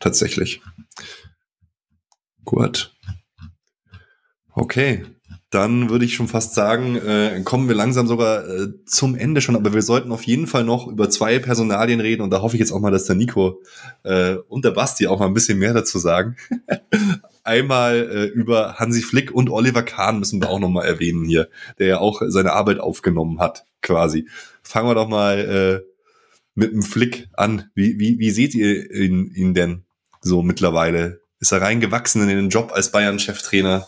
Tatsächlich. 0.00 0.60
Gut. 2.46 2.92
Okay, 4.54 5.04
dann 5.50 5.90
würde 5.90 6.04
ich 6.04 6.14
schon 6.14 6.28
fast 6.28 6.54
sagen, 6.54 6.96
äh, 6.96 7.42
kommen 7.44 7.68
wir 7.68 7.74
langsam 7.74 8.06
sogar 8.06 8.48
äh, 8.48 8.68
zum 8.86 9.16
Ende 9.16 9.40
schon, 9.40 9.56
aber 9.56 9.74
wir 9.74 9.82
sollten 9.82 10.12
auf 10.12 10.22
jeden 10.22 10.46
Fall 10.46 10.64
noch 10.64 10.86
über 10.86 11.10
zwei 11.10 11.38
Personalien 11.40 12.00
reden 12.00 12.22
und 12.22 12.30
da 12.30 12.40
hoffe 12.42 12.56
ich 12.56 12.60
jetzt 12.60 12.72
auch 12.72 12.80
mal, 12.80 12.92
dass 12.92 13.04
der 13.04 13.16
Nico 13.16 13.60
äh, 14.04 14.36
und 14.48 14.64
der 14.64 14.70
Basti 14.70 15.08
auch 15.08 15.18
mal 15.18 15.26
ein 15.26 15.34
bisschen 15.34 15.58
mehr 15.58 15.74
dazu 15.74 15.98
sagen. 15.98 16.36
Einmal 17.44 18.08
äh, 18.10 18.24
über 18.26 18.76
Hansi 18.76 19.02
Flick 19.02 19.32
und 19.32 19.50
Oliver 19.50 19.82
Kahn 19.82 20.20
müssen 20.20 20.40
wir 20.40 20.48
auch 20.48 20.60
noch 20.60 20.70
mal 20.70 20.84
erwähnen 20.84 21.24
hier, 21.24 21.48
der 21.78 21.86
ja 21.88 21.98
auch 21.98 22.22
seine 22.28 22.52
Arbeit 22.52 22.78
aufgenommen 22.78 23.40
hat, 23.40 23.66
quasi. 23.82 24.28
Fangen 24.62 24.88
wir 24.88 24.94
doch 24.94 25.08
mal 25.08 25.84
äh, 25.84 25.92
mit 26.54 26.72
dem 26.72 26.82
Flick 26.82 27.28
an. 27.34 27.70
Wie, 27.74 27.98
wie, 27.98 28.20
wie 28.20 28.30
seht 28.30 28.54
ihr 28.54 28.90
ihn, 28.92 29.32
ihn 29.34 29.52
denn 29.52 29.82
so 30.20 30.42
mittlerweile? 30.42 31.25
Ist 31.38 31.52
er 31.52 31.60
reingewachsen 31.60 32.22
in 32.22 32.28
den 32.28 32.48
Job 32.48 32.72
als 32.72 32.90
Bayern-Cheftrainer? 32.90 33.86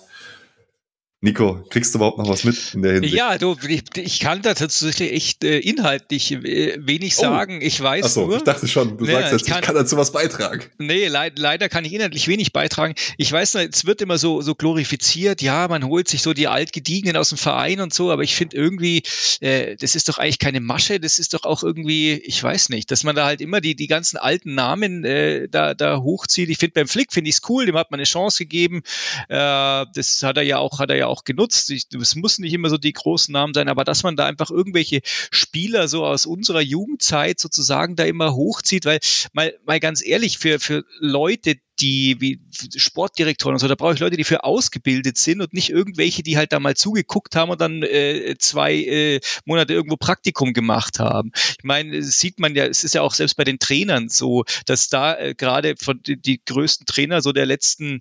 Nico, 1.20 1.64
kriegst 1.70 1.92
du 1.94 1.98
überhaupt 1.98 2.18
noch 2.18 2.28
was 2.28 2.44
mit 2.44 2.74
in 2.74 2.82
der 2.82 2.92
Hinsicht? 2.92 3.12
Ja, 3.14 3.38
du, 3.38 3.56
ich, 3.66 3.82
ich 3.96 4.20
kann 4.20 4.40
da 4.40 4.54
tatsächlich 4.54 5.12
echt 5.12 5.42
äh, 5.42 5.58
inhaltlich 5.58 6.30
äh, 6.30 6.76
wenig 6.78 7.16
Oh. 7.18 7.22
sagen. 7.22 7.60
Ich 7.60 7.80
weiß 7.80 8.04
Achso, 8.04 8.26
nur. 8.28 8.36
ich 8.36 8.44
dachte 8.44 8.68
schon, 8.68 8.96
du 8.98 9.04
Ja, 9.04 9.14
sagst 9.14 9.32
jetzt, 9.32 9.40
ich 9.42 9.48
ich 9.48 9.52
kann- 9.54 9.62
kann 9.62 9.74
dazu 9.74 9.96
was 9.96 10.12
beitragen. 10.12 10.62
Nee, 10.78 11.08
leid, 11.08 11.36
leider 11.40 11.68
kann 11.68 11.84
ich 11.84 11.92
inhaltlich 11.92 12.28
wenig 12.28 12.52
beitragen. 12.52 12.94
Ich 13.16 13.32
weiß 13.32 13.54
nur, 13.54 13.64
es 13.68 13.84
wird 13.84 14.00
immer 14.00 14.16
so, 14.16 14.42
so 14.42 14.54
glorifiziert, 14.54 15.42
ja, 15.42 15.66
man 15.66 15.84
holt 15.84 16.06
sich 16.06 16.22
so 16.22 16.34
die 16.34 16.46
Altgediegenen 16.46 17.16
aus 17.16 17.30
dem 17.30 17.38
Verein 17.38 17.80
und 17.80 17.92
so, 17.92 18.12
aber 18.12 18.22
ich 18.22 18.36
finde 18.36 18.56
irgendwie, 18.56 19.02
äh, 19.40 19.74
das 19.74 19.96
ist 19.96 20.08
doch 20.08 20.18
eigentlich 20.18 20.38
keine 20.38 20.60
Masche, 20.60 21.00
das 21.00 21.18
ist 21.18 21.34
doch 21.34 21.42
auch 21.42 21.64
irgendwie, 21.64 22.12
ich 22.12 22.40
weiß 22.40 22.68
nicht, 22.68 22.92
dass 22.92 23.02
man 23.02 23.16
da 23.16 23.24
halt 23.26 23.40
immer 23.40 23.60
die, 23.60 23.74
die 23.74 23.88
ganzen 23.88 24.18
alten 24.18 24.54
Namen 24.54 25.04
äh, 25.04 25.48
da, 25.48 25.74
da 25.74 25.98
hochzieht. 26.00 26.48
Ich 26.48 26.58
finde 26.58 26.74
beim 26.74 26.86
Flick 26.86 27.12
finde 27.12 27.28
ich 27.30 27.36
es 27.42 27.48
cool, 27.48 27.66
dem 27.66 27.76
hat 27.76 27.90
man 27.90 27.98
eine 27.98 28.04
Chance 28.04 28.44
gegeben. 28.44 28.82
Äh, 29.28 29.84
das 29.94 30.22
hat 30.22 30.36
er 30.36 30.44
ja 30.44 30.58
auch, 30.58 30.78
hat 30.78 30.90
er 30.90 30.96
ja 30.96 31.07
auch 31.08 31.24
genutzt. 31.24 31.70
Ich, 31.70 31.86
es 32.00 32.14
müssen 32.14 32.42
nicht 32.42 32.54
immer 32.54 32.70
so 32.70 32.78
die 32.78 32.92
großen 32.92 33.32
Namen 33.32 33.54
sein, 33.54 33.68
aber 33.68 33.84
dass 33.84 34.02
man 34.02 34.16
da 34.16 34.26
einfach 34.26 34.50
irgendwelche 34.50 35.00
Spieler 35.04 35.88
so 35.88 36.04
aus 36.04 36.26
unserer 36.26 36.60
Jugendzeit 36.60 37.40
sozusagen 37.40 37.96
da 37.96 38.04
immer 38.04 38.34
hochzieht, 38.34 38.84
weil 38.84 39.00
mal, 39.32 39.54
mal 39.66 39.80
ganz 39.80 40.04
ehrlich, 40.04 40.38
für, 40.38 40.60
für 40.60 40.84
Leute, 41.00 41.56
die 41.80 42.16
wie 42.20 42.40
Sportdirektoren 42.76 43.54
und 43.54 43.60
so, 43.60 43.68
da 43.68 43.74
brauche 43.74 43.94
ich 43.94 44.00
Leute, 44.00 44.16
die 44.16 44.24
für 44.24 44.44
ausgebildet 44.44 45.16
sind 45.16 45.40
und 45.40 45.52
nicht 45.52 45.70
irgendwelche, 45.70 46.22
die 46.22 46.36
halt 46.36 46.52
da 46.52 46.60
mal 46.60 46.76
zugeguckt 46.76 47.36
haben 47.36 47.50
und 47.50 47.60
dann 47.60 47.82
äh, 47.82 48.34
zwei 48.38 48.74
äh, 48.74 49.20
Monate 49.44 49.74
irgendwo 49.74 49.96
Praktikum 49.96 50.52
gemacht 50.52 50.98
haben. 50.98 51.30
Ich 51.34 51.64
meine, 51.64 52.02
sieht 52.02 52.40
man 52.40 52.54
ja, 52.54 52.66
es 52.66 52.84
ist 52.84 52.94
ja 52.94 53.02
auch 53.02 53.14
selbst 53.14 53.36
bei 53.36 53.44
den 53.44 53.58
Trainern 53.58 54.08
so, 54.08 54.44
dass 54.66 54.88
da 54.88 55.16
äh, 55.16 55.34
gerade 55.34 55.74
von 55.76 56.00
die, 56.02 56.20
die 56.20 56.40
größten 56.44 56.86
Trainer 56.86 57.22
so 57.22 57.32
der 57.32 57.46
letzten 57.46 58.00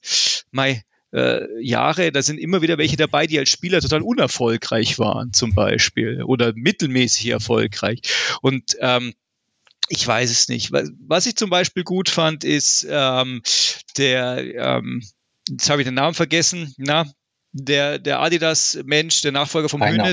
Mai 0.52 0.84
äh, 1.14 1.46
Jahre, 1.62 2.12
da 2.12 2.22
sind 2.22 2.38
immer 2.38 2.62
wieder 2.62 2.78
welche 2.78 2.98
dabei, 2.98 3.28
die 3.28 3.40
als 3.40 3.50
Spieler 3.50 3.82
total 3.82 4.02
unerfolgreich 4.02 5.00
waren, 5.00 5.34
zum 5.34 5.54
Beispiel, 5.56 6.24
oder 6.24 6.54
mittelmäßig 6.56 7.28
erfolgreich. 7.28 8.02
Und 8.42 8.78
ähm, 8.80 9.14
ich 9.90 10.06
weiß 10.06 10.30
es 10.30 10.50
nicht. 10.50 10.72
Was- 10.72 11.26
ich 11.26 11.36
zum 11.38 11.50
Beispiel 11.50 11.84
gut 11.84 12.10
fand, 12.10 12.44
ist 12.44 12.86
ähm, 12.90 13.42
der, 13.98 14.38
ähm, 14.56 15.02
jetzt 15.50 15.70
habe 15.70 15.82
ich 15.82 15.86
den 15.88 15.94
Namen 15.96 16.14
vergessen, 16.14 16.74
na, 16.78 17.06
der, 17.54 17.98
der 18.00 18.20
Adidas-Mensch, 18.20 19.22
der 19.22 19.32
Nachfolger 19.32 19.70
vom 19.70 19.82
Rainer. 19.82 20.04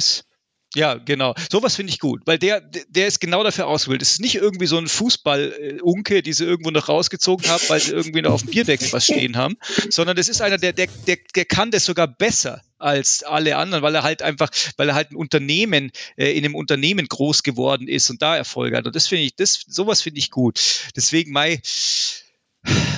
Ja, 0.75 0.95
genau. 0.95 1.35
Sowas 1.51 1.77
finde 1.77 1.93
ich 1.93 2.01
gut, 2.01 2.23
weil 2.25 2.39
der, 2.39 2.61
der 2.61 3.07
ist 3.07 3.21
genau 3.21 3.45
dafür 3.45 3.67
ausgewählt. 3.67 4.03
Es 4.03 4.13
ist 4.13 4.21
nicht 4.21 4.35
irgendwie 4.35 4.67
so 4.67 4.77
ein 4.77 4.89
Fußball-Unke, 4.89 6.23
die 6.23 6.33
sie 6.33 6.45
irgendwo 6.45 6.71
noch 6.71 6.89
rausgezogen 6.89 7.49
haben, 7.49 7.63
weil 7.69 7.81
sie 7.81 7.93
irgendwie 7.93 8.23
noch 8.23 8.33
auf 8.33 8.43
dem 8.43 8.51
Bierdeckel 8.51 8.93
was 8.93 9.05
stehen 9.05 9.37
haben, 9.37 9.57
sondern 9.91 10.17
das 10.17 10.29
ist 10.29 10.41
einer, 10.43 10.59
der, 10.59 10.73
der, 10.73 10.89
der, 11.07 11.19
der 11.35 11.45
kann 11.45 11.71
das 11.71 11.85
sogar 11.85 12.09
besser 12.09 12.63
als 12.79 13.23
alle 13.23 13.57
anderen, 13.57 13.83
weil 13.83 13.95
er 13.95 14.03
halt 14.03 14.23
einfach, 14.23 14.51
weil 14.77 14.89
er 14.89 14.95
halt 14.95 15.13
ein 15.13 15.17
Unternehmen, 15.17 15.91
äh, 16.17 16.33
in 16.33 16.45
einem 16.45 16.55
Unternehmen 16.55 17.07
groß 17.07 17.43
geworden 17.43 17.89
ist 17.89 18.11
und 18.11 18.21
da 18.21 18.37
Erfolge 18.37 18.77
hat. 18.77 18.87
Und 18.87 18.97
das 18.97 19.07
finde 19.07 19.25
ich, 19.25 19.37
das, 19.37 19.65
sowas 19.67 20.03
finde 20.03 20.19
ich 20.19 20.31
gut. 20.31 20.61
Deswegen, 20.97 21.33
Mai, 21.33 21.61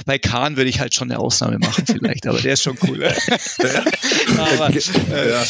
bei 0.07 0.19
Kahn 0.19 0.57
würde 0.57 0.71
ich 0.71 0.81
halt 0.81 0.95
schon 0.95 1.11
eine 1.11 1.21
Ausnahme 1.21 1.59
machen, 1.59 1.85
vielleicht, 1.87 2.27
aber 2.27 2.41
der 2.41 2.55
ist 2.55 2.63
schon 2.63 2.79
cool. 2.87 3.03
aber, 4.39 4.71
äh, 4.71 5.31
Ja. 5.31 5.45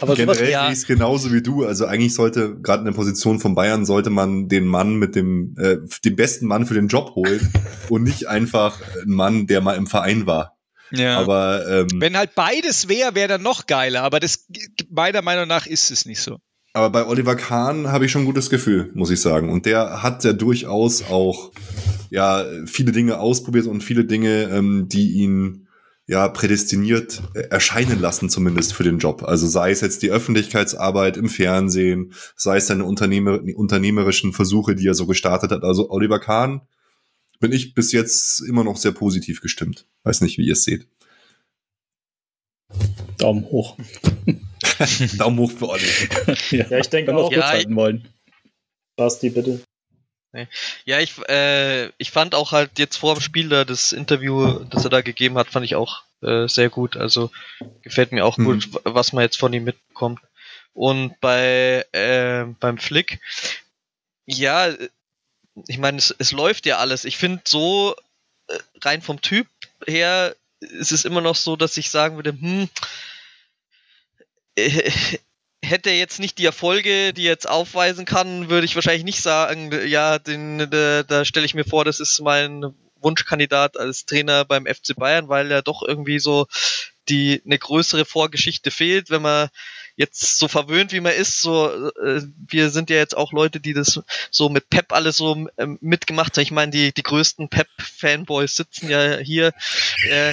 Aber 0.00 0.14
Generell 0.14 0.50
ja. 0.50 0.70
es 0.70 0.86
genauso 0.86 1.32
wie 1.32 1.42
du. 1.42 1.64
Also 1.64 1.86
eigentlich 1.86 2.14
sollte, 2.14 2.58
gerade 2.60 2.80
in 2.80 2.86
der 2.86 2.92
Position 2.92 3.38
von 3.38 3.54
Bayern, 3.54 3.84
sollte 3.84 4.10
man 4.10 4.48
den 4.48 4.66
Mann 4.66 4.96
mit 4.96 5.14
dem, 5.14 5.54
äh, 5.58 5.76
den 6.04 6.16
besten 6.16 6.46
Mann 6.46 6.66
für 6.66 6.74
den 6.74 6.88
Job 6.88 7.14
holen 7.14 7.52
und 7.88 8.02
nicht 8.02 8.26
einfach 8.26 8.80
einen 9.02 9.14
Mann, 9.14 9.46
der 9.46 9.60
mal 9.60 9.76
im 9.76 9.86
Verein 9.86 10.26
war. 10.26 10.56
ja. 10.90 11.18
Aber 11.18 11.66
ähm, 11.68 12.00
Wenn 12.00 12.16
halt 12.16 12.34
beides 12.34 12.88
wäre, 12.88 13.14
wäre 13.14 13.28
dann 13.28 13.42
noch 13.42 13.66
geiler, 13.66 14.02
aber 14.02 14.20
das 14.20 14.46
meiner 14.90 15.22
Meinung 15.22 15.46
nach 15.46 15.66
ist 15.66 15.90
es 15.90 16.06
nicht 16.06 16.20
so. 16.20 16.38
Aber 16.72 16.90
bei 16.90 17.06
Oliver 17.06 17.34
Kahn 17.34 17.88
habe 17.88 18.04
ich 18.04 18.12
schon 18.12 18.22
ein 18.22 18.26
gutes 18.26 18.48
Gefühl, 18.48 18.90
muss 18.94 19.10
ich 19.10 19.20
sagen. 19.20 19.50
Und 19.50 19.66
der 19.66 20.02
hat 20.02 20.22
ja 20.22 20.32
durchaus 20.32 21.02
auch 21.02 21.50
ja 22.10 22.44
viele 22.66 22.92
Dinge 22.92 23.18
ausprobiert 23.18 23.66
und 23.66 23.82
viele 23.82 24.04
Dinge, 24.04 24.44
ähm, 24.52 24.88
die 24.88 25.12
ihn 25.12 25.66
ja 26.06 26.28
prädestiniert 26.28 27.22
äh, 27.34 27.42
erscheinen 27.50 28.00
lassen, 28.00 28.30
zumindest 28.30 28.72
für 28.72 28.84
den 28.84 28.98
Job. 28.98 29.22
Also 29.24 29.46
sei 29.46 29.70
es 29.70 29.80
jetzt 29.80 30.02
die 30.02 30.10
Öffentlichkeitsarbeit 30.10 31.16
im 31.16 31.28
Fernsehen, 31.28 32.12
sei 32.36 32.56
es 32.58 32.66
seine 32.66 32.84
Unternehmer, 32.84 33.40
unternehmerischen 33.54 34.32
Versuche, 34.32 34.74
die 34.74 34.86
er 34.86 34.94
so 34.94 35.06
gestartet 35.06 35.50
hat. 35.50 35.64
Also 35.64 35.90
Oliver 35.90 36.20
Kahn 36.20 36.62
bin 37.40 37.52
ich 37.52 37.74
bis 37.74 37.92
jetzt 37.92 38.40
immer 38.40 38.64
noch 38.64 38.76
sehr 38.76 38.92
positiv 38.92 39.40
gestimmt. 39.40 39.86
Weiß 40.02 40.20
nicht, 40.20 40.38
wie 40.38 40.46
ihr 40.46 40.52
es 40.52 40.64
seht. 40.64 40.86
Daumen 43.18 43.44
hoch. 43.44 43.76
Daumen 45.18 45.38
hoch 45.38 45.52
für 45.52 45.68
Olli. 45.68 45.86
Ja, 46.50 46.78
ich 46.78 46.88
denke 46.88 47.08
Wenn 47.08 47.16
wir 47.16 47.24
auch. 47.24 47.32
Ja, 47.32 47.48
halten 47.48 47.74
wollen. 47.76 48.08
Basti, 48.96 49.30
bitte. 49.30 49.62
Ja, 50.84 51.00
ich, 51.00 51.18
äh, 51.28 51.88
ich 51.98 52.10
fand 52.12 52.34
auch 52.36 52.52
halt 52.52 52.78
jetzt 52.78 52.96
vor 52.96 53.14
dem 53.14 53.20
Spiel 53.20 53.48
da 53.48 53.64
das 53.64 53.90
Interview, 53.92 54.60
das 54.70 54.84
er 54.84 54.90
da 54.90 55.00
gegeben 55.00 55.36
hat, 55.36 55.48
fand 55.48 55.64
ich 55.64 55.74
auch 55.74 56.02
äh, 56.22 56.46
sehr 56.46 56.68
gut. 56.68 56.96
Also 56.96 57.30
gefällt 57.82 58.12
mir 58.12 58.24
auch 58.24 58.38
Mhm. 58.38 58.44
gut, 58.44 58.68
was 58.84 59.12
man 59.12 59.22
jetzt 59.22 59.38
von 59.38 59.52
ihm 59.52 59.64
mitbekommt. 59.64 60.20
Und 60.72 61.18
bei 61.20 61.84
äh, 61.92 62.44
beim 62.60 62.78
Flick, 62.78 63.20
ja, 64.24 64.68
ich 65.66 65.78
meine, 65.78 65.98
es, 65.98 66.14
es 66.16 66.30
läuft 66.30 66.64
ja 66.64 66.78
alles. 66.78 67.04
Ich 67.04 67.16
finde 67.16 67.42
so 67.44 67.96
äh, 68.46 68.58
rein 68.82 69.02
vom 69.02 69.20
Typ 69.20 69.48
her 69.86 70.36
ist 70.60 70.92
es 70.92 71.04
immer 71.04 71.22
noch 71.22 71.34
so, 71.36 71.56
dass 71.56 71.76
ich 71.76 71.90
sagen 71.90 72.14
würde, 72.16 72.30
hm, 72.32 72.62
äh, 72.64 72.66
hätte 75.62 75.90
er 75.90 75.98
jetzt 75.98 76.20
nicht 76.20 76.38
die 76.38 76.46
Erfolge, 76.46 77.12
die 77.12 77.26
er 77.26 77.32
jetzt 77.32 77.48
aufweisen 77.48 78.04
kann, 78.04 78.48
würde 78.48 78.64
ich 78.64 78.74
wahrscheinlich 78.74 79.04
nicht 79.04 79.22
sagen, 79.22 79.70
ja, 79.86 80.18
den, 80.18 80.70
da, 80.70 81.02
da 81.02 81.24
stelle 81.24 81.46
ich 81.46 81.54
mir 81.54 81.64
vor, 81.64 81.84
das 81.84 82.00
ist 82.00 82.20
mein 82.20 82.74
Wunschkandidat 83.00 83.78
als 83.78 84.04
Trainer 84.04 84.44
beim 84.44 84.66
FC 84.66 84.94
Bayern, 84.96 85.28
weil 85.28 85.50
er 85.50 85.62
doch 85.62 85.82
irgendwie 85.86 86.18
so 86.18 86.46
die 87.08 87.42
eine 87.44 87.58
größere 87.58 88.04
Vorgeschichte 88.04 88.70
fehlt, 88.70 89.10
wenn 89.10 89.22
man 89.22 89.48
jetzt 89.96 90.38
so 90.38 90.48
verwöhnt 90.48 90.92
wie 90.92 91.00
man 91.00 91.12
ist, 91.12 91.42
so 91.42 91.68
äh, 91.70 92.22
wir 92.48 92.70
sind 92.70 92.88
ja 92.88 92.96
jetzt 92.96 93.16
auch 93.16 93.32
Leute, 93.32 93.60
die 93.60 93.74
das 93.74 94.00
so 94.30 94.48
mit 94.48 94.70
Pep 94.70 94.92
alles 94.92 95.16
so 95.16 95.46
ähm, 95.58 95.78
mitgemacht 95.80 96.36
haben. 96.36 96.42
Ich 96.42 96.52
meine, 96.52 96.70
die 96.70 96.92
die 96.92 97.02
größten 97.02 97.48
Pep-Fanboys 97.48 98.54
sitzen 98.54 98.88
ja 98.88 99.18
hier, 99.18 99.52
äh, 100.08 100.30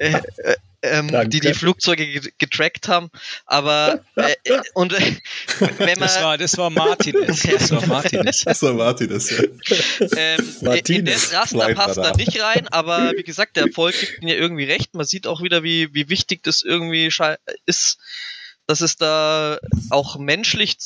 äh, 0.00 0.20
äh, 0.38 0.56
ähm, 0.90 1.30
die 1.30 1.40
die 1.40 1.54
Flugzeuge 1.54 2.06
ge- 2.06 2.32
getrackt 2.38 2.88
haben. 2.88 3.10
Aber 3.46 4.00
äh, 4.16 4.34
äh, 4.44 4.60
und 4.74 4.92
äh, 4.92 5.00
wenn 5.78 5.98
man 5.98 6.08
Das 6.08 6.22
war, 6.22 6.38
das 6.38 6.58
war 6.58 6.70
Martinez. 6.70 7.42
Das 7.42 7.70
war 7.70 7.86
Martinez. 7.86 8.42
Das 8.44 8.62
war 8.62 8.74
Martin, 8.74 9.08
das 9.10 9.30
ja. 9.30 9.38
ähm, 10.16 10.56
in 10.60 10.66
Martinez. 10.66 11.30
das 11.30 11.32
Raster 11.32 11.74
passt 11.74 11.98
da 11.98 12.12
nicht 12.12 12.40
rein, 12.40 12.68
aber 12.68 13.12
wie 13.16 13.22
gesagt, 13.22 13.56
der 13.56 13.64
Erfolg 13.66 13.98
gibt 13.98 14.22
mir 14.22 14.36
irgendwie 14.36 14.64
recht. 14.64 14.94
Man 14.94 15.06
sieht 15.06 15.26
auch 15.26 15.42
wieder, 15.42 15.62
wie, 15.62 15.92
wie 15.94 16.08
wichtig 16.08 16.42
das 16.42 16.62
irgendwie 16.62 17.10
ist, 17.66 17.98
dass 18.66 18.80
es 18.80 18.96
da 18.96 19.58
auch 19.90 20.18
menschlich 20.18 20.76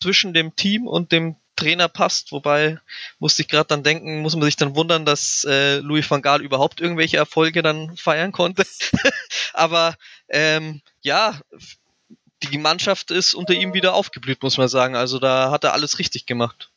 zwischen 0.00 0.34
dem 0.34 0.56
Team 0.56 0.86
und 0.86 1.12
dem 1.12 1.36
Trainer 1.56 1.88
passt. 1.88 2.32
Wobei 2.32 2.78
musste 3.18 3.42
ich 3.42 3.48
gerade 3.48 3.68
dann 3.68 3.82
denken, 3.82 4.20
muss 4.20 4.36
man 4.36 4.44
sich 4.44 4.56
dann 4.56 4.76
wundern, 4.76 5.04
dass 5.04 5.44
äh, 5.44 5.78
Louis 5.78 6.08
van 6.10 6.22
Gaal 6.22 6.42
überhaupt 6.42 6.80
irgendwelche 6.80 7.16
Erfolge 7.16 7.62
dann 7.62 7.96
feiern 7.96 8.32
konnte. 8.32 8.64
aber 9.52 9.96
ähm, 10.28 10.82
ja, 11.02 11.40
die 12.42 12.58
Mannschaft 12.58 13.10
ist 13.10 13.34
unter 13.34 13.54
ihm 13.54 13.72
wieder 13.72 13.94
aufgeblüht, 13.94 14.42
muss 14.42 14.58
man 14.58 14.68
sagen. 14.68 14.94
Also 14.94 15.18
da 15.18 15.50
hat 15.50 15.64
er 15.64 15.72
alles 15.72 15.98
richtig 15.98 16.26
gemacht. 16.26 16.70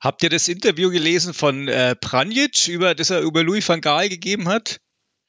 Habt 0.00 0.22
ihr 0.22 0.28
das 0.28 0.48
Interview 0.48 0.90
gelesen 0.90 1.32
von 1.32 1.68
äh, 1.68 1.96
Pranjic, 1.96 2.68
über, 2.68 2.94
das 2.94 3.08
er 3.08 3.20
über 3.20 3.42
Louis 3.42 3.66
van 3.66 3.80
Gaal 3.80 4.10
gegeben 4.10 4.48
hat? 4.48 4.80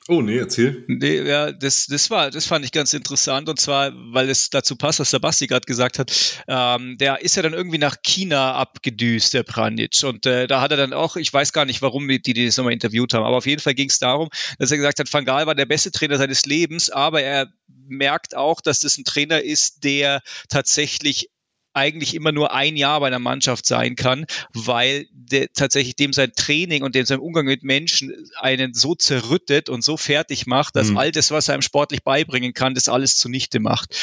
Oh, 0.08 0.22
nee, 0.22 0.38
erzähl. 0.38 0.86
Nee, 0.88 1.22
ja, 1.22 1.52
das, 1.52 1.88
das 1.88 2.12
war, 2.12 2.30
das 2.30 2.46
fand 2.46 2.64
ich 2.64 2.72
ganz 2.72 2.94
interessant 2.94 3.50
und 3.50 3.60
zwar, 3.60 3.92
weil 4.14 4.30
es 4.30 4.52
dazu 4.52 4.76
passt, 4.76 5.00
was 5.00 5.40
der 5.40 5.48
gerade 5.48 5.66
gesagt 5.66 5.98
hat. 5.98 6.44
Ähm, 6.48 6.98
der 7.00 7.22
ist 7.22 7.36
ja 7.36 7.42
dann 7.42 7.54
irgendwie 7.54 7.80
nach 7.80 7.96
China 8.04 8.54
abgedüst, 8.54 9.34
der 9.34 9.42
Pranic. 9.42 10.04
Und 10.04 10.28
äh, 10.28 10.46
da 10.46 10.62
hat 10.62 10.70
er 10.70 10.78
dann 10.78 10.94
auch, 10.94 11.16
ich 11.16 11.34
weiß 11.34 11.54
gar 11.54 11.66
nicht, 11.66 11.82
warum 11.82 12.08
die, 12.08 12.22
die 12.22 12.46
das 12.46 12.58
nochmal 12.58 12.74
interviewt 12.74 13.16
haben, 13.16 13.24
aber 13.24 13.38
auf 13.38 13.48
jeden 13.48 13.62
Fall 13.62 13.74
ging 13.74 13.90
es 13.90 13.98
darum, 13.98 14.30
dass 14.60 14.70
er 14.70 14.78
gesagt 14.78 15.00
hat, 15.00 15.12
Van 15.12 15.26
Gaal 15.26 15.48
war 15.48 15.56
der 15.56 15.66
beste 15.66 15.90
Trainer 15.90 16.18
seines 16.18 16.46
Lebens, 16.46 16.92
aber 16.92 17.24
er 17.24 17.52
merkt 17.88 18.36
auch, 18.36 18.62
dass 18.62 18.82
das 18.82 19.00
ein 19.00 19.06
Trainer 19.06 19.42
ist, 19.42 19.84
der 19.84 20.22
tatsächlich 20.50 21.30
eigentlich 21.76 22.16
immer 22.16 22.32
nur 22.32 22.54
ein 22.54 22.78
Jahr 22.78 23.00
bei 23.00 23.08
einer 23.08 23.20
Mannschaft 23.20 23.66
sein 23.66 23.96
kann, 23.96 24.26
weil 24.54 25.08
der, 25.12 25.52
tatsächlich 25.54 25.96
dem 25.96 26.14
sein 26.14 26.32
Training 26.36 26.84
und 26.84 26.96
dem 26.96 27.06
sein 27.06 27.20
Umgang 27.20 27.46
mit 27.46 27.64
Menschen 27.64 28.14
einen 28.40 28.74
so 28.74 28.96
zerrüttet 28.96 29.70
und 29.70 29.84
so 29.84 29.98
fertig 29.98 30.48
macht, 30.48 30.76
dass 30.76 30.90
Mhm. 30.90 30.98
all 30.98 31.12
das, 31.12 31.32
was 31.32 31.48
er 31.48 31.56
ihm 31.56 31.62
sportlich 31.62 32.04
beibringen 32.04 32.54
kann, 32.54 32.74
das 32.76 32.90
alles 32.90 33.18
zunichte 33.18 33.60
macht. 33.60 33.96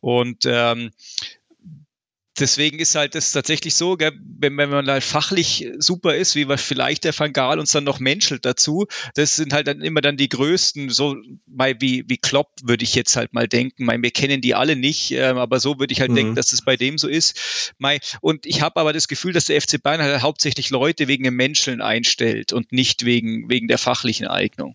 Und 0.00 0.44
ähm, 0.46 0.90
deswegen 2.38 2.78
ist 2.78 2.94
halt 2.94 3.14
das 3.14 3.32
tatsächlich 3.32 3.74
so, 3.74 3.96
gell, 3.96 4.12
wenn, 4.38 4.56
wenn 4.56 4.70
man 4.70 4.88
halt 4.88 5.04
fachlich 5.04 5.68
super 5.78 6.16
ist, 6.16 6.34
wie 6.34 6.46
vielleicht 6.56 7.04
der 7.04 7.18
Van 7.18 7.32
Gaal 7.32 7.58
uns 7.58 7.72
dann 7.72 7.84
noch 7.84 8.00
menschelt 8.00 8.44
dazu, 8.44 8.86
das 9.14 9.36
sind 9.36 9.52
halt 9.52 9.66
dann 9.66 9.80
immer 9.80 10.00
dann 10.00 10.16
die 10.16 10.28
größten, 10.28 10.90
so 10.90 11.16
mal 11.46 11.80
wie, 11.80 12.04
wie 12.08 12.18
Klopp 12.18 12.50
würde 12.62 12.84
ich 12.84 12.94
jetzt 12.94 13.16
halt 13.16 13.32
mal 13.32 13.48
denken. 13.48 13.84
Mein, 13.84 14.02
wir 14.02 14.10
kennen 14.10 14.40
die 14.40 14.54
alle 14.54 14.76
nicht, 14.76 15.12
ähm, 15.12 15.38
aber 15.38 15.60
so 15.60 15.78
würde 15.78 15.92
ich 15.92 16.00
halt 16.00 16.10
Mhm. 16.10 16.16
denken, 16.16 16.34
dass 16.34 16.48
das 16.48 16.62
bei 16.62 16.76
dem 16.76 16.98
so 16.98 17.08
ist. 17.08 17.72
Mei, 17.78 18.00
und 18.20 18.46
ich 18.46 18.62
habe 18.62 18.80
aber 18.80 18.92
das 18.92 19.08
Gefühl, 19.08 19.32
dass 19.32 19.46
der 19.46 19.60
FC 19.60 19.82
Bayern 19.82 20.02
halt 20.02 20.22
hauptsächlich 20.22 20.70
Leute 20.70 21.08
wegen 21.08 21.24
dem 21.24 21.36
Menscheln 21.36 21.80
einstellt 21.80 22.52
und 22.52 22.72
nicht 22.72 23.04
wegen, 23.04 23.48
wegen 23.50 23.68
der 23.68 23.78
fachlichen 23.78 24.26
Eignung. 24.26 24.74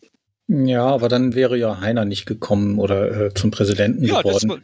Ja, 0.49 0.85
aber 0.85 1.09
dann 1.09 1.35
wäre 1.35 1.57
ja 1.57 1.81
Heiner 1.81 2.05
nicht 2.05 2.25
gekommen 2.25 2.79
oder 2.79 3.25
äh, 3.25 3.33
zum 3.33 3.51
Präsidenten 3.51 4.05
Ja, 4.05 4.23
das, 4.23 4.43
geworden. 4.43 4.49
war- 4.49 4.59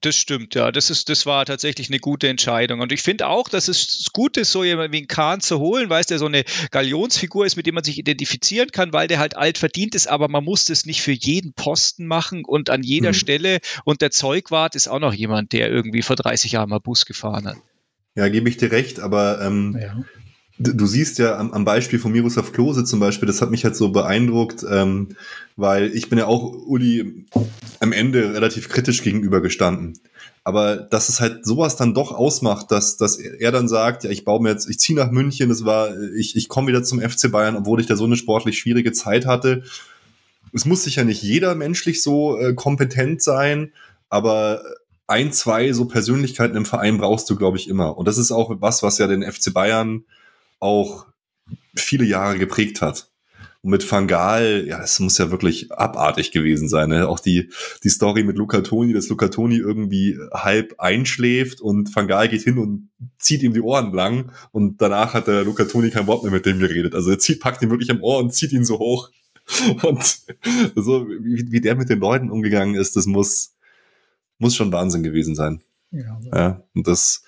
das 0.00 0.16
stimmt, 0.16 0.56
ja. 0.56 0.72
Das, 0.72 0.90
ist, 0.90 1.08
das 1.08 1.26
war 1.26 1.44
tatsächlich 1.46 1.88
eine 1.90 2.00
gute 2.00 2.26
Entscheidung. 2.28 2.80
Und 2.80 2.90
ich 2.90 3.02
finde 3.02 3.28
auch, 3.28 3.48
dass 3.48 3.68
es 3.68 4.06
gut 4.12 4.36
ist, 4.36 4.50
so 4.50 4.64
jemanden 4.64 4.92
wie 4.92 4.98
einen 4.98 5.06
Kahn 5.06 5.40
zu 5.40 5.60
holen, 5.60 5.90
weil 5.90 6.00
es 6.00 6.06
der 6.08 6.18
so 6.18 6.26
eine 6.26 6.42
Galionsfigur 6.72 7.46
ist, 7.46 7.54
mit 7.56 7.66
dem 7.66 7.76
man 7.76 7.84
sich 7.84 7.98
identifizieren 7.98 8.70
kann, 8.72 8.92
weil 8.92 9.06
der 9.06 9.20
halt 9.20 9.36
alt 9.36 9.58
verdient 9.58 9.94
ist, 9.94 10.08
aber 10.08 10.26
man 10.28 10.42
muss 10.44 10.64
das 10.64 10.86
nicht 10.86 11.02
für 11.02 11.12
jeden 11.12 11.52
Posten 11.52 12.06
machen 12.08 12.44
und 12.44 12.68
an 12.68 12.82
jeder 12.82 13.10
Mhm. 13.10 13.14
Stelle. 13.14 13.58
Und 13.84 14.00
der 14.02 14.10
Zeugwart 14.10 14.74
ist 14.74 14.88
auch 14.88 14.98
noch 15.00 15.14
jemand, 15.14 15.52
der 15.52 15.70
irgendwie 15.70 16.02
vor 16.02 16.16
30 16.16 16.50
Jahren 16.52 16.68
mal 16.70 16.80
Bus 16.80 17.06
gefahren 17.06 17.46
hat. 17.46 17.56
Ja, 18.16 18.28
gebe 18.28 18.48
ich 18.48 18.56
dir 18.56 18.72
recht, 18.72 18.98
aber 18.98 19.40
ähm, 19.40 19.78
ja. 19.80 19.96
Du 20.60 20.86
siehst 20.86 21.18
ja 21.18 21.38
am, 21.38 21.52
am 21.52 21.64
Beispiel 21.64 22.00
von 22.00 22.10
Miroslav 22.10 22.52
Klose 22.52 22.84
zum 22.84 22.98
Beispiel, 22.98 23.26
das 23.26 23.40
hat 23.40 23.50
mich 23.50 23.64
halt 23.64 23.76
so 23.76 23.90
beeindruckt, 23.90 24.64
ähm, 24.68 25.10
weil 25.56 25.94
ich 25.94 26.08
bin 26.08 26.18
ja 26.18 26.26
auch 26.26 26.52
Uli 26.52 27.26
am 27.78 27.92
Ende 27.92 28.34
relativ 28.34 28.68
kritisch 28.68 29.02
gegenübergestanden. 29.02 29.98
Aber 30.42 30.76
dass 30.76 31.08
es 31.08 31.20
halt 31.20 31.44
sowas 31.46 31.76
dann 31.76 31.94
doch 31.94 32.10
ausmacht, 32.10 32.72
dass, 32.72 32.96
dass 32.96 33.18
er 33.18 33.52
dann 33.52 33.68
sagt, 33.68 34.04
ja, 34.04 34.10
ich 34.10 34.24
baue 34.24 34.42
mir 34.42 34.50
jetzt, 34.50 34.68
ich 34.68 34.80
ziehe 34.80 34.98
nach 34.98 35.10
München, 35.10 35.48
das 35.48 35.64
war, 35.64 35.90
ich, 36.16 36.34
ich 36.34 36.48
komme 36.48 36.68
wieder 36.68 36.82
zum 36.82 37.00
FC 37.00 37.30
Bayern, 37.30 37.56
obwohl 37.56 37.80
ich 37.80 37.86
da 37.86 37.94
so 37.94 38.04
eine 38.04 38.16
sportlich 38.16 38.58
schwierige 38.58 38.92
Zeit 38.92 39.26
hatte. 39.26 39.62
Es 40.52 40.64
muss 40.64 40.82
sicher 40.82 41.04
nicht 41.04 41.22
jeder 41.22 41.54
menschlich 41.54 42.02
so 42.02 42.38
äh, 42.38 42.54
kompetent 42.54 43.22
sein, 43.22 43.72
aber 44.08 44.62
ein, 45.06 45.32
zwei 45.32 45.72
so 45.72 45.84
Persönlichkeiten 45.84 46.56
im 46.56 46.66
Verein 46.66 46.98
brauchst 46.98 47.28
du, 47.30 47.36
glaube 47.36 47.58
ich, 47.58 47.68
immer. 47.68 47.96
Und 47.96 48.08
das 48.08 48.18
ist 48.18 48.32
auch 48.32 48.50
was, 48.60 48.82
was 48.82 48.98
ja 48.98 49.06
den 49.06 49.22
FC 49.22 49.52
Bayern 49.52 50.04
auch 50.60 51.06
viele 51.74 52.04
Jahre 52.04 52.38
geprägt 52.38 52.82
hat. 52.82 53.10
Und 53.60 53.70
mit 53.70 53.90
Van 53.90 54.06
Gaal, 54.06 54.64
ja, 54.68 54.80
es 54.82 55.00
muss 55.00 55.18
ja 55.18 55.32
wirklich 55.32 55.72
abartig 55.72 56.30
gewesen 56.30 56.68
sein. 56.68 56.90
Ne? 56.90 57.08
Auch 57.08 57.18
die, 57.18 57.50
die 57.82 57.88
Story 57.88 58.22
mit 58.22 58.36
Luca 58.36 58.60
Toni, 58.60 58.92
dass 58.92 59.08
Luca 59.08 59.28
Toni 59.28 59.56
irgendwie 59.56 60.16
halb 60.32 60.76
einschläft 60.78 61.60
und 61.60 61.94
Van 61.94 62.06
Gaal 62.06 62.28
geht 62.28 62.42
hin 62.42 62.58
und 62.58 62.90
zieht 63.18 63.42
ihm 63.42 63.54
die 63.54 63.60
Ohren 63.60 63.92
lang 63.92 64.30
und 64.52 64.80
danach 64.80 65.12
hat 65.14 65.26
der 65.26 65.42
Luca 65.42 65.64
Toni 65.64 65.90
kein 65.90 66.06
Wort 66.06 66.22
mehr 66.22 66.30
mit 66.32 66.46
dem 66.46 66.60
geredet. 66.60 66.94
Also 66.94 67.10
er 67.10 67.18
zieht, 67.18 67.40
packt 67.40 67.60
ihn 67.60 67.70
wirklich 67.70 67.90
am 67.90 68.00
Ohr 68.00 68.18
und 68.18 68.32
zieht 68.32 68.52
ihn 68.52 68.64
so 68.64 68.78
hoch. 68.78 69.10
Und 69.82 70.04
so, 70.74 71.08
wie, 71.08 71.50
wie 71.50 71.60
der 71.62 71.74
mit 71.74 71.88
den 71.88 72.00
Leuten 72.00 72.30
umgegangen 72.30 72.74
ist, 72.74 72.96
das 72.96 73.06
muss, 73.06 73.56
muss 74.36 74.54
schon 74.54 74.72
Wahnsinn 74.72 75.02
gewesen 75.02 75.34
sein. 75.34 75.62
Ja, 75.90 76.20
Ja, 76.34 76.62
und 76.74 76.86
das, 76.86 77.22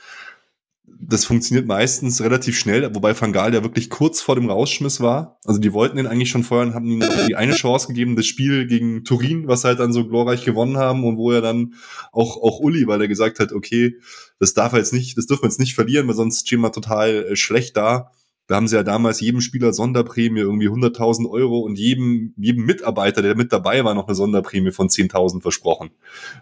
das 1.03 1.25
funktioniert 1.25 1.67
meistens 1.67 2.21
relativ 2.21 2.59
schnell, 2.59 2.95
wobei 2.95 3.19
Van 3.19 3.33
Gaal 3.33 3.55
ja 3.55 3.63
wirklich 3.63 3.89
kurz 3.89 4.21
vor 4.21 4.35
dem 4.35 4.51
Rausschmiss 4.51 5.01
war. 5.01 5.39
Also 5.45 5.59
die 5.59 5.73
wollten 5.73 5.99
ihn 5.99 6.07
eigentlich 6.07 6.29
schon 6.29 6.45
feuern, 6.45 6.75
haben 6.75 6.87
ihm 6.87 7.05
die 7.27 7.37
eine 7.37 7.55
Chance 7.55 7.89
gegeben, 7.89 8.17
das 8.17 8.27
Spiel 8.27 8.67
gegen 8.67 9.03
Turin, 9.05 9.49
was 9.49 9.65
halt 9.65 9.81
dann 9.81 9.95
so 9.95 10.07
glorreich 10.07 10.45
gewonnen 10.45 10.77
haben 10.77 11.05
und 11.05 11.17
wo 11.17 11.33
er 11.33 11.41
dann 11.41 11.75
auch, 12.13 12.37
auch 12.37 12.61
Uli, 12.61 12.87
weil 12.87 13.01
er 13.01 13.09
gesagt 13.09 13.41
hat, 13.41 13.53
okay, 13.53 13.97
das 14.39 14.53
darf 14.53 14.75
er 14.75 14.81
jetzt 14.81 14.93
nicht, 14.93 15.17
das 15.17 15.27
dürfen 15.27 15.45
wir 15.45 15.49
jetzt 15.49 15.59
nicht 15.59 15.75
verlieren, 15.75 16.07
weil 16.07 16.15
sonst 16.15 16.47
stehen 16.47 16.61
wir 16.61 16.73
total 16.73 17.25
äh, 17.25 17.37
schlecht 17.37 17.77
da. 17.79 18.11
Da 18.47 18.57
haben 18.57 18.69
sie 18.69 18.77
ja 18.77 18.83
damals 18.83 19.21
jedem 19.21 19.41
Spieler 19.41 19.73
Sonderprämie, 19.73 20.41
irgendwie 20.41 20.69
100.000 20.69 21.31
Euro 21.31 21.61
und 21.61 21.79
jedem, 21.79 22.35
jedem 22.37 22.67
Mitarbeiter, 22.67 23.23
der 23.23 23.37
mit 23.37 23.53
dabei 23.53 23.85
war, 23.85 23.95
noch 23.95 24.09
eine 24.09 24.17
Sonderprämie 24.17 24.73
von 24.73 24.89
10.000 24.89 25.41
versprochen. 25.41 25.91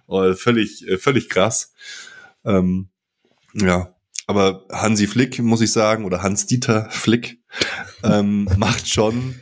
Äh, 0.09 0.33
völlig, 0.33 0.89
äh, 0.89 0.97
völlig 0.97 1.29
krass. 1.29 1.75
Ähm, 2.45 2.89
ja, 3.53 3.95
aber 4.29 4.67
Hansi 4.71 5.07
Flick, 5.07 5.41
muss 5.41 5.63
ich 5.63 5.73
sagen, 5.73 6.05
oder 6.05 6.23
Hans-Dieter 6.23 6.89
Flick, 6.91 7.41
ähm, 8.05 8.47
macht 8.59 8.87
schon 8.87 9.35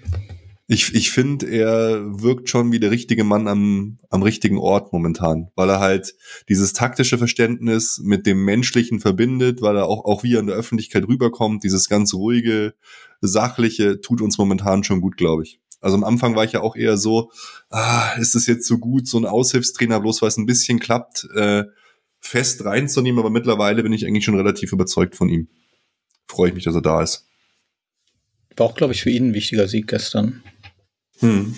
Ich, 0.69 0.95
ich 0.95 1.11
finde, 1.11 1.47
er 1.47 2.23
wirkt 2.23 2.49
schon 2.49 2.71
wie 2.71 2.79
der 2.79 2.93
richtige 2.93 3.25
Mann 3.25 3.49
am, 3.49 3.99
am 4.11 4.23
richtigen 4.23 4.59
Ort 4.59 4.93
momentan, 4.93 5.49
weil 5.57 5.71
er 5.71 5.81
halt 5.81 6.15
dieses 6.49 6.73
taktische 6.73 7.19
Verständnis 7.19 8.01
mit 8.03 8.27
dem 8.27 8.45
Menschlichen 8.45 9.01
verbindet, 9.01 9.61
weil 9.61 9.77
er 9.77 9.87
auch, 9.87 10.05
auch 10.05 10.23
wie 10.23 10.35
er 10.35 10.41
in 10.41 10.47
der 10.47 10.57
Öffentlichkeit 10.57 11.07
rüberkommt, 11.09 11.65
dieses 11.65 11.89
ganz 11.89 12.15
ruhige, 12.15 12.75
sachliche, 13.21 14.01
tut 14.01 14.21
uns 14.21 14.39
momentan 14.39 14.85
schon 14.85 15.01
gut, 15.01 15.17
glaube 15.17 15.43
ich. 15.43 15.61
Also 15.81 15.97
am 15.97 16.05
Anfang 16.05 16.37
war 16.37 16.45
ich 16.45 16.53
ja 16.53 16.61
auch 16.61 16.77
eher 16.77 16.97
so, 16.97 17.33
ah, 17.71 18.13
ist 18.19 18.37
es 18.37 18.47
jetzt 18.47 18.69
so 18.69 18.79
gut, 18.79 19.09
so 19.09 19.19
ein 19.19 19.27
Aushilfstrainer, 19.27 20.01
bloß 20.01 20.23
weil 20.23 20.29
es 20.29 20.37
ein 20.37 20.47
bisschen 20.47 20.79
klappt, 20.79 21.29
äh, 21.35 21.65
fest 22.27 22.65
reinzunehmen, 22.65 23.19
aber 23.19 23.31
mittlerweile 23.31 23.83
bin 23.83 23.93
ich 23.93 24.07
eigentlich 24.07 24.25
schon 24.25 24.37
relativ 24.37 24.73
überzeugt 24.73 25.17
von 25.17 25.29
ihm. 25.29 25.49
Freue 26.29 26.49
ich 26.49 26.55
mich, 26.55 26.65
dass 26.65 26.75
er 26.75 26.83
da 26.83 27.03
ist. 27.03 27.29
War 28.57 28.67
auch, 28.67 28.75
glaube 28.75 28.93
ich, 28.93 29.03
für 29.03 29.11
ihn 29.11 29.29
ein 29.29 29.35
wichtiger 29.35 29.69
Sieg 29.69 29.87
gestern. 29.87 30.43
Hm. 31.21 31.55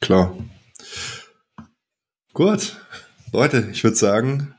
Klar. 0.00 0.36
Gut. 2.32 2.76
Leute, 3.32 3.68
ich 3.72 3.82
würde 3.82 3.96
sagen, 3.96 4.54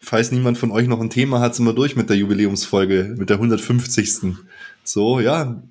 falls 0.00 0.30
niemand 0.32 0.58
von 0.58 0.70
euch 0.70 0.88
noch 0.88 1.00
ein 1.00 1.10
Thema 1.10 1.40
hat, 1.40 1.54
sind 1.54 1.64
wir 1.64 1.72
durch 1.72 1.96
mit 1.96 2.10
der 2.10 2.16
Jubiläumsfolge, 2.16 3.14
mit 3.16 3.30
der 3.30 3.36
150. 3.36 4.36
So, 4.84 5.20
ja. 5.20 5.62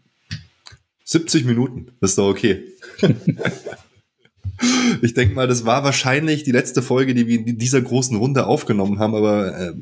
70 1.03 1.45
Minuten, 1.45 1.91
das 2.01 2.11
ist 2.11 2.17
doch 2.17 2.29
okay. 2.29 2.63
ich 5.01 5.13
denke 5.13 5.35
mal, 5.35 5.47
das 5.47 5.65
war 5.65 5.83
wahrscheinlich 5.83 6.43
die 6.43 6.51
letzte 6.51 6.81
Folge, 6.81 7.13
die 7.13 7.27
wir 7.27 7.39
in 7.39 7.57
dieser 7.57 7.81
großen 7.81 8.17
Runde 8.17 8.45
aufgenommen 8.47 8.99
haben, 8.99 9.15
aber 9.15 9.57
äh, 9.57 9.73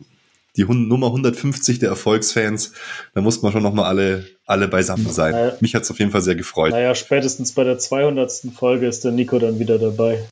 die 0.57 0.64
Nummer 0.64 1.07
150 1.07 1.80
der 1.80 1.89
Erfolgsfans, 1.89 2.73
da 3.14 3.22
muss 3.22 3.41
man 3.41 3.52
schon 3.52 3.64
nochmal 3.64 3.85
alle, 3.85 4.26
alle 4.45 4.68
beisammen 4.68 5.10
sein. 5.10 5.34
Naja, 5.34 5.57
Mich 5.60 5.76
hat 5.76 5.84
es 5.84 5.91
auf 5.91 5.99
jeden 5.99 6.11
Fall 6.11 6.22
sehr 6.22 6.35
gefreut. 6.35 6.72
Naja, 6.72 6.95
spätestens 6.95 7.52
bei 7.52 7.64
der 7.64 7.77
200. 7.77 8.31
Folge 8.56 8.88
ist 8.88 9.03
der 9.03 9.11
Nico 9.11 9.38
dann 9.39 9.60
wieder 9.60 9.77
dabei. 9.77 10.26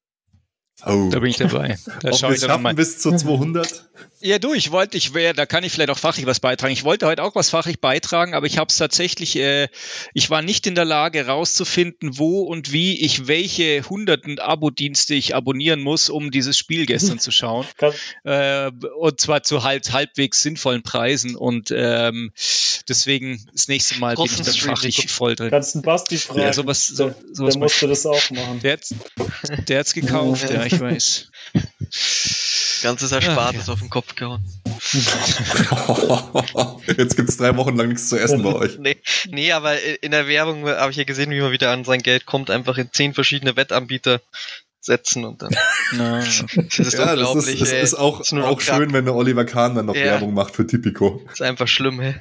Oh. 0.85 1.09
Da 1.11 1.19
bin 1.19 1.29
ich 1.29 1.37
dabei. 1.37 1.77
Da 2.01 2.09
Ob 2.09 2.21
wir 2.21 2.29
es 2.29 2.41
schaffen 2.41 2.75
bis 2.75 2.99
zu 2.99 3.15
200? 3.15 3.85
Ja, 4.25 4.39
du, 4.39 4.53
ich 4.53 4.71
wollte, 4.71 4.97
ich 4.97 5.13
wäre, 5.13 5.33
da 5.33 5.45
kann 5.45 5.65
ich 5.65 5.73
vielleicht 5.73 5.89
auch 5.89 5.97
fachlich 5.97 6.25
was 6.25 6.39
beitragen. 6.39 6.71
Ich 6.71 6.85
wollte 6.85 7.07
heute 7.07 7.23
auch 7.23 7.35
was 7.35 7.49
fachlich 7.49 7.81
beitragen, 7.81 8.33
aber 8.33 8.47
ich 8.47 8.57
habe 8.57 8.69
es 8.69 8.77
tatsächlich, 8.77 9.35
äh, 9.35 9.67
ich 10.13 10.29
war 10.29 10.41
nicht 10.41 10.65
in 10.65 10.75
der 10.75 10.85
Lage 10.85 11.19
herauszufinden, 11.19 12.17
wo 12.17 12.41
und 12.41 12.71
wie 12.71 13.01
ich 13.01 13.27
welche 13.27 13.83
hunderten 13.89 14.39
Abo-Dienste 14.39 15.13
ich 15.13 15.35
abonnieren 15.35 15.81
muss, 15.81 16.09
um 16.09 16.31
dieses 16.31 16.57
Spiel 16.57 16.85
gestern 16.85 17.19
zu 17.19 17.31
schauen. 17.31 17.65
Äh, 18.23 18.71
und 18.99 19.19
zwar 19.19 19.43
zu 19.43 19.63
halt 19.63 19.91
halbwegs 19.91 20.41
sinnvollen 20.41 20.83
Preisen. 20.83 21.35
Und 21.35 21.73
ähm, 21.75 22.31
deswegen 22.87 23.45
das 23.51 23.67
nächste 23.67 23.99
Mal 23.99 24.15
bin 24.15 24.25
ich 24.25 24.41
dann 24.41 24.53
fachlich 24.53 25.11
voll 25.11 25.35
drin. 25.35 25.49
Kannst 25.49 25.75
du 25.75 25.81
Basti 25.81 26.17
fragen? 26.17 26.39
Ja, 26.39 26.53
sowas, 26.53 26.87
so, 26.87 27.13
sowas 27.31 27.53
der 27.53 27.63
musste 27.63 27.87
das 27.87 28.05
auch 28.05 28.29
machen. 28.31 28.59
Der, 28.61 28.79
der 29.67 29.79
hat's 29.79 29.93
gekauft, 29.93 30.49
ja, 30.49 30.62
ich 30.65 30.79
weiß. 30.79 31.31
Ganzes 32.83 33.11
Erspartes 33.11 33.67
ja. 33.67 33.73
auf 33.73 33.79
den 33.79 33.89
Kopf 33.89 34.15
gehauen. 34.15 34.43
Jetzt 36.97 37.15
gibt 37.15 37.29
es 37.29 37.37
drei 37.37 37.55
Wochen 37.55 37.77
lang 37.77 37.87
nichts 37.87 38.09
zu 38.09 38.19
essen 38.19 38.43
bei 38.43 38.53
euch. 38.53 38.77
Nee, 38.77 38.97
nee 39.29 39.53
aber 39.53 39.81
in 40.01 40.11
der 40.11 40.27
Werbung 40.27 40.67
habe 40.67 40.91
ich 40.91 40.97
ja 40.97 41.05
gesehen, 41.05 41.31
wie 41.31 41.39
man 41.39 41.53
wieder 41.53 41.71
an 41.71 41.85
sein 41.85 42.01
Geld 42.01 42.25
kommt, 42.25 42.49
einfach 42.49 42.77
in 42.77 42.89
zehn 42.91 43.13
verschiedene 43.13 43.55
Wettanbieter 43.55 44.19
setzen 44.81 45.23
und 45.23 45.41
dann. 45.41 45.55
das 45.97 46.79
ist 46.79 46.93
ja, 46.93 47.11
unglaublich. 47.11 47.59
Das 47.59 47.69
ist, 47.69 47.71
das 47.71 47.83
ist 47.83 47.93
auch, 47.93 48.19
ist 48.19 48.33
auch 48.33 48.59
schön, 48.59 48.91
wenn 48.93 49.05
der 49.05 49.15
Oliver 49.15 49.45
Kahn 49.45 49.75
dann 49.75 49.85
noch 49.85 49.95
ja. 49.95 50.03
Werbung 50.05 50.33
macht 50.33 50.55
für 50.55 50.67
Tipico. 50.67 51.21
Das 51.25 51.35
ist 51.35 51.41
einfach 51.41 51.67
schlimm, 51.67 52.01
hey. 52.01 52.15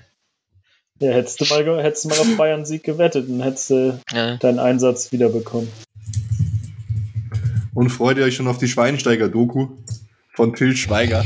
Ja, 1.01 1.11
hättest 1.11 1.41
du 1.41 1.45
mal, 1.47 1.83
hättest 1.83 2.05
du 2.05 2.09
mal 2.11 2.19
auf 2.21 2.37
Bayern 2.37 2.65
Sieg 2.65 2.85
gewettet, 2.85 3.29
dann 3.29 3.43
hättest 3.43 3.71
du 3.71 4.01
ja. 4.13 4.37
deinen 4.37 4.61
Einsatz 4.61 5.11
wiederbekommen. 5.11 5.69
Und 7.75 7.91
freut 7.91 8.19
ihr 8.19 8.25
euch 8.25 8.37
schon 8.37 8.49
auf 8.49 8.59
die 8.59 8.69
Schweinsteiger-Doku 8.69 9.69
von 10.35 10.55
Till 10.55 10.77
Schweiger? 10.77 11.25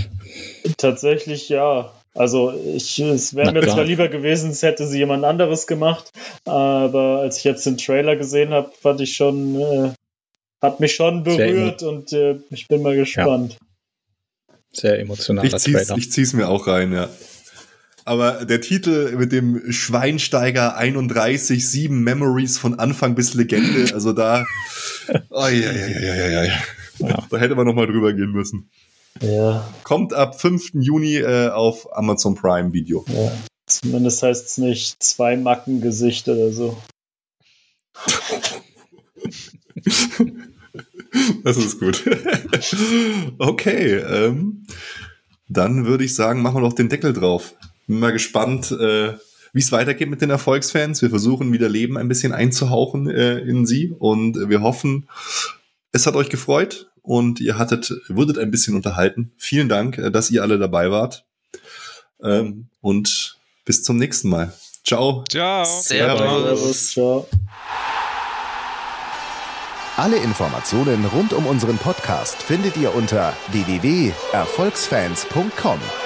Tatsächlich 0.76 1.48
ja. 1.48 1.92
Also 2.14 2.54
ich, 2.74 2.98
es 2.98 3.34
wäre 3.34 3.52
mir 3.52 3.62
zwar 3.62 3.84
lieber 3.84 4.08
gewesen, 4.08 4.50
es 4.50 4.62
hätte 4.62 4.86
sie 4.86 4.98
jemand 4.98 5.24
anderes 5.24 5.66
gemacht, 5.66 6.10
aber 6.46 7.20
als 7.20 7.38
ich 7.38 7.44
jetzt 7.44 7.66
den 7.66 7.76
Trailer 7.76 8.16
gesehen 8.16 8.50
habe, 8.50 8.70
fand 8.80 9.02
ich 9.02 9.16
schon, 9.16 9.60
äh, 9.60 9.90
hat 10.62 10.80
mich 10.80 10.94
schon 10.94 11.24
berührt 11.24 11.82
und 11.82 12.14
äh, 12.14 12.38
ich 12.48 12.68
bin 12.68 12.80
mal 12.80 12.96
gespannt. 12.96 13.58
Ja. 14.48 14.56
Sehr 14.72 14.98
emotionaler 14.98 15.46
ich 15.46 15.56
zieh's, 15.56 15.74
Trailer. 15.74 15.98
Ich 15.98 16.10
zieh's 16.10 16.32
mir 16.32 16.48
auch 16.48 16.66
rein, 16.66 16.92
ja. 16.92 17.10
Aber 18.06 18.44
der 18.44 18.60
Titel 18.60 19.16
mit 19.16 19.32
dem 19.32 19.72
Schweinsteiger 19.72 20.76
31, 20.76 21.68
7 21.68 22.04
Memories 22.04 22.56
von 22.56 22.78
Anfang 22.78 23.16
bis 23.16 23.34
Legende, 23.34 23.92
also 23.92 24.12
da, 24.12 24.46
oh, 25.30 25.48
ja, 25.48 25.50
ja, 25.50 25.72
ja, 25.72 26.14
ja, 26.14 26.26
ja. 26.44 26.44
ja. 27.00 27.26
Da 27.28 27.36
hätte 27.38 27.56
man 27.56 27.66
nochmal 27.66 27.88
drüber 27.88 28.12
gehen 28.12 28.30
müssen. 28.30 28.70
Ja. 29.20 29.68
Kommt 29.82 30.14
ab 30.14 30.40
5. 30.40 30.74
Juni 30.74 31.16
äh, 31.16 31.48
auf 31.48 31.96
Amazon 31.96 32.36
Prime 32.36 32.72
Video. 32.72 33.04
Ja. 33.08 33.32
Zumindest 33.66 34.22
heißt 34.22 34.46
es 34.46 34.58
nicht 34.58 35.02
zwei 35.02 35.36
Mackengesicht 35.36 36.28
oder 36.28 36.52
so. 36.52 36.80
das 41.42 41.56
ist 41.56 41.80
gut. 41.80 42.04
okay, 43.38 43.96
ähm, 43.96 44.64
dann 45.48 45.86
würde 45.86 46.04
ich 46.04 46.14
sagen, 46.14 46.40
machen 46.40 46.58
wir 46.58 46.68
doch 46.68 46.74
den 46.74 46.88
Deckel 46.88 47.12
drauf. 47.12 47.56
Bin 47.86 47.98
mal 47.98 48.12
gespannt, 48.12 48.72
äh, 48.72 49.14
wie 49.52 49.60
es 49.60 49.72
weitergeht 49.72 50.10
mit 50.10 50.20
den 50.20 50.30
Erfolgsfans. 50.30 51.02
Wir 51.02 51.10
versuchen 51.10 51.52
wieder 51.52 51.68
Leben 51.68 51.96
ein 51.96 52.08
bisschen 52.08 52.32
einzuhauchen 52.32 53.08
äh, 53.08 53.38
in 53.38 53.66
sie 53.66 53.94
und 53.98 54.48
wir 54.48 54.60
hoffen, 54.60 55.08
es 55.92 56.06
hat 56.06 56.14
euch 56.14 56.28
gefreut 56.28 56.90
und 57.02 57.40
ihr 57.40 57.56
hattet, 57.56 57.92
wurdet 58.08 58.38
ein 58.38 58.50
bisschen 58.50 58.74
unterhalten. 58.74 59.32
Vielen 59.38 59.68
Dank, 59.68 59.98
äh, 59.98 60.10
dass 60.10 60.30
ihr 60.30 60.42
alle 60.42 60.58
dabei 60.58 60.90
wart. 60.90 61.24
Ähm, 62.22 62.68
und 62.80 63.38
bis 63.64 63.82
zum 63.82 63.96
nächsten 63.96 64.28
Mal. 64.28 64.52
Ciao. 64.84 65.24
Ciao. 65.28 65.64
Servus. 65.64 66.90
Ciao. 66.90 67.26
Alle 69.96 70.18
Informationen 70.18 71.06
rund 71.06 71.32
um 71.32 71.46
unseren 71.46 71.78
Podcast 71.78 72.42
findet 72.42 72.76
ihr 72.76 72.94
unter 72.94 73.32
www.erfolgsfans.com. 73.50 76.05